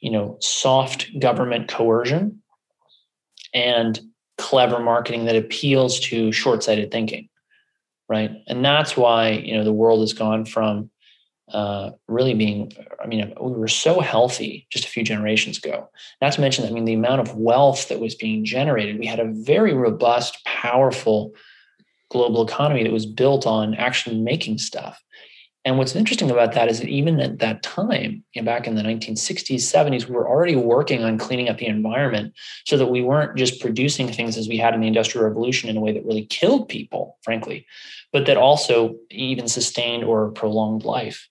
you 0.02 0.12
know, 0.12 0.38
soft 0.42 1.08
government 1.20 1.68
coercion 1.68 2.42
and 3.54 4.00
clever 4.38 4.80
marketing 4.80 5.26
that 5.26 5.36
appeals 5.36 6.00
to 6.00 6.32
short-sighted 6.32 6.92
thinking 6.92 7.30
right? 8.10 8.32
And 8.48 8.66
that's 8.66 8.98
why 8.98 9.30
you 9.30 9.56
know 9.56 9.64
the 9.64 9.72
world 9.72 10.02
has 10.02 10.12
gone 10.12 10.44
from 10.44 10.90
uh, 11.54 11.92
really 12.08 12.34
being. 12.34 12.72
I 13.02 13.08
mean, 13.08 13.34
we 13.42 13.52
were 13.52 13.68
so 13.68 14.00
healthy 14.00 14.68
just 14.70 14.86
a 14.86 14.90
few 14.90 15.04
generations 15.04 15.58
ago. 15.58 15.90
Not 16.22 16.34
to 16.34 16.42
mention, 16.42 16.66
I 16.66 16.72
mean, 16.72 16.86
the 16.86 16.94
amount 16.94 17.22
of 17.22 17.36
wealth 17.36 17.88
that 17.90 18.00
was 18.00 18.16
being 18.16 18.46
generated. 18.46 19.00
We 19.00 19.06
had 19.06 19.20
a 19.20 19.32
very 19.32 19.74
robust, 19.74 20.44
powerful 20.46 21.34
global 22.10 22.46
economy 22.46 22.84
that 22.84 22.92
was 22.92 23.06
built 23.06 23.46
on 23.46 23.76
actually 23.76 24.20
making 24.20 24.58
stuff. 24.58 25.02
And 25.66 25.78
what's 25.78 25.96
interesting 25.96 26.32
about 26.32 26.54
that 26.54 26.70
is 26.70 26.80
that 26.80 26.88
even 26.88 27.20
at 27.20 27.40
that 27.40 27.62
time, 27.62 28.24
you 28.34 28.42
know, 28.42 28.46
back 28.46 28.66
in 28.66 28.76
the 28.76 28.82
1960s, 28.82 29.56
70s, 29.56 30.08
we 30.08 30.16
were 30.16 30.28
already 30.28 30.56
working 30.56 31.04
on 31.04 31.18
cleaning 31.18 31.50
up 31.50 31.58
the 31.58 31.68
environment 31.68 32.34
so 32.66 32.78
that 32.78 32.88
we 32.88 33.02
weren't 33.02 33.38
just 33.38 33.60
producing 33.60 34.08
things 34.08 34.38
as 34.38 34.48
we 34.48 34.58
had 34.58 34.74
in 34.74 34.80
the 34.80 34.88
Industrial 34.88 35.28
Revolution 35.28 35.70
in 35.70 35.76
a 35.76 35.82
way 35.82 35.92
that 35.92 36.06
really 36.06 36.26
killed 36.26 36.70
people, 36.70 37.18
frankly, 37.24 37.66
but 38.14 38.26
that 38.26 38.38
also 38.38 38.96
even 39.12 39.48
sustained 39.48 40.04
or 40.04 40.32
prolonged 40.32 40.86
life. 40.86 41.28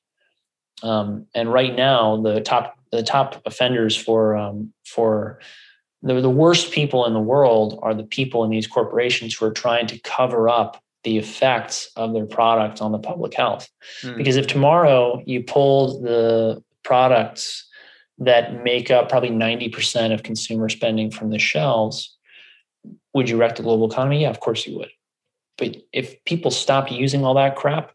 Um, 0.83 1.27
and 1.35 1.53
right 1.53 1.75
now, 1.75 2.21
the 2.21 2.41
top 2.41 2.77
the 2.91 3.03
top 3.03 3.43
offenders 3.45 3.97
for 3.97 4.37
um, 4.37 4.73
for 4.85 5.41
the, 6.03 6.21
the 6.21 6.31
worst 6.31 6.73
people 6.73 7.05
in 7.07 7.13
the 7.13 7.21
world 7.21 7.79
are 7.83 7.95
the 7.95 8.05
people 8.05 8.45
in 8.45 8.51
these 8.51 8.67
corporations 8.67 9.35
who 9.35 9.47
are 9.47 9.53
trying 9.53 9.87
to 9.89 9.99
cover 10.01 10.49
up 10.49 10.83
the 11.05 11.19
effects 11.19 11.91
of 11.97 12.13
their 12.13 12.27
product 12.27 12.81
on 12.81 12.93
the 12.93 12.99
public 12.99 13.35
health. 13.35 13.69
Mm. 14.03 14.17
Because 14.17 14.37
if 14.37 14.47
tomorrow 14.47 15.23
you 15.27 15.43
pulled 15.43 16.03
the 16.03 16.63
products 16.85 17.67
that 18.19 18.65
make 18.65 18.91
up 18.91 19.09
probably 19.09 19.31
90% 19.31 20.13
of 20.13 20.23
consumer 20.23 20.69
spending 20.69 21.11
from 21.11 21.31
the 21.31 21.39
shelves, 21.39 22.17
would 23.15 23.29
you 23.29 23.37
wreck 23.37 23.57
the 23.57 23.63
global 23.63 23.91
economy? 23.91 24.23
Yeah, 24.23 24.31
of 24.31 24.41
course 24.41 24.67
you 24.67 24.77
would. 24.79 24.91
But 25.57 25.77
if 25.93 26.23
people 26.25 26.51
stopped 26.51 26.91
using 26.91 27.25
all 27.25 27.35
that 27.35 27.57
crap 27.57 27.93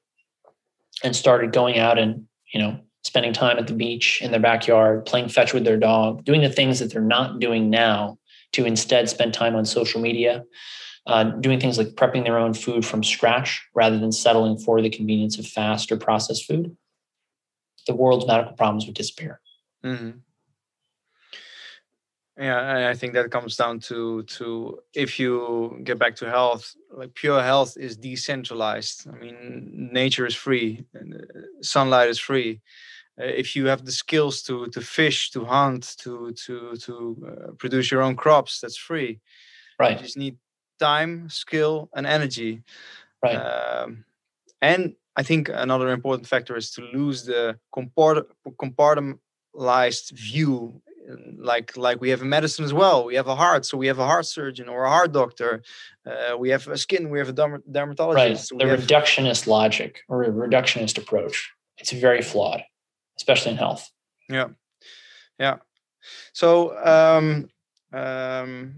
and 1.04 1.16
started 1.16 1.52
going 1.52 1.78
out 1.78 1.98
and, 1.98 2.28
you 2.54 2.60
know, 2.60 2.80
spending 3.04 3.34
time 3.34 3.58
at 3.58 3.68
the 3.68 3.74
beach 3.74 4.22
in 4.22 4.32
their 4.32 4.40
backyard, 4.40 5.06
playing 5.06 5.28
fetch 5.28 5.54
with 5.54 5.66
their 5.66 5.78
dog, 5.78 6.24
doing 6.24 6.42
the 6.42 6.50
things 6.50 6.80
that 6.80 6.92
they're 6.92 7.02
not 7.02 7.40
doing 7.40 7.70
now 7.70 8.18
to 8.54 8.66
instead 8.66 9.10
spend 9.10 9.34
time 9.34 9.56
on 9.56 9.66
social 9.66 10.00
media, 10.00 10.44
uh, 11.08 11.24
doing 11.24 11.60
things 11.60 11.78
like 11.78 11.88
prepping 11.90 12.24
their 12.24 12.38
own 12.38 12.54
food 12.54 12.86
from 12.86 13.04
scratch 13.04 13.66
rather 13.74 13.98
than 13.98 14.12
settling 14.12 14.58
for 14.58 14.82
the 14.82 14.90
convenience 14.90 15.38
of 15.38 15.46
fast 15.46 15.92
or 15.92 15.98
processed 15.98 16.46
food, 16.46 16.78
the 17.88 17.96
world's 17.96 18.28
medical 18.28 18.54
problems 18.54 18.86
would 18.86 18.96
disappear. 18.96 19.42
Mm-hmm. 19.84 20.20
Yeah, 22.38 22.90
I 22.90 22.96
think 22.96 23.14
that 23.14 23.30
comes 23.30 23.56
down 23.56 23.80
to 23.82 24.24
to 24.24 24.80
if 24.96 25.20
you 25.20 25.80
get 25.84 26.00
back 26.00 26.16
to 26.16 26.30
health, 26.30 26.76
like 26.92 27.14
pure 27.14 27.44
health 27.44 27.78
is 27.78 27.96
decentralized. 27.96 29.08
I 29.08 29.16
mean, 29.18 29.90
nature 29.94 30.26
is 30.26 30.36
free, 30.36 30.84
uh, 30.96 31.42
sunlight 31.62 32.10
is 32.10 32.20
free. 32.20 32.60
Uh, 33.22 33.26
if 33.26 33.56
you 33.56 33.68
have 33.68 33.86
the 33.86 33.92
skills 33.92 34.42
to 34.44 34.66
to 34.68 34.82
fish, 34.82 35.30
to 35.32 35.46
hunt, 35.46 35.96
to 36.00 36.34
to 36.46 36.76
to 36.78 36.94
uh, 37.28 37.52
produce 37.60 37.92
your 37.92 38.02
own 38.02 38.16
crops, 38.16 38.60
that's 38.60 38.78
free. 38.78 39.20
Right. 39.78 39.98
You 39.98 40.04
just 40.04 40.18
need 40.18 40.38
time, 40.80 41.30
skill, 41.30 41.90
and 41.94 42.08
energy. 42.08 42.64
Right. 43.24 43.36
Um, 43.36 44.06
and 44.60 44.96
I 45.16 45.22
think 45.24 45.50
another 45.50 45.90
important 45.90 46.28
factor 46.28 46.58
is 46.58 46.72
to 46.72 46.82
lose 46.82 47.26
the 47.26 47.60
compart- 47.76 48.26
compartmentalized 48.48 50.12
view 50.14 50.82
like 51.38 51.76
like 51.78 52.00
we 52.00 52.10
have 52.10 52.22
a 52.22 52.26
medicine 52.26 52.66
as 52.66 52.74
well 52.74 53.06
we 53.06 53.16
have 53.16 53.28
a 53.28 53.36
heart 53.36 53.66
so 53.66 53.78
we 53.78 53.88
have 53.88 54.00
a 54.00 54.06
heart 54.06 54.26
surgeon 54.26 54.70
or 54.70 54.86
a 54.86 54.90
heart 54.90 55.12
doctor 55.12 55.62
uh, 56.06 56.38
we 56.38 56.50
have 56.50 56.68
a 56.68 56.78
skin 56.78 57.10
we 57.10 57.20
have 57.20 57.30
a 57.30 57.34
derm- 57.34 57.62
dermatologist 57.72 58.52
right. 58.52 58.60
the 58.60 58.68
have... 58.68 58.80
reductionist 58.80 59.48
logic 59.48 60.02
or 60.08 60.24
a 60.24 60.30
reductionist 60.30 60.98
approach 60.98 61.52
it's 61.78 61.92
very 61.92 62.22
flawed 62.22 62.64
especially 63.18 63.52
in 63.52 63.58
health 63.58 63.92
Yeah, 64.30 64.50
yeah. 65.40 65.58
So 66.34 66.76
um, 66.84 67.50
um, 67.92 68.76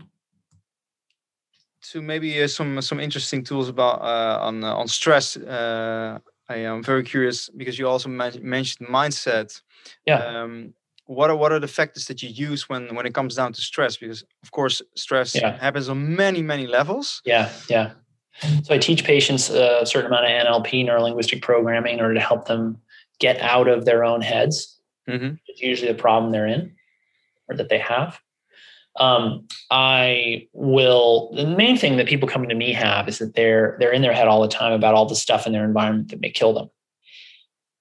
to 1.91 2.01
maybe 2.01 2.41
uh, 2.41 2.47
some 2.47 2.81
some 2.81 2.99
interesting 2.99 3.43
tools 3.43 3.69
about 3.69 4.01
uh, 4.01 4.39
on 4.41 4.63
uh, 4.63 4.75
on 4.75 4.87
stress. 4.87 5.37
Uh, 5.37 6.19
I 6.47 6.57
am 6.57 6.83
very 6.83 7.03
curious 7.03 7.49
because 7.49 7.79
you 7.79 7.87
also 7.87 8.09
men 8.09 8.33
mentioned 8.41 8.87
mindset. 8.89 9.61
Yeah. 10.05 10.23
Um, 10.23 10.73
what 11.05 11.29
are 11.29 11.35
what 11.35 11.51
are 11.51 11.59
the 11.59 11.67
factors 11.67 12.05
that 12.05 12.21
you 12.23 12.29
use 12.29 12.67
when 12.69 12.95
when 12.95 13.05
it 13.05 13.13
comes 13.13 13.35
down 13.35 13.53
to 13.53 13.61
stress? 13.61 13.97
Because 13.97 14.23
of 14.43 14.51
course, 14.51 14.81
stress 14.95 15.35
Yeah. 15.35 15.57
happens 15.57 15.89
on 15.89 16.15
many 16.15 16.41
many 16.41 16.67
levels. 16.67 17.21
Yeah, 17.25 17.49
yeah. 17.69 17.91
So 18.63 18.73
I 18.73 18.77
teach 18.79 19.03
patients 19.05 19.49
a 19.49 19.85
certain 19.85 20.07
amount 20.11 20.25
of 20.25 20.31
NLP, 20.31 20.83
neuro 20.85 21.03
linguistic 21.03 21.41
programming, 21.41 21.93
in 21.95 22.01
order 22.01 22.15
to 22.15 22.19
help 22.19 22.47
them 22.47 22.77
get 23.19 23.39
out 23.39 23.67
of 23.69 23.85
their 23.85 24.03
own 24.03 24.21
heads. 24.21 24.77
hmm 25.07 25.35
It's 25.47 25.61
usually 25.61 25.91
the 25.91 25.97
problem 25.97 26.31
they're 26.31 26.47
in 26.47 26.75
or 27.47 27.55
that 27.55 27.69
they 27.69 27.79
have. 27.79 28.19
Um, 28.97 29.45
I 29.71 30.47
will. 30.53 31.31
The 31.35 31.45
main 31.45 31.77
thing 31.77 31.97
that 31.97 32.07
people 32.07 32.27
coming 32.29 32.49
to 32.49 32.55
me 32.55 32.71
have 32.73 33.07
is 33.07 33.19
that 33.19 33.35
they're 33.35 33.75
they're 33.79 33.91
in 33.91 34.01
their 34.01 34.13
head 34.13 34.27
all 34.27 34.41
the 34.41 34.47
time 34.47 34.71
about 34.73 34.95
all 34.95 35.05
the 35.05 35.15
stuff 35.15 35.45
in 35.45 35.53
their 35.53 35.65
environment 35.65 36.09
that 36.09 36.21
may 36.21 36.31
kill 36.31 36.53
them. 36.53 36.69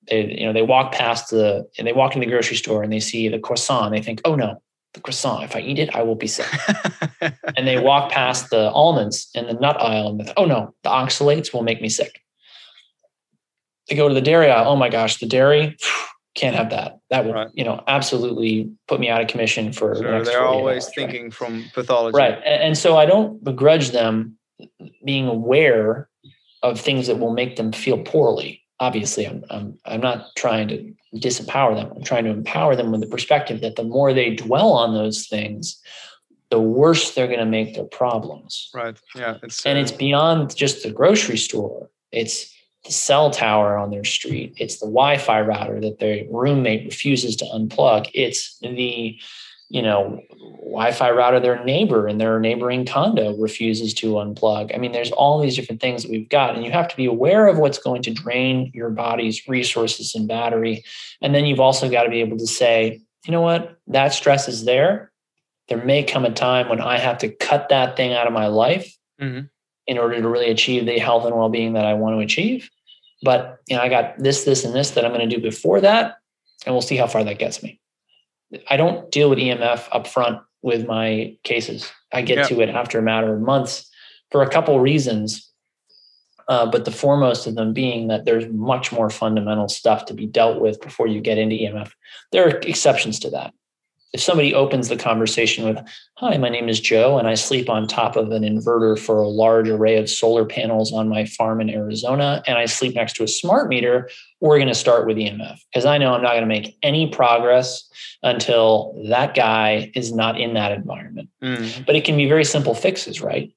They 0.08 0.36
you 0.38 0.46
know 0.46 0.52
they 0.52 0.62
walk 0.62 0.92
past 0.92 1.30
the 1.30 1.66
and 1.78 1.86
they 1.86 1.92
walk 1.92 2.14
in 2.14 2.20
the 2.20 2.26
grocery 2.26 2.56
store 2.56 2.82
and 2.82 2.92
they 2.92 3.00
see 3.00 3.28
the 3.28 3.38
croissant. 3.38 3.92
They 3.92 4.02
think, 4.02 4.20
oh 4.24 4.34
no, 4.34 4.60
the 4.94 5.00
croissant. 5.00 5.44
If 5.44 5.56
I 5.56 5.60
eat 5.60 5.78
it, 5.78 5.94
I 5.94 6.02
will 6.02 6.14
be 6.14 6.26
sick. 6.26 6.46
and 7.20 7.66
they 7.66 7.78
walk 7.78 8.10
past 8.10 8.50
the 8.50 8.70
almonds 8.70 9.30
in 9.34 9.46
the 9.46 9.54
nut 9.54 9.80
aisle 9.80 10.08
and 10.10 10.20
they 10.20 10.24
think, 10.24 10.36
oh 10.36 10.44
no, 10.44 10.74
the 10.82 10.90
oxalates 10.90 11.52
will 11.52 11.62
make 11.62 11.80
me 11.80 11.88
sick. 11.88 12.20
They 13.88 13.96
go 13.96 14.08
to 14.08 14.14
the 14.14 14.20
dairy 14.22 14.50
aisle. 14.50 14.70
Oh 14.72 14.76
my 14.76 14.88
gosh, 14.88 15.18
the 15.18 15.26
dairy 15.26 15.76
can't 16.34 16.56
have 16.56 16.70
that. 16.70 16.98
That 17.10 17.24
would, 17.26 17.34
Right. 17.34 17.48
you 17.54 17.64
know, 17.64 17.82
absolutely 17.86 18.70
put 18.88 18.98
me 18.98 19.08
out 19.08 19.20
of 19.20 19.28
commission 19.28 19.72
for 19.72 19.94
the 19.94 20.02
next 20.02 20.28
they're 20.28 20.44
always 20.44 20.84
hours, 20.84 20.86
right? 20.86 20.94
thinking 20.94 21.30
from 21.30 21.64
pathology. 21.74 22.16
right. 22.16 22.34
And, 22.44 22.62
and 22.62 22.78
so 22.78 22.96
I 22.96 23.06
don't 23.06 23.42
begrudge 23.44 23.90
them 23.90 24.36
being 25.04 25.28
aware 25.28 26.08
of 26.62 26.80
things 26.80 27.06
that 27.06 27.18
will 27.18 27.32
make 27.34 27.56
them 27.56 27.72
feel 27.72 27.98
poorly. 27.98 28.62
Obviously, 28.80 29.26
I'm, 29.26 29.44
I'm, 29.50 29.78
I'm 29.84 30.00
not 30.00 30.34
trying 30.36 30.68
to 30.68 30.94
disempower 31.14 31.76
them. 31.76 31.92
I'm 31.94 32.02
trying 32.02 32.24
to 32.24 32.30
empower 32.30 32.74
them 32.74 32.90
with 32.90 33.00
the 33.00 33.06
perspective 33.06 33.60
that 33.60 33.76
the 33.76 33.84
more 33.84 34.12
they 34.12 34.34
dwell 34.34 34.72
on 34.72 34.94
those 34.94 35.26
things, 35.26 35.80
the 36.50 36.60
worse 36.60 37.14
they're 37.14 37.26
going 37.26 37.38
to 37.38 37.46
make 37.46 37.74
their 37.74 37.84
problems. 37.84 38.70
Right. 38.74 38.96
Yeah. 39.14 39.38
It's 39.42 39.64
And 39.64 39.78
uh, 39.78 39.82
it's 39.82 39.92
beyond 39.92 40.54
just 40.56 40.82
the 40.82 40.90
grocery 40.90 41.36
store. 41.36 41.88
It's 42.12 42.52
the 42.84 42.92
cell 42.92 43.30
tower 43.30 43.78
on 43.78 43.90
their 43.90 44.04
street. 44.04 44.54
It's 44.58 44.78
the 44.78 44.86
Wi-Fi 44.86 45.40
router 45.40 45.80
that 45.80 46.00
their 46.00 46.24
roommate 46.30 46.84
refuses 46.84 47.36
to 47.36 47.44
unplug. 47.46 48.10
It's 48.12 48.58
the, 48.60 49.18
you 49.74 49.82
know, 49.82 50.20
Wi-Fi 50.60 51.10
router 51.10 51.40
their 51.40 51.64
neighbor 51.64 52.06
in 52.06 52.18
their 52.18 52.38
neighboring 52.38 52.86
condo 52.86 53.36
refuses 53.36 53.92
to 53.94 54.12
unplug. 54.12 54.72
I 54.72 54.78
mean, 54.78 54.92
there's 54.92 55.10
all 55.10 55.40
these 55.40 55.56
different 55.56 55.80
things 55.80 56.02
that 56.02 56.12
we've 56.12 56.28
got, 56.28 56.54
and 56.54 56.64
you 56.64 56.70
have 56.70 56.86
to 56.86 56.96
be 56.96 57.06
aware 57.06 57.48
of 57.48 57.58
what's 57.58 57.78
going 57.78 58.02
to 58.02 58.12
drain 58.12 58.70
your 58.72 58.90
body's 58.90 59.48
resources 59.48 60.14
and 60.14 60.28
battery. 60.28 60.84
And 61.20 61.34
then 61.34 61.44
you've 61.44 61.58
also 61.58 61.90
got 61.90 62.04
to 62.04 62.08
be 62.08 62.20
able 62.20 62.38
to 62.38 62.46
say, 62.46 63.00
you 63.26 63.32
know 63.32 63.40
what, 63.40 63.76
that 63.88 64.14
stress 64.14 64.46
is 64.46 64.64
there. 64.64 65.10
There 65.68 65.84
may 65.84 66.04
come 66.04 66.24
a 66.24 66.30
time 66.30 66.68
when 66.68 66.80
I 66.80 66.98
have 66.98 67.18
to 67.18 67.28
cut 67.28 67.68
that 67.70 67.96
thing 67.96 68.12
out 68.12 68.28
of 68.28 68.32
my 68.32 68.46
life 68.46 68.96
Mhm. 69.20 69.50
in 69.88 69.98
order 69.98 70.22
to 70.22 70.28
really 70.28 70.50
achieve 70.50 70.86
the 70.86 71.00
health 71.00 71.24
and 71.24 71.34
well-being 71.34 71.72
that 71.72 71.84
I 71.84 71.94
want 71.94 72.14
to 72.16 72.20
achieve. 72.20 72.70
But 73.22 73.58
you 73.68 73.76
know, 73.76 73.82
I 73.82 73.88
got 73.88 74.18
this, 74.20 74.44
this, 74.44 74.64
and 74.64 74.72
this 74.72 74.90
that 74.90 75.04
I'm 75.04 75.12
going 75.12 75.28
to 75.28 75.36
do 75.36 75.42
before 75.42 75.80
that, 75.80 76.18
and 76.64 76.72
we'll 76.72 76.82
see 76.82 76.96
how 76.96 77.08
far 77.08 77.24
that 77.24 77.40
gets 77.40 77.60
me. 77.60 77.80
I 78.68 78.76
don't 78.76 79.10
deal 79.10 79.30
with 79.30 79.38
EMF 79.38 79.88
up 79.92 80.06
front 80.06 80.40
with 80.62 80.86
my 80.86 81.36
cases. 81.44 81.90
I 82.12 82.22
get 82.22 82.38
Yeah. 82.38 82.44
to 82.44 82.60
it 82.62 82.68
after 82.70 82.98
a 82.98 83.02
matter 83.02 83.34
of 83.34 83.40
months 83.40 83.90
for 84.30 84.42
a 84.42 84.48
couple 84.48 84.78
reasons. 84.80 85.50
Uh, 86.46 86.66
but 86.66 86.84
the 86.84 86.90
foremost 86.90 87.46
of 87.46 87.54
them 87.54 87.72
being 87.72 88.08
that 88.08 88.26
there's 88.26 88.46
much 88.48 88.92
more 88.92 89.08
fundamental 89.08 89.68
stuff 89.68 90.04
to 90.04 90.14
be 90.14 90.26
dealt 90.26 90.60
with 90.60 90.80
before 90.82 91.06
you 91.06 91.20
get 91.20 91.38
into 91.38 91.56
EMF. 91.56 91.92
There 92.32 92.44
are 92.46 92.58
exceptions 92.58 93.18
to 93.20 93.30
that. 93.30 93.54
If 94.14 94.20
somebody 94.20 94.54
opens 94.54 94.88
the 94.88 94.96
conversation 94.96 95.64
with, 95.64 95.76
Hi, 96.18 96.36
my 96.38 96.48
name 96.48 96.68
is 96.68 96.78
Joe, 96.78 97.18
and 97.18 97.26
I 97.26 97.34
sleep 97.34 97.68
on 97.68 97.88
top 97.88 98.14
of 98.14 98.30
an 98.30 98.44
inverter 98.44 98.96
for 98.96 99.18
a 99.18 99.28
large 99.28 99.68
array 99.68 99.96
of 99.96 100.08
solar 100.08 100.44
panels 100.44 100.92
on 100.92 101.08
my 101.08 101.24
farm 101.24 101.60
in 101.60 101.68
Arizona, 101.68 102.40
and 102.46 102.56
I 102.56 102.66
sleep 102.66 102.94
next 102.94 103.14
to 103.14 103.24
a 103.24 103.28
smart 103.28 103.68
meter, 103.68 104.08
we're 104.40 104.58
going 104.58 104.68
to 104.68 104.74
start 104.74 105.08
with 105.08 105.16
EMF 105.16 105.58
because 105.72 105.84
I 105.84 105.98
know 105.98 106.14
I'm 106.14 106.22
not 106.22 106.30
going 106.30 106.42
to 106.42 106.46
make 106.46 106.78
any 106.84 107.10
progress 107.10 107.90
until 108.22 108.94
that 109.08 109.34
guy 109.34 109.90
is 109.96 110.12
not 110.12 110.40
in 110.40 110.54
that 110.54 110.70
environment. 110.70 111.28
Mhm. 111.42 111.84
But 111.84 111.96
it 111.96 112.04
can 112.04 112.16
be 112.16 112.28
very 112.28 112.44
simple 112.44 112.76
fixes, 112.76 113.20
right? 113.20 113.50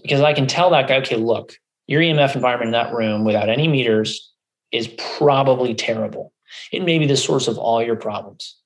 Because 0.00 0.20
I 0.20 0.32
can 0.32 0.46
tell 0.46 0.70
that 0.70 0.86
guy, 0.86 0.98
okay, 0.98 1.16
look, 1.16 1.54
your 1.88 2.02
EMF 2.02 2.36
environment 2.36 2.68
in 2.68 2.72
that 2.72 2.94
room 2.94 3.24
without 3.24 3.48
any 3.48 3.66
meters 3.66 4.30
is 4.70 4.86
probably 5.18 5.74
terrible. 5.74 6.32
It 6.70 6.84
may 6.84 6.98
be 6.98 7.06
the 7.06 7.16
source 7.16 7.48
of 7.48 7.58
all 7.58 7.82
your 7.82 7.96
problems. 7.96 8.57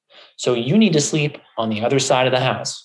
So 0.43 0.55
you 0.55 0.77
need 0.77 0.93
to 0.95 1.01
sleep 1.01 1.39
on 1.57 1.69
the 1.69 1.85
other 1.85 2.01
side 2.01 2.27
of 2.27 2.33
the 2.33 2.41
house. 2.41 2.85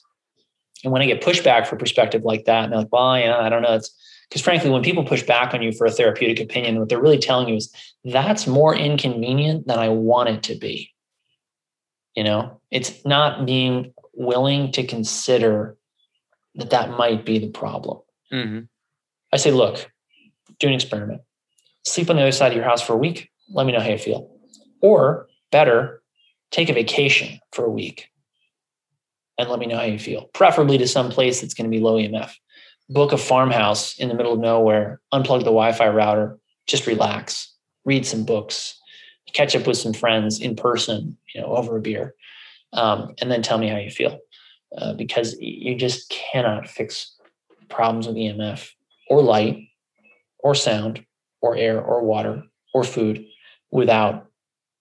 And 0.84 0.94
when 0.94 1.02
I 1.02 1.08
get 1.08 1.24
pushback 1.24 1.66
for 1.66 1.76
perspective 1.76 2.22
like 2.24 2.46
that, 2.46 2.66
and 2.66 2.72
they're 2.72 2.82
like, 2.82 2.92
well, 2.92 3.18
yeah, 3.18 3.40
I 3.40 3.50
don't 3.50 3.64
know. 3.64 3.74
It's 3.74 3.90
because 4.30 4.44
frankly, 4.44 4.70
when 4.70 4.84
people 4.84 5.04
push 5.04 5.24
back 5.24 5.56
on 5.56 5.64
you 5.64 5.72
for 5.72 5.88
a 5.88 5.92
therapeutic 5.92 6.40
opinion, 6.40 6.78
what 6.78 6.88
they're 6.88 7.02
really 7.02 7.18
telling 7.18 7.50
you 7.50 7.56
is 7.56 7.74
that's 8.06 8.46
more 8.46 8.76
inconvenient 8.76 9.66
than 9.66 9.80
I 9.80 9.90
want 9.90 10.30
it 10.30 10.44
to 10.44 10.56
be. 10.56 10.94
You 12.14 12.26
know, 12.26 12.62
it's 12.70 13.04
not 13.06 13.48
being 13.48 13.92
willing 14.14 14.72
to 14.74 14.86
consider 14.86 15.78
that 16.54 16.70
that 16.70 16.92
might 16.92 17.26
be 17.26 17.40
the 17.40 17.50
problem. 17.50 18.02
Mhm. 18.32 18.68
I 19.34 19.38
say, 19.38 19.50
look, 19.50 19.92
do 20.60 20.68
an 20.68 20.74
experiment. 20.74 21.22
Sleep 21.88 22.12
on 22.12 22.18
the 22.18 22.22
other 22.22 22.32
side 22.32 22.52
of 22.52 22.56
your 22.56 22.66
house 22.66 22.84
for 22.84 22.94
a 22.94 22.98
week. 22.98 23.32
Let 23.50 23.66
me 23.66 23.74
know 23.74 23.80
how 23.80 23.90
you 23.90 23.98
feel. 23.98 24.30
Or 24.80 25.28
better, 25.52 26.04
take 26.52 26.70
a 26.70 26.74
vacation 26.74 27.40
for 27.52 27.66
a 27.66 27.72
week 27.72 28.10
and 29.38 29.50
let 29.50 29.60
me 29.60 29.68
know 29.68 29.78
how 29.78 29.84
you 29.84 30.00
feel, 30.00 30.30
preferably 30.34 30.78
to 30.78 30.88
some 30.88 31.10
place 31.10 31.42
that's 31.42 31.54
going 31.54 31.70
to 31.70 31.76
be 31.76 31.84
low 31.84 31.96
EMF. 31.96 32.34
Book 32.90 33.12
a 33.12 33.18
farmhouse 33.18 33.98
in 33.98 34.08
the 34.10 34.16
middle 34.16 34.34
of 34.34 34.40
nowhere, 34.40 35.02
unplug 35.14 35.40
the 35.40 35.46
Wi 35.46 35.74
Fi 35.74 35.90
router, 35.90 36.40
just 36.66 36.88
relax, 36.88 37.54
read 37.86 38.06
some 38.06 38.26
books, 38.26 38.80
catch 39.34 39.56
up 39.56 39.68
with 39.68 39.78
some 39.78 39.94
friends 39.94 40.40
in 40.40 40.56
person, 40.56 41.18
you 41.34 41.42
know, 41.42 41.48
over 41.48 41.78
a 41.78 41.82
beer, 41.82 42.16
um, 42.74 43.14
and 43.20 43.30
then 43.30 43.42
tell 43.42 43.58
me 43.58 43.68
how 43.68 43.78
you 43.78 43.92
feel. 43.92 44.20
Uh, 44.78 44.94
because 44.94 45.38
you 45.40 45.76
just 45.76 46.10
cannot 46.10 46.68
fix 46.68 47.16
problems 47.70 48.06
with 48.06 48.18
EMF 48.18 48.70
or 49.10 49.22
light 49.22 49.70
or 50.40 50.54
sound 50.54 51.06
or 51.42 51.56
air 51.56 51.82
or 51.82 52.04
water 52.04 52.44
or 52.74 52.84
food 52.84 53.26
without 53.72 54.27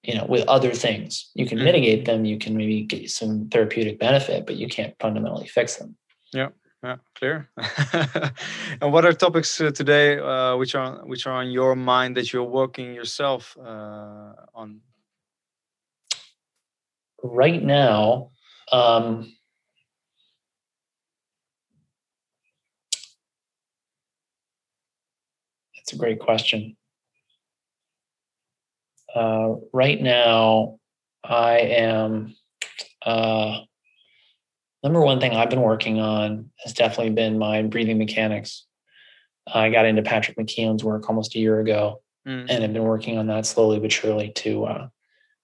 you 0.06 0.14
know 0.16 0.26
with 0.28 0.44
other 0.48 0.72
things 0.72 1.30
you 1.34 1.44
can 1.46 1.58
Mhm. 1.58 1.64
mitigate 1.64 2.04
them 2.04 2.24
you 2.24 2.38
can 2.38 2.52
maybe 2.56 2.82
get 2.82 3.10
some 3.10 3.48
therapeutic 3.52 3.98
benefit 3.98 4.46
but 4.46 4.56
you 4.56 4.68
can't 4.68 4.94
fundamentally 5.00 5.48
fix 5.48 5.76
them 5.76 5.96
Yeah, 6.32 6.50
Yeah, 6.84 6.96
clear. 7.18 7.36
and 8.80 8.92
what 8.92 9.04
are 9.04 9.12
topics 9.14 9.60
uh, 9.60 9.70
today 9.80 10.18
uh, 10.18 10.56
which 10.60 10.74
are 10.74 10.92
which 11.10 11.26
are 11.26 11.36
on 11.42 11.48
your 11.50 11.74
mind 11.74 12.16
that 12.16 12.26
you're 12.32 12.50
working 12.62 12.94
yourself 12.94 13.56
uh, 13.58 14.32
on? 14.60 14.80
right 17.22 17.62
now 17.62 18.30
um 18.72 19.06
that's 25.74 25.92
a 25.92 25.96
great 25.96 26.18
question 26.18 26.76
uh, 29.16 29.54
right 29.72 30.00
now 30.00 30.78
i 31.24 31.58
am 31.58 32.34
uh, 33.02 33.58
number 34.82 35.00
one 35.00 35.20
thing 35.20 35.32
i've 35.34 35.50
been 35.50 35.62
working 35.62 35.98
on 36.00 36.50
has 36.62 36.72
definitely 36.72 37.12
been 37.12 37.38
my 37.38 37.62
breathing 37.62 37.98
mechanics 37.98 38.66
i 39.52 39.70
got 39.70 39.86
into 39.86 40.02
patrick 40.02 40.36
McKeown's 40.36 40.84
work 40.84 41.08
almost 41.08 41.34
a 41.34 41.38
year 41.38 41.60
ago 41.60 42.00
Mm. 42.26 42.46
and 42.50 42.64
I've 42.64 42.72
been 42.72 42.82
working 42.82 43.18
on 43.18 43.28
that 43.28 43.46
slowly 43.46 43.78
but 43.78 43.92
surely 43.92 44.30
to 44.42 44.64
uh, 44.64 44.88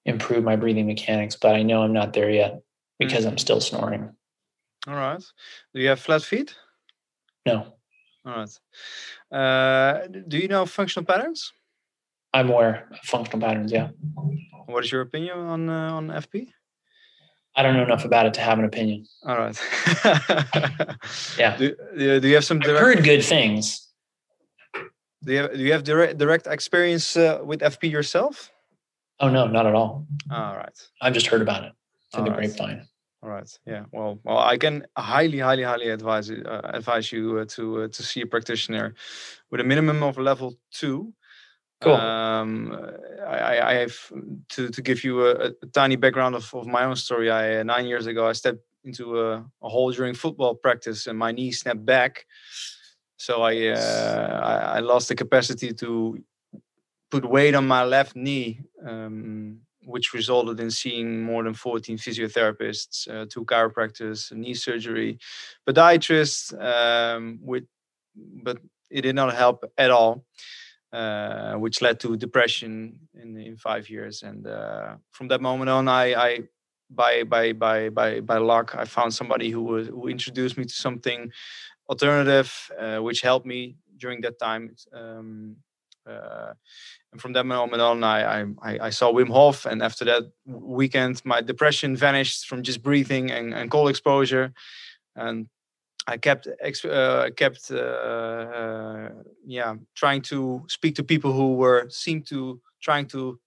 improve 0.05 0.43
my 0.43 0.57
breathing 0.57 0.89
mechanics. 0.89 1.37
But 1.41 1.55
I 1.55 1.63
know 1.63 1.85
I'm 1.85 1.93
not 1.93 2.13
there 2.13 2.29
yet 2.29 2.61
because 2.99 3.25
I'm 3.25 3.39
still 3.39 3.61
snoring. 3.61 4.11
All 4.89 4.95
right. 4.97 5.23
Do 5.73 5.81
you 5.81 5.91
have 5.91 6.01
flat 6.01 6.23
feet? 6.23 6.57
No, 7.47 7.75
All 8.27 8.35
right. 8.35 8.59
Uh, 9.31 10.09
do 10.09 10.39
you 10.39 10.49
know 10.49 10.67
functional 10.67 11.07
patterns? 11.07 11.53
I'm 12.35 12.51
aware 12.51 12.89
of 12.91 12.99
functional 13.05 13.41
patterns. 13.41 13.73
Yeah, 13.73 13.89
What 14.67 14.85
is 14.85 14.93
your 14.93 15.03
opinion 15.03 15.39
on 15.39 15.69
uh, 15.69 15.93
on 15.93 16.09
FP? 16.09 16.49
I 17.55 17.63
don't 17.63 17.75
know 17.77 17.83
enough 17.83 18.05
about 18.07 18.25
it 18.27 18.35
to 18.35 18.41
have 18.41 18.59
an 18.59 18.65
opinion. 18.65 19.05
All 19.27 19.37
right. 19.37 19.57
Yeah. 21.39 21.57
Do, 21.57 21.77
do 22.23 22.29
you 22.29 22.35
have 22.35 22.45
some 22.45 22.61
I've 22.63 22.79
heard 22.79 23.05
good 23.05 23.23
things. 23.23 23.89
do 25.25 25.33
you 25.33 25.39
have, 25.43 25.53
do 25.53 25.59
you 25.63 25.73
have 25.73 25.85
direct 25.85 26.17
direct 26.19 26.47
experience 26.47 27.17
uh, 27.17 27.41
with 27.45 27.61
FP 27.61 27.91
yourself? 27.91 28.51
Oh 29.21 29.29
no, 29.29 29.47
not 29.47 29.67
at 29.67 29.75
all. 29.75 30.07
All 30.31 30.57
right. 30.57 30.79
I've 31.03 31.13
just 31.13 31.27
heard 31.27 31.43
about 31.43 31.65
it 31.65 31.73
through 32.13 32.21
All 32.21 32.25
the 32.25 32.31
right. 32.31 32.49
grapevine. 32.49 32.87
All 33.23 33.29
right. 33.31 33.59
Yeah. 33.67 33.85
Well, 33.93 34.19
well, 34.25 34.39
I 34.39 34.57
can 34.57 34.87
highly, 34.97 35.39
highly, 35.39 35.63
highly 35.63 35.91
advise 35.91 36.31
uh, 36.31 36.61
advise 36.65 37.13
you 37.13 37.39
uh, 37.39 37.45
to 37.57 37.83
uh, 37.83 37.89
to 37.89 38.03
see 38.03 38.23
a 38.23 38.27
practitioner 38.27 38.95
with 39.51 39.61
a 39.61 39.65
minimum 39.65 40.03
of 40.03 40.17
level 40.17 40.55
two. 40.73 41.13
Cool. 41.83 41.95
Um, 41.95 42.77
I, 43.27 43.59
I- 43.61 43.75
have 43.75 43.97
to 44.51 44.69
to 44.71 44.83
give 44.83 45.05
you 45.05 45.27
a, 45.27 45.51
a 45.63 45.67
tiny 45.73 45.97
background 45.97 46.35
of, 46.35 46.55
of 46.55 46.67
my 46.67 46.85
own 46.85 46.97
story. 46.97 47.31
I 47.31 47.61
uh, 47.61 47.63
nine 47.65 47.87
years 47.87 48.07
ago 48.07 48.29
I 48.29 48.33
stepped 48.33 48.63
into 48.85 49.21
a, 49.21 49.45
a 49.63 49.69
hole 49.69 49.91
during 49.93 50.15
football 50.15 50.55
practice 50.55 51.07
and 51.07 51.19
my 51.19 51.33
knee 51.33 51.53
snapped 51.53 51.85
back. 51.85 52.27
So 53.17 53.43
I, 53.43 53.69
uh, 53.69 54.41
I 54.43 54.55
I 54.77 54.81
lost 54.81 55.09
the 55.09 55.15
capacity 55.15 55.73
to 55.75 56.19
put 57.11 57.25
weight 57.25 57.55
on 57.55 57.67
my 57.67 57.85
left 57.85 58.17
knee, 58.17 58.61
um, 58.87 59.59
which 59.85 60.15
resulted 60.15 60.61
in 60.61 60.71
seeing 60.71 61.23
more 61.23 61.43
than 61.45 61.55
14 61.55 61.99
physiotherapists, 61.99 63.09
uh, 63.09 63.27
two 63.29 63.45
chiropractors, 63.45 64.33
knee 64.33 64.55
surgery, 64.55 65.19
podiatrists, 65.69 66.53
um, 66.63 67.39
with, 67.43 67.65
but 68.17 68.59
it 68.91 69.03
did 69.03 69.15
not 69.15 69.35
help 69.35 69.65
at 69.79 69.91
all, 69.91 70.25
uh, 70.93 71.55
which 71.55 71.81
led 71.81 71.99
to 72.01 72.17
depression 72.17 72.99
in, 73.15 73.37
in 73.39 73.57
five 73.57 73.89
years. 73.89 74.23
And 74.23 74.47
uh, 74.47 74.97
from 75.11 75.29
that 75.29 75.41
moment 75.41 75.71
on, 75.71 75.89
I, 75.89 76.15
I 76.15 76.41
by 76.91 77.25
by 77.25 77.53
by 77.53 77.89
by 77.89 78.21
by 78.21 78.39
luck, 78.39 78.75
I 78.77 78.85
found 78.85 79.15
somebody 79.15 79.51
who 79.51 79.63
was 79.63 79.89
who 79.89 80.09
introduced 80.09 80.59
me 80.59 80.65
to 80.65 80.75
something 80.75 81.31
alternative, 81.89 82.71
uh, 82.79 82.99
which 82.99 83.23
helped 83.23 83.47
me 83.47 83.77
during 83.97 84.21
that 84.23 84.39
time. 84.39 84.75
Um, 84.93 85.57
uh, 86.07 86.53
and 87.13 87.21
from 87.21 87.33
that 87.35 87.47
moment 87.47 87.81
on, 87.81 88.03
I, 88.03 88.43
I 88.43 88.79
I 88.89 88.91
saw 88.91 89.13
Wim 89.13 89.31
Hof, 89.31 89.67
and 89.67 89.83
after 89.83 90.05
that 90.05 90.25
weekend, 90.47 91.23
my 91.25 91.41
depression 91.41 91.97
vanished 91.97 92.47
from 92.47 92.63
just 92.63 92.83
breathing 92.83 93.31
and, 93.31 93.55
and 93.55 93.71
cold 93.71 93.89
exposure, 93.89 94.53
and 95.15 95.47
I 96.07 96.17
kept 96.17 96.49
uh, 96.85 97.31
kept 97.37 97.71
uh, 97.71 97.77
uh, 97.77 99.09
yeah 99.47 99.75
trying 99.95 100.23
to 100.23 100.63
speak 100.69 100.95
to 100.97 101.05
people 101.05 101.33
who 101.33 101.55
were 101.55 101.87
seemed 101.91 102.27
to 102.29 102.61
trying 102.81 103.07
to 103.09 103.39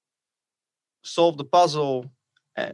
solve 1.04 1.38
the 1.38 1.46
puzzle 1.46 2.06
uh, 2.58 2.72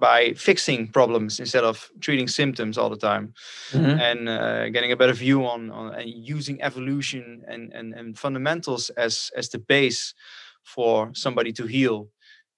by 0.00 0.32
fixing 0.34 0.88
problems 0.88 1.40
instead 1.40 1.64
of 1.64 1.90
treating 2.00 2.28
symptoms 2.28 2.78
all 2.78 2.88
the 2.90 2.96
time 2.96 3.34
Mhm. 3.72 4.00
and 4.00 4.28
uh, 4.28 4.68
getting 4.70 4.92
a 4.92 4.96
better 4.96 5.12
view 5.12 5.44
on, 5.44 5.70
on 5.70 5.94
and 5.94 6.08
using 6.08 6.62
evolution 6.62 7.42
and, 7.48 7.72
and, 7.72 7.94
and 7.94 8.18
fundamentals 8.18 8.90
as 8.96 9.30
as 9.36 9.48
the 9.48 9.58
base 9.58 10.14
for 10.62 11.10
somebody 11.14 11.52
to 11.52 11.66
heal. 11.66 12.08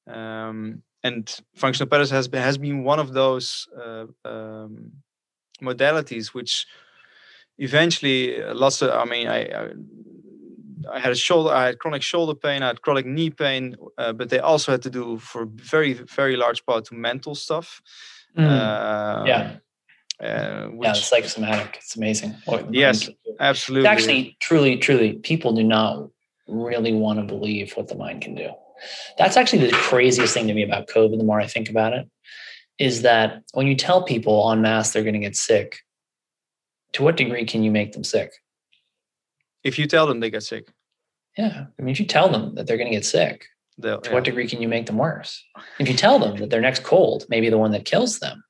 Um, 0.07 0.83
and 1.05 1.25
functional 1.55 1.89
patterns 1.89 2.11
has 2.11 2.29
been, 2.29 2.43
has 2.43 2.59
been 2.59 2.85
one 2.85 2.99
of 3.01 3.13
those 3.13 3.69
uh, 3.83 4.07
um, 4.25 4.93
modalities 5.63 6.29
which 6.29 6.67
eventually 7.59 8.43
uh, 8.43 8.55
lots 8.55 8.83
of 8.83 8.91
I 8.91 9.05
mean 9.05 9.29
I, 9.29 9.41
I 9.45 9.69
I 10.91 10.99
had 11.01 11.13
a 11.13 11.17
shoulder 11.17 11.51
I 11.51 11.67
had 11.67 11.79
chronic 11.79 12.03
shoulder 12.03 12.35
pain 12.35 12.63
I 12.63 12.69
had 12.69 12.83
chronic 12.83 13.07
knee 13.07 13.31
pain 13.31 13.77
uh, 13.99 14.13
but 14.13 14.31
they 14.31 14.39
also 14.39 14.73
had 14.73 14.83
to 14.83 14.91
do 14.91 15.19
for 15.19 15.47
very 15.47 15.93
very 15.93 16.37
large 16.37 16.65
part 16.65 16.85
to 16.87 16.95
mental 16.95 17.35
stuff 17.35 17.83
Mm. 18.37 18.45
uh, 18.47 19.25
yeah, 19.27 19.57
uh, 20.21 20.71
yeah, 20.81 20.91
it's 20.91 21.07
psychosomatic. 21.07 21.77
It's 21.79 21.97
amazing. 21.97 22.37
Yes, 22.71 23.09
absolutely 23.41 23.89
It's 23.89 23.93
actually, 23.93 24.37
truly, 24.41 24.77
truly, 24.77 25.15
people 25.15 25.53
do 25.53 25.65
not 25.65 26.09
really 26.47 26.93
want 26.93 27.19
to 27.19 27.25
believe 27.25 27.73
what 27.75 27.89
the 27.89 27.95
mind 27.95 28.23
can 28.23 28.35
do. 28.35 28.51
That's 29.17 29.37
actually 29.37 29.67
the 29.67 29.73
craziest 29.73 30.35
thing 30.35 30.47
to 30.47 30.55
me 30.55 30.63
about 30.63 30.89
COVID. 30.89 31.19
The 31.19 31.25
more 31.25 31.41
I 31.41 31.47
think 31.47 31.69
about 31.69 31.95
it, 31.95 32.09
is 32.79 33.03
that 33.03 33.43
when 33.53 33.67
you 33.67 33.75
tell 33.75 34.03
people 34.03 34.51
en 34.53 34.63
masse 34.63 34.93
they're 34.93 35.03
going 35.03 35.15
to 35.15 35.21
get 35.21 35.37
sick, 35.37 35.81
to 36.93 37.03
what 37.03 37.17
degree 37.17 37.45
can 37.45 37.63
you 37.63 37.71
make 37.71 37.93
them 37.93 38.05
sick? 38.05 38.33
if 39.65 39.79
you 39.79 39.87
tell 39.87 40.07
them 40.07 40.21
they 40.21 40.31
get 40.31 40.43
sick 40.43 40.73
Yeah, 41.37 41.67
I 41.79 41.83
mean, 41.83 41.93
if 41.93 42.01
you 42.01 42.07
tell 42.07 42.29
them 42.29 42.55
that 42.55 42.67
they're 42.67 42.77
going 42.77 42.91
to 42.91 42.97
get 42.97 43.05
sick, 43.05 43.47
they'll 43.77 44.01
to 44.01 44.11
yeah. 44.11 44.15
what 44.15 44.25
degree 44.25 44.49
can 44.49 44.63
you 44.63 44.69
make 44.69 44.87
them 44.87 44.99
worse? 44.99 45.45
If 45.79 45.89
you 45.89 45.95
tell 45.95 46.19
them 46.19 46.37
that 46.39 46.51
their 46.51 46.61
next 46.61 46.83
cold 46.85 47.27
may 47.29 47.41
be 47.41 47.51
the 47.51 47.59
one 47.59 47.73
that 47.73 47.85
kills 47.85 48.19
them, 48.19 48.43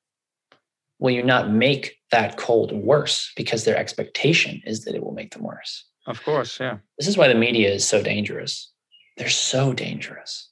will 0.99 1.11
you 1.11 1.23
not 1.23 1.51
make 1.51 1.97
that 2.11 2.37
cold 2.37 2.73
worse 2.73 3.33
because 3.37 3.65
their 3.65 3.77
expectation 3.77 4.63
is 4.65 4.85
that 4.85 4.95
it 4.95 5.03
will 5.03 5.13
make 5.13 5.33
them 5.33 5.43
worse? 5.43 5.85
of 6.07 6.23
course 6.25 6.59
yeah 6.59 6.79
This 6.99 7.09
is 7.09 7.19
why 7.19 7.29
the 7.29 7.35
media 7.35 7.71
is 7.71 7.87
so 7.87 8.03
dangerous. 8.03 8.73
They're 9.17 9.29
so 9.29 9.73
dangerous. 9.75 10.48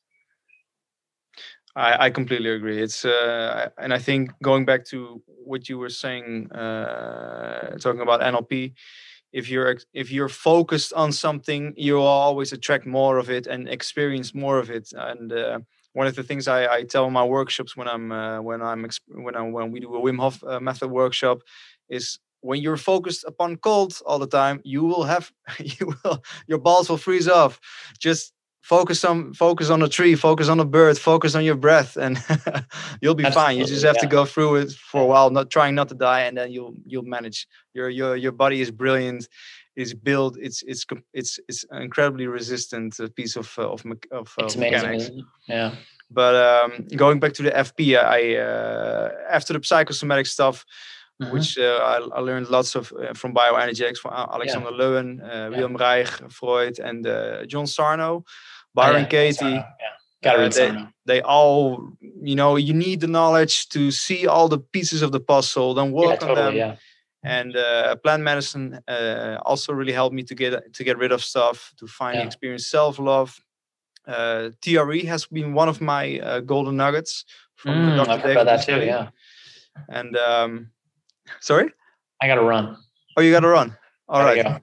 I, 1.76 2.06
I 2.06 2.10
completely 2.10 2.50
agree. 2.50 2.82
It's 2.82 3.04
uh, 3.04 3.68
and 3.78 3.92
I 3.92 3.98
think 3.98 4.30
going 4.42 4.64
back 4.64 4.84
to 4.86 5.22
what 5.44 5.68
you 5.68 5.78
were 5.78 5.90
saying, 5.90 6.50
uh, 6.52 7.76
talking 7.78 8.00
about 8.00 8.22
NLP, 8.22 8.74
if 9.32 9.50
you're 9.50 9.76
if 9.92 10.10
you're 10.10 10.30
focused 10.30 10.94
on 10.94 11.12
something, 11.12 11.74
you 11.76 11.94
will 11.96 12.06
always 12.06 12.52
attract 12.52 12.86
more 12.86 13.18
of 13.18 13.28
it 13.30 13.46
and 13.46 13.68
experience 13.68 14.34
more 14.34 14.58
of 14.58 14.70
it. 14.70 14.90
And 14.96 15.32
uh, 15.32 15.58
one 15.92 16.06
of 16.06 16.14
the 16.16 16.22
things 16.22 16.48
I, 16.48 16.66
I 16.76 16.82
tell 16.84 17.10
my 17.10 17.24
workshops 17.24 17.76
when 17.76 17.88
I'm 17.88 18.10
uh, 18.10 18.40
when 18.40 18.62
I'm 18.62 18.88
when 19.08 19.36
I 19.36 19.42
when 19.42 19.70
we 19.70 19.80
do 19.80 19.94
a 19.94 20.00
Wim 20.00 20.18
Hof 20.18 20.42
uh, 20.44 20.60
method 20.60 20.90
workshop 20.90 21.40
is 21.90 22.18
when 22.40 22.60
you're 22.62 22.76
focused 22.78 23.24
upon 23.26 23.56
cold 23.56 23.98
all 24.06 24.18
the 24.18 24.26
time, 24.26 24.60
you 24.64 24.84
will 24.84 25.04
have 25.04 25.30
you 25.58 25.92
will 26.04 26.24
your 26.46 26.58
balls 26.58 26.88
will 26.88 26.96
freeze 26.96 27.28
off. 27.28 27.60
Just 27.98 28.32
focus 28.68 29.04
on 29.04 29.32
focus 29.32 29.70
on 29.70 29.80
a 29.82 29.88
tree 29.88 30.16
focus 30.16 30.48
on 30.48 30.58
a 30.60 30.64
bird 30.64 30.98
focus 30.98 31.34
on 31.36 31.44
your 31.44 31.54
breath 31.66 31.96
and 31.96 32.14
you'll 33.00 33.14
be 33.14 33.30
fine 33.30 33.56
you 33.56 33.64
just 33.64 33.84
Absolutely, 33.84 33.86
have 33.88 33.98
to 34.04 34.16
go 34.16 34.24
through 34.24 34.56
it 34.62 34.70
for 34.90 35.00
a 35.02 35.06
while 35.06 35.30
not 35.30 35.50
trying 35.50 35.74
not 35.74 35.88
to 35.88 35.94
die 35.94 36.22
and 36.26 36.36
then 36.36 36.50
you'll 36.50 36.74
you'll 36.90 37.04
manage 37.16 37.46
your 37.74 37.88
your 37.88 38.16
your 38.16 38.32
body 38.32 38.60
is 38.60 38.70
brilliant 38.72 39.28
it's 39.76 39.94
built 39.94 40.36
it's 40.46 40.62
it's 40.66 40.84
it's 41.12 41.38
it's 41.48 41.64
an 41.70 41.82
incredibly 41.82 42.26
resistant 42.26 42.98
piece 43.14 43.36
of 43.36 43.48
uh, 43.58 43.70
of, 43.74 43.84
of, 44.10 44.34
uh, 44.38 44.44
It's 44.46 44.56
mechanics 44.56 45.04
isn't? 45.04 45.24
Yeah. 45.48 45.70
but 46.10 46.34
um 46.34 46.70
going 46.96 47.18
back 47.20 47.34
to 47.34 47.42
the 47.42 47.52
fp 47.68 47.78
i 48.20 48.20
uh, 48.48 49.08
after 49.36 49.52
the 49.52 49.60
psychosomatic 49.70 50.26
stuff 50.26 50.64
Mhm. 51.22 51.32
which 51.32 51.56
uh, 51.58 51.78
I, 51.92 51.96
I 52.18 52.20
learned 52.20 52.48
lots 52.50 52.74
of 52.76 52.92
uh, 52.92 53.14
from 53.14 53.32
bioenergetics 53.32 54.00
from 54.02 54.12
Alexander 54.36 54.70
Lowen, 54.80 55.10
uh, 55.22 55.48
Wilhelm 55.50 55.74
Reich, 55.76 56.08
Freud, 56.38 56.78
and 56.78 57.06
uh, 57.06 57.46
John 57.52 57.66
Sarno, 57.66 58.22
Byron 58.76 59.02
yeah, 59.02 59.08
Katie. 59.08 59.44
Yeah. 59.44 59.64
Gotta 60.22 60.38
uh, 60.38 60.42
read 60.42 60.52
they- 60.52 60.68
Sarno. 60.68 60.88
They 61.06 61.20
all, 61.22 61.92
you 62.00 62.34
know, 62.34 62.56
you 62.56 62.74
need 62.74 62.98
the 63.00 63.06
knowledge 63.06 63.68
to 63.68 63.90
see 63.92 64.26
all 64.26 64.48
the 64.48 64.58
pieces 64.58 65.02
of 65.02 65.10
the 65.12 65.20
puzzle, 65.20 65.72
then 65.74 65.86
Yeah, 65.86 66.00
work 66.02 66.22
on 66.22 66.28
them. 66.28 66.36
totally. 66.36 66.58
Yeah. 66.58 66.76
And 67.22 67.56
uh, 67.56 67.94
plant 68.02 68.22
medicine 68.24 68.80
uh, 68.88 69.38
also 69.44 69.72
really 69.72 69.92
helped 69.92 70.14
me 70.18 70.22
to 70.24 70.34
get 70.34 70.52
to 70.76 70.84
get 70.84 70.98
rid 70.98 71.12
of 71.12 71.20
stuff, 71.22 71.72
to 71.78 71.86
finally 71.86 72.22
Yeah. 72.22 72.26
experience 72.26 72.66
self 72.70 72.98
love. 72.98 73.30
Uh, 74.06 74.50
TRE 74.62 75.00
has 75.06 75.26
been 75.26 75.54
one 75.54 75.68
of 75.68 75.80
my 75.80 76.18
uh, 76.20 76.40
golden 76.40 76.76
nuggets 76.76 77.24
from 77.54 77.72
Mm, 77.74 77.96
Dr. 77.96 78.10
I've 78.10 78.20
heard 78.22 78.36
about 78.36 78.46
that 78.46 78.66
too. 78.66 78.84
Yeah. 78.84 79.08
And 79.88 80.16
um, 80.16 80.70
sorry, 81.40 81.68
I 82.20 82.26
got 82.26 82.36
to 82.36 82.42
run. 82.54 82.76
oh, 83.16 83.22
you 83.22 83.30
got 83.32 83.40
to 83.46 83.48
run. 83.58 83.76
All 84.08 84.22
Gotta 84.22 84.42
right. 84.42 84.62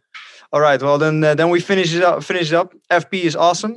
Go. 0.53 0.57
All 0.57 0.61
right. 0.61 0.81
Well, 0.81 0.97
then 0.97 1.23
uh, 1.23 1.35
then 1.35 1.49
we 1.51 1.59
finish 1.61 1.95
it 1.95 2.03
up. 2.03 2.23
Finish 2.23 2.51
it 2.51 2.55
up. 2.55 2.73
FP 2.89 3.23
is 3.25 3.35
awesome. 3.35 3.75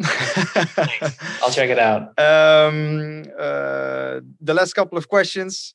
I'll 1.43 1.51
check 1.51 1.71
it 1.71 1.79
out. 1.79 2.03
um, 2.19 3.23
uh, 3.39 4.21
the 4.41 4.55
last 4.55 4.75
couple 4.75 4.99
of 4.99 5.09
questions 5.09 5.75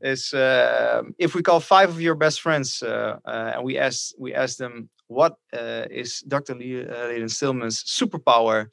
is 0.00 0.32
uh, 0.34 1.02
if 1.18 1.34
we 1.34 1.42
call 1.42 1.60
five 1.60 1.88
of 1.90 2.00
your 2.00 2.14
best 2.16 2.40
friends 2.40 2.82
uh, 2.82 3.16
uh, 3.24 3.52
and 3.54 3.64
we 3.64 3.78
ask 3.78 4.12
we 4.18 4.34
ask 4.34 4.58
them 4.58 4.88
what 5.08 5.36
uh, 5.52 5.84
is 5.90 6.20
Dr. 6.28 6.54
Le- 6.54 6.84
uh, 6.88 7.08
Leland 7.08 7.30
Stillman's 7.30 7.84
superpower, 7.84 8.66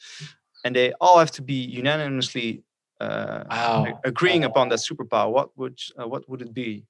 and 0.63 0.75
they 0.75 0.93
all 0.99 1.19
have 1.19 1.31
to 1.31 1.41
be 1.41 1.53
unanimously 1.77 2.63
uh, 2.99 3.43
Wow. 3.49 3.85
a- 3.85 4.07
agreeing 4.07 4.43
upon 4.43 4.69
that 4.69 4.79
superpower. 4.79 5.31
What 5.31 5.49
would 5.57 5.79
uh, 5.99 6.07
what 6.07 6.23
would 6.29 6.41
it 6.41 6.53
be? 6.53 6.85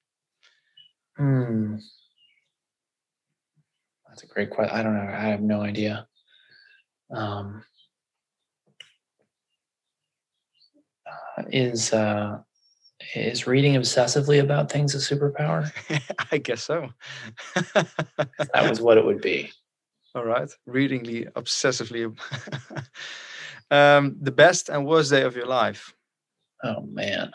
Hmm. 1.16 1.76
That's 4.12 4.24
a 4.24 4.26
great 4.26 4.50
question. 4.50 4.76
I 4.76 4.82
don't 4.82 4.94
know. 4.94 5.10
I 5.10 5.28
have 5.28 5.40
no 5.40 5.62
idea. 5.62 6.06
Um, 7.10 7.64
uh, 11.06 11.44
is 11.50 11.94
uh, 11.94 12.40
is 13.14 13.46
reading 13.46 13.72
obsessively 13.72 14.38
about 14.38 14.70
things 14.70 14.94
a 14.94 14.98
superpower? 14.98 15.72
I 16.30 16.36
guess 16.36 16.62
so. 16.62 16.90
That 17.74 18.68
was 18.68 18.82
what 18.82 18.98
it 18.98 19.06
would 19.06 19.22
be. 19.22 19.50
All 20.14 20.26
right. 20.26 20.50
Readingly, 20.66 21.24
obsessively. 21.34 22.04
um, 23.70 24.18
the 24.20 24.30
best 24.30 24.68
and 24.68 24.86
worst 24.86 25.10
day 25.10 25.22
of 25.22 25.36
your 25.36 25.46
life. 25.46 25.94
Oh 26.62 26.82
man. 26.82 27.32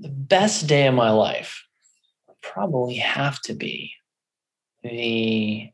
The 0.00 0.08
best 0.08 0.66
day 0.66 0.88
of 0.88 0.94
my 0.94 1.10
life 1.10 1.68
probably 2.42 2.96
have 2.96 3.40
to 3.42 3.54
be 3.54 3.92
the 4.82 5.70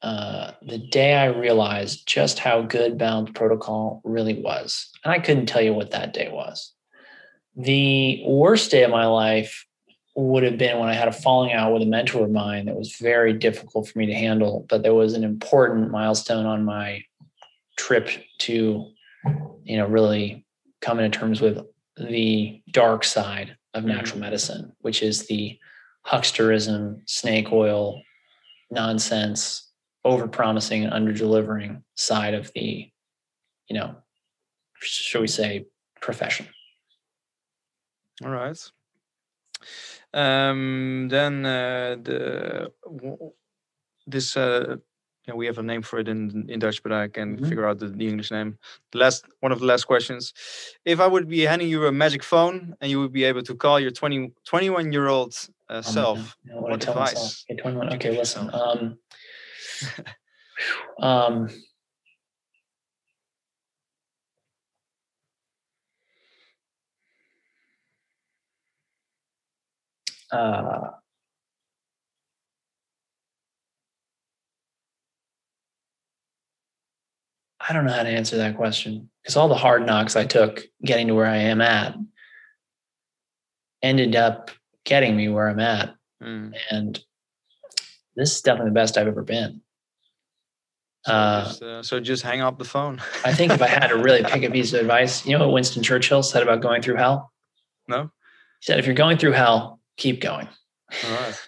uh, 0.00 0.52
the 0.62 0.78
day 0.78 1.14
I 1.14 1.26
realized 1.26 2.06
just 2.06 2.38
how 2.38 2.62
good 2.62 2.98
Balanced 2.98 3.34
Protocol 3.34 4.00
really 4.04 4.40
was. 4.40 4.90
And 5.04 5.12
I 5.12 5.18
couldn't 5.18 5.46
tell 5.46 5.60
you 5.60 5.74
what 5.74 5.90
that 5.90 6.12
day 6.12 6.30
was. 6.30 6.72
The 7.56 8.22
worst 8.24 8.70
day 8.70 8.84
of 8.84 8.92
my 8.92 9.06
life 9.06 9.66
would 10.14 10.44
have 10.44 10.56
been 10.56 10.78
when 10.78 10.88
I 10.88 10.94
had 10.94 11.08
a 11.08 11.12
falling 11.12 11.52
out 11.52 11.72
with 11.72 11.82
a 11.82 11.86
mentor 11.86 12.24
of 12.24 12.30
mine 12.30 12.66
that 12.66 12.76
was 12.76 12.96
very 12.96 13.32
difficult 13.32 13.88
for 13.88 13.98
me 13.98 14.06
to 14.06 14.14
handle, 14.14 14.66
but 14.68 14.84
there 14.84 14.94
was 14.94 15.14
an 15.14 15.24
important 15.24 15.90
milestone 15.90 16.46
on 16.46 16.64
my 16.64 17.02
trip 17.76 18.08
to, 18.38 18.90
you 19.64 19.76
know, 19.76 19.86
really 19.86 20.44
coming 20.80 21.10
to 21.10 21.18
terms 21.18 21.40
with 21.40 21.58
the 21.96 22.62
dark 22.70 23.02
side 23.02 23.56
of 23.74 23.82
mm-hmm. 23.82 23.96
natural 23.96 24.20
medicine, 24.20 24.72
which 24.80 25.02
is 25.02 25.26
the 25.26 25.58
hucksterism, 26.08 27.02
snake 27.06 27.52
oil, 27.52 28.02
nonsense, 28.70 29.70
over 30.04 30.28
promising 30.28 30.84
and 30.84 30.92
under 30.92 31.12
delivering 31.12 31.82
side 31.96 32.34
of 32.34 32.50
the, 32.54 32.90
you 33.68 33.76
know, 33.78 33.96
shall 34.80 35.20
we 35.20 35.26
say, 35.26 35.66
profession. 36.00 36.46
All 38.24 38.30
right. 38.30 38.58
Um, 40.14 41.08
then 41.10 41.44
uh, 41.44 41.96
the 42.02 42.72
this 44.06 44.36
uh, 44.36 44.76
yeah, 45.28 45.34
we 45.34 45.46
have 45.46 45.58
a 45.58 45.62
name 45.62 45.82
for 45.82 45.98
it 45.98 46.08
in 46.08 46.46
in 46.48 46.58
Dutch, 46.58 46.82
but 46.82 46.92
I 46.92 47.08
can 47.08 47.28
mm 47.28 47.36
-hmm. 47.36 47.48
figure 47.48 47.66
out 47.68 47.78
the, 47.78 47.88
the, 47.88 48.06
English 48.08 48.30
name. 48.30 48.58
The 48.92 48.98
last 48.98 49.24
one 49.40 49.52
of 49.54 49.58
the 49.60 49.66
last 49.66 49.84
questions: 49.84 50.32
If 50.84 50.98
I 51.00 51.08
would 51.12 51.28
be 51.28 51.46
handing 51.46 51.68
you 51.68 51.86
a 51.86 51.92
magic 51.92 52.22
phone 52.24 52.74
and 52.80 52.90
you 52.90 52.98
would 53.00 53.12
be 53.12 53.24
able 53.30 53.42
to 53.42 53.54
call 53.54 53.80
your 53.80 53.92
20, 53.92 54.32
21 54.44 54.92
year 54.92 55.08
old 55.08 55.34
uh, 55.70 55.78
oh 55.78 55.82
self, 55.82 56.36
what, 56.44 56.70
what 56.70 56.80
device? 56.80 57.44
Okay, 57.44 57.60
21. 57.62 57.94
Okay, 57.94 58.16
listen. 58.18 58.50
Um, 58.60 58.98
um, 61.08 61.48
uh, 70.32 70.98
I 77.68 77.72
don't 77.72 77.84
know 77.84 77.92
how 77.92 78.02
to 78.02 78.08
answer 78.08 78.36
that 78.38 78.56
question 78.56 79.10
because 79.22 79.36
all 79.36 79.48
the 79.48 79.54
hard 79.54 79.84
knocks 79.84 80.16
I 80.16 80.24
took 80.24 80.62
getting 80.84 81.08
to 81.08 81.14
where 81.14 81.26
I 81.26 81.36
am 81.36 81.60
at 81.60 81.96
ended 83.82 84.16
up 84.16 84.50
getting 84.84 85.16
me 85.16 85.28
where 85.28 85.48
I'm 85.48 85.60
at. 85.60 85.94
Mm. 86.22 86.54
And 86.70 86.98
this 88.16 88.36
is 88.36 88.40
definitely 88.40 88.70
the 88.70 88.74
best 88.74 88.96
I've 88.96 89.06
ever 89.06 89.22
been. 89.22 89.60
So, 91.06 91.12
uh, 91.12 91.44
just, 91.44 91.62
uh, 91.62 91.82
so 91.82 92.00
just 92.00 92.22
hang 92.22 92.40
up 92.40 92.58
the 92.58 92.64
phone. 92.64 93.00
I 93.24 93.32
think 93.32 93.52
if 93.52 93.62
I 93.62 93.68
had 93.68 93.88
to 93.88 93.96
really 93.96 94.24
pick 94.24 94.42
a 94.42 94.50
piece 94.50 94.72
of 94.72 94.80
advice, 94.80 95.24
you 95.26 95.36
know 95.36 95.46
what 95.46 95.52
Winston 95.52 95.82
Churchill 95.82 96.22
said 96.22 96.42
about 96.42 96.60
going 96.60 96.82
through 96.82 96.96
hell? 96.96 97.32
No. 97.86 98.04
He 98.60 98.64
said, 98.64 98.78
if 98.78 98.86
you're 98.86 98.94
going 98.94 99.18
through 99.18 99.32
hell, 99.32 99.80
keep 99.96 100.20
going. 100.20 100.48
All 101.04 101.10
right. 101.12 101.47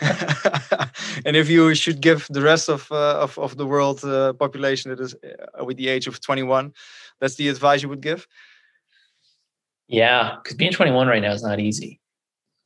and 1.24 1.36
if 1.36 1.48
you 1.48 1.74
should 1.74 2.00
give 2.00 2.26
the 2.30 2.42
rest 2.42 2.68
of 2.68 2.90
uh, 2.90 3.20
of, 3.20 3.38
of 3.38 3.56
the 3.56 3.66
world 3.66 4.04
uh, 4.04 4.32
population 4.34 4.90
that 4.90 5.00
is 5.00 5.14
uh, 5.14 5.64
with 5.64 5.76
the 5.76 5.88
age 5.88 6.06
of 6.06 6.20
21, 6.20 6.72
that's 7.20 7.34
the 7.36 7.48
advice 7.48 7.82
you 7.82 7.88
would 7.88 8.00
give. 8.00 8.26
Yeah, 9.88 10.36
because 10.42 10.56
being 10.56 10.72
21 10.72 11.08
right 11.08 11.22
now 11.22 11.32
is 11.32 11.42
not 11.42 11.58
easy. 11.58 12.00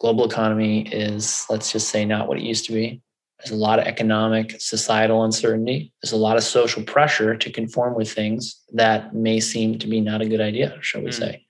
Global 0.01 0.27
economy 0.27 0.87
is, 0.89 1.47
let's 1.49 1.73
just 1.73 1.89
say, 1.89 2.05
not 2.05 2.29
what 2.29 2.39
it 2.39 2.45
used 2.45 2.67
to 2.67 2.73
be. 2.73 3.01
There's 3.39 3.51
a 3.51 3.57
lot 3.57 3.79
of 3.79 3.87
economic, 3.87 4.61
societal 4.61 5.25
uncertainty. 5.25 5.93
There's 6.03 6.13
a 6.13 6.19
lot 6.19 6.37
of 6.37 6.45
social 6.45 6.83
pressure 6.83 7.35
to 7.37 7.51
conform 7.51 7.95
with 7.95 8.13
things 8.13 8.61
that 8.73 9.15
may 9.15 9.41
seem 9.41 9.79
to 9.79 9.87
be 9.87 10.01
not 10.01 10.21
a 10.21 10.29
good 10.29 10.41
idea, 10.41 10.77
shall 10.81 11.03
we 11.03 11.11
mm. 11.11 11.15
say. 11.15 11.47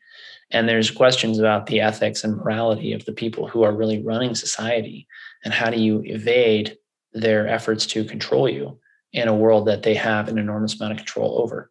And 0.50 0.68
there's 0.68 0.90
questions 0.90 1.38
about 1.38 1.66
the 1.66 1.80
ethics 1.80 2.22
and 2.22 2.36
morality 2.36 2.92
of 2.92 3.04
the 3.04 3.12
people 3.12 3.48
who 3.48 3.64
are 3.64 3.72
really 3.72 4.02
running 4.02 4.34
society 4.34 5.06
and 5.44 5.52
how 5.52 5.70
do 5.70 5.80
you 5.80 6.02
evade 6.04 6.76
their 7.12 7.46
efforts 7.46 7.86
to 7.86 8.04
control 8.04 8.48
you 8.48 8.78
in 9.12 9.28
a 9.28 9.34
world 9.34 9.66
that 9.66 9.82
they 9.82 9.94
have 9.94 10.28
an 10.28 10.38
enormous 10.38 10.74
amount 10.74 10.92
of 10.92 10.98
control 10.98 11.40
over? 11.42 11.70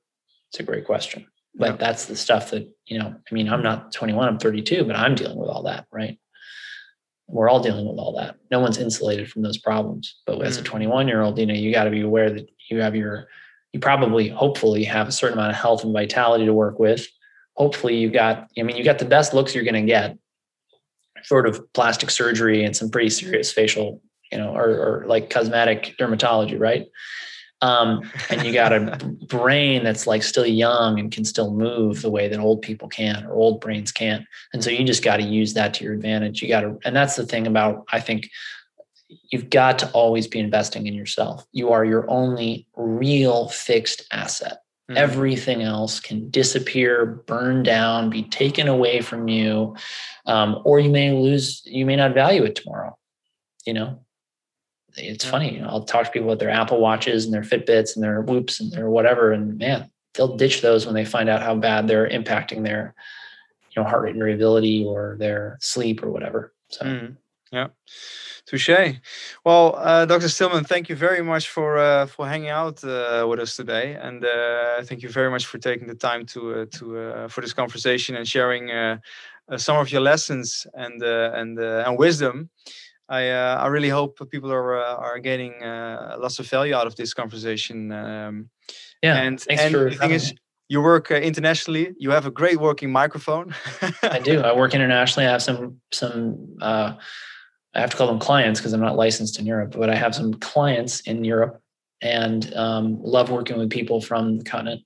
It's 0.52 0.60
a 0.60 0.64
great 0.64 0.86
question. 0.86 1.26
But 1.56 1.72
yeah. 1.72 1.78
that's 1.78 2.06
the 2.06 2.16
stuff 2.16 2.52
that, 2.52 2.68
you 2.86 3.00
know, 3.00 3.08
I 3.08 3.34
mean, 3.34 3.50
I'm 3.50 3.64
not 3.64 3.92
21, 3.92 4.28
I'm 4.28 4.40
32, 4.40 4.86
but 4.86 4.96
I'm 4.96 5.16
dealing 5.16 5.38
with 5.38 5.50
all 5.50 5.64
that, 5.64 5.86
right? 5.92 6.20
We're 7.28 7.50
all 7.50 7.62
dealing 7.62 7.88
with 7.88 7.98
all 7.98 8.16
that. 8.18 8.38
No 8.52 8.60
one's 8.60 8.78
insulated 8.78 9.32
from 9.32 9.42
those 9.42 9.58
problems. 9.58 10.22
But 10.26 10.42
as 10.42 10.58
a 10.58 10.62
mm. 10.62 10.66
21 10.66 11.08
year 11.08 11.22
old, 11.22 11.38
you 11.40 11.46
know, 11.46 11.54
you 11.54 11.72
got 11.72 11.86
to 11.86 11.90
be 11.90 12.02
aware 12.02 12.30
that 12.30 12.50
you 12.70 12.82
have 12.82 12.96
your, 12.96 13.28
you 13.72 13.80
probably, 13.80 14.30
hopefully, 14.30 14.84
have 14.84 15.08
a 15.08 15.12
certain 15.12 15.38
amount 15.38 15.52
of 15.52 15.58
health 15.58 15.84
and 15.84 15.94
vitality 15.94 16.46
to 16.46 16.54
work 16.54 16.80
with. 16.80 17.08
Hopefully, 17.56 17.96
you 17.96 18.10
got, 18.10 18.50
I 18.58 18.64
mean, 18.64 18.78
you 18.78 18.84
got 18.84 19.00
the 19.00 19.06
best 19.06 19.34
looks 19.34 19.56
you're 19.56 19.64
going 19.64 19.74
to 19.74 19.82
get 19.82 20.18
sort 21.24 21.48
of 21.48 21.72
plastic 21.74 22.10
surgery 22.10 22.64
and 22.64 22.76
some 22.76 22.90
pretty 22.90 23.10
serious 23.10 23.52
facial, 23.52 24.02
you 24.32 24.38
know, 24.38 24.56
or, 24.56 24.70
or 24.70 25.06
like 25.08 25.30
cosmetic 25.30 25.96
dermatology, 26.00 26.60
right? 26.60 26.88
Um, 27.62 28.12
and 28.30 28.46
you 28.46 28.52
got 28.52 28.74
a 28.74 28.98
brain 29.28 29.86
that's 29.86 30.06
like 30.06 30.22
still 30.22 30.46
young 30.46 31.00
and 31.00 31.12
can 31.12 31.24
still 31.24 31.54
move 31.54 32.02
the 32.02 32.10
way 32.10 32.28
that 32.28 32.40
old 32.40 32.62
people 32.62 32.90
can 32.90 33.24
or 33.26 33.34
old 33.34 33.62
brains 33.62 33.92
can't. 33.92 34.26
And 34.52 34.62
so 34.62 34.70
you 34.70 34.84
just 34.84 35.04
got 35.04 35.18
to 35.18 35.24
use 35.24 35.54
that 35.54 35.74
to 35.76 35.86
your 35.86 35.94
advantage. 35.94 36.42
You 36.42 36.50
got 36.50 36.62
to, 36.62 36.78
and 36.84 36.94
that's 36.94 37.16
the 37.16 37.26
thing 37.26 37.48
about, 37.48 37.86
I 37.92 38.02
think, 38.02 38.30
you've 39.32 39.50
got 39.50 39.80
to 39.80 39.90
always 39.92 40.28
be 40.28 40.40
investing 40.40 40.88
in 40.88 40.94
yourself. 40.94 41.46
You 41.52 41.72
are 41.72 41.86
your 41.86 42.10
only 42.10 42.68
real 42.76 43.48
fixed 43.48 44.08
asset. 44.12 44.63
Mm-hmm. 44.90 44.98
Everything 44.98 45.62
else 45.62 46.02
can 46.02 46.30
disappear, 46.30 47.06
burn 47.06 47.64
down, 47.64 48.10
be 48.10 48.24
taken 48.24 48.68
away 48.68 49.00
from 49.00 49.30
you, 49.30 49.78
um, 50.26 50.62
or 50.66 50.80
you 50.80 50.90
may 50.90 51.14
lose. 51.14 51.62
You 51.66 51.86
may 51.86 51.96
not 51.96 52.14
value 52.14 52.44
it 52.44 52.56
tomorrow. 52.56 52.98
You 53.66 53.76
know, 53.76 54.00
it's 54.98 55.24
funny. 55.24 55.62
I'll 55.62 55.86
talk 55.86 56.06
to 56.06 56.12
people 56.12 56.28
with 56.28 56.40
their 56.40 56.50
Apple 56.50 56.82
watches 56.82 57.24
and 57.24 57.34
their 57.34 57.44
Fitbits 57.44 57.96
and 57.96 58.04
their 58.04 58.22
Whoops 58.22 58.60
and 58.60 58.74
their 58.74 58.90
whatever, 58.90 59.32
and 59.32 59.58
man, 59.58 59.90
they'll 60.14 60.36
ditch 60.36 60.62
those 60.62 60.86
when 60.86 60.96
they 60.96 61.06
find 61.06 61.30
out 61.30 61.42
how 61.42 61.56
bad 61.56 61.88
they're 61.88 62.10
impacting 62.10 62.64
their, 62.64 62.94
you 63.72 63.82
know, 63.82 63.88
heart 63.88 64.04
rate 64.04 64.16
variability 64.16 64.84
or 64.86 65.16
their 65.18 65.58
sleep 65.62 66.04
or 66.04 66.10
whatever. 66.10 66.54
So, 66.70 66.86
mm. 66.86 67.18
yeah. 67.54 67.68
Touche. 68.46 69.00
Well, 69.46 69.76
uh, 69.78 70.06
Dr. 70.06 70.28
Stillman, 70.28 70.66
thank 70.66 70.90
you 70.90 70.96
very 70.96 71.22
much 71.22 71.50
for 71.50 71.78
uh, 71.78 72.06
for 72.06 72.28
hanging 72.28 72.50
out 72.50 72.84
uh, 72.84 73.26
with 73.30 73.40
us 73.40 73.56
today, 73.56 73.96
and 73.96 74.24
uh, 74.24 74.84
thank 74.84 75.02
you 75.02 75.10
very 75.10 75.30
much 75.30 75.46
for 75.46 75.60
taking 75.60 75.88
the 75.88 75.96
time 75.96 76.26
to 76.28 76.54
uh, 76.54 76.66
to 76.72 76.98
uh, 76.98 77.28
for 77.30 77.42
this 77.42 77.54
conversation 77.54 78.16
and 78.16 78.28
sharing 78.28 79.00
some 79.58 79.78
of 79.78 79.92
your 79.92 80.02
lessons 80.02 80.68
and 80.74 81.02
and 81.02 81.58
and 81.60 81.98
wisdom. 81.98 82.50
I 83.08 83.30
I 83.32 83.68
really 83.68 83.90
hope 83.90 84.20
people 84.30 84.52
are 84.52 84.76
are 84.76 85.20
getting 85.20 85.54
lots 86.18 86.40
of 86.40 86.48
value 86.50 86.76
out 86.76 86.88
of 86.88 86.96
this 86.96 87.14
conversation. 87.14 87.92
Um, 87.92 88.50
yeah, 89.02 89.22
and 89.22 89.40
thanks 89.40 89.64
and 89.64 89.74
for 89.74 89.90
the 89.90 89.96
thing 89.96 90.12
is, 90.12 90.34
you 90.70 90.82
work 90.82 91.12
uh, 91.12 91.16
internationally. 91.16 91.94
You 91.98 92.12
have 92.12 92.26
a 92.26 92.32
great 92.32 92.60
working 92.60 92.92
microphone. 92.92 93.54
I 94.02 94.20
do. 94.20 94.42
I 94.42 94.54
work 94.56 94.74
internationally. 94.80 95.28
I 95.28 95.32
have 95.32 95.44
some 95.44 95.80
some 95.92 96.58
uh, 96.62 96.94
I 97.76 97.80
have 97.80 97.90
to 97.90 97.98
call 97.98 98.08
them 98.08 98.20
clients 98.20 98.60
because 98.60 98.74
I'm 98.74 98.82
not 98.82 98.96
licensed 98.96 99.40
in 99.40 99.46
Europe, 99.46 99.76
but 99.78 99.90
I 99.90 99.96
have 99.96 100.14
some 100.14 100.34
clients 100.36 101.02
in 101.02 101.24
Europe 101.24 101.62
and 102.02 102.54
um, 102.56 103.02
love 103.02 103.30
working 103.30 103.58
with 103.58 103.70
people 103.70 104.02
from 104.02 104.38
the 104.38 104.44
continent 104.44 104.82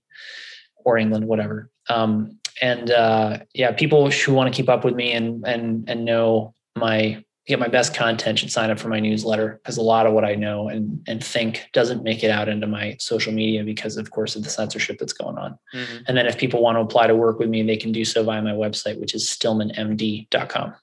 or 0.86 0.98
England, 0.98 1.28
whatever. 1.28 1.70
Um, 1.90 2.40
and 2.62 2.90
uh, 2.92 3.40
yeah, 3.54 3.72
people 3.72 4.10
who 4.10 4.34
want 4.34 4.54
to 4.54 4.56
keep 4.56 4.70
up 4.70 4.84
with 4.84 4.96
me 4.96 5.12
and 5.12 5.46
and 5.46 5.88
and 5.90 6.06
know 6.06 6.56
my 6.76 7.24
get 7.46 7.60
my 7.60 7.68
best 7.68 7.94
content 7.94 8.40
should 8.40 8.52
sign 8.52 8.70
up 8.70 8.78
for 8.78 8.90
my 8.90 9.00
newsletter 9.00 9.60
because 9.64 9.78
a 9.78 9.82
lot 9.82 10.06
of 10.06 10.14
what 10.14 10.26
I 10.26 10.36
know 10.36 10.68
and 10.68 11.02
and 11.08 11.24
think 11.24 11.70
doesn't 11.74 12.04
make 12.04 12.24
it 12.24 12.32
out 12.32 12.50
into 12.50 12.68
my 12.68 12.96
social 13.00 13.32
media 13.32 13.64
because 13.64 13.98
of 13.98 14.12
course 14.12 14.36
of 14.36 14.44
the 14.44 14.50
censorship 14.50 14.98
that's 15.00 15.14
going 15.14 15.38
on. 15.38 15.58
Mm-hmm. 15.74 15.98
And 16.08 16.18
then 16.18 16.26
if 16.26 16.38
people 16.38 16.62
want 16.62 16.78
to 16.78 16.82
apply 16.82 17.08
to 17.08 17.16
work 17.16 17.40
with 17.40 17.50
me, 17.50 17.64
they 17.64 17.78
can 17.78 17.92
do 17.92 18.04
so 18.04 18.24
via 18.24 18.42
my 18.42 18.52
website, 18.52 19.00
which 19.00 19.14
is 19.14 19.26
stillmanmd.com. 19.26 20.76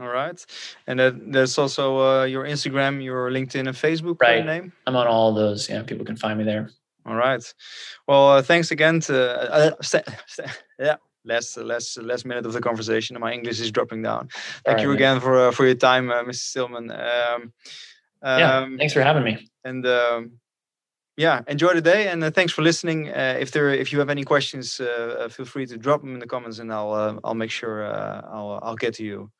All 0.00 0.08
right, 0.08 0.46
and 0.86 1.00
uh, 1.00 1.10
there's 1.12 1.58
also 1.58 1.98
uh, 1.98 2.24
your 2.24 2.44
Instagram, 2.44 3.02
your 3.02 3.30
LinkedIn, 3.30 3.66
and 3.66 3.76
Facebook 3.76 4.20
right. 4.20 4.46
name. 4.46 4.72
I'm 4.86 4.94
on 4.94 5.08
all 5.08 5.34
those. 5.34 5.68
Yeah, 5.68 5.82
people 5.82 6.04
can 6.04 6.16
find 6.16 6.38
me 6.38 6.44
there. 6.44 6.70
All 7.04 7.16
right. 7.16 7.42
Well, 8.06 8.28
uh, 8.30 8.42
thanks 8.42 8.70
again 8.70 9.00
to 9.00 9.52
uh, 9.52 9.70
uh 9.80 10.00
yeah. 10.78 10.96
Last 11.24 11.56
last 11.56 12.00
last 12.00 12.26
minute 12.26 12.46
of 12.46 12.52
the 12.52 12.60
conversation. 12.60 13.18
My 13.18 13.32
English 13.32 13.58
is 13.58 13.72
dropping 13.72 14.02
down. 14.02 14.28
Thank 14.64 14.82
you 14.82 14.92
again 14.92 15.14
man. 15.14 15.20
for 15.20 15.48
uh, 15.48 15.50
for 15.50 15.66
your 15.66 15.74
time, 15.74 16.06
Mr. 16.06 16.34
Stillman. 16.34 16.90
Um, 16.92 17.52
yeah, 18.22 18.58
um, 18.58 18.78
thanks 18.78 18.92
for 18.92 19.02
having 19.02 19.24
me. 19.24 19.48
And 19.64 19.84
um, 19.84 20.32
yeah, 21.16 21.40
enjoy 21.48 21.74
the 21.74 21.80
day, 21.80 22.08
and 22.08 22.22
thanks 22.34 22.52
for 22.52 22.62
listening. 22.62 23.06
if 23.06 23.50
there, 23.50 23.70
if 23.70 23.92
you 23.92 23.98
have 23.98 24.10
any 24.10 24.22
questions, 24.22 24.76
feel 24.76 25.44
free 25.44 25.66
to 25.66 25.76
drop 25.76 26.02
them 26.02 26.14
in 26.14 26.20
the 26.20 26.26
comments, 26.26 26.60
and 26.60 26.72
I'll 26.72 27.18
I'll 27.24 27.34
make 27.34 27.50
sure 27.50 27.84
I'll 27.84 28.60
I'll 28.62 28.76
get 28.76 28.94
to 28.94 29.04
you. 29.04 29.30